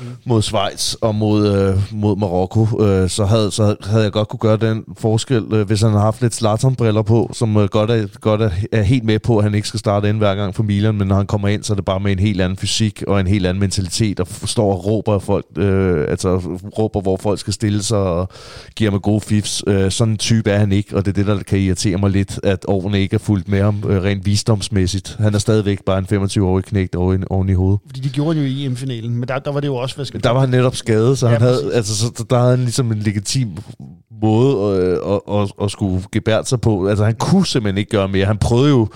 Uh, 0.02 0.08
mod 0.26 0.42
Schweiz 0.42 0.94
og 0.94 1.16
mod, 1.16 1.48
øh, 1.48 1.78
mod 1.92 2.16
Marokko, 2.16 2.84
øh, 2.84 3.10
så, 3.10 3.26
havde, 3.26 3.52
så 3.52 3.76
havde 3.86 4.04
jeg 4.04 4.12
godt 4.12 4.28
kunne 4.28 4.40
gøre 4.40 4.58
den 4.58 4.84
forskel, 4.98 5.44
øh, 5.52 5.68
hvis 5.68 5.82
han 5.82 5.90
havde 5.90 6.04
haft 6.04 6.22
lidt 6.22 6.36
Zlatan-briller 6.36 7.02
på, 7.02 7.32
som 7.34 7.58
øh, 7.58 7.68
godt, 7.68 7.92
er, 7.92 8.08
godt 8.22 8.42
er, 8.42 8.50
er 8.72 8.82
helt 8.82 9.04
med 9.04 9.20
på, 9.20 9.38
at 9.38 9.44
han 9.44 9.56
ikke 9.56 9.68
skal 9.68 9.80
starte 9.80 10.10
ind 10.10 10.18
hver 10.18 10.36
gang 10.36 10.56
for 10.56 10.64
Milan, 10.64 10.96
men 10.96 11.08
når 11.08 11.16
han 11.16 11.26
kommer 11.26 11.48
ind, 11.48 11.64
så 11.64 11.74
er 11.74 11.76
det 11.76 11.86
bare 11.86 12.00
med 12.00 12.12
en 12.12 12.20
helt 12.20 12.42
anden 12.42 12.58
fysik 12.58 13.04
og 13.08 13.20
en 13.20 13.28
helt 13.28 13.46
anden 13.46 13.60
mentalitet, 13.60 14.20
og 14.20 14.28
står 14.28 14.74
og 14.74 14.86
råber, 14.86 15.20
folk, 15.20 15.46
øh, 15.58 16.06
altså, 16.10 16.38
råber 16.78 17.02
hvor 17.02 17.18
folk 17.18 17.40
skal 17.40 17.54
stille 17.54 17.84
sig 17.84 17.98
og 17.98 18.30
giver 18.76 18.92
med 18.92 19.00
gode 19.00 19.22
fifs. 19.22 19.64
Øh, 19.68 19.92
sådan 19.92 20.14
en 20.14 20.18
type 20.18 20.52
er 20.52 20.58
han 20.58 20.72
ikke, 20.72 20.96
og 20.96 21.06
det 21.06 21.12
er 21.12 21.24
det, 21.24 21.26
der 21.26 21.44
kan 21.44 21.60
irritere 21.60 21.98
mig 21.98 22.10
lidt, 22.10 22.40
at 22.44 22.66
årene 22.68 23.02
ikke 23.02 23.14
er 23.14 23.20
fuldt 23.20 23.48
med 23.48 23.62
ham 23.62 23.84
øh, 23.88 24.04
rent 24.04 24.26
visdomsmæssigt. 24.26 25.16
Han 25.20 25.34
er 25.34 25.40
stadigvæk 25.40 25.86
bare 25.86 25.98
en 25.98 26.24
25-årig 26.24 26.66
knægt 26.66 26.96
oven, 26.96 27.24
oven 27.30 27.50
i 27.50 27.54
hovedet. 27.54 27.80
Fordi 27.88 28.00
de 28.00 28.10
gjorde 28.10 28.40
jo 28.40 28.46
i 28.46 28.66
EM-finalen, 28.66 29.16
men 29.16 29.28
der, 29.28 29.40
der 29.40 29.52
var 29.52 29.60
det 29.60 29.68
jo 29.68 29.83
også, 29.84 29.96
hvad 29.96 30.06
skal 30.06 30.24
Der 30.24 30.30
var 30.30 30.40
han 30.40 30.50
netop 30.50 30.76
skadet, 30.76 31.18
så, 31.18 31.28
ja, 31.28 31.34
han 31.34 31.42
havde, 31.42 31.74
altså, 31.74 31.96
så 31.96 32.26
der 32.30 32.38
havde 32.38 32.50
han 32.50 32.60
ligesom 32.60 32.92
en 32.92 33.00
legitim 33.00 33.58
måde 34.22 34.76
at, 34.76 35.14
at, 35.14 35.42
at, 35.42 35.52
at 35.64 35.72
skulle 35.72 36.04
gebære 36.12 36.46
sig 36.46 36.62
på. 36.62 36.88
Altså 36.88 37.06
han 37.06 37.16
kunne 37.16 37.46
simpelthen 37.46 37.78
ikke 37.78 37.92
gøre 37.92 38.08
mere. 38.08 38.26
Han 38.26 38.38
prøvede 38.38 38.70
jo, 38.70 38.88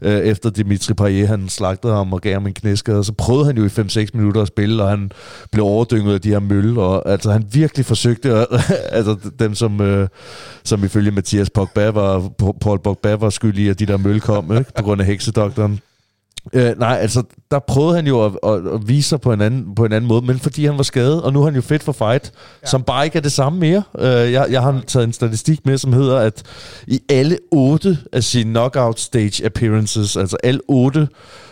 øh, 0.00 0.18
efter 0.18 0.50
Dimitri 0.50 0.94
Payet, 0.94 1.28
han 1.28 1.48
slagtede 1.48 1.92
ham 1.92 2.12
og 2.12 2.20
gav 2.20 2.32
ham 2.32 2.46
en 2.46 2.54
knæskade, 2.54 3.04
så 3.04 3.12
prøvede 3.12 3.46
han 3.46 3.56
jo 3.56 3.64
i 3.64 3.68
5-6 3.68 4.06
minutter 4.14 4.42
at 4.42 4.48
spille, 4.48 4.82
og 4.82 4.90
han 4.90 5.10
blev 5.52 5.64
overdynget 5.64 6.14
af 6.14 6.20
de 6.20 6.28
her 6.28 6.38
mølle, 6.38 6.82
og 6.82 7.10
altså 7.10 7.32
han 7.32 7.44
virkelig 7.52 7.86
forsøgte, 7.86 8.32
at, 8.32 8.46
altså 8.98 9.16
dem 9.38 9.54
som, 9.54 9.80
øh, 9.80 10.08
som 10.64 10.84
ifølge 10.84 11.10
Mathias 11.10 11.50
Pogba 11.50 11.90
var, 11.90 12.28
Paul 12.60 12.78
Pogba 12.78 13.14
var 13.14 13.30
skyldig, 13.30 13.70
at 13.70 13.78
de 13.78 13.86
der 13.86 13.96
mølle 13.96 14.20
kom, 14.20 14.56
ikke? 14.58 14.72
på 14.76 14.82
grund 14.82 15.00
af 15.00 15.06
heksedoktoren. 15.06 15.80
Øh, 16.52 16.78
nej, 16.78 16.98
altså, 17.00 17.22
der 17.50 17.58
prøvede 17.58 17.96
han 17.96 18.06
jo 18.06 18.24
at, 18.24 18.32
at, 18.42 18.74
at 18.74 18.88
vise 18.88 19.08
sig 19.08 19.20
på 19.20 19.32
en, 19.32 19.40
anden, 19.40 19.74
på 19.74 19.84
en 19.84 19.92
anden 19.92 20.08
måde, 20.08 20.26
men 20.26 20.38
fordi 20.38 20.66
han 20.66 20.76
var 20.76 20.82
skadet, 20.82 21.22
og 21.22 21.32
nu 21.32 21.40
er 21.40 21.44
han 21.44 21.54
jo 21.54 21.60
fedt 21.60 21.82
for 21.82 21.92
fight, 21.92 22.32
ja. 22.62 22.68
som 22.68 22.82
bare 22.82 23.04
ikke 23.04 23.16
er 23.16 23.22
det 23.22 23.32
samme 23.32 23.58
mere. 23.58 23.82
Øh, 23.98 24.32
jeg, 24.32 24.46
jeg 24.50 24.62
har 24.62 24.82
taget 24.86 25.04
en 25.04 25.12
statistik 25.12 25.66
med, 25.66 25.78
som 25.78 25.92
hedder, 25.92 26.18
at 26.18 26.42
i 26.86 27.00
alle 27.08 27.38
otte 27.50 27.98
af 28.12 28.24
sine 28.24 28.50
knockout 28.50 29.00
stage 29.00 29.44
appearances, 29.44 30.16
altså 30.16 30.36
alle 30.42 30.60
otte 30.68 31.08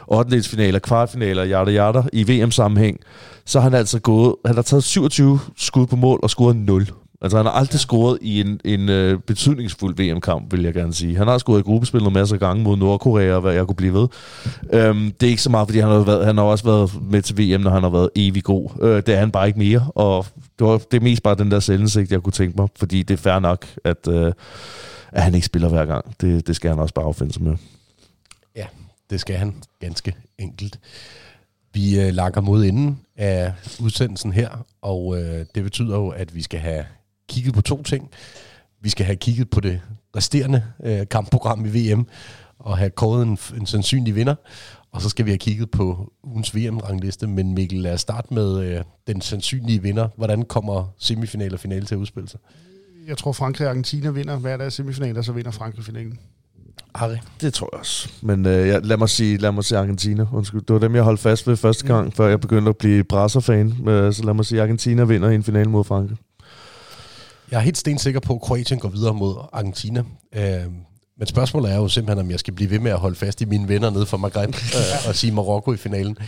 8. 0.09 0.81
kvartfinaler, 0.81 1.47
yada 1.47 1.71
yada, 1.71 2.03
i 2.13 2.23
VM-sammenhæng, 2.23 2.99
så 3.45 3.61
har 3.61 3.71
han 3.71 3.79
altså 3.79 4.01
gået, 4.01 4.35
han 4.47 4.55
har 4.55 4.63
taget 4.63 4.85
27 4.85 5.41
skud 5.57 5.87
på 5.87 5.97
mål 5.97 6.21
og 6.23 6.31
scoret 6.31 6.57
0. 6.57 6.87
Altså 7.25 7.37
han 7.37 7.47
har 7.47 7.53
aldrig 7.53 7.75
ja. 7.75 7.79
scoret 7.79 8.18
i 8.20 8.41
en, 8.41 8.61
en 8.64 8.89
uh, 8.89 9.20
betydningsfuld 9.20 9.97
VM-kamp, 9.97 10.53
vil 10.53 10.62
jeg 10.62 10.75
gerne 10.75 10.95
sige. 10.95 11.16
Han 11.16 11.29
har 11.29 11.39
scoret 11.39 11.61
i 11.61 11.62
gruppespillet 11.62 12.07
en 12.07 12.12
masse 12.12 12.39
gange 12.39 12.62
mod 12.62 12.77
Nordkorea, 12.77 13.35
og 13.35 13.41
hvad 13.41 13.55
jeg 13.55 13.66
kunne 13.66 13.77
blive 13.77 13.93
ved. 13.93 14.09
Um, 14.91 15.12
det 15.20 15.27
er 15.27 15.31
ikke 15.31 15.43
så 15.43 15.51
meget, 15.51 15.68
fordi 15.68 15.79
han 15.79 15.89
har, 15.89 15.99
været, 16.05 16.27
han 16.27 16.37
har 16.37 16.45
også 16.45 16.64
været 16.64 17.11
med 17.11 17.22
til 17.22 17.39
VM, 17.39 17.61
når 17.61 17.70
han 17.70 17.83
har 17.83 17.91
været 17.91 18.11
evig 18.16 18.45
god. 18.45 18.70
Uh, 18.81 18.89
det 18.89 19.09
er 19.09 19.16
han 19.16 19.31
bare 19.31 19.47
ikke 19.47 19.59
mere, 19.59 19.91
og 19.95 20.27
det, 20.59 20.66
var, 20.66 20.79
det 20.79 20.97
er 20.97 21.01
mest 21.01 21.22
bare 21.22 21.35
den 21.35 21.51
der 21.51 21.61
selvindsigt, 21.61 22.12
jeg 22.12 22.22
kunne 22.22 22.33
tænke 22.33 22.57
mig, 22.57 22.68
fordi 22.77 23.03
det 23.03 23.14
er 23.14 23.18
fair 23.18 23.39
nok, 23.39 23.66
at, 23.85 24.07
uh, 24.09 24.33
at 25.12 25.22
han 25.22 25.35
ikke 25.35 25.47
spiller 25.47 25.68
hver 25.68 25.85
gang. 25.85 26.20
Det, 26.20 26.47
det 26.47 26.57
skal 26.57 26.70
han 26.70 26.79
også 26.79 26.95
bare 26.95 27.07
affinde 27.07 27.33
sig 27.33 27.43
med. 27.43 27.57
Ja, 28.57 28.66
det 29.11 29.20
skal 29.20 29.37
han 29.37 29.55
ganske 29.81 30.16
enkelt. 30.39 30.79
Vi 31.72 32.07
uh, 32.07 32.14
lakker 32.14 32.41
mod 32.41 32.64
enden 32.64 33.01
af 33.16 33.53
udsendelsen 33.81 34.33
her, 34.33 34.64
og 34.83 35.07
uh, 35.07 35.18
det 35.55 35.62
betyder 35.62 35.97
jo, 35.97 36.09
at 36.09 36.35
vi 36.35 36.43
skal 36.43 36.61
have 36.61 36.85
kigget 37.29 37.55
på 37.55 37.62
to 37.62 37.83
ting. 37.83 38.11
Vi 38.81 38.89
skal 38.89 39.07
have 39.07 39.16
kigget 39.16 39.51
på 39.51 39.61
det 39.61 39.81
resterende 40.16 40.64
øh, 40.85 41.09
kampprogram 41.11 41.64
i 41.66 41.68
VM, 41.68 42.07
og 42.59 42.79
have 42.79 42.91
kåret 42.91 43.22
en, 43.22 43.39
en 43.57 43.66
sandsynlig 43.66 44.14
vinder. 44.14 44.35
Og 44.93 45.03
så 45.03 45.09
skal 45.09 45.25
vi 45.25 45.31
have 45.31 45.39
kigget 45.39 45.70
på 45.70 46.12
ugens 46.25 46.57
VM-rangliste. 46.57 47.27
Men 47.27 47.55
Mikkel, 47.55 47.79
lad 47.79 47.95
os 47.95 48.01
starte 48.01 48.35
med 48.35 48.61
øh, 48.61 48.85
den 49.07 49.20
sandsynlige 49.20 49.83
vinder. 49.83 50.09
Hvordan 50.16 50.43
kommer 50.43 50.93
semifinal 50.99 51.55
og 51.55 51.61
finale 51.61 51.87
til 51.87 51.95
at 51.95 51.99
udspille 51.99 52.29
sig? 52.29 52.41
Jeg 53.07 53.18
tror, 53.18 53.33
Frankrig 53.33 53.66
og 53.66 53.70
Argentina 53.70 54.11
vinder 54.11 54.37
hver 54.37 54.57
dag 54.57 54.72
semifinal, 54.72 55.18
og 55.18 55.25
så 55.25 55.33
vinder 55.33 55.51
Frankrig 55.51 55.85
finalen. 55.85 56.18
Harry? 56.95 57.16
Det 57.41 57.55
tror 57.55 57.68
jeg 57.72 57.81
også. 57.81 58.09
Men 58.22 58.47
øh, 58.47 58.68
ja, 58.68 58.79
lad, 58.79 58.97
mig 58.97 59.09
sige, 59.09 59.37
lad 59.37 59.53
mig 59.53 59.64
sige 59.64 59.79
Argentina. 59.79 60.27
Undskyld. 60.33 60.61
Det 60.61 60.75
var 60.75 60.81
dem, 60.81 60.95
jeg 60.95 61.03
holdt 61.03 61.20
fast 61.20 61.47
ved 61.47 61.57
første 61.57 61.87
gang, 61.87 62.05
mm. 62.05 62.12
før 62.12 62.29
jeg 62.29 62.41
begyndte 62.41 62.68
at 62.68 62.77
blive 62.77 63.05
Brasser-fan. 63.05 63.89
Øh, 63.89 64.12
så 64.12 64.25
lad 64.25 64.35
mig 64.35 64.45
sige, 64.45 64.62
Argentina 64.62 65.05
vinder 65.05 65.31
i 65.31 65.35
en 65.35 65.43
finale 65.43 65.70
mod 65.70 65.85
Frankrig. 65.85 66.16
Jeg 67.51 67.57
er 67.57 67.61
helt 67.61 67.79
stensikker 67.79 68.21
på, 68.21 68.35
at 68.35 68.41
Kroatien 68.41 68.81
går 68.81 68.89
videre 68.89 69.15
mod 69.15 69.35
Argentina. 69.53 70.03
Øh, 70.35 70.65
men 71.19 71.27
spørgsmålet 71.27 71.73
er 71.73 71.77
jo 71.77 71.89
simpelthen, 71.89 72.27
om 72.27 72.31
jeg 72.31 72.39
skal 72.39 72.55
blive 72.55 72.71
ved 72.71 72.79
med 72.79 72.91
at 72.91 72.99
holde 72.99 73.17
fast 73.17 73.41
i 73.41 73.45
mine 73.45 73.69
venner 73.69 73.91
nede 73.91 74.07
fra 74.07 74.17
Maghreb 74.17 74.49
øh, 74.55 75.09
og 75.09 75.15
sige 75.15 75.33
Marokko 75.33 75.73
i 75.73 75.77
finalen. 75.77 76.19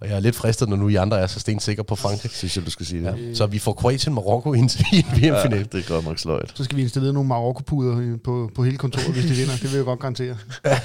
Og 0.00 0.08
jeg 0.08 0.16
er 0.16 0.20
lidt 0.20 0.36
fristet, 0.36 0.68
når 0.68 0.76
nu 0.76 0.88
I 0.88 0.94
andre 0.94 1.20
er 1.20 1.26
så 1.26 1.40
stensikre 1.40 1.84
på 1.84 1.96
Frankrig. 1.96 2.30
Synes 2.30 2.56
jeg, 2.56 2.66
du 2.66 2.70
skal 2.70 2.86
sige 2.86 3.04
det. 3.04 3.28
Ja. 3.28 3.34
Så 3.34 3.46
vi 3.46 3.58
får 3.58 3.72
Kroatien 3.72 4.14
Marokko 4.14 4.54
i 4.54 4.58
en, 4.58 4.70
i 4.92 4.96
en 4.96 5.04
VM-final. 5.04 5.58
Ja, 5.58 5.78
det 5.78 5.84
er 5.84 5.88
godt 5.88 6.04
nok 6.04 6.18
sløjt. 6.18 6.52
Så 6.54 6.64
skal 6.64 6.76
vi 6.76 6.82
installere 6.82 7.12
nogle 7.12 7.28
Marokko-puder 7.28 8.16
på, 8.24 8.50
på 8.54 8.64
hele 8.64 8.76
kontoret, 8.76 9.12
hvis 9.12 9.24
de 9.24 9.30
vinder. 9.30 9.52
Det 9.52 9.70
vil 9.70 9.76
jeg 9.76 9.84
godt 9.84 10.00
garantere. 10.00 10.36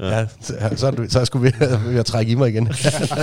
ja, 0.00 0.26
så, 0.40 0.54
er 0.58 1.06
så 1.08 1.24
skulle 1.24 1.52
vi 1.52 1.66
ved 1.90 1.98
at 1.98 2.06
trække 2.06 2.32
i 2.32 2.34
mig 2.34 2.48
igen. 2.48 2.68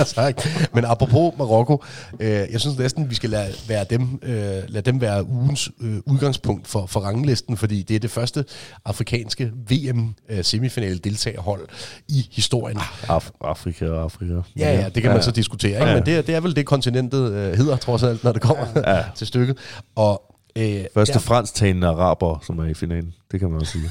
Men 0.74 0.84
apropos 0.84 1.34
Marokko, 1.38 1.84
øh, 2.20 2.28
jeg 2.28 2.60
synes 2.60 2.78
næsten, 2.78 3.10
vi 3.10 3.14
skal 3.14 3.30
lade, 3.30 3.52
være 3.68 3.84
dem, 3.90 4.18
øh, 4.22 4.32
lade 4.68 4.82
dem 4.82 5.00
være 5.00 5.26
ugens 5.28 5.70
øh, 5.80 5.96
udgangspunkt 6.06 6.68
for, 6.68 6.86
for 6.86 7.00
ranglisten, 7.00 7.56
fordi 7.56 7.82
det 7.82 7.96
er 7.96 8.00
det 8.00 8.10
første 8.10 8.44
afrikanske 8.84 9.52
VM-semifinale 9.70 10.94
øh, 10.94 11.04
deltagerhold 11.04 11.68
i 12.08 12.28
historien. 12.32 12.78
Af, 13.08 13.30
Afrika 13.40 13.88
og 13.88 14.12
Afrika. 14.14 14.34
Ja, 14.56 14.80
ja, 14.80 14.88
det 14.88 15.02
kan 15.02 15.12
man 15.12 15.22
så 15.22 15.30
diskutere. 15.30 15.70
Ikke? 15.70 15.84
Ja. 15.84 15.94
Men 15.94 16.06
det, 16.06 16.26
det 16.26 16.34
er 16.34 16.40
vel 16.40 16.56
det, 16.56 16.66
kontinentet 16.66 17.32
øh, 17.32 17.54
hedder, 17.56 17.76
trods 17.76 18.02
alt, 18.02 18.24
når 18.24 18.32
det 18.32 18.42
kommer 18.42 18.66
ja. 18.86 19.04
til 19.16 19.26
stykket. 19.26 19.58
Og 19.94 20.30
Øh, 20.58 20.84
Første 20.94 21.12
ja. 21.14 21.18
fransktalende 21.18 21.86
araber, 21.86 22.38
som 22.46 22.58
er 22.58 22.64
i 22.64 22.74
finalen. 22.74 23.14
Det 23.32 23.40
kan 23.40 23.50
man 23.50 23.60
også 23.60 23.72
sige. 23.72 23.90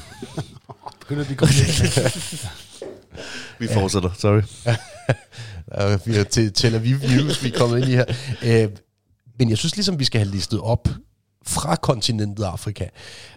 Begynder 1.00 1.24
de 1.24 1.36
Vi 3.58 3.68
fortsætter, 3.68 4.10
sorry. 4.18 4.42
ja, 5.78 5.98
vi 6.06 6.16
er 6.16 6.24
til 6.24 6.52
Tel 6.52 6.74
Aviv 6.74 6.96
News, 6.96 7.44
vi 7.44 7.52
er 7.52 7.58
kommet 7.58 7.78
ind 7.78 7.88
i 7.88 7.92
her. 7.92 8.04
Øh, 8.44 8.70
men 9.38 9.50
jeg 9.50 9.58
synes 9.58 9.76
ligesom, 9.76 9.98
vi 9.98 10.04
skal 10.04 10.20
have 10.20 10.30
listet 10.30 10.60
op 10.60 10.88
fra 11.46 11.76
kontinentet 11.76 12.44
Afrika. 12.44 12.86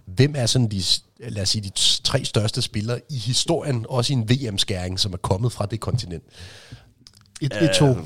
Hvem 0.06 0.34
er 0.38 0.46
sådan 0.46 0.68
de, 0.68 0.84
lad 1.20 1.42
os 1.42 1.50
sige, 1.50 1.62
de 1.62 1.72
tre 2.04 2.26
største 2.26 2.62
spillere 2.62 3.00
i 3.10 3.18
historien, 3.18 3.86
også 3.90 4.14
i 4.14 4.16
en 4.16 4.30
VM-skæring, 4.30 5.00
som 5.00 5.14
er 5.14 5.18
kommet 5.18 5.52
fra 5.52 5.66
det 5.66 5.80
kontinent? 5.80 6.24
Et, 7.42 7.54
et 7.62 7.70
to. 7.76 7.90
Uh, 7.90 7.98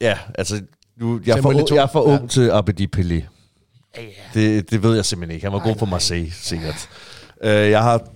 ja, 0.00 0.18
altså, 0.34 0.62
nu, 0.96 1.20
jeg, 1.26 1.38
er 1.38 1.42
for, 1.42 1.74
jeg 1.74 1.82
er 1.82 1.86
for 1.86 2.00
ung 2.00 2.22
ja. 2.22 2.26
til 2.26 2.50
Abedi 2.50 2.86
Pelé. 2.96 3.22
Ja. 3.96 4.02
Det, 4.34 4.70
det 4.70 4.82
ved 4.82 4.94
jeg 4.94 5.04
simpelthen 5.04 5.34
ikke. 5.34 5.46
Han 5.46 5.52
var 5.52 5.58
nej, 5.58 5.68
god 5.68 5.78
for 5.78 5.86
Marseille, 5.86 6.32
sikkert. 6.32 6.88
Uh, 7.44 7.48
jeg 7.48 7.82
har 7.82 8.08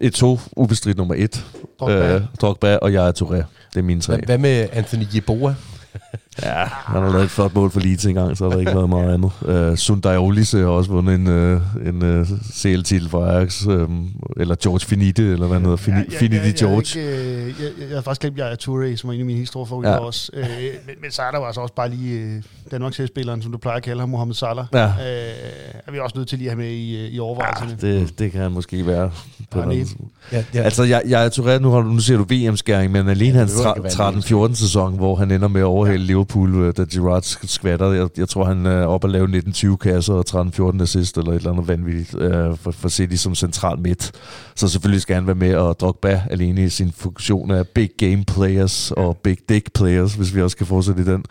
et 0.00 0.14
to 0.14 0.38
ubestridt 0.56 0.96
nummer 0.96 1.14
et. 1.18 1.44
Drogba. 1.80 2.16
Uh, 2.16 2.22
Drogba 2.40 2.76
og 2.76 2.92
jeg 2.92 3.08
er 3.08 3.12
Touré. 3.22 3.36
Det 3.74 3.78
er 3.78 3.82
mine 3.82 4.00
tre. 4.00 4.20
Hvad 4.26 4.38
med 4.38 4.68
Anthony 4.72 5.04
Jeboa? 5.14 5.54
Ja, 6.42 6.64
han 6.64 7.02
har 7.02 7.10
lavet 7.10 7.24
et 7.24 7.30
flot 7.30 7.54
mål 7.54 7.70
for 7.70 7.80
Leeds 7.80 8.06
engang, 8.06 8.36
så 8.36 8.44
har 8.44 8.50
der 8.52 8.58
ikke 8.58 8.74
været 8.74 8.88
meget 8.88 9.14
andet. 9.14 9.70
Uh, 9.70 9.76
Sundai 9.76 10.16
Olise 10.16 10.58
har 10.58 10.66
også 10.66 10.90
vundet 10.90 11.14
en, 11.14 11.26
uh, 11.26 11.86
en 11.86 12.20
uh, 12.20 12.26
CL-titel 12.52 13.08
for 13.08 13.26
Ajax, 13.26 13.66
um, 13.66 14.10
eller 14.36 14.54
George 14.62 14.80
Finite, 14.86 15.22
eller 15.32 15.46
hvad 15.46 15.56
han 15.56 15.62
hedder, 15.62 15.76
Fini, 15.76 15.96
Ja, 15.96 16.02
ja, 16.12 16.18
Finite 16.18 16.42
ja, 16.44 16.52
George. 16.66 17.00
Jeg, 17.00 17.18
jeg, 17.18 17.46
jeg, 17.46 17.54
jeg, 17.80 17.88
jeg 17.88 17.96
har 17.96 18.02
faktisk 18.02 18.20
glemt, 18.20 18.40
at 18.40 18.44
jeg 18.46 18.52
er 18.52 18.56
Touré, 18.56 18.96
som 18.96 19.10
er 19.10 19.14
en 19.14 19.20
af 19.20 19.26
mine 19.26 19.36
helt 19.36 19.48
store 19.48 19.66
favoritter 19.66 19.92
Ja. 19.92 19.98
også. 19.98 20.30
Øh, 20.34 20.44
men, 20.86 20.94
men 21.02 21.10
så 21.10 21.22
er 21.22 21.30
der 21.30 21.38
jo 21.38 21.46
altså 21.46 21.60
også 21.60 21.74
bare 21.74 21.88
lige 21.88 22.20
øh, 22.20 22.42
Danmarks 22.70 23.00
spilleren 23.06 23.42
som 23.42 23.52
du 23.52 23.58
plejer 23.58 23.76
at 23.76 23.82
kalde 23.82 24.00
ham, 24.00 24.08
Mohamed 24.08 24.34
Salah. 24.34 24.64
Ja. 24.72 24.84
Øh, 24.86 25.69
er 25.86 25.92
vi 25.92 25.98
også 25.98 26.18
nødt 26.18 26.28
til 26.28 26.38
lige 26.38 26.50
at 26.50 26.56
have 26.56 26.64
med 26.66 26.72
i, 26.76 26.96
øh, 27.06 27.10
i 27.12 27.18
overvejelserne. 27.18 27.76
Ja, 27.82 27.88
det, 28.00 28.18
det 28.18 28.32
kan 28.32 28.40
han 28.40 28.52
måske 28.52 28.86
være. 28.86 29.10
På 29.50 29.60
Ja, 29.60 29.84
Ja, 30.32 30.44
ja. 30.54 30.62
Altså, 30.62 30.82
jeg, 30.82 31.02
jeg 31.08 31.24
er 31.24 31.28
Touré, 31.28 31.58
nu, 31.58 31.70
har, 31.70 31.80
du- 31.80 31.88
nu 31.88 31.98
siger 31.98 32.18
du 32.18 32.24
VM-skæring, 32.30 32.92
men 32.92 33.08
alene 33.08 33.32
Ja, 33.32 33.38
hans 33.38 33.52
behøver 33.52 33.74
ikke 33.74 33.98
være 33.98 34.14
en 34.14 34.18
13-14-sæson, 34.50 34.96
hvor 34.96 35.16
han 35.16 35.30
ender 35.30 35.48
med 35.48 35.60
at 35.60 35.64
overhale 35.64 35.98
ja. 36.00 36.06
Liverpool, 36.06 36.54
øh, 36.54 36.74
da 36.76 36.84
Gerrard 36.92 37.22
sk- 37.24 37.46
skvatter. 37.46 37.92
Jeg, 37.92 38.08
jeg 38.16 38.28
tror, 38.28 38.44
han 38.44 38.66
er 38.66 38.84
oppe 38.84 39.06
at 39.06 39.10
lave 39.12 39.26
19-20 39.46 39.76
kasser 39.76 40.14
og 40.14 40.24
13-14 40.76 40.82
assist, 40.82 41.16
eller 41.18 41.32
et 41.32 41.36
eller 41.36 41.50
andet 41.52 41.68
vanvittigt, 41.68 42.14
øh, 42.18 42.56
for, 42.56 42.70
for 42.70 42.88
City 42.88 43.14
som 43.16 43.34
central 43.34 43.78
midt. 43.78 44.12
Så 44.56 44.68
selvfølgelig 44.68 45.02
skal 45.02 45.14
han 45.14 45.26
være 45.26 45.34
med, 45.36 45.54
og 45.54 45.80
Drogba 45.80 46.22
alene 46.30 46.64
i 46.64 46.68
sin 46.68 46.92
funktion 46.96 47.50
af 47.50 47.66
big 47.68 47.90
game 47.98 48.24
players 48.26 48.90
og 48.90 49.16
big 49.16 49.36
dick 49.48 49.72
players, 49.72 50.14
hvis 50.14 50.34
vi 50.34 50.42
også 50.42 50.56
kan 50.56 50.66
fortsætte 50.66 51.02
i 51.02 51.04
den. 51.04 51.24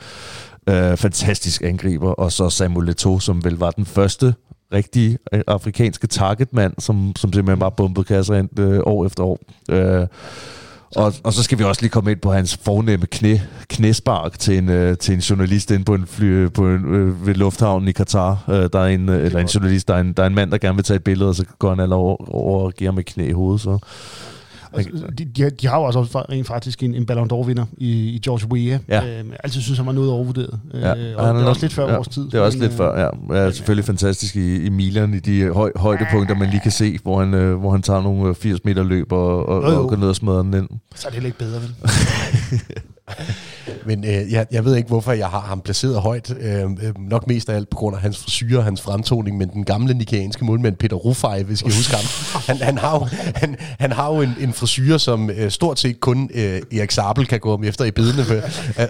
Øh, 0.69 0.97
fantastisk 0.97 1.61
angriber. 1.61 2.11
Og 2.11 2.31
så 2.31 2.49
Samuel 2.49 2.89
Eto'o, 2.89 3.19
som 3.19 3.43
vel 3.43 3.57
var 3.57 3.71
den 3.71 3.85
første 3.85 4.33
rigtige 4.73 5.17
øh, 5.33 5.41
afrikanske 5.47 6.07
targetmand, 6.07 6.73
som, 6.79 7.13
som 7.15 7.33
simpelthen 7.33 7.59
bare 7.59 7.71
bombede 7.71 8.03
kasser 8.03 8.35
ind 8.35 8.59
øh, 8.59 8.79
år 8.85 9.05
efter 9.05 9.23
år. 9.23 9.39
Øh, 9.69 10.07
og, 10.95 11.13
og 11.23 11.33
så 11.33 11.43
skal 11.43 11.59
vi 11.59 11.63
også 11.63 11.81
lige 11.81 11.89
komme 11.89 12.11
ind 12.11 12.19
på 12.19 12.31
hans 12.31 12.57
fornemme 12.63 13.05
knæ, 13.05 13.37
knæspark 13.67 14.39
til 14.39 14.57
en, 14.57 14.69
øh, 14.69 14.97
til 14.97 15.13
en 15.13 15.19
journalist 15.19 15.71
inde 15.71 15.85
på 15.85 15.95
en 15.95 16.05
fly, 16.07 16.47
på 16.47 16.67
en, 16.67 16.95
øh, 16.95 17.27
ved 17.27 17.35
lufthavnen 17.35 17.87
i 17.87 17.91
Katar. 17.91 18.43
Øh, 18.49 18.69
der 18.73 18.79
er 18.79 18.87
en, 18.87 19.09
øh, 19.09 19.25
eller 19.25 19.39
en 19.39 19.47
journalist, 19.47 19.87
der 19.87 19.93
er 19.93 19.99
en, 19.99 20.13
der 20.13 20.23
er 20.23 20.27
en 20.27 20.35
mand, 20.35 20.51
der 20.51 20.57
gerne 20.57 20.75
vil 20.75 20.83
tage 20.83 20.95
et 20.95 21.03
billede, 21.03 21.29
og 21.29 21.35
så 21.35 21.45
går 21.59 21.69
han 21.69 21.79
alle 21.79 21.95
over, 21.95 22.35
over 22.35 22.65
og 22.65 22.73
giver 22.73 22.91
ham 22.91 22.99
et 22.99 23.05
knæ 23.05 23.27
i 23.27 23.31
hovedet. 23.31 23.61
Så. 23.61 23.77
Altså, 24.73 25.05
de, 25.17 25.25
de, 25.25 25.41
har- 25.41 25.49
de 25.49 25.67
har 25.67 25.77
jo 25.77 25.83
også 25.83 26.01
rent 26.31 26.47
faktisk 26.47 26.83
en, 26.83 26.95
en 26.95 27.05
Ballon 27.05 27.29
d'Or-vinder 27.33 27.65
i, 27.77 27.89
i 28.09 28.19
George 28.19 28.47
Weah. 28.51 28.79
Ja. 28.87 29.01
Øh, 29.05 29.29
jeg 29.29 29.37
altid 29.43 29.61
synes, 29.61 29.77
han 29.77 29.85
var 29.87 29.91
noget 29.93 30.09
overvurderet. 30.11 30.59
Ja, 30.73 30.95
Øh, 30.95 31.17
og 31.17 31.25
han 31.27 31.35
det 31.35 31.43
er 31.43 31.47
også 31.47 31.61
lidt 31.61 31.73
før 31.73 31.87
ja, 31.89 31.95
vores 31.95 32.07
tid. 32.07 32.25
Det 32.25 32.33
er 32.33 32.39
også 32.41 32.57
men, 32.57 32.61
lidt 32.61 32.71
øh, 32.71 32.77
før, 32.77 32.99
ja. 33.31 33.35
ja 33.43 33.51
selvfølgelig 33.51 33.85
fantastisk 33.85 34.35
i, 34.35 34.55
i 34.65 34.69
Milan, 34.69 35.13
i 35.13 35.19
de 35.19 35.49
høj, 35.53 35.71
højdepunkter, 35.75 36.35
man 36.35 36.49
lige 36.49 36.59
kan 36.59 36.71
se, 36.71 36.99
hvor 37.03 37.19
han, 37.19 37.33
øh, 37.33 37.55
hvor 37.55 37.71
han 37.71 37.81
tager 37.81 38.01
nogle 38.01 38.29
øh, 38.29 38.35
80 38.35 38.65
meter 38.65 38.83
løb 38.83 39.11
og, 39.11 39.45
og, 39.49 39.63
Jo, 39.63 39.69
jo. 39.71 39.83
og 39.83 39.89
går 39.89 39.95
ned 39.95 40.07
og 40.09 40.15
smadrer 40.15 40.41
den 40.43 40.53
ind. 40.53 40.69
Så 40.95 41.07
er 41.07 41.09
det 41.11 41.13
heller 41.13 41.27
ikke 41.27 41.37
bedre, 41.39 41.61
vel? 41.61 41.75
Men 43.85 44.03
øh, 44.05 44.31
jeg, 44.31 44.45
jeg 44.51 44.65
ved 44.65 44.75
ikke, 44.75 44.87
hvorfor 44.87 45.11
jeg 45.11 45.27
har 45.27 45.39
ham 45.39 45.61
placeret 45.61 46.01
højt. 46.01 46.33
Øh, 46.39 46.61
øh, 46.63 46.69
nok 46.99 47.27
mest 47.27 47.49
af 47.49 47.55
alt 47.55 47.69
på 47.69 47.77
grund 47.77 47.95
af 47.95 48.01
hans 48.01 48.17
frisyr 48.17 48.57
og 48.57 48.63
hans 48.63 48.81
fremtoning, 48.81 49.37
men 49.37 49.49
den 49.49 49.63
gamle 49.65 49.93
nigerianske 49.93 50.45
målmand 50.45 50.75
Peter 50.75 50.95
Rufai, 50.95 51.43
hvis 51.43 51.61
I 51.61 51.63
kan 51.63 51.73
huske 51.73 51.95
ham, 51.95 52.05
han, 52.47 52.57
han 52.57 52.77
har 52.77 52.93
jo, 52.99 53.07
han, 53.35 53.55
han 53.79 53.91
har 53.91 54.13
jo 54.13 54.21
en, 54.21 54.35
en 54.39 54.53
frisyr, 54.53 54.97
som 54.97 55.29
øh, 55.29 55.51
stort 55.51 55.79
set 55.79 55.99
kun 55.99 56.29
øh, 56.33 56.61
Erik 56.71 56.91
Sabel 56.91 57.25
kan 57.27 57.39
gå 57.39 57.53
om 57.53 57.63
efter 57.63 57.85
i 57.85 57.91
bedene. 57.91 58.23
For, 58.23 58.33
øh, 58.33 58.41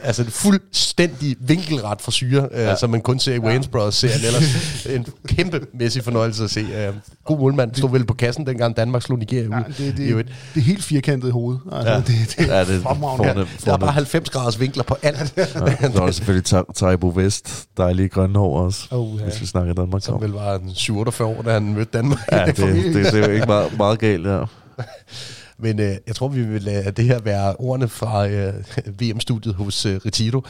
altså 0.03 0.21
en 0.23 0.29
fuldstændig 0.31 1.35
vinkelret 1.39 2.01
frisyr, 2.01 2.43
øh, 2.51 2.59
ja. 2.59 2.75
som 2.75 2.89
man 2.89 3.01
kun 3.01 3.19
ser 3.19 3.33
i 3.33 3.37
Wayne's 3.37 3.69
Brothers-serien. 3.69 4.19
Ellers 4.25 4.85
en 4.85 5.05
kæmpe 5.27 5.59
mæssig 5.73 6.03
fornøjelse 6.03 6.43
at 6.43 6.49
se. 6.49 6.59
Øh, 6.59 6.93
god 7.25 7.39
målmand, 7.39 7.75
stod 7.75 7.89
vel 7.91 8.05
på 8.05 8.13
kassen, 8.13 8.47
dengang 8.47 8.77
Danmark 8.77 9.01
slog 9.01 9.19
Nigeria 9.19 9.47
ud. 9.47 9.53
Ja, 9.53 9.57
det, 9.85 9.97
det, 9.97 10.25
det 10.55 10.59
er 10.59 10.61
helt 10.61 10.83
firkantet 10.83 11.27
i 11.27 11.31
hovedet. 11.31 11.61
Altså, 11.71 11.91
Ja. 11.91 11.97
det, 11.97 12.05
det, 12.37 12.47
Ja, 12.47 12.59
det 12.65 12.75
er 12.75 12.81
fremragende. 12.81 13.33
fornemt. 13.33 13.49
Der 13.65 13.73
er 13.73 13.77
bare 13.77 13.91
90 14.11 14.29
graders 14.29 14.59
vinkler 14.59 14.83
på 14.83 14.95
alt. 15.01 15.33
Ja, 15.37 15.41
er 15.79 15.87
der 15.89 16.11
selvfølgelig 16.11 16.45
Ta- 16.45 16.63
Taibo 16.75 17.07
Vest, 17.15 17.67
dejlige 17.77 18.09
grønne 18.09 18.39
hår 18.39 18.59
også, 18.59 18.87
Oh, 18.91 19.19
ja. 19.19 19.23
hvis 19.23 19.41
vi 19.41 19.45
snakker 19.45 19.73
Danmark. 19.73 20.01
Som 20.03 20.21
vel 20.21 20.29
var 20.31 20.55
en 20.55 20.71
47 20.75 21.27
år, 21.27 21.41
da 21.41 21.51
han 21.53 21.73
mødte 21.73 21.91
Danmark. 21.97 22.19
Ja, 22.31 22.45
det, 22.45 22.57
det, 22.57 22.95
det, 22.95 23.13
er 23.13 23.27
jo 23.27 23.33
ikke 23.33 23.45
meget, 23.45 23.77
meget 23.77 23.99
galt, 23.99 24.27
ja. 24.27 24.43
Men 25.63 25.79
øh, 25.79 25.95
jeg 26.07 26.15
tror, 26.15 26.27
vi 26.27 26.43
vil 26.43 26.61
lade 26.61 26.91
det 26.91 27.05
her 27.05 27.19
være 27.19 27.55
ordene 27.55 27.87
fra 27.87 28.27
øh, 28.27 28.53
VM-studiet 28.99 29.55
hos 29.55 29.85
øh, 29.85 29.95
Retiro. 30.05 30.41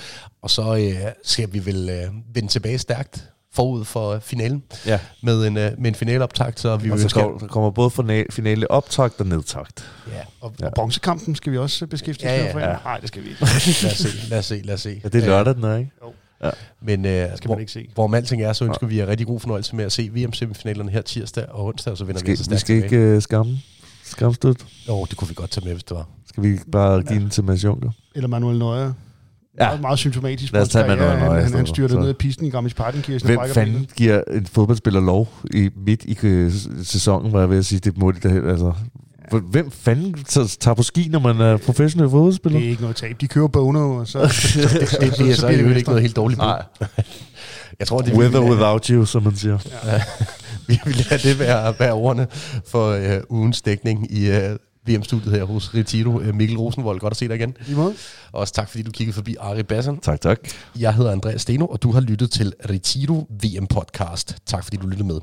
Og 0.41 0.49
så 0.49 0.75
øh, 0.75 1.11
skal 1.23 1.53
vi 1.53 1.65
vel 1.65 1.89
øh, 1.89 2.35
vende 2.35 2.49
tilbage 2.49 2.77
stærkt 2.77 3.29
forud 3.53 3.85
for 3.85 4.09
øh, 4.13 4.21
finalen 4.21 4.63
ja. 4.85 4.99
med 5.23 5.47
en, 5.47 5.57
øh, 5.57 5.71
med 5.77 5.87
en 5.87 5.95
finaleoptakt. 5.95 6.59
Så 6.59 6.77
vi 6.77 6.91
Og 6.91 6.97
vil 6.97 7.09
så 7.09 7.15
kommer, 7.15 7.37
der 7.39 7.47
kommer 7.47 7.69
både 7.71 7.89
finale, 7.89 8.25
finale 8.31 8.71
optakt 8.71 9.19
og 9.19 9.25
nedtagt. 9.27 9.91
Ja, 10.07 10.13
Og, 10.41 10.53
Ja. 10.59 10.65
og 10.65 10.71
bronzekampen 10.75 11.35
skal 11.35 11.51
vi 11.51 11.57
også 11.57 11.87
beskæftige 11.87 12.29
os 12.29 12.33
Ja, 12.33 12.37
med. 12.37 12.45
ja, 12.47 12.53
for 12.53 12.59
ja. 12.59 12.75
Nej, 12.83 12.97
det 12.99 13.07
skal 13.07 13.23
vi 13.23 13.29
ikke. 13.29 13.41
lad 13.41 13.49
os 13.49 13.95
se, 13.95 14.07
lad 14.29 14.39
os 14.39 14.45
se, 14.45 14.61
lad 14.63 14.73
os 14.73 14.81
se. 14.81 15.01
Ja, 15.03 15.09
det 15.09 15.23
er 15.23 15.27
lørdag, 15.27 15.55
den 15.55 15.63
er, 15.63 15.77
ikke? 15.77 15.91
Men 16.81 17.05
øh, 17.05 17.11
skal 17.37 17.47
hvor, 17.47 17.55
man 17.55 17.59
ikke 17.59 17.71
se. 17.71 17.89
hvorom 17.93 18.13
alting 18.13 18.41
er, 18.41 18.53
så 18.53 18.65
ønsker 18.65 18.87
vi 18.87 18.97
jer 18.97 19.07
rigtig 19.07 19.27
god 19.27 19.39
fornøjelse 19.39 19.75
med 19.75 19.85
at 19.85 19.91
se 19.91 20.09
VM-semifinalerne 20.13 20.91
her 20.91 21.01
tirsdag 21.01 21.45
og 21.49 21.65
onsdag, 21.65 21.91
og 21.91 21.97
så 21.97 22.03
vender 22.05 22.19
vi 22.19 22.23
Skal, 22.23 22.31
altså 22.31 22.43
vi 22.51 22.57
stærkt 22.57 22.61
skal 22.89 22.99
ikke 22.99 23.15
uh, 23.15 23.21
skamme, 23.21 23.57
skamstøt. 24.03 24.65
Jo, 24.87 25.05
det 25.05 25.17
kunne 25.17 25.27
vi 25.27 25.33
godt 25.33 25.51
tage 25.51 25.65
med, 25.65 25.73
hvis 25.73 25.83
det 25.83 25.97
var. 25.97 26.07
Skal 26.29 26.43
vi 26.43 26.59
bare 26.71 27.03
give 27.03 27.19
den 27.19 27.29
til 27.29 27.43
Mads 27.43 27.63
Juncker? 27.63 27.91
Eller 28.15 28.27
Manuel 28.27 28.59
Neuer. 28.59 28.93
Ja. 29.59 29.63
Ja. 29.63 29.69
Meget, 29.69 29.81
meget 29.81 29.99
symptomatisk. 29.99 30.53
Lad 30.53 30.61
os 30.61 30.69
tage 30.69 30.87
Manuel. 30.87 31.17
Neuer 31.19 31.19
i 31.19 31.33
Han, 31.33 31.41
han 31.41 31.49
stedet, 31.49 31.67
styrter 31.67 31.95
så. 31.95 31.99
ned 31.99 32.09
af 32.09 32.17
pisten 32.17 32.45
i 32.45 32.49
Garmisch 32.49 32.75
Partenkirchen. 32.75 33.29
og 33.37 33.43
Hvem 33.45 33.53
fanden 33.53 33.73
benet. 33.75 33.95
giver 33.95 34.21
en 34.33 34.45
fodboldspiller 34.45 35.01
lov 35.01 35.27
i 35.53 35.69
midt 35.85 36.03
i 36.05 36.17
øh, 36.23 36.51
sæsonen, 36.83 37.33
var 37.33 37.39
jeg 37.39 37.49
ved 37.49 37.57
at 37.57 37.65
sige, 37.65 37.79
det 37.79 37.97
må 37.97 38.11
de 38.11 38.19
da 38.19 38.29
heller- 38.29 38.51
altså. 38.51 38.73
Hvem 39.51 39.71
fanden 39.71 40.13
tager 40.59 40.73
på 40.75 40.83
ski, 40.83 41.07
når 41.11 41.19
man 41.19 41.41
er 41.41 41.57
professionel 41.57 42.09
fodboldspiller? 42.09 42.59
Det 42.59 42.65
er 42.65 42.69
ikke 42.69 42.81
noget 42.81 42.95
tab. 42.97 43.21
De 43.21 43.27
kører 43.27 43.47
Bono, 43.47 43.95
og 43.95 44.07
så... 44.07 44.19
Det, 44.23 44.99
det, 45.01 45.17
det 45.17 45.29
er 45.31 45.35
så, 45.35 45.47
bliver 45.47 45.63
det 45.67 45.77
ikke 45.77 45.89
noget 45.89 46.01
helt 46.01 46.15
dårligt. 46.15 46.37
Nej. 46.37 46.61
Jeg 47.79 47.87
tror, 47.87 48.01
det 48.01 48.13
With 48.13 48.35
or 48.35 48.49
without 48.49 48.85
you, 48.87 49.05
som 49.05 49.23
man 49.23 49.35
siger. 49.35 49.57
Vi 50.67 50.79
vil 50.85 51.05
lade 51.09 51.29
det 51.29 51.39
være, 51.39 51.73
være 51.79 51.93
ordene 51.93 52.27
for 52.67 52.89
øh, 52.89 53.21
ugens 53.29 53.61
dækning 53.61 54.11
i 54.11 54.29
øh, 54.29 54.55
VM-studiet 54.89 55.33
her 55.33 55.43
hos 55.43 55.75
Retiro. 55.75 56.19
Øh, 56.19 56.35
Mikkel 56.35 56.57
Rosenvold, 56.57 56.99
godt 56.99 57.11
at 57.11 57.17
se 57.17 57.27
dig 57.27 57.35
igen. 57.35 57.57
I 57.67 57.73
måde. 57.73 57.93
Og 58.31 58.39
også 58.39 58.53
tak, 58.53 58.69
fordi 58.69 58.83
du 58.83 58.91
kiggede 58.91 59.15
forbi 59.15 59.35
Ari 59.39 59.63
Bassan. 59.63 59.97
Tak, 59.97 60.21
tak. 60.21 60.39
Jeg 60.79 60.93
hedder 60.93 61.11
Andreas 61.11 61.41
Steno, 61.41 61.65
og 61.65 61.83
du 61.83 61.91
har 61.91 61.99
lyttet 62.01 62.31
til 62.31 62.53
Retiro 62.69 63.27
VM-podcast. 63.43 64.35
Tak, 64.45 64.63
fordi 64.63 64.77
du 64.77 64.87
lyttede 64.87 65.07
med. 65.07 65.19